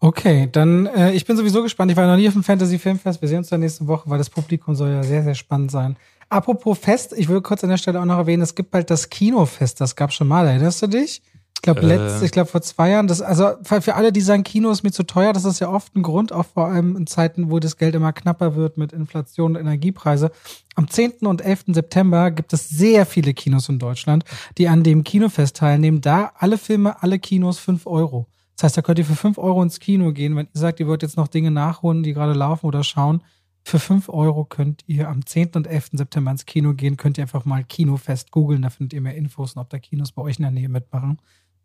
Okay, 0.00 0.48
dann 0.52 0.86
äh, 0.86 1.12
ich 1.12 1.24
bin 1.24 1.36
sowieso 1.36 1.62
gespannt. 1.62 1.90
Ich 1.90 1.96
war 1.96 2.06
noch 2.06 2.16
nie 2.16 2.28
auf 2.28 2.34
dem 2.34 2.44
Fantasy 2.44 2.78
Filmfest. 2.78 3.20
Wir 3.20 3.28
sehen 3.28 3.38
uns 3.38 3.48
dann 3.48 3.60
nächste 3.60 3.86
Woche, 3.86 4.08
weil 4.08 4.18
das 4.18 4.30
Publikum 4.30 4.74
soll 4.74 4.90
ja 4.90 5.02
sehr, 5.02 5.24
sehr 5.24 5.34
spannend 5.34 5.70
sein. 5.70 5.96
Apropos 6.28 6.78
Fest, 6.78 7.14
ich 7.16 7.28
will 7.28 7.40
kurz 7.40 7.64
an 7.64 7.70
der 7.70 7.78
Stelle 7.78 8.00
auch 8.00 8.04
noch 8.04 8.18
erwähnen, 8.18 8.42
es 8.42 8.54
gibt 8.54 8.70
bald 8.70 8.90
das 8.90 9.08
Kinofest. 9.08 9.80
Das 9.80 9.96
gab 9.96 10.12
schon 10.12 10.28
mal. 10.28 10.46
Erinnerst 10.46 10.82
du 10.82 10.86
dich? 10.86 11.22
Ich 11.58 11.62
glaube, 11.62 11.80
äh. 11.80 12.24
ich 12.24 12.30
glaube 12.30 12.48
vor 12.48 12.62
zwei 12.62 12.90
Jahren, 12.90 13.08
das, 13.08 13.20
also 13.20 13.50
für 13.64 13.96
alle, 13.96 14.12
die 14.12 14.20
sagen, 14.20 14.44
Kino 14.44 14.70
ist 14.70 14.84
mir 14.84 14.92
zu 14.92 15.02
teuer, 15.02 15.32
das 15.32 15.44
ist 15.44 15.58
ja 15.58 15.68
oft 15.68 15.94
ein 15.96 16.02
Grund, 16.04 16.32
auch 16.32 16.46
vor 16.46 16.68
allem 16.68 16.94
in 16.94 17.08
Zeiten, 17.08 17.50
wo 17.50 17.58
das 17.58 17.76
Geld 17.76 17.96
immer 17.96 18.12
knapper 18.12 18.54
wird 18.54 18.78
mit 18.78 18.92
Inflation 18.92 19.56
und 19.56 19.60
Energiepreise. 19.60 20.30
Am 20.76 20.88
10. 20.88 21.26
und 21.26 21.40
11. 21.40 21.64
September 21.68 22.30
gibt 22.30 22.52
es 22.52 22.68
sehr 22.68 23.06
viele 23.06 23.34
Kinos 23.34 23.68
in 23.68 23.80
Deutschland, 23.80 24.24
die 24.56 24.68
an 24.68 24.84
dem 24.84 25.02
Kinofest 25.02 25.56
teilnehmen. 25.56 26.00
Da 26.00 26.30
alle 26.38 26.58
Filme, 26.58 27.02
alle 27.02 27.18
Kinos 27.18 27.58
fünf 27.58 27.88
Euro. 27.88 28.28
Das 28.54 28.62
heißt, 28.62 28.76
da 28.76 28.82
könnt 28.82 29.00
ihr 29.00 29.04
für 29.04 29.16
fünf 29.16 29.36
Euro 29.36 29.60
ins 29.60 29.80
Kino 29.80 30.12
gehen. 30.12 30.36
Wenn 30.36 30.46
ihr 30.46 30.60
sagt, 30.60 30.78
ihr 30.78 30.86
wollt 30.86 31.02
jetzt 31.02 31.16
noch 31.16 31.26
Dinge 31.26 31.50
nachholen, 31.50 32.04
die 32.04 32.12
gerade 32.12 32.34
laufen 32.34 32.66
oder 32.66 32.84
schauen, 32.84 33.24
für 33.64 33.80
fünf 33.80 34.08
Euro 34.08 34.44
könnt 34.44 34.84
ihr 34.86 35.08
am 35.08 35.26
10. 35.26 35.50
und 35.56 35.66
11. 35.66 35.90
September 35.94 36.30
ins 36.30 36.46
Kino 36.46 36.74
gehen. 36.74 36.96
Könnt 36.96 37.18
ihr 37.18 37.24
einfach 37.24 37.44
mal 37.44 37.64
Kinofest 37.64 38.30
googeln, 38.30 38.62
da 38.62 38.70
findet 38.70 38.92
ihr 38.92 39.00
mehr 39.00 39.16
Infos 39.16 39.54
und 39.54 39.60
ob 39.60 39.70
da 39.70 39.80
Kinos 39.80 40.12
bei 40.12 40.22
euch 40.22 40.38
in 40.38 40.42
der 40.42 40.52
Nähe 40.52 40.68
mitmachen 40.68 41.18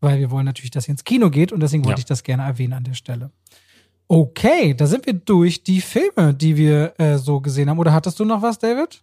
weil 0.03 0.19
wir 0.19 0.29
wollen 0.29 0.45
natürlich, 0.45 0.71
dass 0.71 0.87
ihr 0.87 0.91
ins 0.91 1.03
Kino 1.03 1.29
geht 1.29 1.51
und 1.51 1.61
deswegen 1.61 1.85
wollte 1.85 1.99
ja. 1.99 2.03
ich 2.03 2.05
das 2.05 2.23
gerne 2.23 2.43
erwähnen 2.43 2.73
an 2.73 2.83
der 2.83 2.93
Stelle. 2.93 3.31
Okay, 4.07 4.73
da 4.73 4.85
sind 4.85 5.05
wir 5.05 5.13
durch 5.13 5.63
die 5.63 5.81
Filme, 5.81 6.33
die 6.33 6.57
wir 6.57 6.93
äh, 6.99 7.17
so 7.17 7.39
gesehen 7.39 7.69
haben. 7.69 7.79
Oder 7.79 7.93
hattest 7.93 8.19
du 8.19 8.25
noch 8.25 8.41
was, 8.41 8.59
David? 8.59 9.01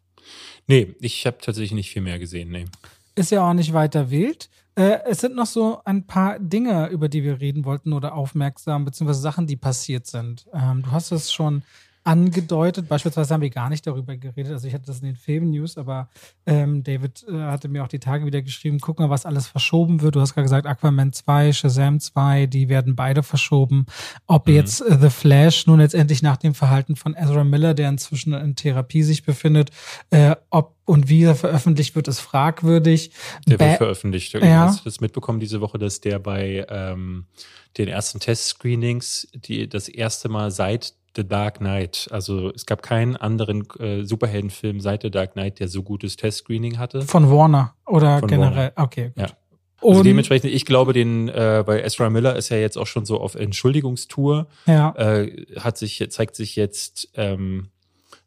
Nee, 0.66 0.94
ich 1.00 1.26
habe 1.26 1.38
tatsächlich 1.40 1.72
nicht 1.72 1.90
viel 1.90 2.02
mehr 2.02 2.18
gesehen, 2.18 2.50
nee. 2.50 2.66
Ist 3.14 3.30
ja 3.30 3.48
auch 3.48 3.54
nicht 3.54 3.72
weiter 3.72 4.10
wild. 4.10 4.50
Äh, 4.76 4.98
es 5.06 5.20
sind 5.20 5.34
noch 5.34 5.46
so 5.46 5.80
ein 5.84 6.06
paar 6.06 6.38
Dinge, 6.38 6.88
über 6.88 7.08
die 7.08 7.24
wir 7.24 7.40
reden 7.40 7.64
wollten 7.64 7.92
oder 7.92 8.14
aufmerksam, 8.14 8.84
beziehungsweise 8.84 9.20
Sachen, 9.20 9.46
die 9.46 9.56
passiert 9.56 10.06
sind. 10.06 10.46
Ähm, 10.52 10.82
du 10.82 10.90
hast 10.92 11.10
es 11.10 11.32
schon 11.32 11.62
angedeutet. 12.04 12.88
Beispielsweise 12.88 13.34
haben 13.34 13.42
wir 13.42 13.50
gar 13.50 13.68
nicht 13.68 13.86
darüber 13.86 14.16
geredet. 14.16 14.52
Also 14.52 14.66
ich 14.66 14.74
hatte 14.74 14.86
das 14.86 15.00
in 15.00 15.06
den 15.06 15.16
Film-News, 15.16 15.76
aber 15.76 16.08
ähm, 16.46 16.82
David 16.82 17.24
äh, 17.28 17.32
hatte 17.32 17.68
mir 17.68 17.84
auch 17.84 17.88
die 17.88 17.98
Tage 17.98 18.24
wieder 18.24 18.42
geschrieben, 18.42 18.78
guck 18.80 18.98
mal, 18.98 19.10
was 19.10 19.26
alles 19.26 19.46
verschoben 19.46 20.00
wird. 20.00 20.16
Du 20.16 20.20
hast 20.20 20.34
gerade 20.34 20.44
gesagt, 20.44 20.66
Aquaman 20.66 21.12
2, 21.12 21.52
Shazam 21.52 22.00
2, 22.00 22.46
die 22.46 22.68
werden 22.68 22.96
beide 22.96 23.22
verschoben. 23.22 23.86
Ob 24.26 24.48
mhm. 24.48 24.54
jetzt 24.54 24.80
äh, 24.80 24.98
The 25.00 25.10
Flash 25.10 25.66
nun 25.66 25.80
letztendlich 25.80 26.22
nach 26.22 26.38
dem 26.38 26.54
Verhalten 26.54 26.96
von 26.96 27.14
Ezra 27.14 27.44
Miller, 27.44 27.74
der 27.74 27.88
inzwischen 27.90 28.32
in 28.32 28.56
Therapie 28.56 29.02
sich 29.02 29.24
befindet, 29.24 29.70
äh, 30.10 30.36
ob 30.50 30.76
und 30.86 31.08
wie 31.08 31.22
er 31.22 31.36
veröffentlicht 31.36 31.94
wird, 31.94 32.08
ist 32.08 32.18
fragwürdig. 32.18 33.12
Der 33.46 33.58
ba 33.58 33.66
wird 33.66 33.76
veröffentlicht. 33.76 34.32
Ja. 34.32 34.66
Hast 34.66 34.80
du 34.80 34.84
das 34.84 35.00
mitbekommen 35.00 35.38
diese 35.38 35.60
Woche, 35.60 35.78
dass 35.78 36.00
der 36.00 36.18
bei 36.18 36.66
ähm, 36.68 37.26
den 37.78 37.86
ersten 37.86 38.18
Test-Screenings 38.18 39.28
die 39.32 39.68
das 39.68 39.88
erste 39.88 40.28
Mal 40.28 40.50
seit 40.50 40.94
The 41.16 41.26
Dark 41.26 41.58
Knight. 41.58 42.08
Also 42.10 42.50
es 42.50 42.66
gab 42.66 42.82
keinen 42.82 43.16
anderen 43.16 43.68
äh, 43.78 44.04
Superheldenfilm 44.04 44.80
seit 44.80 45.02
The 45.02 45.10
Dark 45.10 45.32
Knight, 45.32 45.60
der 45.60 45.68
so 45.68 45.82
gutes 45.82 46.16
Testscreening 46.16 46.78
hatte. 46.78 47.02
Von 47.02 47.30
Warner 47.30 47.74
oder 47.86 48.20
Von 48.20 48.28
generell? 48.28 48.72
Warner. 48.74 48.84
Okay, 48.84 49.12
gut. 49.16 49.16
Ja. 49.16 49.36
Also 49.82 50.02
dementsprechend, 50.02 50.52
ich 50.52 50.66
glaube, 50.66 50.92
den 50.92 51.28
äh, 51.28 51.64
bei 51.66 51.82
Ezra 51.82 52.10
Miller 52.10 52.36
ist 52.36 52.50
ja 52.50 52.58
jetzt 52.58 52.76
auch 52.76 52.86
schon 52.86 53.06
so 53.06 53.18
auf 53.18 53.34
Entschuldigungstour. 53.34 54.46
Ja. 54.66 54.94
Äh, 54.96 55.46
hat 55.58 55.78
sich 55.78 56.06
zeigt 56.10 56.36
sich 56.36 56.54
jetzt 56.54 57.08
ähm, 57.14 57.70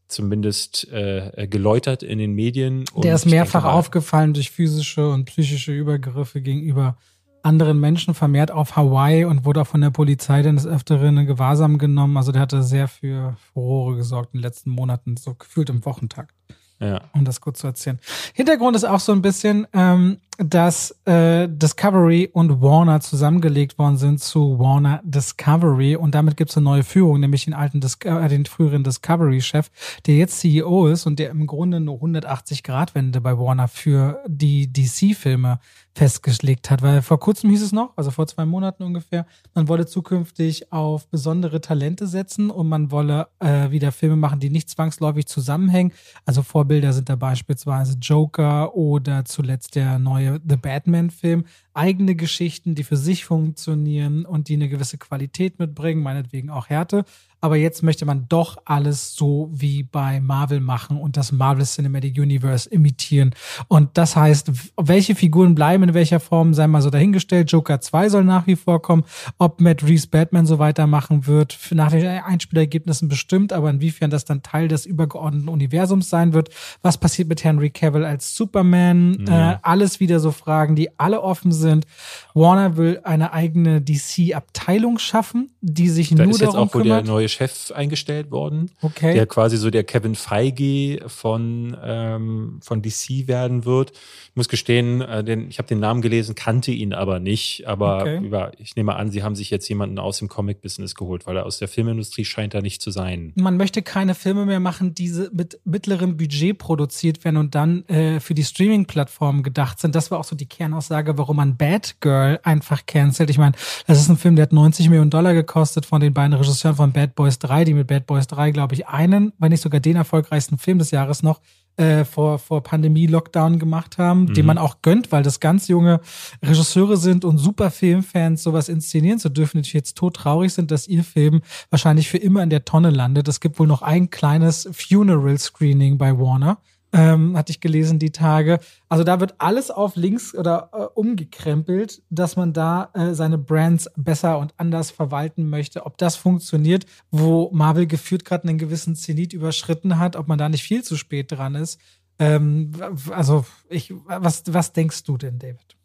zumindest 0.07 0.91
äh, 0.91 1.47
geläutert 1.47 2.03
in 2.03 2.17
den 2.17 2.33
Medien. 2.33 2.85
Der 2.97 3.15
ist 3.15 3.25
mehrfach 3.25 3.65
aufgefallen 3.65 4.33
durch 4.33 4.51
physische 4.51 5.09
und 5.09 5.25
psychische 5.25 5.71
Übergriffe 5.71 6.41
gegenüber 6.41 6.97
anderen 7.43 7.79
Menschen 7.79 8.13
vermehrt 8.13 8.51
auf 8.51 8.75
Hawaii 8.75 9.25
und 9.25 9.45
wurde 9.45 9.61
auch 9.61 9.67
von 9.67 9.81
der 9.81 9.89
Polizei 9.89 10.41
dann 10.41 10.55
des 10.55 10.65
Öfteren 10.65 11.17
in 11.17 11.27
Gewahrsam 11.27 11.77
genommen. 11.77 12.17
Also 12.17 12.31
der 12.31 12.41
hatte 12.41 12.63
sehr 12.63 12.87
für 12.87 13.35
Furore 13.53 13.97
gesorgt 13.97 14.33
in 14.33 14.39
den 14.39 14.43
letzten 14.43 14.71
Monaten, 14.71 15.17
so 15.17 15.35
gefühlt 15.35 15.69
im 15.69 15.85
Wochentakt. 15.85 16.33
Ja. 16.79 17.01
Um 17.13 17.23
das 17.23 17.39
kurz 17.39 17.59
zu 17.59 17.67
erzählen. 17.67 17.99
Hintergrund 18.33 18.75
ist 18.75 18.83
auch 18.83 18.99
so 18.99 19.11
ein 19.11 19.21
bisschen, 19.21 19.67
ähm, 19.73 20.17
dass 20.37 20.97
äh, 21.05 21.47
Discovery 21.47 22.29
und 22.33 22.61
Warner 22.61 23.01
zusammengelegt 23.01 23.77
worden 23.77 23.97
sind 23.97 24.19
zu 24.19 24.57
Warner 24.57 25.01
Discovery 25.03 25.95
und 25.95 26.15
damit 26.15 26.37
gibt 26.37 26.49
es 26.49 26.57
eine 26.57 26.63
neue 26.63 26.83
Führung, 26.83 27.19
nämlich 27.19 27.45
den 27.45 27.53
alten, 27.53 27.81
Dis 27.81 27.97
äh, 28.03 28.27
den 28.29 28.45
früheren 28.45 28.83
Discovery-Chef, 28.83 29.69
der 30.05 30.15
jetzt 30.15 30.39
CEO 30.39 30.87
ist 30.87 31.05
und 31.05 31.19
der 31.19 31.29
im 31.29 31.45
Grunde 31.45 31.77
eine 31.77 31.91
180-Grad-Wende 31.91 33.21
bei 33.21 33.37
Warner 33.37 33.67
für 33.67 34.23
die 34.27 34.71
DC-Filme 34.71 35.59
festgelegt 35.95 36.71
hat, 36.71 36.81
weil 36.81 37.03
vor 37.03 37.19
kurzem 37.19 37.51
hieß 37.51 37.61
es 37.61 37.71
noch, 37.71 37.95
also 37.95 38.09
vor 38.09 38.25
zwei 38.25 38.45
Monaten 38.45 38.81
ungefähr, 38.81 39.27
man 39.53 39.67
wolle 39.67 39.85
zukünftig 39.85 40.71
auf 40.71 41.07
besondere 41.07 41.61
Talente 41.61 42.07
setzen 42.07 42.49
und 42.49 42.67
man 42.67 42.89
wolle 42.89 43.27
äh, 43.39 43.69
wieder 43.69 43.91
Filme 43.91 44.15
machen, 44.15 44.39
die 44.39 44.49
nicht 44.49 44.69
zwangsläufig 44.69 45.27
zusammenhängen. 45.27 45.91
Also 46.25 46.41
Vorbilder 46.41 46.93
sind 46.93 47.09
da 47.09 47.15
beispielsweise 47.15 47.97
Joker 48.01 48.75
oder 48.75 49.25
zuletzt 49.25 49.75
der 49.75 49.99
neue 49.99 50.22
The 50.31 50.57
Batman-Film. 50.57 51.45
Eigene 51.73 52.15
Geschichten, 52.15 52.75
die 52.75 52.83
für 52.83 52.97
sich 52.97 53.25
funktionieren 53.25 54.25
und 54.25 54.47
die 54.47 54.55
eine 54.55 54.69
gewisse 54.69 54.97
Qualität 54.97 55.59
mitbringen, 55.59 56.03
meinetwegen 56.03 56.49
auch 56.49 56.69
Härte 56.69 57.05
aber 57.43 57.57
jetzt 57.57 57.83
möchte 57.83 58.05
man 58.05 58.25
doch 58.29 58.55
alles 58.63 59.15
so 59.15 59.49
wie 59.51 59.83
bei 59.83 60.21
Marvel 60.21 60.61
machen 60.61 60.97
und 60.97 61.17
das 61.17 61.33
Marvel 61.33 61.65
Cinematic 61.65 62.17
Universe 62.17 62.69
imitieren. 62.69 63.35
Und 63.67 63.97
das 63.97 64.15
heißt, 64.15 64.49
welche 64.81 65.13
Figuren 65.13 65.53
bleiben 65.53 65.83
in 65.83 65.93
welcher 65.93 66.21
Form, 66.21 66.53
sei 66.53 66.67
mal 66.67 66.81
so 66.81 66.89
dahingestellt. 66.89 67.51
Joker 67.51 67.81
2 67.81 68.07
soll 68.07 68.23
nach 68.23 68.47
wie 68.47 68.55
vor 68.55 68.81
kommen. 68.81 69.03
Ob 69.39 69.59
Matt 69.59 69.83
Reeves 69.83 70.07
Batman 70.07 70.45
so 70.45 70.57
weitermachen 70.57 71.27
wird, 71.27 71.59
nach 71.71 71.91
den 71.91 72.05
Einspielergebnissen 72.05 73.09
bestimmt, 73.09 73.51
aber 73.51 73.69
inwiefern 73.69 74.09
das 74.09 74.23
dann 74.23 74.41
Teil 74.41 74.69
des 74.69 74.85
übergeordneten 74.85 75.49
Universums 75.49 76.09
sein 76.09 76.31
wird. 76.31 76.49
Was 76.81 76.97
passiert 76.97 77.27
mit 77.27 77.43
Henry 77.43 77.71
Cavill 77.71 78.05
als 78.05 78.37
Superman? 78.37 79.17
Mhm. 79.17 79.27
Äh, 79.27 79.57
alles 79.63 79.99
wieder 79.99 80.21
so 80.21 80.31
Fragen, 80.31 80.77
die 80.77 80.97
alle 80.97 81.21
offen 81.21 81.51
sind. 81.51 81.87
Warner 82.33 82.77
will 82.77 83.01
eine 83.03 83.33
eigene 83.33 83.81
DC-Abteilung 83.81 84.97
schaffen, 84.97 85.51
die 85.59 85.89
sich 85.89 86.15
da 86.15 86.23
nur 86.23 86.31
ist 86.31 86.41
darum 86.41 86.71
kümmert. 86.71 87.05
Chef 87.33 87.71
eingestellt 87.71 88.31
worden, 88.31 88.71
okay. 88.81 89.13
der 89.13 89.25
quasi 89.25 89.57
so 89.57 89.69
der 89.69 89.83
Kevin 89.83 90.15
Feige 90.15 91.03
von, 91.07 91.77
ähm, 91.83 92.59
von 92.61 92.81
DC 92.81 93.27
werden 93.27 93.65
wird. 93.65 93.91
Ich 93.91 94.35
muss 94.35 94.49
gestehen, 94.49 95.01
äh, 95.01 95.23
den, 95.23 95.49
ich 95.49 95.57
habe 95.57 95.67
den 95.67 95.79
Namen 95.79 96.01
gelesen, 96.01 96.35
kannte 96.35 96.71
ihn 96.71 96.93
aber 96.93 97.19
nicht. 97.19 97.67
Aber 97.67 98.01
okay. 98.01 98.19
über, 98.19 98.51
ich 98.57 98.75
nehme 98.75 98.95
an, 98.95 99.11
sie 99.11 99.23
haben 99.23 99.35
sich 99.35 99.49
jetzt 99.49 99.67
jemanden 99.67 99.99
aus 99.99 100.19
dem 100.19 100.27
Comic-Business 100.27 100.95
geholt, 100.95 101.27
weil 101.27 101.37
er 101.37 101.45
aus 101.45 101.59
der 101.59 101.67
Filmindustrie 101.67 102.25
scheint 102.25 102.53
er 102.53 102.61
nicht 102.61 102.81
zu 102.81 102.91
sein. 102.91 103.33
Man 103.35 103.57
möchte 103.57 103.81
keine 103.81 104.15
Filme 104.15 104.45
mehr 104.45 104.59
machen, 104.59 104.95
die 104.95 105.11
mit 105.31 105.59
mittlerem 105.65 106.17
Budget 106.17 106.57
produziert 106.57 107.23
werden 107.23 107.37
und 107.37 107.55
dann 107.55 107.87
äh, 107.87 108.19
für 108.19 108.33
die 108.33 108.43
Streaming-Plattformen 108.43 109.43
gedacht 109.43 109.79
sind. 109.79 109.95
Das 109.95 110.11
war 110.11 110.19
auch 110.19 110.23
so 110.23 110.35
die 110.35 110.47
Kernaussage, 110.47 111.17
warum 111.17 111.37
man 111.37 111.57
Bad 111.57 111.95
Girl 111.99 112.39
einfach 112.43 112.85
cancelt. 112.85 113.29
Ich 113.29 113.37
meine, 113.37 113.53
das 113.87 113.99
ist 113.99 114.09
ein 114.09 114.17
Film, 114.17 114.35
der 114.35 114.43
hat 114.43 114.53
90 114.53 114.89
Millionen 114.89 115.09
Dollar 115.09 115.33
gekostet 115.33 115.85
von 115.85 116.01
den 116.01 116.13
beiden 116.13 116.33
Regisseuren 116.33 116.75
von 116.75 116.91
Bad 116.91 117.12
Boys 117.15 117.33
Boys 117.33 117.39
3, 117.39 117.65
die 117.65 117.73
mit 117.73 117.87
Bad 117.87 118.05
Boys 118.05 118.27
3, 118.27 118.51
glaube 118.51 118.75
ich, 118.75 118.87
einen, 118.87 119.33
wenn 119.39 119.51
nicht 119.51 119.61
sogar 119.61 119.79
den 119.79 119.95
erfolgreichsten 119.95 120.57
Film 120.57 120.77
des 120.77 120.91
Jahres 120.91 121.23
noch 121.23 121.41
äh, 121.77 122.05
vor, 122.05 122.37
vor 122.37 122.61
Pandemie-Lockdown 122.61 123.57
gemacht 123.57 123.97
haben, 123.97 124.25
mhm. 124.25 124.33
den 124.33 124.45
man 124.45 124.57
auch 124.57 124.81
gönnt, 124.81 125.11
weil 125.11 125.23
das 125.23 125.39
ganz 125.39 125.67
junge 125.67 125.99
Regisseure 126.43 126.97
sind 126.97 127.25
und 127.25 127.39
super 127.39 127.71
Filmfans, 127.71 128.43
sowas 128.43 128.69
inszenieren 128.69 129.19
zu 129.19 129.29
dürfen, 129.29 129.61
die 129.61 129.71
jetzt 129.71 129.97
todtraurig 129.97 130.53
sind, 130.53 130.69
dass 130.69 130.87
ihr 130.87 131.03
Film 131.03 131.41
wahrscheinlich 131.69 132.09
für 132.09 132.17
immer 132.17 132.43
in 132.43 132.49
der 132.49 132.65
Tonne 132.65 132.91
landet. 132.91 133.27
Es 133.27 133.39
gibt 133.39 133.57
wohl 133.57 133.67
noch 133.67 133.81
ein 133.81 134.09
kleines 134.09 134.69
Funeral-Screening 134.71 135.97
bei 135.97 136.17
Warner 136.17 136.59
ähm, 136.93 137.35
hatte 137.35 137.51
ich 137.51 137.59
gelesen 137.59 137.99
die 137.99 138.11
Tage. 138.11 138.59
Also 138.87 139.03
da 139.03 139.19
wird 139.19 139.35
alles 139.39 139.71
auf 139.71 139.95
links 139.95 140.33
oder 140.35 140.69
äh, 140.71 140.83
umgekrempelt, 140.93 142.03
dass 142.09 142.35
man 142.35 142.53
da 142.53 142.91
äh, 142.93 143.13
seine 143.13 143.37
Brands 143.37 143.89
besser 143.97 144.37
und 144.37 144.53
anders 144.57 144.91
verwalten 144.91 145.49
möchte. 145.49 145.85
Ob 145.85 145.97
das 145.97 146.15
funktioniert, 146.15 146.85
wo 147.11 147.49
Marvel 147.51 147.87
geführt 147.87 148.23
gerade 148.23 148.47
einen 148.47 148.59
gewissen 148.59 148.95
Zenit 148.95 149.33
überschritten 149.33 149.97
hat, 149.97 150.15
ob 150.15 150.27
man 150.27 150.37
da 150.37 150.47
nicht 150.47 150.63
viel 150.63 150.83
zu 150.83 150.95
spät 150.95 151.31
dran 151.31 151.55
ist. 151.55 151.79
Ähm, 152.19 152.71
also 153.09 153.45
ich, 153.69 153.93
was, 154.05 154.43
was 154.47 154.71
denkst 154.71 155.03
du 155.03 155.17
denn, 155.17 155.39
David? 155.39 155.75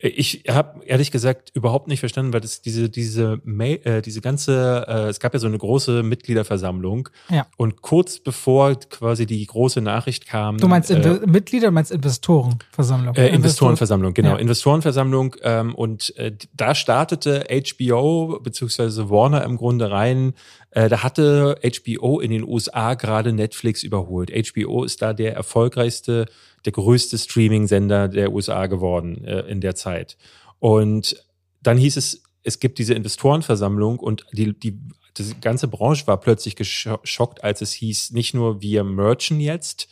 Ich 0.00 0.44
habe 0.48 0.84
ehrlich 0.84 1.10
gesagt 1.10 1.50
überhaupt 1.54 1.88
nicht 1.88 2.00
verstanden, 2.00 2.32
weil 2.34 2.40
das 2.40 2.60
diese 2.60 2.90
diese 2.90 3.40
Mail, 3.44 3.80
äh, 3.84 4.02
diese 4.02 4.20
ganze 4.20 4.84
äh, 4.86 5.08
es 5.08 5.20
gab 5.20 5.32
ja 5.32 5.40
so 5.40 5.46
eine 5.46 5.56
große 5.56 6.02
Mitgliederversammlung 6.02 7.08
ja. 7.30 7.46
und 7.56 7.80
kurz 7.80 8.18
bevor 8.18 8.78
quasi 8.78 9.24
die 9.24 9.44
große 9.46 9.80
Nachricht 9.80 10.26
kam. 10.26 10.58
Du 10.58 10.68
meinst 10.68 10.90
äh, 10.90 11.20
Mitglieder, 11.26 11.70
meinst 11.70 11.92
Investorenversammlung? 11.92 13.14
Äh, 13.14 13.28
Investorenversammlung, 13.28 14.12
genau 14.12 14.30
ja. 14.30 14.36
Investorenversammlung 14.36 15.36
ähm, 15.42 15.74
und 15.74 16.14
äh, 16.18 16.32
da 16.52 16.74
startete 16.74 17.46
HBO 17.48 18.38
beziehungsweise 18.42 19.08
Warner 19.08 19.44
im 19.44 19.56
Grunde 19.56 19.90
rein. 19.90 20.34
Äh, 20.72 20.90
da 20.90 21.02
hatte 21.02 21.58
HBO 21.62 22.20
in 22.20 22.30
den 22.30 22.44
USA 22.44 22.94
gerade 22.94 23.32
Netflix 23.32 23.82
überholt. 23.82 24.30
HBO 24.30 24.84
ist 24.84 25.00
da 25.00 25.14
der 25.14 25.34
erfolgreichste 25.34 26.26
der 26.66 26.72
größte 26.72 27.16
Streaming-Sender 27.16 28.08
der 28.08 28.32
USA 28.32 28.66
geworden 28.66 29.24
äh, 29.24 29.40
in 29.42 29.60
der 29.60 29.74
Zeit. 29.74 30.18
Und 30.58 31.24
dann 31.62 31.78
hieß 31.78 31.96
es, 31.96 32.22
es 32.42 32.60
gibt 32.60 32.78
diese 32.78 32.94
Investorenversammlung 32.94 33.98
und 33.98 34.26
die, 34.32 34.52
die, 34.58 34.78
die 35.16 35.40
ganze 35.40 35.68
Branche 35.68 36.06
war 36.06 36.20
plötzlich 36.20 36.56
geschockt, 36.56 37.42
als 37.42 37.60
es 37.62 37.72
hieß, 37.72 38.10
nicht 38.12 38.34
nur 38.34 38.60
wir 38.60 38.84
merchen 38.84 39.40
jetzt, 39.40 39.88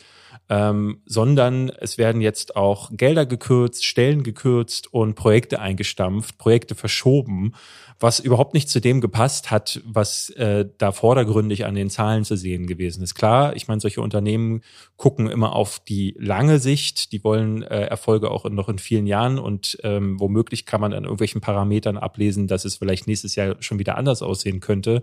ähm, 0.50 1.00
sondern 1.06 1.70
es 1.70 1.96
werden 1.96 2.20
jetzt 2.20 2.54
auch 2.56 2.90
Gelder 2.94 3.24
gekürzt, 3.24 3.84
Stellen 3.84 4.22
gekürzt 4.22 4.92
und 4.92 5.14
Projekte 5.14 5.58
eingestampft, 5.58 6.36
Projekte 6.36 6.74
verschoben, 6.74 7.54
was 7.98 8.20
überhaupt 8.20 8.52
nicht 8.52 8.68
zu 8.68 8.80
dem 8.80 9.00
gepasst 9.00 9.50
hat, 9.50 9.80
was 9.86 10.28
äh, 10.30 10.66
da 10.76 10.92
vordergründig 10.92 11.64
an 11.64 11.74
den 11.74 11.88
Zahlen 11.88 12.24
zu 12.24 12.36
sehen 12.36 12.66
gewesen 12.66 13.02
ist. 13.02 13.14
Klar, 13.14 13.56
ich 13.56 13.68
meine, 13.68 13.80
solche 13.80 14.02
Unternehmen 14.02 14.60
gucken 14.96 15.30
immer 15.30 15.54
auf 15.54 15.80
die 15.80 16.14
lange 16.18 16.58
Sicht, 16.58 17.12
die 17.12 17.24
wollen 17.24 17.62
äh, 17.62 17.84
Erfolge 17.84 18.30
auch 18.30 18.44
in, 18.44 18.54
noch 18.54 18.68
in 18.68 18.78
vielen 18.78 19.06
Jahren 19.06 19.38
und 19.38 19.78
ähm, 19.82 20.20
womöglich 20.20 20.66
kann 20.66 20.80
man 20.80 20.92
an 20.92 21.04
irgendwelchen 21.04 21.40
Parametern 21.40 21.96
ablesen, 21.96 22.48
dass 22.48 22.66
es 22.66 22.76
vielleicht 22.76 23.06
nächstes 23.06 23.34
Jahr 23.34 23.56
schon 23.60 23.78
wieder 23.78 23.96
anders 23.96 24.22
aussehen 24.22 24.60
könnte. 24.60 25.02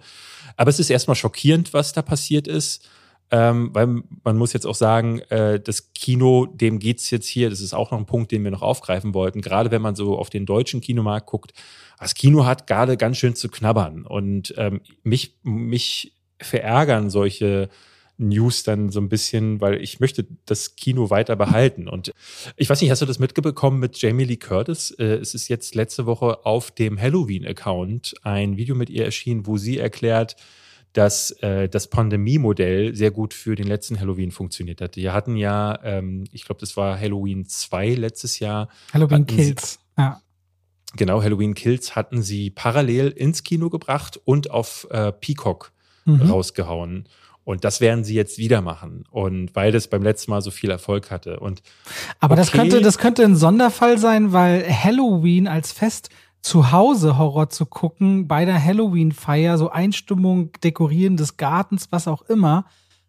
Aber 0.55 0.69
es 0.69 0.79
ist 0.79 0.91
erstmal 0.91 1.15
schockierend, 1.15 1.73
was 1.73 1.93
da 1.93 2.03
passiert 2.03 2.47
ist 2.47 2.87
ähm, 3.32 3.69
weil 3.73 4.03
man 4.23 4.38
muss 4.38 4.53
jetzt 4.53 4.67
auch 4.67 4.75
sagen, 4.75 5.19
äh, 5.29 5.59
das 5.59 5.93
Kino, 5.93 6.45
dem 6.45 6.79
geht's 6.79 7.09
jetzt 7.11 7.27
hier, 7.27 7.49
das 7.49 7.61
ist 7.61 7.73
auch 7.73 7.91
noch 7.91 7.97
ein 7.97 8.05
Punkt, 8.05 8.32
den 8.32 8.43
wir 8.43 8.51
noch 8.51 8.61
aufgreifen 8.61 9.13
wollten, 9.13 9.41
gerade 9.41 9.71
wenn 9.71 9.82
man 9.82 9.95
so 9.95 10.17
auf 10.17 10.29
den 10.29 10.45
deutschen 10.45 10.82
Kinomarkt 10.82 11.27
guckt, 11.27 11.53
das 11.99 12.13
Kino 12.13 12.45
hat 12.45 12.67
gerade 12.67 12.97
ganz 12.97 13.17
schön 13.17 13.36
zu 13.36 13.47
knabbern 13.47 14.05
und 14.05 14.53
ähm, 14.57 14.82
mich, 15.03 15.38
mich 15.43 16.13
verärgern 16.39 17.09
solche 17.09 17.69
News 18.17 18.63
dann 18.63 18.89
so 18.89 18.99
ein 18.99 19.09
bisschen, 19.09 19.61
weil 19.61 19.82
ich 19.82 19.99
möchte 19.99 20.25
das 20.45 20.75
Kino 20.75 21.09
weiter 21.09 21.36
behalten. 21.36 21.88
Und 21.88 22.11
ich 22.55 22.69
weiß 22.69 22.82
nicht, 22.82 22.91
hast 22.91 23.01
du 23.01 23.05
das 23.05 23.19
mitbekommen 23.19 23.79
mit 23.79 23.99
Jamie 23.99 24.25
Lee 24.25 24.38
Curtis? 24.38 24.91
Äh, 24.91 25.15
es 25.15 25.34
ist 25.34 25.47
jetzt 25.47 25.73
letzte 25.75 26.05
Woche 26.05 26.45
auf 26.45 26.71
dem 26.71 27.01
Halloween-Account 27.01 28.15
ein 28.21 28.57
Video 28.57 28.75
mit 28.75 28.89
ihr 28.89 29.05
erschienen, 29.05 29.47
wo 29.47 29.57
sie 29.57 29.79
erklärt, 29.79 30.36
dass 30.93 31.31
äh, 31.41 31.69
das 31.69 31.87
Pandemie-Modell 31.87 32.95
sehr 32.95 33.11
gut 33.11 33.33
für 33.33 33.55
den 33.55 33.67
letzten 33.67 33.99
Halloween 33.99 34.31
funktioniert 34.31 34.81
hat. 34.81 34.97
Wir 34.97 35.13
hatten 35.13 35.37
ja, 35.37 35.79
ähm, 35.83 36.25
ich 36.31 36.45
glaube, 36.45 36.59
das 36.59 36.75
war 36.75 36.99
Halloween 36.99 37.45
2 37.45 37.91
letztes 37.95 38.39
Jahr. 38.39 38.67
Halloween 38.93 39.25
Kills, 39.25 39.73
sie, 39.73 40.01
ja. 40.01 40.21
Genau, 40.95 41.23
Halloween 41.23 41.53
Kills 41.53 41.95
hatten 41.95 42.21
sie 42.21 42.49
parallel 42.49 43.09
ins 43.09 43.43
Kino 43.43 43.69
gebracht 43.69 44.19
und 44.25 44.51
auf 44.51 44.87
äh, 44.91 45.13
Peacock 45.13 45.71
mhm. 46.05 46.23
rausgehauen. 46.23 47.07
Und 47.43 47.63
das 47.63 47.81
werden 47.81 48.03
sie 48.03 48.13
jetzt 48.13 48.37
wieder 48.37 48.61
machen. 48.61 49.05
Und 49.09 49.55
weil 49.55 49.71
das 49.71 49.87
beim 49.87 50.03
letzten 50.03 50.31
Mal 50.31 50.41
so 50.41 50.51
viel 50.51 50.69
Erfolg 50.69 51.09
hatte. 51.09 51.39
Und 51.39 51.61
Aber 52.19 52.33
okay, 52.33 52.41
das 52.41 52.51
könnte, 52.51 52.81
das 52.81 52.97
könnte 52.97 53.23
ein 53.23 53.35
Sonderfall 53.35 53.97
sein, 53.97 54.31
weil 54.31 54.63
Halloween 54.69 55.47
als 55.47 55.71
Fest 55.71 56.09
zu 56.41 56.71
Hause 56.71 57.17
Horror 57.17 57.49
zu 57.49 57.65
gucken, 57.65 58.27
bei 58.27 58.45
der 58.45 58.63
Halloween-Feier, 58.63 59.57
so 59.57 59.69
Einstimmung, 59.69 60.51
Dekorieren 60.63 61.17
des 61.17 61.37
Gartens, 61.37 61.91
was 61.91 62.07
auch 62.07 62.23
immer. 62.23 62.65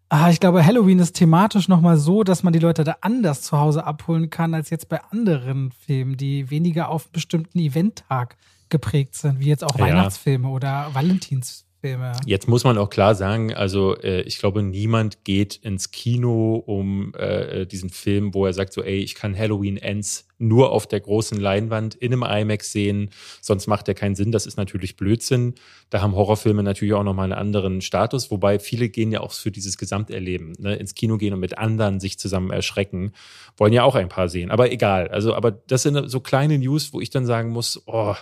Ah, 0.09 0.29
ich 0.29 0.39
glaube, 0.39 0.63
Halloween 0.63 0.99
ist 0.99 1.13
thematisch 1.13 1.67
nochmal 1.67 1.97
so, 1.97 2.23
dass 2.23 2.43
man 2.43 2.53
die 2.53 2.59
Leute 2.59 2.83
da 2.83 2.97
anders 3.01 3.41
zu 3.41 3.57
Hause 3.57 3.85
abholen 3.85 4.29
kann, 4.29 4.53
als 4.53 4.69
jetzt 4.69 4.87
bei 4.87 5.01
anderen 5.09 5.71
Filmen, 5.71 6.17
die 6.17 6.51
weniger 6.51 6.89
auf 6.89 7.05
einen 7.05 7.13
bestimmten 7.13 7.57
Eventtag 7.57 8.37
geprägt 8.69 9.15
sind, 9.15 9.39
wie 9.39 9.47
jetzt 9.47 9.63
auch 9.63 9.77
ja. 9.77 9.85
Weihnachtsfilme 9.85 10.49
oder 10.49 10.89
Valentinsfilme. 10.93 11.73
Filme. 11.83 12.13
Jetzt 12.25 12.47
muss 12.47 12.63
man 12.63 12.77
auch 12.77 12.89
klar 12.89 13.13
sagen, 13.13 13.53
also 13.53 13.97
äh, 13.97 14.21
ich 14.21 14.39
glaube, 14.39 14.63
niemand 14.63 15.25
geht 15.25 15.57
ins 15.57 15.91
Kino 15.91 16.55
um 16.55 17.13
äh, 17.15 17.65
diesen 17.65 17.89
Film, 17.89 18.33
wo 18.33 18.45
er 18.45 18.53
sagt 18.53 18.71
so, 18.71 18.81
ey, 18.81 18.99
ich 18.99 19.15
kann 19.15 19.37
Halloween 19.37 19.75
Ends 19.75 20.25
nur 20.47 20.71
auf 20.71 20.87
der 20.87 20.99
großen 20.99 21.39
Leinwand 21.39 21.95
in 21.95 22.13
einem 22.13 22.23
IMAX 22.23 22.71
sehen, 22.71 23.09
sonst 23.41 23.67
macht 23.67 23.87
er 23.87 23.93
keinen 23.93 24.15
Sinn. 24.15 24.31
Das 24.31 24.45
ist 24.45 24.57
natürlich 24.57 24.97
Blödsinn. 24.97 25.55
Da 25.89 26.01
haben 26.01 26.15
Horrorfilme 26.15 26.63
natürlich 26.63 26.93
auch 26.93 27.03
nochmal 27.03 27.31
einen 27.31 27.39
anderen 27.39 27.81
Status, 27.81 28.29
wobei 28.31 28.59
viele 28.59 28.89
gehen 28.89 29.11
ja 29.11 29.21
auch 29.21 29.31
für 29.31 29.51
dieses 29.51 29.77
Gesamterleben, 29.77 30.53
ne? 30.59 30.75
ins 30.75 30.95
Kino 30.95 31.17
gehen 31.17 31.33
und 31.33 31.39
mit 31.39 31.57
anderen 31.57 31.99
sich 31.99 32.19
zusammen 32.19 32.51
erschrecken. 32.51 33.13
Wollen 33.57 33.73
ja 33.73 33.83
auch 33.83 33.95
ein 33.95 34.09
paar 34.09 34.29
sehen. 34.29 34.51
Aber 34.51 34.71
egal. 34.71 35.07
Also, 35.07 35.33
aber 35.33 35.51
das 35.51 35.83
sind 35.83 36.09
so 36.09 36.19
kleine 36.19 36.57
News, 36.57 36.93
wo 36.93 37.01
ich 37.01 37.09
dann 37.09 37.25
sagen 37.25 37.49
muss, 37.49 37.81
oh, 37.85 38.15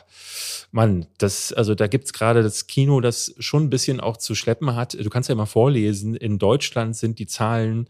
Mann, 0.71 1.07
das, 1.17 1.53
also 1.53 1.75
da 1.75 1.87
gibt's 1.87 2.13
gerade 2.13 2.43
das 2.43 2.67
Kino, 2.67 3.01
das 3.01 3.33
schon 3.39 3.63
ein 3.63 3.69
bisschen 3.69 3.99
auch 3.99 4.17
zu 4.17 4.35
schleppen 4.35 4.75
hat. 4.75 4.93
Du 4.93 5.09
kannst 5.09 5.29
ja 5.29 5.35
mal 5.35 5.45
vorlesen, 5.45 6.15
in 6.15 6.37
Deutschland 6.37 6.95
sind 6.95 7.19
die 7.19 7.27
Zahlen 7.27 7.87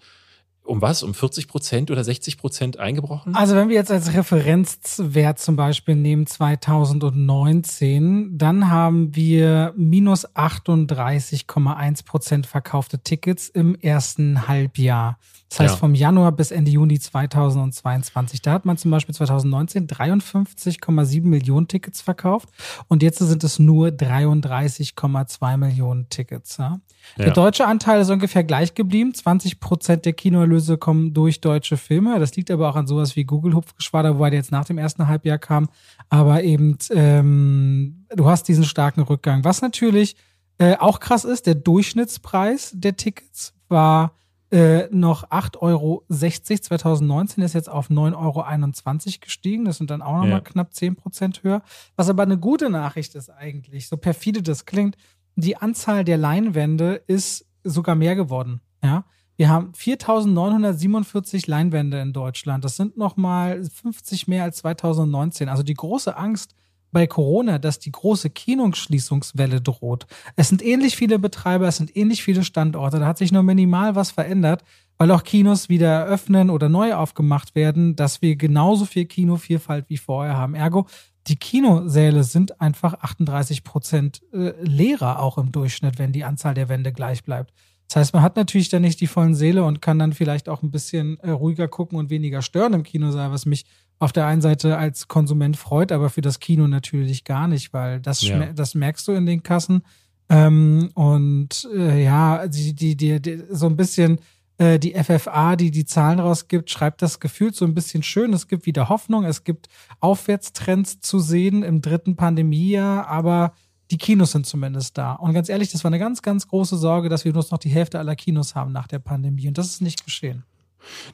um 0.64 0.82
was? 0.82 1.03
Um 1.03 1.14
40 1.14 1.47
Prozent 1.47 1.91
oder 1.91 2.03
60 2.03 2.38
Prozent 2.38 2.80
eingebrochen? 2.80 3.36
Also 3.36 3.55
wenn 3.55 3.70
wir 3.70 3.76
jetzt 3.76 3.91
als 3.91 4.14
Referenzwert 4.14 5.39
zum 5.39 5.55
Beispiel 5.55 5.95
nehmen 5.95 6.28
2019, 6.28 8.38
dann 8.38 8.70
haben 8.70 9.16
wir 9.16 9.74
minus 9.76 10.28
38,1 10.30 12.05
Prozent 12.05 12.45
verkaufte 12.45 12.99
Tickets 12.99 13.49
im 13.49 13.76
ersten 13.76 14.47
Halbjahr. 14.47 15.18
Das 15.52 15.60
heißt 15.60 15.74
ja. 15.74 15.80
vom 15.80 15.95
Januar 15.95 16.32
bis 16.32 16.52
Ende 16.52 16.72
Juni 16.72 16.97
2022. 16.97 18.41
Da 18.41 18.54
hat 18.54 18.64
man 18.64 18.78
zum 18.78 18.89
Beispiel 18.89 19.14
2019 19.14 19.86
53,7 19.86 21.24
Millionen 21.24 21.68
Tickets 21.68 21.99
verkauft 21.99 22.47
und 22.88 23.04
jetzt 23.04 23.20
sind 23.20 23.43
es 23.43 23.60
nur 23.60 23.89
33,2 23.89 25.58
Millionen 25.58 26.08
Tickets. 26.08 26.56
Ja? 26.56 26.80
Ja. 27.18 27.26
Der 27.26 27.34
deutsche 27.34 27.68
Anteil 27.68 27.99
ist 27.99 28.10
ungefähr 28.10 28.45
gleich 28.45 28.76
geblieben. 28.76 29.14
20 29.14 29.60
Prozent 29.60 30.06
der 30.06 30.14
Kinoerlöse 30.14 30.78
kommen 30.78 31.14
durch 31.14 31.41
deutsche 31.41 31.76
Filme. 31.76 32.18
Das 32.18 32.34
liegt 32.38 32.49
aber 32.49 32.70
auch 32.70 32.78
an 32.78 32.88
sowas 32.88 33.18
wie 33.18 33.26
Google 33.26 33.54
Hupfgeschwader, 33.54 34.16
wobei 34.16 34.30
der 34.30 34.39
jetzt 34.39 34.54
nach 34.54 34.64
dem 34.64 34.78
ersten 34.78 35.10
Halbjahr 35.10 35.38
kam. 35.38 35.68
Aber 36.08 36.43
eben, 36.43 36.78
ähm, 36.91 38.06
du 38.16 38.26
hast 38.30 38.47
diesen 38.47 38.64
starken 38.64 39.02
Rückgang. 39.02 39.43
Was 39.43 39.62
natürlich 39.62 40.16
äh, 40.60 40.78
auch 40.78 41.02
krass 41.02 41.26
ist, 41.26 41.45
der 41.45 41.56
Durchschnittspreis 41.56 42.72
der 42.74 42.95
Tickets 42.95 43.54
war 43.68 44.14
äh, 44.52 44.88
noch 44.91 45.30
8,60 45.30 45.62
Euro 45.62 46.04
2019, 46.10 47.43
ist 47.43 47.54
jetzt 47.54 47.70
auf 47.70 47.89
9,21 47.89 48.16
Euro 48.16 49.20
gestiegen. 49.22 49.66
Das 49.66 49.78
sind 49.78 49.89
dann 49.89 50.02
auch 50.02 50.14
nochmal 50.14 50.30
ja. 50.30 50.39
knapp 50.41 50.74
10 50.74 50.95
Prozent 50.95 51.43
höher. 51.43 51.62
Was 51.95 52.10
aber 52.10 52.24
eine 52.24 52.38
gute 52.38 52.70
Nachricht 52.70 53.16
ist 53.16 53.30
eigentlich, 53.30 53.88
so 53.88 53.97
perfide 53.97 54.41
das 54.41 54.66
klingt, 54.66 54.97
die 55.36 55.56
Anzahl 55.58 56.04
der 56.04 56.18
Leinwände 56.18 57.02
ist 57.08 57.45
sogar 57.64 57.95
mehr 57.95 58.16
geworden. 58.16 58.62
Ja, 58.84 59.06
wir 59.38 59.49
haben 59.49 59.72
4.947 59.72 61.49
Leinwände 61.49 61.99
in 62.02 62.14
Deutschland. 62.14 62.66
Das 62.66 62.76
sind 62.76 62.97
nochmal 62.97 63.64
50 63.64 64.28
mehr 64.28 64.43
als 64.43 64.58
2019. 64.58 65.49
Also 65.49 65.64
die 65.64 65.74
große 65.74 66.16
Angst 66.16 66.56
bei 66.92 67.08
Corona, 67.08 67.58
dass 67.58 67.80
die 67.80 67.92
große 67.92 68.30
Kinoschließungswelle 68.30 69.62
droht. 69.62 70.08
Es 70.36 70.50
sind 70.50 70.64
ähnlich 70.64 70.96
viele 70.96 71.20
Betreiber, 71.20 71.68
es 71.68 71.78
sind 71.78 71.96
ähnlich 71.96 72.24
viele 72.24 72.44
Standorte. 72.44 73.00
Da 73.00 73.06
hat 73.06 73.18
sich 73.18 73.32
nur 73.32 73.44
minimal 73.44 73.96
was 73.96 74.12
verändert, 74.12 74.64
weil 74.98 75.12
auch 75.12 75.24
Kinos 75.24 75.70
wieder 75.70 75.88
eröffnen 75.88 76.50
oder 76.50 76.70
neu 76.70 76.94
aufgemacht 76.94 77.56
werden, 77.56 77.96
dass 77.96 78.22
wir 78.22 78.36
genauso 78.36 78.86
viel 78.86 79.06
Kinovielfalt 79.06 79.89
wie 79.89 79.98
vorher 79.98 80.38
haben. 80.38 80.54
Ergo, 80.54 80.86
die 81.28 81.36
Kinosäle 81.36 82.24
sind 82.24 82.60
einfach 82.62 82.96
38 82.96 83.64
Prozent 83.64 84.22
äh, 84.34 84.54
leerer 84.62 85.20
auch 85.20 85.38
im 85.38 85.52
Durchschnitt, 85.52 86.00
wenn 86.00 86.12
die 86.12 86.24
Anzahl 86.24 86.54
der 86.54 86.70
Wände 86.70 86.92
gleich 86.92 87.24
bleibt. 87.24 87.54
Das 87.88 87.98
heißt, 87.98 88.14
man 88.14 88.24
hat 88.24 88.38
natürlich 88.38 88.70
dann 88.70 88.84
nicht 88.84 89.02
die 89.02 89.08
vollen 89.08 89.36
Säle 89.36 89.66
und 89.66 89.82
kann 89.82 90.00
dann 90.00 90.14
vielleicht 90.14 90.48
auch 90.48 90.64
ein 90.64 90.72
bisschen 90.72 91.20
äh, 91.20 91.32
ruhiger 91.32 91.68
gucken 91.68 92.00
und 92.00 92.10
weniger 92.10 92.42
stören 92.42 92.74
im 92.74 92.84
Kinosaal, 92.84 93.32
was 93.32 93.46
mich 93.46 93.66
auf 94.02 94.12
der 94.12 94.26
einen 94.26 94.41
Seite 94.41 94.78
als 94.78 95.08
Konsument 95.08 95.56
freut, 95.56 95.91
aber 95.91 96.10
für 96.10 96.22
das 96.22 96.39
Kino 96.39 96.68
natürlich 96.68 97.24
gar 97.24 97.47
nicht, 97.47 97.72
weil 97.72 97.99
das, 97.99 98.22
ja. 98.22 98.52
das 98.52 98.74
merkst 98.74 99.08
du 99.08 99.12
in 99.12 99.28
den 99.28 99.43
Kassen. 99.43 99.84
Ähm, 100.28 100.89
und 100.95 101.70
äh, 101.72 102.04
ja, 102.04 102.47
die, 102.47 102.74
die, 102.74 102.97
die, 102.97 103.22
die, 103.22 103.43
so 103.52 103.68
ein 103.68 103.78
bisschen 103.78 104.20
äh, 104.58 104.80
die 104.80 104.95
FFA, 104.95 105.56
die 105.56 105.70
die 105.70 105.86
Zahlen 105.86 106.20
rausgibt, 106.20 106.72
schreibt 106.72 107.04
das 107.04 107.20
gefühlt 107.20 107.54
so 107.54 107.64
ein 107.64 107.76
bisschen 107.76 108.02
schön. 108.02 108.34
Es 108.34 108.47
gibt 108.47 108.66
wieder 108.66 108.89
Hoffnung, 108.89 109.24
es 109.24 109.43
gibt 109.43 109.68
Aufwärtstrends 109.99 110.99
zu 111.02 111.20
sehen 111.20 111.62
im 111.62 111.82
dritten 111.82 112.16
Pandemiejahr, 112.16 113.08
aber 113.08 113.54
die 113.91 113.99
Kinos 113.99 114.32
sind 114.32 114.47
zumindest 114.47 114.97
da. 114.97 115.14
Und 115.14 115.34
ganz 115.34 115.47
ehrlich, 115.47 115.72
das 115.72 115.84
war 115.84 115.89
eine 115.89 115.99
ganz, 115.99 116.24
ganz 116.24 116.47
große 116.47 116.78
Sorge, 116.78 117.08
dass 117.08 117.24
wir 117.24 117.34
nur 117.34 117.45
noch 117.52 117.60
die 117.60 117.70
Hälfte 117.70 117.99
aller 117.99 118.16
Kinos 118.16 118.56
haben 118.56 118.72
nach 118.72 118.88
der 118.88 118.99
Pandemie. 118.99 119.47
Und 119.47 119.60
das 119.60 119.68
ist 119.68 119.82
nicht 119.82 120.06
geschehen. 120.06 120.43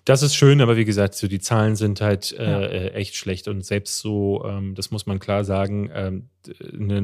Das 0.05 0.23
ist 0.23 0.35
schön, 0.35 0.61
aber 0.61 0.77
wie 0.77 0.85
gesagt, 0.85 1.15
so 1.15 1.27
die 1.27 1.39
Zahlen 1.39 1.75
sind 1.75 2.01
halt 2.01 2.31
äh, 2.33 2.43
ja. 2.43 2.61
Äh, 2.61 2.89
echt 2.91 3.15
schlecht 3.15 3.47
und 3.47 3.65
selbst 3.65 3.99
so, 3.99 4.43
ähm, 4.45 4.75
das 4.75 4.91
muss 4.91 5.05
man 5.05 5.19
klar 5.19 5.43
sagen, 5.43 5.89
ähm, 5.93 6.29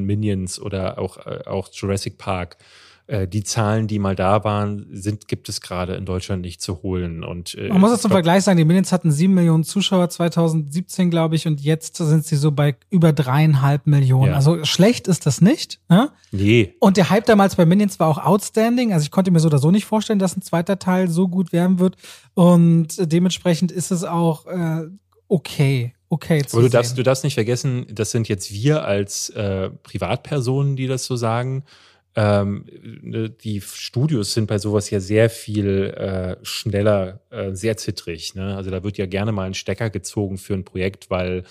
Minions 0.05 0.59
oder 0.59 0.99
auch, 0.99 1.25
äh, 1.25 1.41
auch 1.45 1.69
Jurassic 1.71 2.17
Park 2.17 2.57
äh, 2.59 2.63
die 3.21 3.43
Zahlen, 3.43 3.87
die 3.87 3.99
mal 3.99 4.15
da 4.15 4.43
waren, 4.43 4.87
sind, 4.91 5.27
gibt 5.27 5.47
es 5.47 5.61
gerade 5.61 5.95
in 5.95 6.05
Deutschland 6.05 6.41
nicht 6.41 6.61
zu 6.61 6.81
holen. 6.81 7.23
Und, 7.23 7.55
äh, 7.55 7.69
Man 7.69 7.79
muss 7.79 7.91
es 7.91 8.01
zum 8.01 8.11
Vergleich 8.11 8.43
sagen, 8.43 8.57
die 8.57 8.65
Minions 8.65 8.91
hatten 8.91 9.11
sieben 9.11 9.33
Millionen 9.33 9.63
Zuschauer 9.63 10.09
2017, 10.09 11.11
glaube 11.11 11.35
ich, 11.35 11.45
und 11.47 11.61
jetzt 11.61 11.97
sind 11.97 12.25
sie 12.25 12.35
so 12.35 12.51
bei 12.51 12.75
über 12.89 13.13
dreieinhalb 13.13 13.85
Millionen. 13.85 14.31
Ja. 14.31 14.35
Also 14.35 14.63
schlecht 14.65 15.07
ist 15.07 15.25
das 15.25 15.41
nicht. 15.41 15.79
Ne? 15.89 16.11
Nee. 16.31 16.73
Und 16.79 16.97
der 16.97 17.09
Hype 17.09 17.25
damals 17.25 17.55
bei 17.55 17.65
Minions 17.65 17.99
war 17.99 18.07
auch 18.07 18.17
outstanding. 18.17 18.93
Also 18.93 19.03
ich 19.03 19.11
konnte 19.11 19.31
mir 19.31 19.39
so 19.39 19.47
oder 19.47 19.59
so 19.59 19.69
nicht 19.69 19.85
vorstellen, 19.85 20.19
dass 20.19 20.35
ein 20.35 20.41
zweiter 20.41 20.79
Teil 20.79 21.07
so 21.07 21.27
gut 21.27 21.53
werden 21.53 21.79
wird. 21.79 21.97
Und 22.33 22.87
dementsprechend 22.99 23.71
ist 23.71 23.91
es 23.91 24.03
auch 24.03 24.47
äh, 24.47 24.87
okay 25.27 25.93
okay 26.09 26.43
zu 26.43 26.57
Aber 26.57 26.67
du 26.67 26.69
darfst, 26.69 26.97
du 26.97 27.03
darfst 27.03 27.23
nicht 27.23 27.33
vergessen, 27.33 27.87
das 27.89 28.11
sind 28.11 28.29
jetzt 28.29 28.53
wir 28.53 28.85
als 28.85 29.29
äh, 29.31 29.69
Privatpersonen, 29.81 30.75
die 30.75 30.87
das 30.87 31.05
so 31.05 31.15
sagen 31.15 31.63
ähm, 32.15 32.65
ne, 33.01 33.29
die 33.29 33.61
Studios 33.61 34.33
sind 34.33 34.47
bei 34.47 34.59
sowas 34.59 34.89
ja 34.89 34.99
sehr 34.99 35.29
viel 35.29 35.85
äh, 35.97 36.45
schneller, 36.45 37.21
äh, 37.31 37.53
sehr 37.53 37.77
zittrig. 37.77 38.35
Ne? 38.35 38.55
Also 38.55 38.69
da 38.69 38.83
wird 38.83 38.97
ja 38.97 39.05
gerne 39.05 39.31
mal 39.31 39.45
ein 39.45 39.55
Stecker 39.55 39.89
gezogen 39.89 40.37
für 40.37 40.53
ein 40.53 40.63
Projekt, 40.63 41.09
weil 41.09 41.43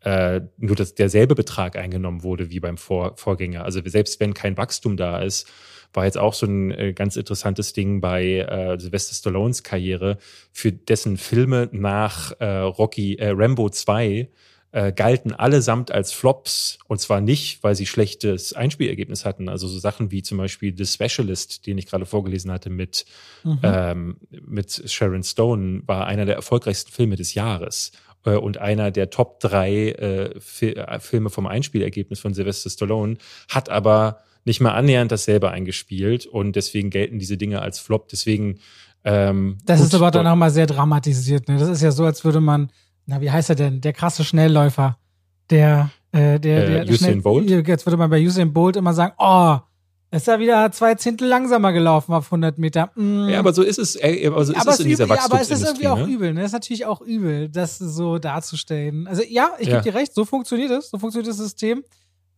äh, 0.00 0.40
nur 0.56 0.76
das, 0.76 0.94
derselbe 0.94 1.34
Betrag 1.34 1.76
eingenommen 1.76 2.22
wurde 2.22 2.50
wie 2.50 2.60
beim 2.60 2.78
Vor 2.78 3.16
Vorgänger. 3.16 3.64
Also 3.64 3.80
selbst 3.84 4.20
wenn 4.20 4.34
kein 4.34 4.56
Wachstum 4.56 4.96
da 4.96 5.20
ist, 5.20 5.50
war 5.92 6.04
jetzt 6.04 6.18
auch 6.18 6.34
so 6.34 6.46
ein 6.46 6.70
äh, 6.70 6.92
ganz 6.92 7.16
interessantes 7.16 7.72
Ding 7.72 8.00
bei 8.00 8.38
äh, 8.38 8.78
Sylvester 8.78 9.14
Stallones 9.14 9.62
Karriere, 9.62 10.18
für 10.52 10.72
dessen 10.72 11.16
Filme 11.16 11.68
nach 11.72 12.32
äh, 12.38 12.46
Rocky, 12.46 13.16
äh, 13.16 13.32
Rambo 13.34 13.68
2 13.68 14.28
äh, 14.76 14.92
galten 14.92 15.32
allesamt 15.32 15.90
als 15.90 16.12
Flops. 16.12 16.78
Und 16.86 17.00
zwar 17.00 17.22
nicht, 17.22 17.62
weil 17.62 17.74
sie 17.74 17.86
schlechtes 17.86 18.52
Einspielergebnis 18.52 19.24
hatten. 19.24 19.48
Also 19.48 19.68
so 19.68 19.78
Sachen 19.78 20.10
wie 20.10 20.22
zum 20.22 20.36
Beispiel 20.36 20.76
The 20.76 20.84
Specialist, 20.84 21.66
den 21.66 21.78
ich 21.78 21.86
gerade 21.86 22.04
vorgelesen 22.04 22.52
hatte 22.52 22.68
mit, 22.68 23.06
mhm. 23.42 23.58
ähm, 23.62 24.16
mit 24.30 24.82
Sharon 24.84 25.22
Stone, 25.22 25.82
war 25.86 26.06
einer 26.06 26.26
der 26.26 26.34
erfolgreichsten 26.34 26.92
Filme 26.92 27.16
des 27.16 27.32
Jahres 27.32 27.92
äh, 28.26 28.32
und 28.32 28.58
einer 28.58 28.90
der 28.90 29.08
Top 29.08 29.40
drei 29.40 29.92
äh, 29.92 30.34
äh, 30.34 31.00
Filme 31.00 31.30
vom 31.30 31.46
Einspielergebnis 31.46 32.20
von 32.20 32.34
Sylvester 32.34 32.68
Stallone, 32.68 33.16
hat 33.48 33.70
aber 33.70 34.20
nicht 34.44 34.60
mal 34.60 34.72
annähernd 34.72 35.10
dasselbe 35.10 35.52
eingespielt 35.52 36.26
und 36.26 36.54
deswegen 36.54 36.90
gelten 36.90 37.18
diese 37.18 37.38
Dinge 37.38 37.62
als 37.62 37.78
Flop. 37.78 38.08
Deswegen 38.08 38.58
ähm, 39.04 39.56
das 39.64 39.80
ist 39.80 39.94
aber 39.94 40.10
dann 40.10 40.26
auch 40.26 40.34
mal 40.34 40.50
sehr 40.50 40.66
dramatisiert. 40.66 41.48
Ne? 41.48 41.58
Das 41.58 41.68
ist 41.68 41.80
ja 41.80 41.92
so, 41.92 42.04
als 42.04 42.24
würde 42.24 42.40
man 42.40 42.70
na, 43.06 43.20
wie 43.20 43.30
heißt 43.30 43.50
er 43.50 43.56
denn? 43.56 43.80
Der 43.80 43.92
krasse 43.92 44.24
Schnellläufer. 44.24 44.98
Der, 45.50 45.90
äh, 46.12 46.40
der, 46.40 46.68
äh, 46.68 46.84
der 46.84 46.88
Usain 46.88 47.22
Bolt? 47.22 47.48
Jetzt 47.48 47.86
würde 47.86 47.96
man 47.96 48.10
bei 48.10 48.20
Usain 48.20 48.52
Bolt 48.52 48.76
immer 48.76 48.92
sagen, 48.92 49.14
oh, 49.18 49.58
Ist 50.10 50.26
ja 50.26 50.38
wieder 50.38 50.70
zwei 50.72 50.94
Zehntel 50.94 51.28
langsamer 51.28 51.72
gelaufen 51.72 52.12
auf 52.12 52.26
100 52.26 52.58
Meter. 52.58 52.90
Mm. 52.94 53.28
Ja, 53.28 53.38
aber 53.38 53.52
so 53.52 53.62
ist 53.62 53.78
es, 53.78 53.96
äh, 53.96 54.26
aber 54.26 54.44
so 54.44 54.52
ist 54.52 54.60
aber 54.60 54.72
es 54.72 54.80
in 54.80 54.88
dieser 54.88 55.04
übel, 55.04 55.18
Aber 55.18 55.40
es 55.40 55.50
ist 55.50 55.64
irgendwie 55.64 55.88
auch 55.88 55.98
ne? 55.98 56.06
übel, 56.06 56.32
ne? 56.32 56.40
Es 56.40 56.46
ist 56.46 56.52
natürlich 56.52 56.86
auch 56.86 57.00
übel, 57.00 57.48
das 57.48 57.78
so 57.78 58.18
darzustellen. 58.18 59.06
Also 59.06 59.22
ja, 59.28 59.50
ich 59.58 59.68
ja. 59.68 59.80
gebe 59.80 59.92
dir 59.92 59.98
recht, 59.98 60.14
so 60.14 60.24
funktioniert 60.24 60.70
es, 60.70 60.90
so 60.90 60.98
funktioniert 60.98 61.28
das 61.30 61.38
System. 61.38 61.84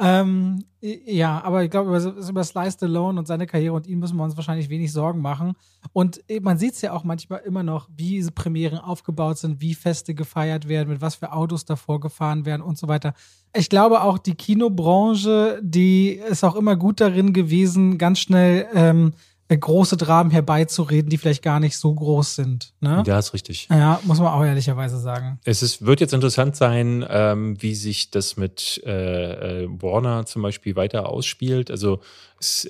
Ähm, 0.01 0.65
ja, 0.81 1.43
aber 1.43 1.65
ich 1.65 1.71
glaube, 1.71 1.97
über, 1.97 2.29
über 2.29 2.45
Sly 2.45 2.71
Stallone 2.71 3.19
und 3.19 3.27
seine 3.27 3.47
Karriere 3.47 3.75
und 3.75 3.87
ihn 3.89 3.99
müssen 3.99 4.17
wir 4.17 4.23
uns 4.23 4.37
wahrscheinlich 4.37 4.69
wenig 4.69 4.93
Sorgen 4.93 5.21
machen. 5.21 5.55
Und 5.93 6.23
man 6.41 6.57
sieht 6.57 6.75
es 6.75 6.83
ja 6.83 6.93
auch 6.93 7.03
manchmal 7.03 7.41
immer 7.41 7.65
noch, 7.65 7.89
wie 7.97 8.11
diese 8.11 8.31
Premieren 8.31 8.79
aufgebaut 8.79 9.39
sind, 9.39 9.61
wie 9.61 9.75
Feste 9.75 10.15
gefeiert 10.15 10.69
werden, 10.69 10.89
mit 10.91 11.01
was 11.01 11.17
für 11.17 11.33
Autos 11.33 11.65
davor 11.65 11.99
gefahren 11.99 12.47
werden 12.47 12.63
und 12.63 12.79
so 12.79 12.87
weiter. 12.87 13.15
Ich 13.57 13.69
glaube 13.69 14.03
auch, 14.03 14.19
die 14.19 14.35
Kinobranche, 14.35 15.61
die 15.63 16.11
ist 16.11 16.45
auch 16.45 16.55
immer 16.55 16.77
gut 16.77 17.01
darin 17.01 17.33
gewesen, 17.33 17.99
ganz 17.99 18.21
schnell 18.21 18.67
ähm, 18.75 19.09
äh, 19.09 19.17
große 19.57 19.97
Dramen 19.97 20.31
herbeizureden, 20.31 21.09
die 21.09 21.17
vielleicht 21.17 21.43
gar 21.43 21.59
nicht 21.59 21.79
so 21.79 21.95
groß 21.95 22.35
sind. 22.35 22.73
Ne? 22.81 23.03
Ja, 23.07 23.19
ist 23.19 23.33
richtig. 23.33 23.69
Ja, 23.71 24.01
muss 24.05 24.19
man 24.19 24.29
auch 24.29 24.45
ehrlicherweise 24.45 24.99
sagen. 24.99 25.39
Es 25.45 25.63
ist, 25.63 25.87
wird 25.87 26.01
jetzt 26.01 26.13
interessant 26.13 26.55
sein, 26.57 27.05
ähm, 27.09 27.61
wie 27.63 27.75
sich 27.75 28.11
das 28.11 28.37
mit 28.37 28.83
äh, 28.85 29.63
äh, 29.63 29.69
Warner 29.81 30.27
zum 30.27 30.43
Beispiel 30.43 30.77
weiter 30.77 31.09
ausspielt. 31.09 31.71
Also 31.71 32.01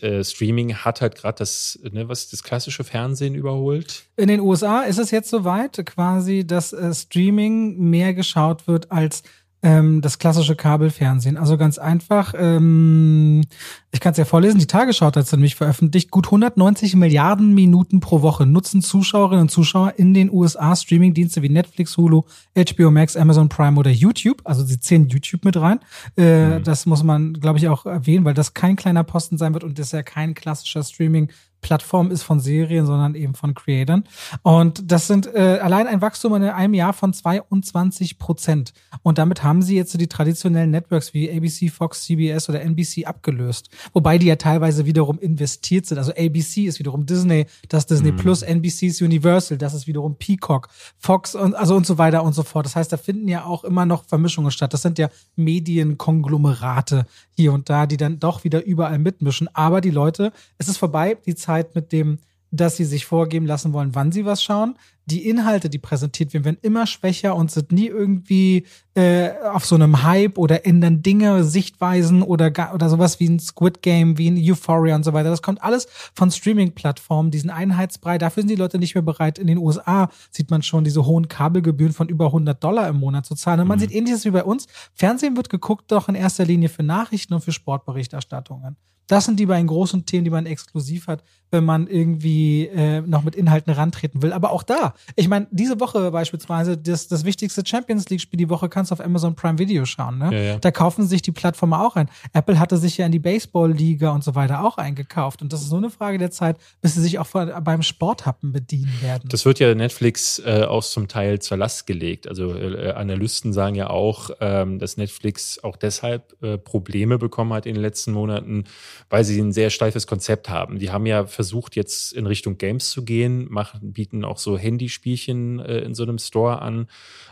äh, 0.01 0.23
Streaming 0.23 0.77
hat 0.77 1.01
halt 1.01 1.17
gerade 1.17 1.39
das, 1.39 1.79
ne, 1.91 2.09
was 2.09 2.31
das 2.31 2.43
klassische 2.43 2.85
Fernsehen 2.85 3.35
überholt. 3.35 4.05
In 4.17 4.29
den 4.29 4.41
USA 4.41 4.83
ist 4.83 4.99
es 4.99 5.11
jetzt 5.11 5.31
soweit, 5.31 5.85
quasi, 5.85 6.47
dass 6.47 6.73
äh, 6.73 6.95
Streaming 6.95 7.77
mehr 7.79 8.15
geschaut 8.15 8.69
wird 8.69 8.91
als 8.93 9.25
ähm, 9.63 10.01
das 10.01 10.19
klassische 10.19 10.55
Kabelfernsehen. 10.55 11.37
Also 11.37 11.57
ganz 11.57 11.79
einfach, 11.79 12.35
ähm, 12.37 13.43
ich 13.91 14.01
kann 14.01 14.13
es 14.13 14.19
ja 14.19 14.25
vorlesen, 14.25 14.59
die 14.61 14.67
Tagesschau 14.67 15.07
hat 15.07 15.17
es 15.17 15.33
nämlich 15.33 15.57
veröffentlicht, 15.57 16.11
gut 16.11 16.27
190 16.27 16.95
Milliarden 16.95 17.55
Minuten 17.55 18.01
pro 18.01 18.23
Woche 18.23 18.47
nutzen 18.47 18.83
Zuschauerinnen 18.83 19.43
und 19.43 19.51
Zuschauer 19.51 19.95
in 19.97 20.15
den 20.15 20.31
USA 20.31 20.77
Streamingdienste 20.77 21.43
wie 21.43 21.49
Netflix, 21.49 21.97
Hulu, 21.97 22.23
HBO 22.57 22.91
Max, 22.91 23.17
Amazon 23.17 23.49
Prime 23.49 23.79
oder 23.79 23.91
YouTube. 23.91 24.43
Also 24.45 24.65
sie 24.65 24.79
zählen 24.79 25.09
YouTube 25.09 25.45
mit 25.45 25.57
rein. 25.57 25.81
Äh, 26.17 26.59
mhm. 26.59 26.65
Das 26.65 26.87
muss 26.87 27.03
man, 27.03 27.35
glaube 27.35 27.59
ich, 27.59 27.69
auch 27.69 27.87
erwähnen, 27.87 28.25
weil 28.25 28.35
das 28.35 28.55
kein 28.55 28.77
kleiner 28.77 29.03
Posten 29.03 29.39
sein 29.39 29.55
wird 29.55 29.65
und 29.65 29.79
das 29.79 29.87
ist 29.87 29.93
ja 29.93 30.03
kein 30.03 30.35
klassischer 30.35 30.85
Streaming 30.85 31.31
Plattform 31.61 32.11
ist 32.11 32.23
von 32.23 32.41
Serien, 32.41 32.87
sondern 32.87 33.15
eben 33.15 33.35
von 33.35 33.55
Creatern. 33.55 34.05
Und 34.43 34.91
das 34.91 35.07
sind 35.07 35.27
äh, 35.27 35.59
allein 35.61 35.87
ein 35.87 36.01
Wachstum 36.01 36.35
in 36.35 36.45
einem 36.45 36.75
Jahr 36.75 36.93
von 36.93 37.13
22 37.13 38.19
Prozent. 38.19 38.73
Und 39.03 39.19
damit 39.19 39.43
haben 39.43 39.63
sie 39.63 39.77
jetzt 39.77 39.99
die 39.99 40.07
traditionellen 40.07 40.71
Networks 40.71 41.15
wie 41.15 41.31
ABC, 41.31 41.69
Fox, 41.69 42.05
CBS 42.05 42.49
oder 42.49 42.61
NBC 42.63 43.07
abgelöst. 43.07 43.71
Wobei 43.93 44.19
die 44.19 44.27
ja 44.27 44.37
teilweise 44.37 44.87
wiederum 44.87 45.19
investiert 45.19 45.87
sind. 45.87 45.99
Also 45.99 46.13
ABC 46.13 46.67
ist 46.67 46.79
wiederum 46.79 47.07
Disney, 47.07 47.47
das 47.69 47.87
Disney 47.87 48.13
mhm. 48.13 48.17
Plus, 48.17 48.43
NBC 48.43 48.85
ist 48.85 49.03
Universal, 49.03 49.59
das 49.59 49.75
ist 49.75 49.87
wiederum 49.87 50.17
Peacock, 50.17 50.69
Fox 50.99 51.35
und 51.35 51.55
also 51.55 51.75
und 51.77 51.87
so 51.87 51.99
weiter 51.99 52.23
und 52.23 52.35
so 52.35 52.43
fort. 52.43 52.67
Das 52.67 52.77
heißt, 52.77 52.93
da 52.93 52.97
finden 52.97 53.29
ja 53.29 53.45
auch 53.45 53.65
immer 53.65 53.87
noch 53.87 54.05
Vermischungen 54.05 54.51
statt. 54.51 54.73
Das 54.73 54.83
sind 54.83 54.99
ja 54.99 55.09
Medienkonglomerate 55.37 57.07
hier 57.39 57.53
und 57.53 57.71
da, 57.71 57.87
die 57.87 57.97
dann 57.97 58.19
doch 58.19 58.43
wieder 58.43 58.65
überall 58.65 58.99
mitmischen. 58.99 59.49
Aber 59.55 59.81
die 59.81 59.93
Leute, 59.93 60.33
es 60.59 60.67
ist 60.67 60.77
vorbei, 60.77 61.17
die 61.25 61.37
Zeit 61.37 61.77
mit 61.77 61.93
dem, 61.93 62.19
dass 62.51 62.77
sie 62.77 62.85
sich 62.85 63.05
vorgeben 63.05 63.47
lassen 63.47 63.73
wollen, 63.73 63.95
wann 63.95 64.13
sie 64.13 64.25
was 64.25 64.43
schauen. 64.43 64.77
Die 65.07 65.27
Inhalte, 65.27 65.71
die 65.71 65.79
präsentiert 65.79 66.35
werden, 66.35 66.45
werden 66.45 66.59
immer 66.61 66.87
schwächer 66.87 67.35
und 67.35 67.51
sind 67.51 67.73
nie 67.73 67.87
irgendwie 67.87 68.67
äh, 68.95 69.31
auf 69.53 69.65
so 69.65 69.75
einem 69.75 70.03
Hype 70.03 70.37
oder 70.37 70.67
ändern 70.67 71.03
Dinge, 71.03 71.45
Sichtweisen 71.45 72.23
oder, 72.23 72.53
oder 72.75 72.89
sowas 72.91 73.19
wie 73.19 73.29
ein 73.29 73.39
Squid 73.39 73.81
Game, 73.81 74.19
wie 74.19 74.31
ein 74.31 74.39
Euphoria 74.39 74.95
und 74.97 75.05
so 75.05 75.15
weiter. 75.15 75.31
Das 75.31 75.41
kommt 75.41 75.63
alles 75.63 75.87
von 76.15 76.31
Streaming-Plattformen, 76.31 77.31
diesen 77.31 77.49
Einheitsbrei. 77.49 78.19
Dafür 78.19 78.43
sind 78.43 78.51
die 78.51 78.57
Leute 78.57 78.79
nicht 78.79 78.95
mehr 78.95 79.03
bereit. 79.03 79.39
In 79.39 79.47
den 79.47 79.59
USA 79.59 80.11
sieht 80.31 80.51
man 80.51 80.63
schon 80.63 80.85
diese 80.85 81.07
hohen 81.07 81.29
Kabelgebühren 81.29 81.95
von 81.95 82.09
über 82.09 82.27
100 82.27 82.63
Dollar 82.63 82.89
im 82.89 82.97
Monat 82.97 83.25
zu 83.25 83.35
zahlen. 83.35 83.61
Und 83.61 83.69
man 83.69 83.79
mhm. 83.79 83.83
sieht 83.83 83.93
ähnliches 83.93 84.27
wie 84.27 84.31
bei 84.31 84.45
uns. 84.45 84.67
Fernsehen 84.95 85.37
wird 85.37 85.49
geguckt 85.49 85.91
doch 85.91 86.09
in 86.09 86.15
erster 86.15 86.45
Linie 86.45 86.69
für 86.69 86.83
Nachrichten 86.83 87.33
und 87.33 87.41
für 87.41 87.53
Sportberichterstattungen. 87.53 88.77
Das 89.09 89.25
sind 89.25 89.41
die 89.41 89.47
beiden 89.47 89.67
großen 89.67 90.05
Themen, 90.05 90.25
die 90.25 90.31
man 90.31 90.45
exklusiv 90.45 91.07
hat, 91.09 91.25
wenn 91.51 91.65
man 91.65 91.87
irgendwie 91.87 92.67
äh, 92.67 93.01
noch 93.01 93.23
mit 93.23 93.35
Inhalten 93.35 93.73
rantreten 93.73 94.23
will. 94.23 94.33
Aber 94.33 94.51
auch 94.51 94.63
da, 94.63 94.95
ich 95.17 95.29
meine, 95.29 95.47
diese 95.51 95.81
Woche 95.81 96.11
beispielsweise, 96.11 96.77
das, 96.77 97.09
das 97.09 97.25
wichtigste 97.25 97.63
Champions 97.65 98.09
League-Spiel 98.09 98.39
die 98.39 98.49
Woche 98.49 98.69
kannst 98.69 98.91
du 98.91 98.95
auf 98.95 99.01
Amazon 99.01 99.35
Prime 99.35 99.59
Video 99.59 99.85
schauen. 99.85 100.19
Ne? 100.19 100.31
Ja, 100.33 100.41
ja. 100.41 100.59
Da 100.59 100.71
kaufen 100.71 101.07
sich 101.07 101.23
die 101.23 101.33
Plattformen 101.33 101.75
auch 101.75 101.97
ein. 101.97 102.09
Apple 102.33 102.59
hatte 102.59 102.77
sich 102.77 102.99
ja 102.99 103.07
in 103.07 103.13
die 103.13 103.19
Baseball-Liga 103.19 104.11
und 104.11 104.25
so 104.25 104.35
weiter 104.35 104.65
auch 104.65 104.79
eingekauft. 104.79 105.43
Und 105.43 105.53
das 105.53 105.63
ist 105.63 105.71
nur 105.71 105.79
eine 105.79 105.91
Frage 105.91 106.19
der 106.19 106.31
Zeit, 106.31 106.59
bis 106.81 106.95
sie 106.95 107.03
sich 107.03 107.19
auch 107.19 107.29
beim 107.29 107.83
Sporthappen 107.83 108.53
bedienen 108.53 108.93
werden. 109.03 109.29
Das 109.29 109.45
wird 109.45 109.59
ja 109.59 109.75
Netflix 109.75 110.39
äh, 110.45 110.65
auch 110.65 110.85
zum 110.85 111.09
Teil 111.09 111.39
zur 111.41 111.57
Last 111.57 111.87
gelegt. 111.87 112.29
Also 112.29 112.55
äh, 112.55 112.93
Analysten 112.93 113.53
sagen 113.53 113.75
ja 113.75 113.91
auch, 113.91 114.31
ähm, 114.41 114.79
dass 114.79 114.97
Netflix 114.97 115.63
auch 115.63 115.77
deshalb 115.77 116.35
äh, 116.43 116.59
Probleme 116.59 117.19
bekommen 117.19 117.53
hat 117.53 117.67
in 117.67 117.75
den 117.75 117.83
letzten 117.83 118.13
Monaten, 118.13 118.65
weil 119.11 119.25
sie 119.25 119.41
ein 119.41 119.53
sehr 119.53 119.71
steifes 119.71 120.07
Konzept 120.07 120.49
haben. 120.49 120.79
Die 120.79 120.91
haben 120.91 121.07
ja 121.07 121.27
versucht, 121.39 121.77
jetzt 121.77 122.13
in 122.15 122.27
Richtung 122.27 122.59
Games 122.59 122.91
zu 122.91 123.05
gehen, 123.05 123.47
machen, 123.49 123.93
bieten 123.93 124.25
auch 124.25 124.39
so 124.39 124.59
Handyspielchen 124.59 125.61
äh, 125.61 125.79
in 125.79 125.95
so 125.95 126.03
einem 126.03 126.19
Store 126.19 126.61
an. 126.61 126.89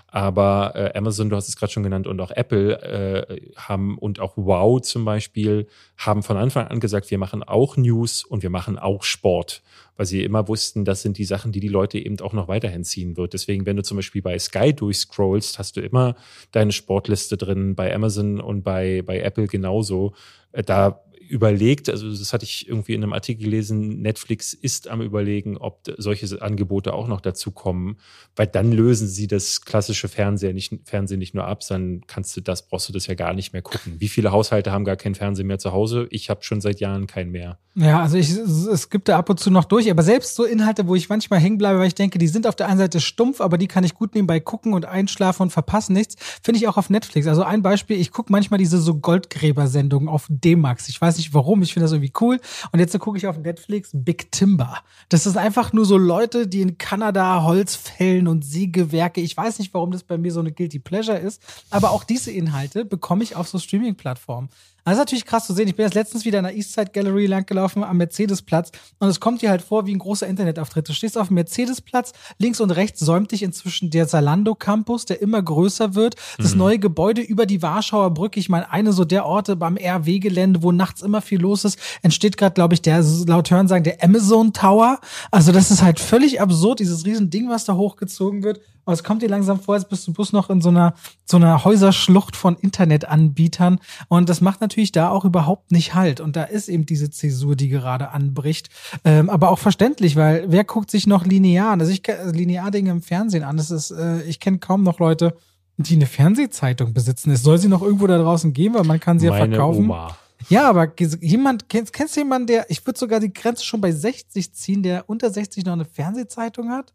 Aber 0.07 0.77
äh, 0.77 0.97
Amazon, 0.97 1.29
du 1.29 1.35
hast 1.35 1.49
es 1.49 1.57
gerade 1.57 1.73
schon 1.73 1.83
genannt, 1.83 2.07
und 2.07 2.21
auch 2.21 2.31
Apple 2.31 2.81
äh, 2.83 3.51
haben 3.57 3.99
und 3.99 4.21
auch 4.21 4.35
Wow 4.37 4.81
zum 4.81 5.05
Beispiel 5.05 5.67
haben 5.97 6.23
von 6.23 6.37
Anfang 6.37 6.69
an 6.69 6.79
gesagt, 6.79 7.11
wir 7.11 7.19
machen 7.19 7.43
auch 7.43 7.77
News 7.77 8.23
und 8.23 8.45
wir 8.45 8.51
machen 8.51 8.79
auch 8.79 9.03
Sport, 9.03 9.65
weil 9.97 10.07
sie 10.07 10.23
immer 10.23 10.47
wussten, 10.47 10.85
das 10.85 11.03
sind 11.03 11.19
die 11.19 11.25
Sachen, 11.25 11.51
die 11.51 11.59
die 11.59 11.67
Leute 11.67 11.99
eben 11.99 12.21
auch 12.21 12.33
noch 12.33 12.47
weiterhin 12.47 12.85
ziehen 12.85 13.17
wird. 13.17 13.33
Deswegen, 13.33 13.67
wenn 13.67 13.77
du 13.77 13.83
zum 13.83 13.97
Beispiel 13.97 14.23
bei 14.23 14.39
Sky 14.39 14.73
durchscrollst, 14.73 15.59
hast 15.59 15.77
du 15.77 15.81
immer 15.81 16.15
deine 16.53 16.71
Sportliste 16.71 17.37
drin, 17.37 17.75
bei 17.75 17.93
Amazon 17.93 18.41
und 18.41 18.63
bei, 18.63 19.03
bei 19.05 19.19
Apple 19.19 19.49
genauso. 19.49 20.15
Äh, 20.53 20.63
da 20.63 21.03
überlegt, 21.29 21.89
also 21.89 22.11
das 22.11 22.33
hatte 22.33 22.45
ich 22.45 22.69
irgendwie 22.69 22.95
in 22.95 23.03
einem 23.03 23.13
Artikel 23.13 23.45
gelesen, 23.45 24.01
Netflix 24.01 24.53
ist 24.53 24.89
am 24.89 25.01
überlegen, 25.01 25.57
ob 25.57 25.83
solche 25.99 26.41
Angebote 26.43 26.93
auch 26.93 27.09
noch 27.09 27.21
dazu 27.21 27.51
kommen, 27.51 27.97
weil 28.35 28.47
dann 28.47 28.73
lösen 28.73 29.09
sie 29.09 29.27
das 29.27 29.63
klassische 29.63 30.09
Fernsehen 30.09 30.55
nicht, 30.55 30.73
Fernsehen 30.85 31.19
nicht 31.19 31.35
nur 31.35 31.47
ab, 31.47 31.63
sondern 31.63 32.07
kannst 32.07 32.37
du 32.37 32.41
das, 32.41 32.67
brauchst 32.69 32.89
du 32.89 32.93
das 32.93 33.07
ja 33.07 33.15
gar 33.15 33.35
nicht 33.35 33.53
mehr 33.53 33.63
gucken. 33.63 33.97
Wie 33.99 34.09
viele 34.09 34.33
Haushalte 34.33 34.73
haben 34.73 34.85
gar 34.85 34.97
kein 34.97 35.15
Fernsehen 35.15 35.47
mehr 35.47 35.59
zu 35.59 35.73
Hause? 35.73 36.07
Ich 36.11 36.31
habe 36.31 36.43
schon 36.43 36.61
seit 36.61 36.81
Jahren 36.81 37.07
keinen 37.07 37.31
mehr. 37.31 37.59
Ja, 37.79 38.01
also 38.01 38.17
ich, 38.17 38.31
es 38.31 38.89
gibt 38.89 39.07
da 39.07 39.19
ab 39.19 39.29
und 39.29 39.39
zu 39.39 39.51
noch 39.51 39.67
durch, 39.67 39.91
aber 39.91 40.03
selbst 40.03 40.35
so 40.35 40.45
Inhalte, 40.45 40.87
wo 40.87 40.95
ich 40.95 41.11
manchmal 41.11 41.41
hängen 41.41 41.59
bleibe, 41.59 41.79
weil 41.79 41.89
ich 41.89 41.95
denke, 41.95 42.19
die 42.19 42.27
sind 42.27 42.47
auf 42.47 42.57
der 42.57 42.69
einen 42.69 42.79
Seite 42.79 43.01
stumpf, 43.01 43.43
aber 43.43 43.59
die 43.59 43.67
kann 43.67 43.85
ich 43.85 43.93
gut 43.93 44.15
nebenbei 44.15 44.41
gucken 44.41 44.73
und 44.73 44.87
einschlafen 44.87 45.43
und 45.43 45.51
verpassen 45.51 45.93
nichts, 45.93 46.17
finde 46.43 46.59
ich 46.59 46.69
auch 46.69 46.79
auf 46.79 46.89
Netflix. 46.89 47.27
Also 47.27 47.43
ein 47.43 47.61
Beispiel, 47.61 48.01
ich 48.01 48.13
gucke 48.13 48.33
manchmal 48.33 48.57
diese 48.57 48.79
so 48.81 48.95
Goldgräber-Sendungen 48.95 50.09
auf 50.09 50.25
D-Max. 50.31 50.89
Ich 50.89 50.99
weiß 50.99 51.16
weiß 51.17 51.19
nicht 51.19 51.35
warum, 51.35 51.63
ich 51.63 51.73
finde 51.73 51.85
das 51.85 51.93
irgendwie 51.93 52.13
cool. 52.21 52.39
Und 52.73 52.79
jetzt 52.79 52.99
gucke 52.99 53.17
ich 53.17 53.27
auf 53.27 53.39
Netflix 53.39 53.91
Big 53.95 54.31
Timber. 54.33 54.79
Das 55.09 55.27
ist 55.27 55.37
einfach 55.37 55.73
nur 55.73 55.87
so 55.87 55.97
Leute, 55.97 56.47
die 56.47 56.61
in 56.61 56.79
Kanada 56.79 57.43
Holz 57.43 57.75
fällen 57.75 58.29
und 58.29 58.45
Sägewerke. 58.45 59.21
Ich 59.21 59.37
weiß 59.37 59.59
nicht, 59.59 59.73
warum 59.73 59.93
das 59.93 60.03
bei 60.03 60.19
mir 60.19 60.33
so 60.33 60.41
eine 60.41 60.53
Guilty 60.53 60.79
Pleasure 60.79 61.19
ist, 61.19 61.43
aber 61.71 61.91
auch 61.91 62.05
diese 62.05 62.31
Inhalte 62.31 62.85
bekomme 62.85 63.23
ich 63.23 63.35
auf 63.35 63.49
so 63.49 63.59
Streaming-Plattformen. 63.59 64.51
Das 64.87 64.95
ist 64.95 64.99
natürlich 65.01 65.25
krass 65.25 65.49
zu 65.49 65.53
sehen. 65.53 65.67
Ich 65.67 65.75
bin 65.75 65.85
jetzt 65.85 65.95
letztens 65.95 66.25
wieder 66.25 66.39
in 66.39 66.45
der 66.45 66.55
Eastside 66.55 66.93
Gallery 66.93 67.27
langgelaufen 67.27 67.83
am 67.83 67.97
Mercedesplatz 67.97 68.71
und 69.01 69.09
es 69.09 69.19
kommt 69.19 69.43
dir 69.43 69.51
halt 69.51 69.61
vor 69.61 69.85
wie 69.85 69.93
ein 69.93 69.99
großer 69.99 70.29
Internetauftritt. 70.29 70.89
Du 70.89 70.93
stehst 70.93 71.19
auf 71.19 71.27
dem 71.27 71.35
Mercedesplatz, 71.35 72.13
links 72.39 72.61
und 72.61 72.71
rechts 72.71 73.01
säumt 73.01 73.33
dich 73.33 73.43
inzwischen 73.43 73.91
der 73.91 74.07
Salando 74.07 74.55
Campus, 74.55 75.05
der 75.05 75.21
immer 75.21 75.43
größer 75.43 75.97
wird. 75.97 76.15
Das 76.39 76.53
mhm. 76.53 76.59
neue 76.59 76.79
Gebäude 76.79 77.21
über 77.21 77.47
die 77.47 77.63
Warschauer 77.63 78.15
Brücke, 78.15 78.39
ich 78.39 78.49
meine, 78.49 78.71
eine 78.71 78.93
so 78.93 79.05
der 79.05 79.27
Orte 79.27 79.57
beim 79.57 79.77
RW-Gelände, 79.77 80.63
wo 80.63 80.71
nachts 80.71 81.03
immer 81.03 81.21
viel 81.21 81.41
los 81.41 81.65
ist, 81.65 81.81
entsteht 82.03 82.37
gerade, 82.37 82.55
glaube 82.55 82.75
ich, 82.75 82.83
der, 82.83 83.03
laut 83.27 83.51
Hören 83.51 83.67
sagen, 83.67 83.83
der 83.83 84.05
Amazon 84.05 84.53
Tower. 84.53 85.01
Also 85.33 85.51
das 85.51 85.73
ist 85.73 85.83
halt 85.83 85.99
völlig 85.99 86.41
absurd, 86.41 86.79
dieses 86.79 87.05
riesen 87.05 87.29
Ding, 87.29 87.49
was 87.49 87.65
da 87.65 87.75
hochgezogen 87.75 88.45
wird. 88.45 88.61
Aber 88.87 88.95
es 88.95 89.03
kommt 89.03 89.21
dir 89.21 89.29
langsam 89.29 89.61
vor, 89.61 89.75
als 89.75 89.87
bist 89.87 90.07
du 90.07 90.13
bloß 90.13 90.33
noch 90.33 90.49
in 90.49 90.61
so 90.61 90.69
einer, 90.69 90.95
so 91.25 91.37
einer 91.37 91.65
Häuserschlucht 91.65 92.37
von 92.37 92.57
Internetanbietern. 92.57 93.81
Und 94.09 94.29
das 94.29 94.41
macht 94.41 94.61
natürlich 94.61 94.93
da 94.93 95.11
auch 95.11 95.25
überhaupt 95.25 95.73
nicht 95.73 95.95
halt. 95.95 96.21
Und 96.21 96.37
da 96.37 96.45
ist 96.45 96.69
eben 96.69 96.87
diese 96.87 97.11
Zäsur, 97.11 97.57
die 97.57 97.69
gerade 97.69 98.11
anbricht. 98.11 98.71
Ähm, 99.05 99.29
aber 99.29 99.51
auch 99.51 99.59
verständlich, 99.59 100.15
weil 100.15 100.45
wer 100.47 100.63
guckt 100.63 100.91
sich 100.91 101.09
noch 101.09 101.27
linear 101.27 101.73
an? 101.73 101.81
Also 101.81 101.93
ich 101.93 102.09
also 102.09 102.33
linear 102.33 102.71
Dinge 102.71 102.93
im 102.93 103.03
Fernsehen 103.03 103.43
an. 103.43 103.57
Das 103.57 103.73
ist, 103.73 103.91
äh, 103.91 104.23
ich 104.23 104.39
kenne 104.39 104.59
kaum 104.59 104.85
noch 104.85 105.01
Leute, 105.01 105.37
die 105.79 105.97
eine 105.97 106.07
Fernsehzeitung 106.07 106.95
besitzen. 106.95 107.33
Es 107.33 107.43
soll 107.43 107.59
sie 107.59 107.69
noch 107.69 107.83
irgendwo 107.83 108.07
da 108.07 108.19
draußen 108.19 108.53
geben, 108.53 108.77
weil 108.77 108.85
man 108.85 109.01
kann 109.01 109.19
sie 109.19 109.29
Meine 109.29 109.41
ja 109.41 109.49
verkaufen. 109.49 109.85
Oma. 109.87 110.17
Ja, 110.49 110.69
aber 110.69 110.93
jemand, 111.21 111.69
kennst, 111.69 111.93
kennst 111.93 112.15
du 112.15 112.21
jemanden, 112.21 112.47
der, 112.47 112.71
ich 112.71 112.87
würde 112.87 112.99
sogar 112.99 113.19
die 113.19 113.33
Grenze 113.33 113.65
schon 113.65 113.81
bei 113.81 113.91
60 113.91 114.53
ziehen, 114.53 114.83
der 114.85 115.09
unter 115.09 115.31
60 115.31 115.65
noch 115.65 115.73
eine 115.73 115.85
Fernsehzeitung 115.85 116.71
hat? 116.71 116.93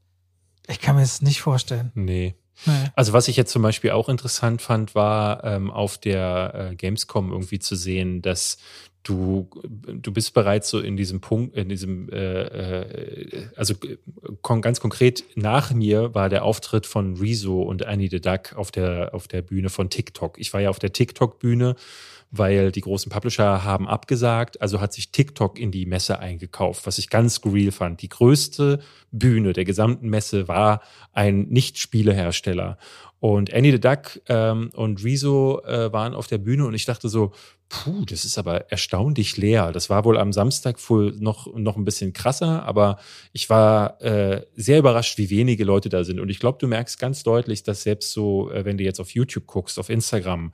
Ich 0.68 0.80
kann 0.80 0.96
mir 0.96 1.02
das 1.02 1.22
nicht 1.22 1.42
vorstellen. 1.42 1.92
Nee. 1.96 2.36
nee. 2.66 2.74
Also 2.96 3.14
was 3.14 3.28
ich 3.28 3.38
jetzt 3.38 3.52
zum 3.52 3.62
Beispiel 3.62 3.92
auch 3.92 4.10
interessant 4.10 4.62
fand, 4.62 4.96
war 4.96 5.44
ähm, 5.44 5.72
auf 5.72 5.98
der 5.98 6.72
äh, 6.72 6.76
Gamescom 6.76 7.32
irgendwie 7.32 7.60
zu 7.60 7.76
sehen, 7.76 8.22
dass 8.22 8.58
du, 9.04 9.50
du 9.68 10.12
bist 10.12 10.34
bereits 10.34 10.70
so 10.70 10.80
in 10.80 10.96
diesem 10.96 11.22
Punkt, 11.22 11.56
in 11.56 11.70
diesem, 11.70 12.10
äh, 12.10 12.44
äh, 12.44 13.48
also 13.56 13.74
kon 14.42 14.62
ganz 14.62 14.80
konkret 14.80 15.24
nach 15.36 15.72
mir 15.72 16.14
war 16.14 16.30
der 16.30 16.44
Auftritt 16.44 16.86
von 16.86 17.18
Rezo 17.18 17.62
und 17.62 17.86
Annie 17.86 18.10
the 18.10 18.22
Duck 18.22 18.54
auf 18.56 18.72
der, 18.72 19.14
auf 19.14 19.28
der 19.28 19.42
Bühne 19.42 19.70
von 19.70 19.90
TikTok. 19.90 20.40
Ich 20.40 20.54
war 20.54 20.62
ja 20.62 20.70
auf 20.70 20.80
der 20.80 20.94
TikTok-Bühne, 20.94 21.76
weil 22.32 22.72
die 22.72 22.82
großen 22.82 23.12
Publisher 23.12 23.64
haben 23.64 23.88
abgesagt, 23.88 24.62
also 24.62 24.80
hat 24.80 24.94
sich 24.94 25.12
TikTok 25.12 25.60
in 25.60 25.72
die 25.72 25.86
Messe 25.86 26.20
eingekauft, 26.20 26.88
was 26.88 26.98
ich 26.98 27.10
ganz 27.10 27.36
skurril 27.36 27.72
fand. 27.72 28.02
Die 28.02 28.10
größte 28.10 28.80
Bühne 29.12 29.54
der 29.54 29.66
gesamten 29.66 30.10
Messe 30.10 30.48
war 30.48 30.82
ein 31.12 31.50
Nicht-Spielehersteller. 31.50 32.78
Und 33.20 33.54
Annie 33.54 33.74
the 33.74 33.80
Duck 33.80 34.20
ähm, 34.30 34.72
und 34.74 35.04
Rezo 35.04 35.62
äh, 35.64 35.94
waren 35.94 36.16
auf 36.16 36.26
der 36.26 36.40
Bühne 36.40 36.66
und 36.66 36.74
ich 36.74 36.86
dachte 36.86 37.08
so, 37.08 37.34
puh, 37.70 38.04
das 38.06 38.26
ist 38.26 38.38
aber 38.38 38.72
erstaunlich 38.72 39.38
leer. 39.38 39.72
Das 39.72 39.90
war 39.92 40.06
wohl 40.06 40.18
am 40.18 40.34
Samstag 40.34 40.78
wohl 40.90 41.14
noch, 41.20 41.54
noch 41.54 41.78
ein 41.78 41.86
bisschen 41.86 42.14
krasser, 42.14 42.64
aber 42.64 42.98
ich 43.32 43.50
war 43.50 44.02
äh, 44.02 44.46
sehr 44.56 44.80
überrascht, 44.80 45.18
wie 45.20 45.30
wenige 45.30 45.66
Leute 45.66 45.90
da 45.90 46.04
sind. 46.04 46.20
Und 46.20 46.30
ich 46.30 46.40
glaube, 46.40 46.58
du 46.60 46.68
merkst 46.68 46.98
ganz 46.98 47.22
deutlich, 47.22 47.62
dass 47.62 47.84
selbst 47.84 48.12
so, 48.12 48.50
äh, 48.52 48.66
wenn 48.66 48.78
du 48.78 48.84
jetzt 48.84 49.00
auf 49.00 49.12
YouTube 49.12 49.46
guckst, 49.46 49.78
auf 49.78 49.90
Instagram, 49.90 50.52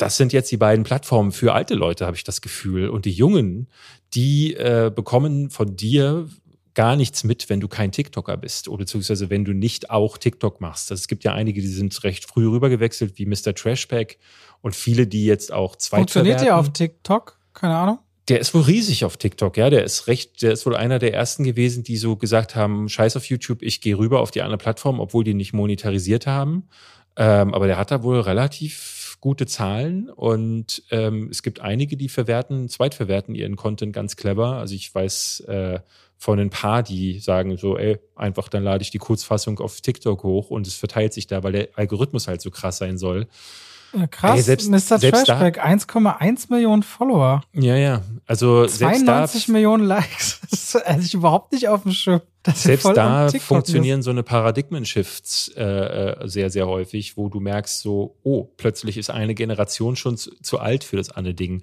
das 0.00 0.16
sind 0.16 0.32
jetzt 0.32 0.50
die 0.50 0.56
beiden 0.56 0.84
Plattformen 0.84 1.30
für 1.30 1.52
alte 1.52 1.74
Leute, 1.74 2.06
habe 2.06 2.16
ich 2.16 2.24
das 2.24 2.40
Gefühl. 2.40 2.88
Und 2.88 3.04
die 3.04 3.12
Jungen, 3.12 3.68
die 4.14 4.54
äh, 4.54 4.90
bekommen 4.94 5.50
von 5.50 5.76
dir 5.76 6.28
gar 6.74 6.96
nichts 6.96 7.22
mit, 7.24 7.50
wenn 7.50 7.60
du 7.60 7.68
kein 7.68 7.92
TikToker 7.92 8.36
bist 8.36 8.68
oder 8.68 8.78
beziehungsweise 8.78 9.28
wenn 9.28 9.44
du 9.44 9.52
nicht 9.52 9.90
auch 9.90 10.16
TikTok 10.16 10.60
machst. 10.60 10.90
Also 10.90 11.00
es 11.00 11.08
gibt 11.08 11.24
ja 11.24 11.34
einige, 11.34 11.60
die 11.60 11.66
sind 11.66 12.02
recht 12.04 12.24
früh 12.24 12.48
rübergewechselt, 12.48 13.18
wie 13.18 13.26
Mr. 13.26 13.54
Trashpack 13.54 14.16
und 14.62 14.74
viele, 14.74 15.06
die 15.06 15.26
jetzt 15.26 15.52
auch 15.52 15.76
zwei 15.76 15.98
Funktioniert 15.98 16.40
der 16.40 16.56
auf 16.56 16.72
TikTok? 16.72 17.38
Keine 17.52 17.76
Ahnung. 17.76 17.98
Der 18.28 18.40
ist 18.40 18.54
wohl 18.54 18.62
riesig 18.62 19.04
auf 19.04 19.16
TikTok, 19.16 19.56
ja. 19.56 19.68
Der 19.68 19.84
ist 19.84 20.06
recht, 20.06 20.40
der 20.40 20.52
ist 20.52 20.64
wohl 20.64 20.76
einer 20.76 20.98
der 20.98 21.12
ersten 21.12 21.44
gewesen, 21.44 21.82
die 21.82 21.96
so 21.96 22.16
gesagt 22.16 22.54
haben: 22.54 22.88
Scheiß 22.88 23.16
auf 23.16 23.24
YouTube, 23.24 23.60
ich 23.60 23.80
gehe 23.80 23.98
rüber 23.98 24.20
auf 24.20 24.30
die 24.30 24.40
andere 24.40 24.58
Plattform, 24.58 25.00
obwohl 25.00 25.24
die 25.24 25.34
nicht 25.34 25.52
monetarisiert 25.52 26.26
haben. 26.26 26.68
Ähm, 27.16 27.52
aber 27.52 27.66
der 27.66 27.76
hat 27.76 27.90
da 27.90 28.02
wohl 28.02 28.20
relativ 28.20 28.99
gute 29.20 29.46
Zahlen 29.46 30.08
und 30.08 30.82
ähm, 30.90 31.28
es 31.30 31.42
gibt 31.42 31.60
einige, 31.60 31.96
die 31.96 32.08
verwerten, 32.08 32.68
zweitverwerten 32.68 33.34
ihren 33.34 33.56
Content 33.56 33.92
ganz 33.92 34.16
clever. 34.16 34.56
Also 34.56 34.74
ich 34.74 34.94
weiß 34.94 35.40
äh, 35.40 35.80
von 36.16 36.38
ein 36.38 36.50
paar, 36.50 36.82
die 36.82 37.18
sagen 37.18 37.56
so, 37.56 37.76
ey, 37.76 37.98
einfach 38.14 38.48
dann 38.48 38.62
lade 38.62 38.82
ich 38.82 38.90
die 38.90 38.98
Kurzfassung 38.98 39.58
auf 39.60 39.80
TikTok 39.80 40.22
hoch 40.22 40.50
und 40.50 40.66
es 40.66 40.74
verteilt 40.74 41.12
sich 41.12 41.26
da, 41.26 41.42
weil 41.42 41.52
der 41.52 41.68
Algorithmus 41.74 42.28
halt 42.28 42.40
so 42.40 42.50
krass 42.50 42.78
sein 42.78 42.98
soll. 42.98 43.26
Ja, 43.92 44.06
krass, 44.06 44.36
ey, 44.36 44.42
selbst, 44.42 44.70
Mr. 44.70 44.98
Selbst 44.98 45.26
Trashback, 45.26 45.64
1,1 45.64 46.46
Millionen 46.50 46.82
Follower. 46.82 47.42
Ja, 47.52 47.76
ja. 47.76 48.02
Also 48.26 48.66
92 48.66 49.46
da, 49.46 49.52
Millionen 49.52 49.84
Likes. 49.84 50.40
Das 50.50 50.76
ist 50.76 50.86
eigentlich 50.86 51.14
überhaupt 51.14 51.52
nicht 51.52 51.68
auf 51.68 51.82
dem 51.82 51.90
Schirm. 51.90 52.20
Selbst 52.54 52.86
da 52.94 53.28
funktionieren 53.28 54.00
ist. 54.00 54.04
so 54.04 54.12
eine 54.12 54.22
Paradigmen-Shifts 54.22 55.52
äh, 55.56 55.62
äh, 55.64 56.28
sehr, 56.28 56.48
sehr 56.50 56.66
häufig, 56.68 57.16
wo 57.16 57.28
du 57.28 57.40
merkst 57.40 57.80
so, 57.80 58.16
oh, 58.22 58.44
plötzlich 58.56 58.96
ist 58.96 59.10
eine 59.10 59.34
Generation 59.34 59.96
schon 59.96 60.16
zu, 60.16 60.30
zu 60.42 60.60
alt 60.60 60.84
für 60.84 60.96
das 60.96 61.10
eine 61.10 61.34
Ding. 61.34 61.62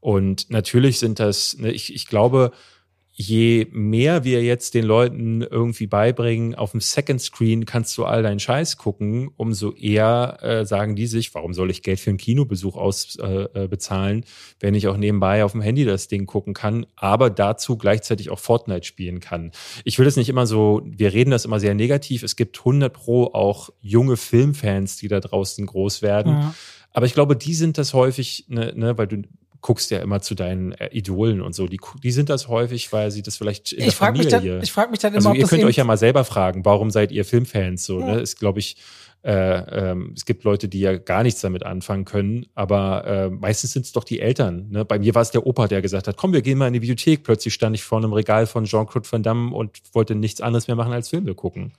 Und 0.00 0.50
natürlich 0.50 0.98
sind 0.98 1.20
das, 1.20 1.56
ne, 1.58 1.70
ich, 1.70 1.94
ich 1.94 2.06
glaube, 2.06 2.52
je 3.18 3.66
mehr 3.72 4.24
wir 4.24 4.42
jetzt 4.42 4.74
den 4.74 4.84
Leuten 4.84 5.40
irgendwie 5.40 5.86
beibringen, 5.86 6.54
auf 6.54 6.72
dem 6.72 6.82
Second 6.82 7.18
Screen 7.18 7.64
kannst 7.64 7.96
du 7.96 8.04
all 8.04 8.22
deinen 8.22 8.38
Scheiß 8.38 8.76
gucken, 8.76 9.30
umso 9.38 9.72
eher 9.72 10.36
äh, 10.42 10.66
sagen 10.66 10.96
die 10.96 11.06
sich, 11.06 11.34
warum 11.34 11.54
soll 11.54 11.70
ich 11.70 11.82
Geld 11.82 11.98
für 11.98 12.10
einen 12.10 12.18
Kinobesuch 12.18 12.76
ausbezahlen, 12.76 14.18
äh, 14.18 14.20
äh 14.20 14.30
wenn 14.60 14.74
ich 14.74 14.86
auch 14.86 14.98
nebenbei 14.98 15.44
auf 15.44 15.52
dem 15.52 15.62
Handy 15.62 15.86
das 15.86 16.08
Ding 16.08 16.26
gucken 16.26 16.52
kann, 16.52 16.84
aber 16.94 17.30
dazu 17.30 17.78
gleichzeitig 17.78 18.28
auch 18.28 18.38
Fortnite 18.38 18.86
spielen 18.86 19.20
kann. 19.20 19.50
Ich 19.84 19.98
will 19.98 20.04
das 20.04 20.16
nicht 20.16 20.28
immer 20.28 20.46
so, 20.46 20.82
wir 20.84 21.14
reden 21.14 21.30
das 21.30 21.46
immer 21.46 21.58
sehr 21.58 21.74
negativ. 21.74 22.22
Es 22.22 22.36
gibt 22.36 22.58
100 22.58 22.92
pro 22.92 23.28
auch 23.32 23.70
junge 23.80 24.18
Filmfans, 24.18 24.98
die 24.98 25.08
da 25.08 25.20
draußen 25.20 25.64
groß 25.64 26.02
werden. 26.02 26.32
Ja. 26.32 26.54
Aber 26.92 27.06
ich 27.06 27.14
glaube, 27.14 27.34
die 27.34 27.54
sind 27.54 27.78
das 27.78 27.94
häufig, 27.94 28.44
ne, 28.48 28.72
ne, 28.76 28.96
weil 28.98 29.06
du 29.06 29.22
guckst 29.66 29.90
ja 29.90 29.98
immer 29.98 30.20
zu 30.20 30.36
deinen 30.36 30.72
äh, 30.72 30.90
Idolen 30.92 31.42
und 31.42 31.52
so. 31.52 31.66
Die, 31.66 31.80
die 32.00 32.12
sind 32.12 32.28
das 32.28 32.46
häufig, 32.46 32.92
weil 32.92 33.10
sie 33.10 33.22
das 33.22 33.36
vielleicht 33.36 33.72
in 33.72 33.80
ich 33.80 33.84
der 33.86 33.92
Familie. 33.94 34.24
Mich 34.24 34.30
dann, 34.30 34.62
ich 34.62 34.72
frage 34.72 34.90
mich 34.92 35.00
dann 35.00 35.12
immer, 35.12 35.30
also 35.30 35.40
ihr 35.40 35.48
könnt 35.48 35.64
euch 35.64 35.74
ja 35.74 35.82
mal 35.82 35.96
selber 35.96 36.22
fragen, 36.22 36.64
warum 36.64 36.92
seid 36.92 37.10
ihr 37.10 37.24
Filmfans 37.24 37.84
so? 37.84 37.98
Ja. 37.98 38.14
Ne? 38.14 38.20
Ist, 38.20 38.38
glaube 38.38 38.60
ich, 38.60 38.76
äh, 39.26 39.90
ähm, 39.90 40.12
es 40.14 40.24
gibt 40.24 40.44
Leute, 40.44 40.68
die 40.68 40.78
ja 40.78 40.96
gar 40.98 41.24
nichts 41.24 41.40
damit 41.40 41.66
anfangen 41.66 42.04
können, 42.04 42.46
aber 42.54 43.04
äh, 43.06 43.28
meistens 43.28 43.72
sind 43.72 43.84
es 43.84 43.90
doch 43.90 44.04
die 44.04 44.20
Eltern. 44.20 44.68
Ne? 44.70 44.84
Bei 44.84 45.00
mir 45.00 45.16
war 45.16 45.22
es 45.22 45.32
der 45.32 45.46
Opa, 45.46 45.66
der 45.66 45.82
gesagt 45.82 46.06
hat, 46.06 46.16
komm, 46.16 46.32
wir 46.32 46.42
gehen 46.42 46.58
mal 46.58 46.68
in 46.68 46.74
die 46.74 46.80
Bibliothek. 46.80 47.24
Plötzlich 47.24 47.52
stand 47.52 47.74
ich 47.74 47.82
vor 47.82 47.98
einem 47.98 48.12
Regal 48.12 48.46
von 48.46 48.66
Jean-Claude 48.66 49.10
Van 49.10 49.24
Damme 49.24 49.52
und 49.52 49.80
wollte 49.92 50.14
nichts 50.14 50.40
anderes 50.40 50.68
mehr 50.68 50.76
machen 50.76 50.92
als 50.92 51.08
Filme 51.08 51.34
gucken. 51.34 51.72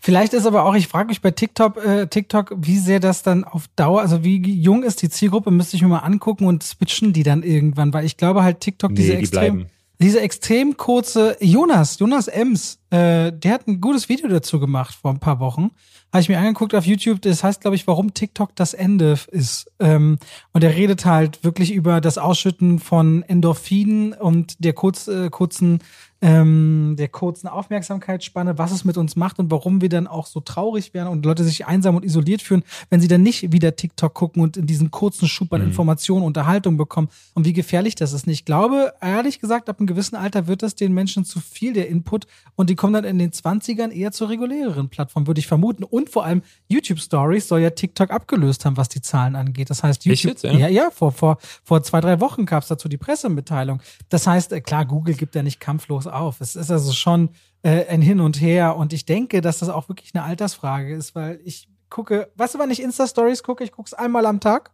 Vielleicht 0.00 0.34
ist 0.34 0.44
aber 0.44 0.66
auch, 0.66 0.74
ich 0.74 0.88
frage 0.88 1.08
mich 1.08 1.22
bei 1.22 1.30
TikTok, 1.30 1.82
äh, 1.82 2.06
TikTok, 2.06 2.54
wie 2.58 2.76
sehr 2.76 3.00
das 3.00 3.22
dann 3.22 3.44
auf 3.44 3.64
Dauer, 3.76 4.02
also 4.02 4.22
wie 4.22 4.38
jung 4.52 4.82
ist 4.82 5.00
die 5.00 5.08
Zielgruppe, 5.08 5.50
müsste 5.50 5.76
ich 5.76 5.82
mir 5.82 5.88
mal 5.88 6.00
angucken 6.00 6.44
und 6.44 6.62
switchen 6.62 7.14
die 7.14 7.22
dann 7.22 7.42
irgendwann, 7.42 7.94
weil 7.94 8.04
ich 8.04 8.18
glaube 8.18 8.42
halt 8.44 8.60
TikTok 8.60 8.94
diese 8.94 9.12
nee, 9.12 9.16
die 9.16 9.20
extrem... 9.22 9.56
Bleiben 9.56 9.70
diese 10.00 10.20
extrem 10.20 10.76
kurze 10.76 11.36
Jonas, 11.40 11.98
Jonas 11.98 12.26
Ems, 12.26 12.78
äh, 12.90 13.32
der 13.32 13.52
hat 13.52 13.68
ein 13.68 13.80
gutes 13.80 14.08
Video 14.08 14.28
dazu 14.28 14.58
gemacht 14.58 14.94
vor 14.94 15.10
ein 15.10 15.20
paar 15.20 15.40
Wochen. 15.40 15.70
Habe 16.12 16.22
ich 16.22 16.28
mir 16.28 16.38
angeguckt 16.38 16.74
auf 16.74 16.86
YouTube. 16.86 17.22
Das 17.22 17.44
heißt, 17.44 17.60
glaube 17.60 17.76
ich, 17.76 17.86
warum 17.86 18.14
TikTok 18.14 18.56
das 18.56 18.74
Ende 18.74 19.16
ist. 19.30 19.70
Ähm, 19.78 20.18
und 20.52 20.64
er 20.64 20.74
redet 20.74 21.04
halt 21.04 21.44
wirklich 21.44 21.72
über 21.72 22.00
das 22.00 22.18
Ausschütten 22.18 22.80
von 22.80 23.22
Endorphinen 23.22 24.14
und 24.14 24.64
der 24.64 24.72
kurz, 24.72 25.06
äh, 25.06 25.28
kurzen 25.30 25.80
ähm, 26.22 26.96
der 26.98 27.08
kurzen 27.08 27.48
Aufmerksamkeitsspanne, 27.48 28.58
was 28.58 28.72
es 28.72 28.84
mit 28.84 28.98
uns 28.98 29.16
macht 29.16 29.38
und 29.38 29.50
warum 29.50 29.80
wir 29.80 29.88
dann 29.88 30.06
auch 30.06 30.26
so 30.26 30.40
traurig 30.40 30.92
werden 30.92 31.08
und 31.08 31.24
Leute 31.24 31.44
sich 31.44 31.66
einsam 31.66 31.96
und 31.96 32.04
isoliert 32.04 32.42
fühlen, 32.42 32.62
wenn 32.90 33.00
sie 33.00 33.08
dann 33.08 33.22
nicht 33.22 33.52
wieder 33.52 33.74
TikTok 33.74 34.12
gucken 34.12 34.42
und 34.42 34.56
in 34.56 34.66
diesen 34.66 34.90
kurzen 34.90 35.28
Schub 35.28 35.52
an 35.52 35.62
mhm. 35.62 35.68
Informationen, 35.68 36.24
Unterhaltung 36.24 36.76
bekommen 36.76 37.08
und 37.34 37.46
wie 37.46 37.52
gefährlich 37.52 37.94
das 37.94 38.12
ist. 38.12 38.26
Und 38.26 38.32
ich 38.32 38.44
glaube, 38.44 38.92
ehrlich 39.00 39.40
gesagt, 39.40 39.68
ab 39.68 39.78
einem 39.78 39.86
gewissen 39.86 40.16
Alter 40.16 40.46
wird 40.46 40.62
das 40.62 40.74
den 40.74 40.92
Menschen 40.92 41.24
zu 41.24 41.40
viel, 41.40 41.72
der 41.72 41.88
Input, 41.88 42.26
und 42.54 42.68
die 42.68 42.74
kommen 42.76 42.92
dann 42.92 43.04
in 43.04 43.18
den 43.18 43.30
20ern 43.30 43.90
eher 43.90 44.12
zur 44.12 44.28
reguläreren 44.28 44.90
Plattform, 44.90 45.26
würde 45.26 45.40
ich 45.40 45.46
vermuten. 45.46 45.84
Und 45.84 46.10
vor 46.10 46.24
allem 46.24 46.42
YouTube 46.68 46.98
Stories 46.98 47.48
soll 47.48 47.60
ja 47.60 47.70
TikTok 47.70 48.10
abgelöst 48.10 48.66
haben, 48.66 48.76
was 48.76 48.90
die 48.90 49.00
Zahlen 49.00 49.36
angeht. 49.36 49.70
Das 49.70 49.82
heißt, 49.82 50.04
YouTube, 50.04 50.32
jetzt, 50.32 50.44
ja? 50.44 50.52
ja, 50.52 50.68
ja, 50.68 50.90
vor, 50.90 51.12
vor, 51.12 51.38
vor 51.64 51.82
zwei, 51.82 52.00
drei 52.02 52.20
Wochen 52.20 52.44
gab 52.44 52.62
es 52.62 52.68
dazu 52.68 52.88
die 52.88 52.98
Pressemitteilung. 52.98 53.80
Das 54.10 54.26
heißt, 54.26 54.52
äh, 54.52 54.60
klar, 54.60 54.84
Google 54.84 55.14
gibt 55.14 55.34
ja 55.34 55.42
nicht 55.42 55.60
kampflos 55.60 56.06
auf. 56.10 56.40
Es 56.40 56.56
ist 56.56 56.70
also 56.70 56.92
schon 56.92 57.30
äh, 57.62 57.86
ein 57.86 58.02
Hin 58.02 58.20
und 58.20 58.40
Her. 58.40 58.76
Und 58.76 58.92
ich 58.92 59.06
denke, 59.06 59.40
dass 59.40 59.58
das 59.58 59.68
auch 59.68 59.88
wirklich 59.88 60.14
eine 60.14 60.24
Altersfrage 60.24 60.94
ist, 60.94 61.14
weil 61.14 61.40
ich 61.44 61.68
gucke, 61.88 62.30
weißt 62.36 62.54
du, 62.54 62.58
wann 62.58 62.70
ich 62.70 62.82
Insta-Stories 62.82 63.42
gucke? 63.42 63.64
Ich 63.64 63.72
gucke 63.72 63.88
es 63.88 63.94
einmal 63.94 64.26
am 64.26 64.40
Tag. 64.40 64.70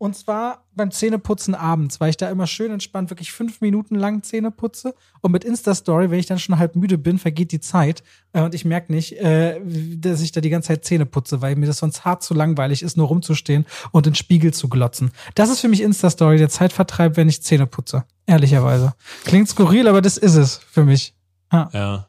Und 0.00 0.16
zwar 0.16 0.64
beim 0.74 0.90
Zähneputzen 0.90 1.54
abends, 1.54 2.00
weil 2.00 2.08
ich 2.08 2.16
da 2.16 2.30
immer 2.30 2.46
schön 2.46 2.72
entspannt 2.72 3.10
wirklich 3.10 3.32
fünf 3.32 3.60
Minuten 3.60 3.96
lang 3.96 4.22
Zähne 4.22 4.50
putze. 4.50 4.94
Und 5.20 5.30
mit 5.30 5.44
Insta-Story, 5.44 6.10
wenn 6.10 6.18
ich 6.18 6.24
dann 6.24 6.38
schon 6.38 6.58
halb 6.58 6.74
müde 6.74 6.96
bin, 6.96 7.18
vergeht 7.18 7.52
die 7.52 7.60
Zeit. 7.60 8.02
Äh, 8.32 8.40
und 8.40 8.54
ich 8.54 8.64
merke 8.64 8.90
nicht, 8.90 9.18
äh, 9.18 9.60
dass 9.98 10.22
ich 10.22 10.32
da 10.32 10.40
die 10.40 10.48
ganze 10.48 10.68
Zeit 10.68 10.86
Zähne 10.86 11.04
putze, 11.04 11.42
weil 11.42 11.54
mir 11.54 11.66
das 11.66 11.76
sonst 11.76 12.06
hart 12.06 12.22
zu 12.22 12.32
langweilig 12.32 12.82
ist, 12.82 12.96
nur 12.96 13.08
rumzustehen 13.08 13.66
und 13.92 14.06
in 14.06 14.14
den 14.14 14.16
Spiegel 14.16 14.54
zu 14.54 14.70
glotzen. 14.70 15.10
Das 15.34 15.50
ist 15.50 15.60
für 15.60 15.68
mich 15.68 15.82
Insta-Story, 15.82 16.38
der 16.38 16.48
Zeitvertreib, 16.48 17.18
wenn 17.18 17.28
ich 17.28 17.42
Zähne 17.42 17.66
putze. 17.66 18.04
Ehrlicherweise. 18.24 18.94
Klingt 19.26 19.50
skurril, 19.50 19.86
aber 19.86 20.00
das 20.00 20.16
ist 20.16 20.36
es 20.36 20.56
für 20.56 20.86
mich. 20.86 21.12
Ja. 21.52 21.68
ja. 21.74 22.08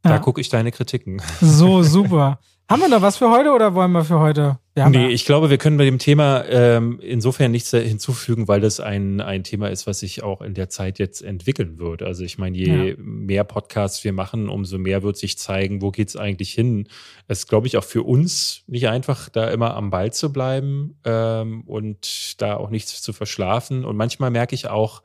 Da 0.00 0.10
ja. 0.12 0.18
gucke 0.18 0.40
ich 0.40 0.48
deine 0.48 0.72
Kritiken. 0.72 1.20
So, 1.42 1.82
super. 1.82 2.38
Haben 2.70 2.82
wir 2.82 2.88
noch 2.90 3.00
was 3.00 3.16
für 3.16 3.30
heute 3.30 3.52
oder 3.52 3.74
wollen 3.74 3.92
wir 3.92 4.04
für 4.04 4.18
heute? 4.18 4.58
Wir 4.74 4.90
nee, 4.90 5.08
ich 5.08 5.24
glaube, 5.24 5.48
wir 5.48 5.56
können 5.56 5.78
bei 5.78 5.86
dem 5.86 5.98
Thema 5.98 6.44
ähm, 6.44 7.00
insofern 7.00 7.50
nichts 7.50 7.70
hinzufügen, 7.70 8.46
weil 8.46 8.60
das 8.60 8.78
ein, 8.78 9.22
ein 9.22 9.42
Thema 9.42 9.68
ist, 9.68 9.86
was 9.86 10.00
sich 10.00 10.22
auch 10.22 10.42
in 10.42 10.52
der 10.52 10.68
Zeit 10.68 10.98
jetzt 10.98 11.22
entwickeln 11.22 11.78
wird. 11.78 12.02
Also 12.02 12.24
ich 12.24 12.36
meine, 12.36 12.58
je 12.58 12.90
ja. 12.90 12.94
mehr 12.98 13.44
Podcasts 13.44 14.04
wir 14.04 14.12
machen, 14.12 14.50
umso 14.50 14.76
mehr 14.76 15.02
wird 15.02 15.16
sich 15.16 15.38
zeigen, 15.38 15.80
wo 15.80 15.90
geht's 15.90 16.14
eigentlich 16.14 16.52
hin. 16.52 16.88
Es 17.26 17.38
ist, 17.38 17.46
glaube 17.46 17.68
ich, 17.68 17.78
auch 17.78 17.84
für 17.84 18.02
uns 18.02 18.64
nicht 18.66 18.86
einfach, 18.86 19.30
da 19.30 19.48
immer 19.48 19.74
am 19.74 19.88
Ball 19.88 20.12
zu 20.12 20.30
bleiben 20.30 20.98
ähm, 21.04 21.62
und 21.62 22.38
da 22.42 22.58
auch 22.58 22.68
nichts 22.68 23.00
zu 23.00 23.14
verschlafen. 23.14 23.86
Und 23.86 23.96
manchmal 23.96 24.30
merke 24.30 24.54
ich 24.54 24.68
auch, 24.68 25.02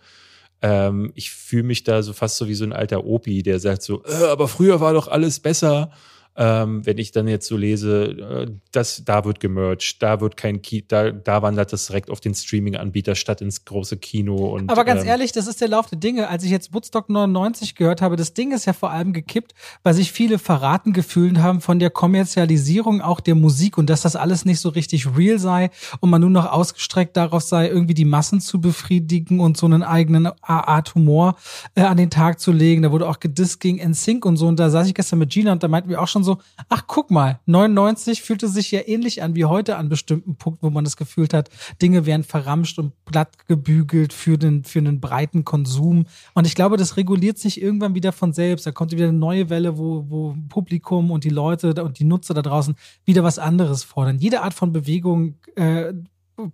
ähm, 0.61 1.13
ich 1.15 1.31
fühle 1.31 1.63
mich 1.63 1.85
da 1.85 2.03
so 2.03 2.11
fast 2.11 2.35
so 2.35 2.49
wie 2.49 2.55
so 2.55 2.65
ein 2.65 2.73
alter 2.73 3.05
Opi, 3.05 3.41
der 3.41 3.59
sagt 3.59 3.83
so, 3.83 4.03
äh, 4.03 4.25
aber 4.25 4.49
früher 4.49 4.81
war 4.81 4.91
doch 4.91 5.07
alles 5.07 5.39
besser. 5.39 5.91
Ähm, 6.35 6.85
wenn 6.85 6.97
ich 6.97 7.11
dann 7.11 7.27
jetzt 7.27 7.47
so 7.47 7.57
lese, 7.57 8.05
äh, 8.05 8.51
dass 8.71 9.03
da 9.05 9.23
wird 9.23 9.39
gemerged, 9.39 10.01
da 10.01 10.19
wird 10.19 10.35
kein 10.35 10.61
Ki 10.61 10.83
da, 10.87 11.11
da 11.11 11.41
wandert 11.41 11.71
das 11.71 11.87
direkt 11.87 12.09
auf 12.09 12.19
den 12.19 12.33
Streaming-Anbieter 12.33 13.15
statt 13.15 13.41
ins 13.41 13.65
große 13.65 13.97
Kino. 13.97 14.35
Und, 14.35 14.71
Aber 14.71 14.83
ganz 14.83 15.01
ähm, 15.01 15.09
ehrlich, 15.09 15.31
das 15.31 15.45
ist 15.45 15.61
der 15.61 15.67
Lauf 15.67 15.87
der 15.87 15.99
Dinge. 15.99 16.29
Als 16.29 16.43
ich 16.43 16.49
jetzt 16.49 16.73
Woodstock 16.73 17.09
99 17.09 17.75
gehört 17.75 18.01
habe, 18.01 18.15
das 18.15 18.33
Ding 18.33 18.51
ist 18.51 18.65
ja 18.65 18.73
vor 18.73 18.89
allem 18.89 19.13
gekippt, 19.13 19.53
weil 19.83 19.93
sich 19.93 20.11
viele 20.11 20.39
verraten 20.39 20.91
gefühlt 20.93 21.37
haben 21.37 21.61
von 21.61 21.77
der 21.77 21.91
Kommerzialisierung 21.91 23.01
auch 23.01 23.19
der 23.19 23.35
Musik 23.35 23.77
und 23.77 23.89
dass 23.89 24.01
das 24.01 24.15
alles 24.15 24.43
nicht 24.43 24.59
so 24.59 24.69
richtig 24.69 25.15
real 25.15 25.37
sei 25.37 25.69
und 25.99 26.09
man 26.09 26.21
nur 26.21 26.31
noch 26.31 26.51
ausgestreckt 26.51 27.15
darauf 27.15 27.43
sei, 27.43 27.67
irgendwie 27.67 27.93
die 27.93 28.05
Massen 28.05 28.41
zu 28.41 28.59
befriedigen 28.59 29.39
und 29.39 29.55
so 29.55 29.67
einen 29.67 29.83
eigenen 29.83 30.29
Art 30.41 30.95
Humor 30.95 31.35
äh, 31.75 31.81
an 31.81 31.97
den 31.97 32.09
Tag 32.09 32.39
zu 32.39 32.51
legen. 32.51 32.81
Da 32.81 32.91
wurde 32.91 33.07
auch 33.07 33.19
gedisst 33.19 33.59
gegen 33.59 33.77
NSYNC 33.77 34.25
und 34.25 34.37
so 34.37 34.47
und 34.47 34.59
da 34.59 34.71
saß 34.71 34.87
ich 34.87 34.95
gestern 34.95 35.19
mit 35.19 35.29
Gina 35.29 35.51
und 35.51 35.61
da 35.61 35.67
meinten 35.67 35.89
wir 35.89 36.01
auch 36.01 36.07
schon 36.07 36.22
so, 36.23 36.37
ach 36.69 36.85
guck 36.87 37.11
mal, 37.11 37.39
99 37.45 38.21
fühlte 38.21 38.47
sich 38.47 38.71
ja 38.71 38.81
ähnlich 38.85 39.21
an 39.21 39.35
wie 39.35 39.45
heute 39.45 39.77
an 39.77 39.89
bestimmten 39.89 40.35
Punkten, 40.35 40.65
wo 40.65 40.69
man 40.69 40.83
das 40.83 40.97
gefühlt 40.97 41.33
hat, 41.33 41.49
Dinge 41.81 42.05
werden 42.05 42.23
verramscht 42.23 42.79
und 42.79 42.93
glatt 43.05 43.47
gebügelt 43.47 44.13
für 44.13 44.37
den, 44.37 44.63
für 44.63 44.79
einen 44.79 44.99
breiten 44.99 45.45
Konsum. 45.45 46.05
Und 46.33 46.47
ich 46.47 46.55
glaube, 46.55 46.77
das 46.77 46.97
reguliert 46.97 47.37
sich 47.37 47.61
irgendwann 47.61 47.95
wieder 47.95 48.11
von 48.11 48.33
selbst. 48.33 48.65
Da 48.65 48.71
kommt 48.71 48.91
wieder 48.91 49.07
eine 49.07 49.17
neue 49.17 49.49
Welle, 49.49 49.77
wo, 49.77 50.05
wo 50.09 50.35
Publikum 50.49 51.11
und 51.11 51.23
die 51.23 51.29
Leute 51.29 51.83
und 51.83 51.99
die 51.99 52.05
Nutzer 52.05 52.33
da 52.33 52.41
draußen 52.41 52.75
wieder 53.05 53.23
was 53.23 53.39
anderes 53.39 53.83
fordern. 53.83 54.17
Jede 54.17 54.41
Art 54.41 54.53
von 54.53 54.71
Bewegung 54.71 55.35
äh, 55.55 55.93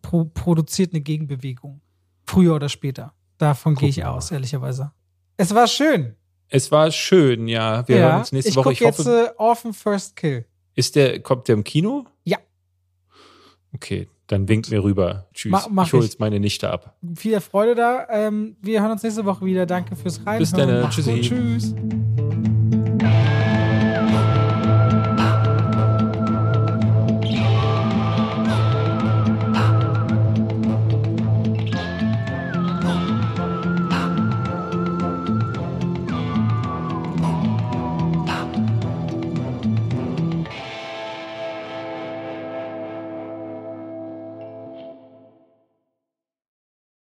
pro 0.01 0.25
produziert 0.25 0.93
eine 0.93 1.01
Gegenbewegung. 1.01 1.81
Früher 2.25 2.55
oder 2.55 2.69
später. 2.69 3.13
Davon 3.37 3.75
gehe 3.75 3.89
ich 3.89 4.03
aus, 4.03 4.31
ehrlicherweise. 4.31 4.91
Es 5.37 5.55
war 5.55 5.67
schön. 5.67 6.15
Es 6.49 6.71
war 6.71 6.91
schön, 6.91 7.47
ja. 7.47 7.87
Wir 7.87 7.97
ja, 7.97 8.09
hören 8.09 8.19
uns 8.19 8.31
nächste 8.31 8.49
ich 8.49 8.55
Woche. 8.55 8.73
Ich 8.73 8.79
jetzt 8.79 8.99
hoffe, 8.99 9.31
äh, 9.35 9.39
Orphan 9.39 9.73
First 9.73 10.15
Kill. 10.15 10.45
ist 10.75 10.95
der, 10.95 11.19
kommt 11.21 11.47
der 11.47 11.53
im 11.55 11.63
Kino? 11.63 12.05
Ja. 12.23 12.37
Okay, 13.73 14.07
dann 14.27 14.47
winkt 14.47 14.71
mir 14.71 14.83
rüber. 14.83 15.27
Tschüss. 15.33 15.51
Ma- 15.51 15.67
mach 15.69 15.87
ich 15.87 15.93
hole 15.93 16.03
jetzt 16.03 16.19
meine 16.19 16.39
Nichte 16.39 16.69
ab. 16.69 16.95
Viel 17.15 17.39
Freude 17.39 17.75
da. 17.75 18.07
Ähm, 18.09 18.55
wir 18.61 18.81
hören 18.81 18.91
uns 18.91 19.03
nächste 19.03 19.25
Woche 19.25 19.45
wieder. 19.45 19.65
Danke 19.67 19.95
fürs 19.95 20.19
Reinhören. 20.19 20.39
Bis 20.39 20.51
dann, 20.51 20.81
gut. 20.81 20.89
tschüssi. 20.91 21.21
Tschüss. 21.21 21.75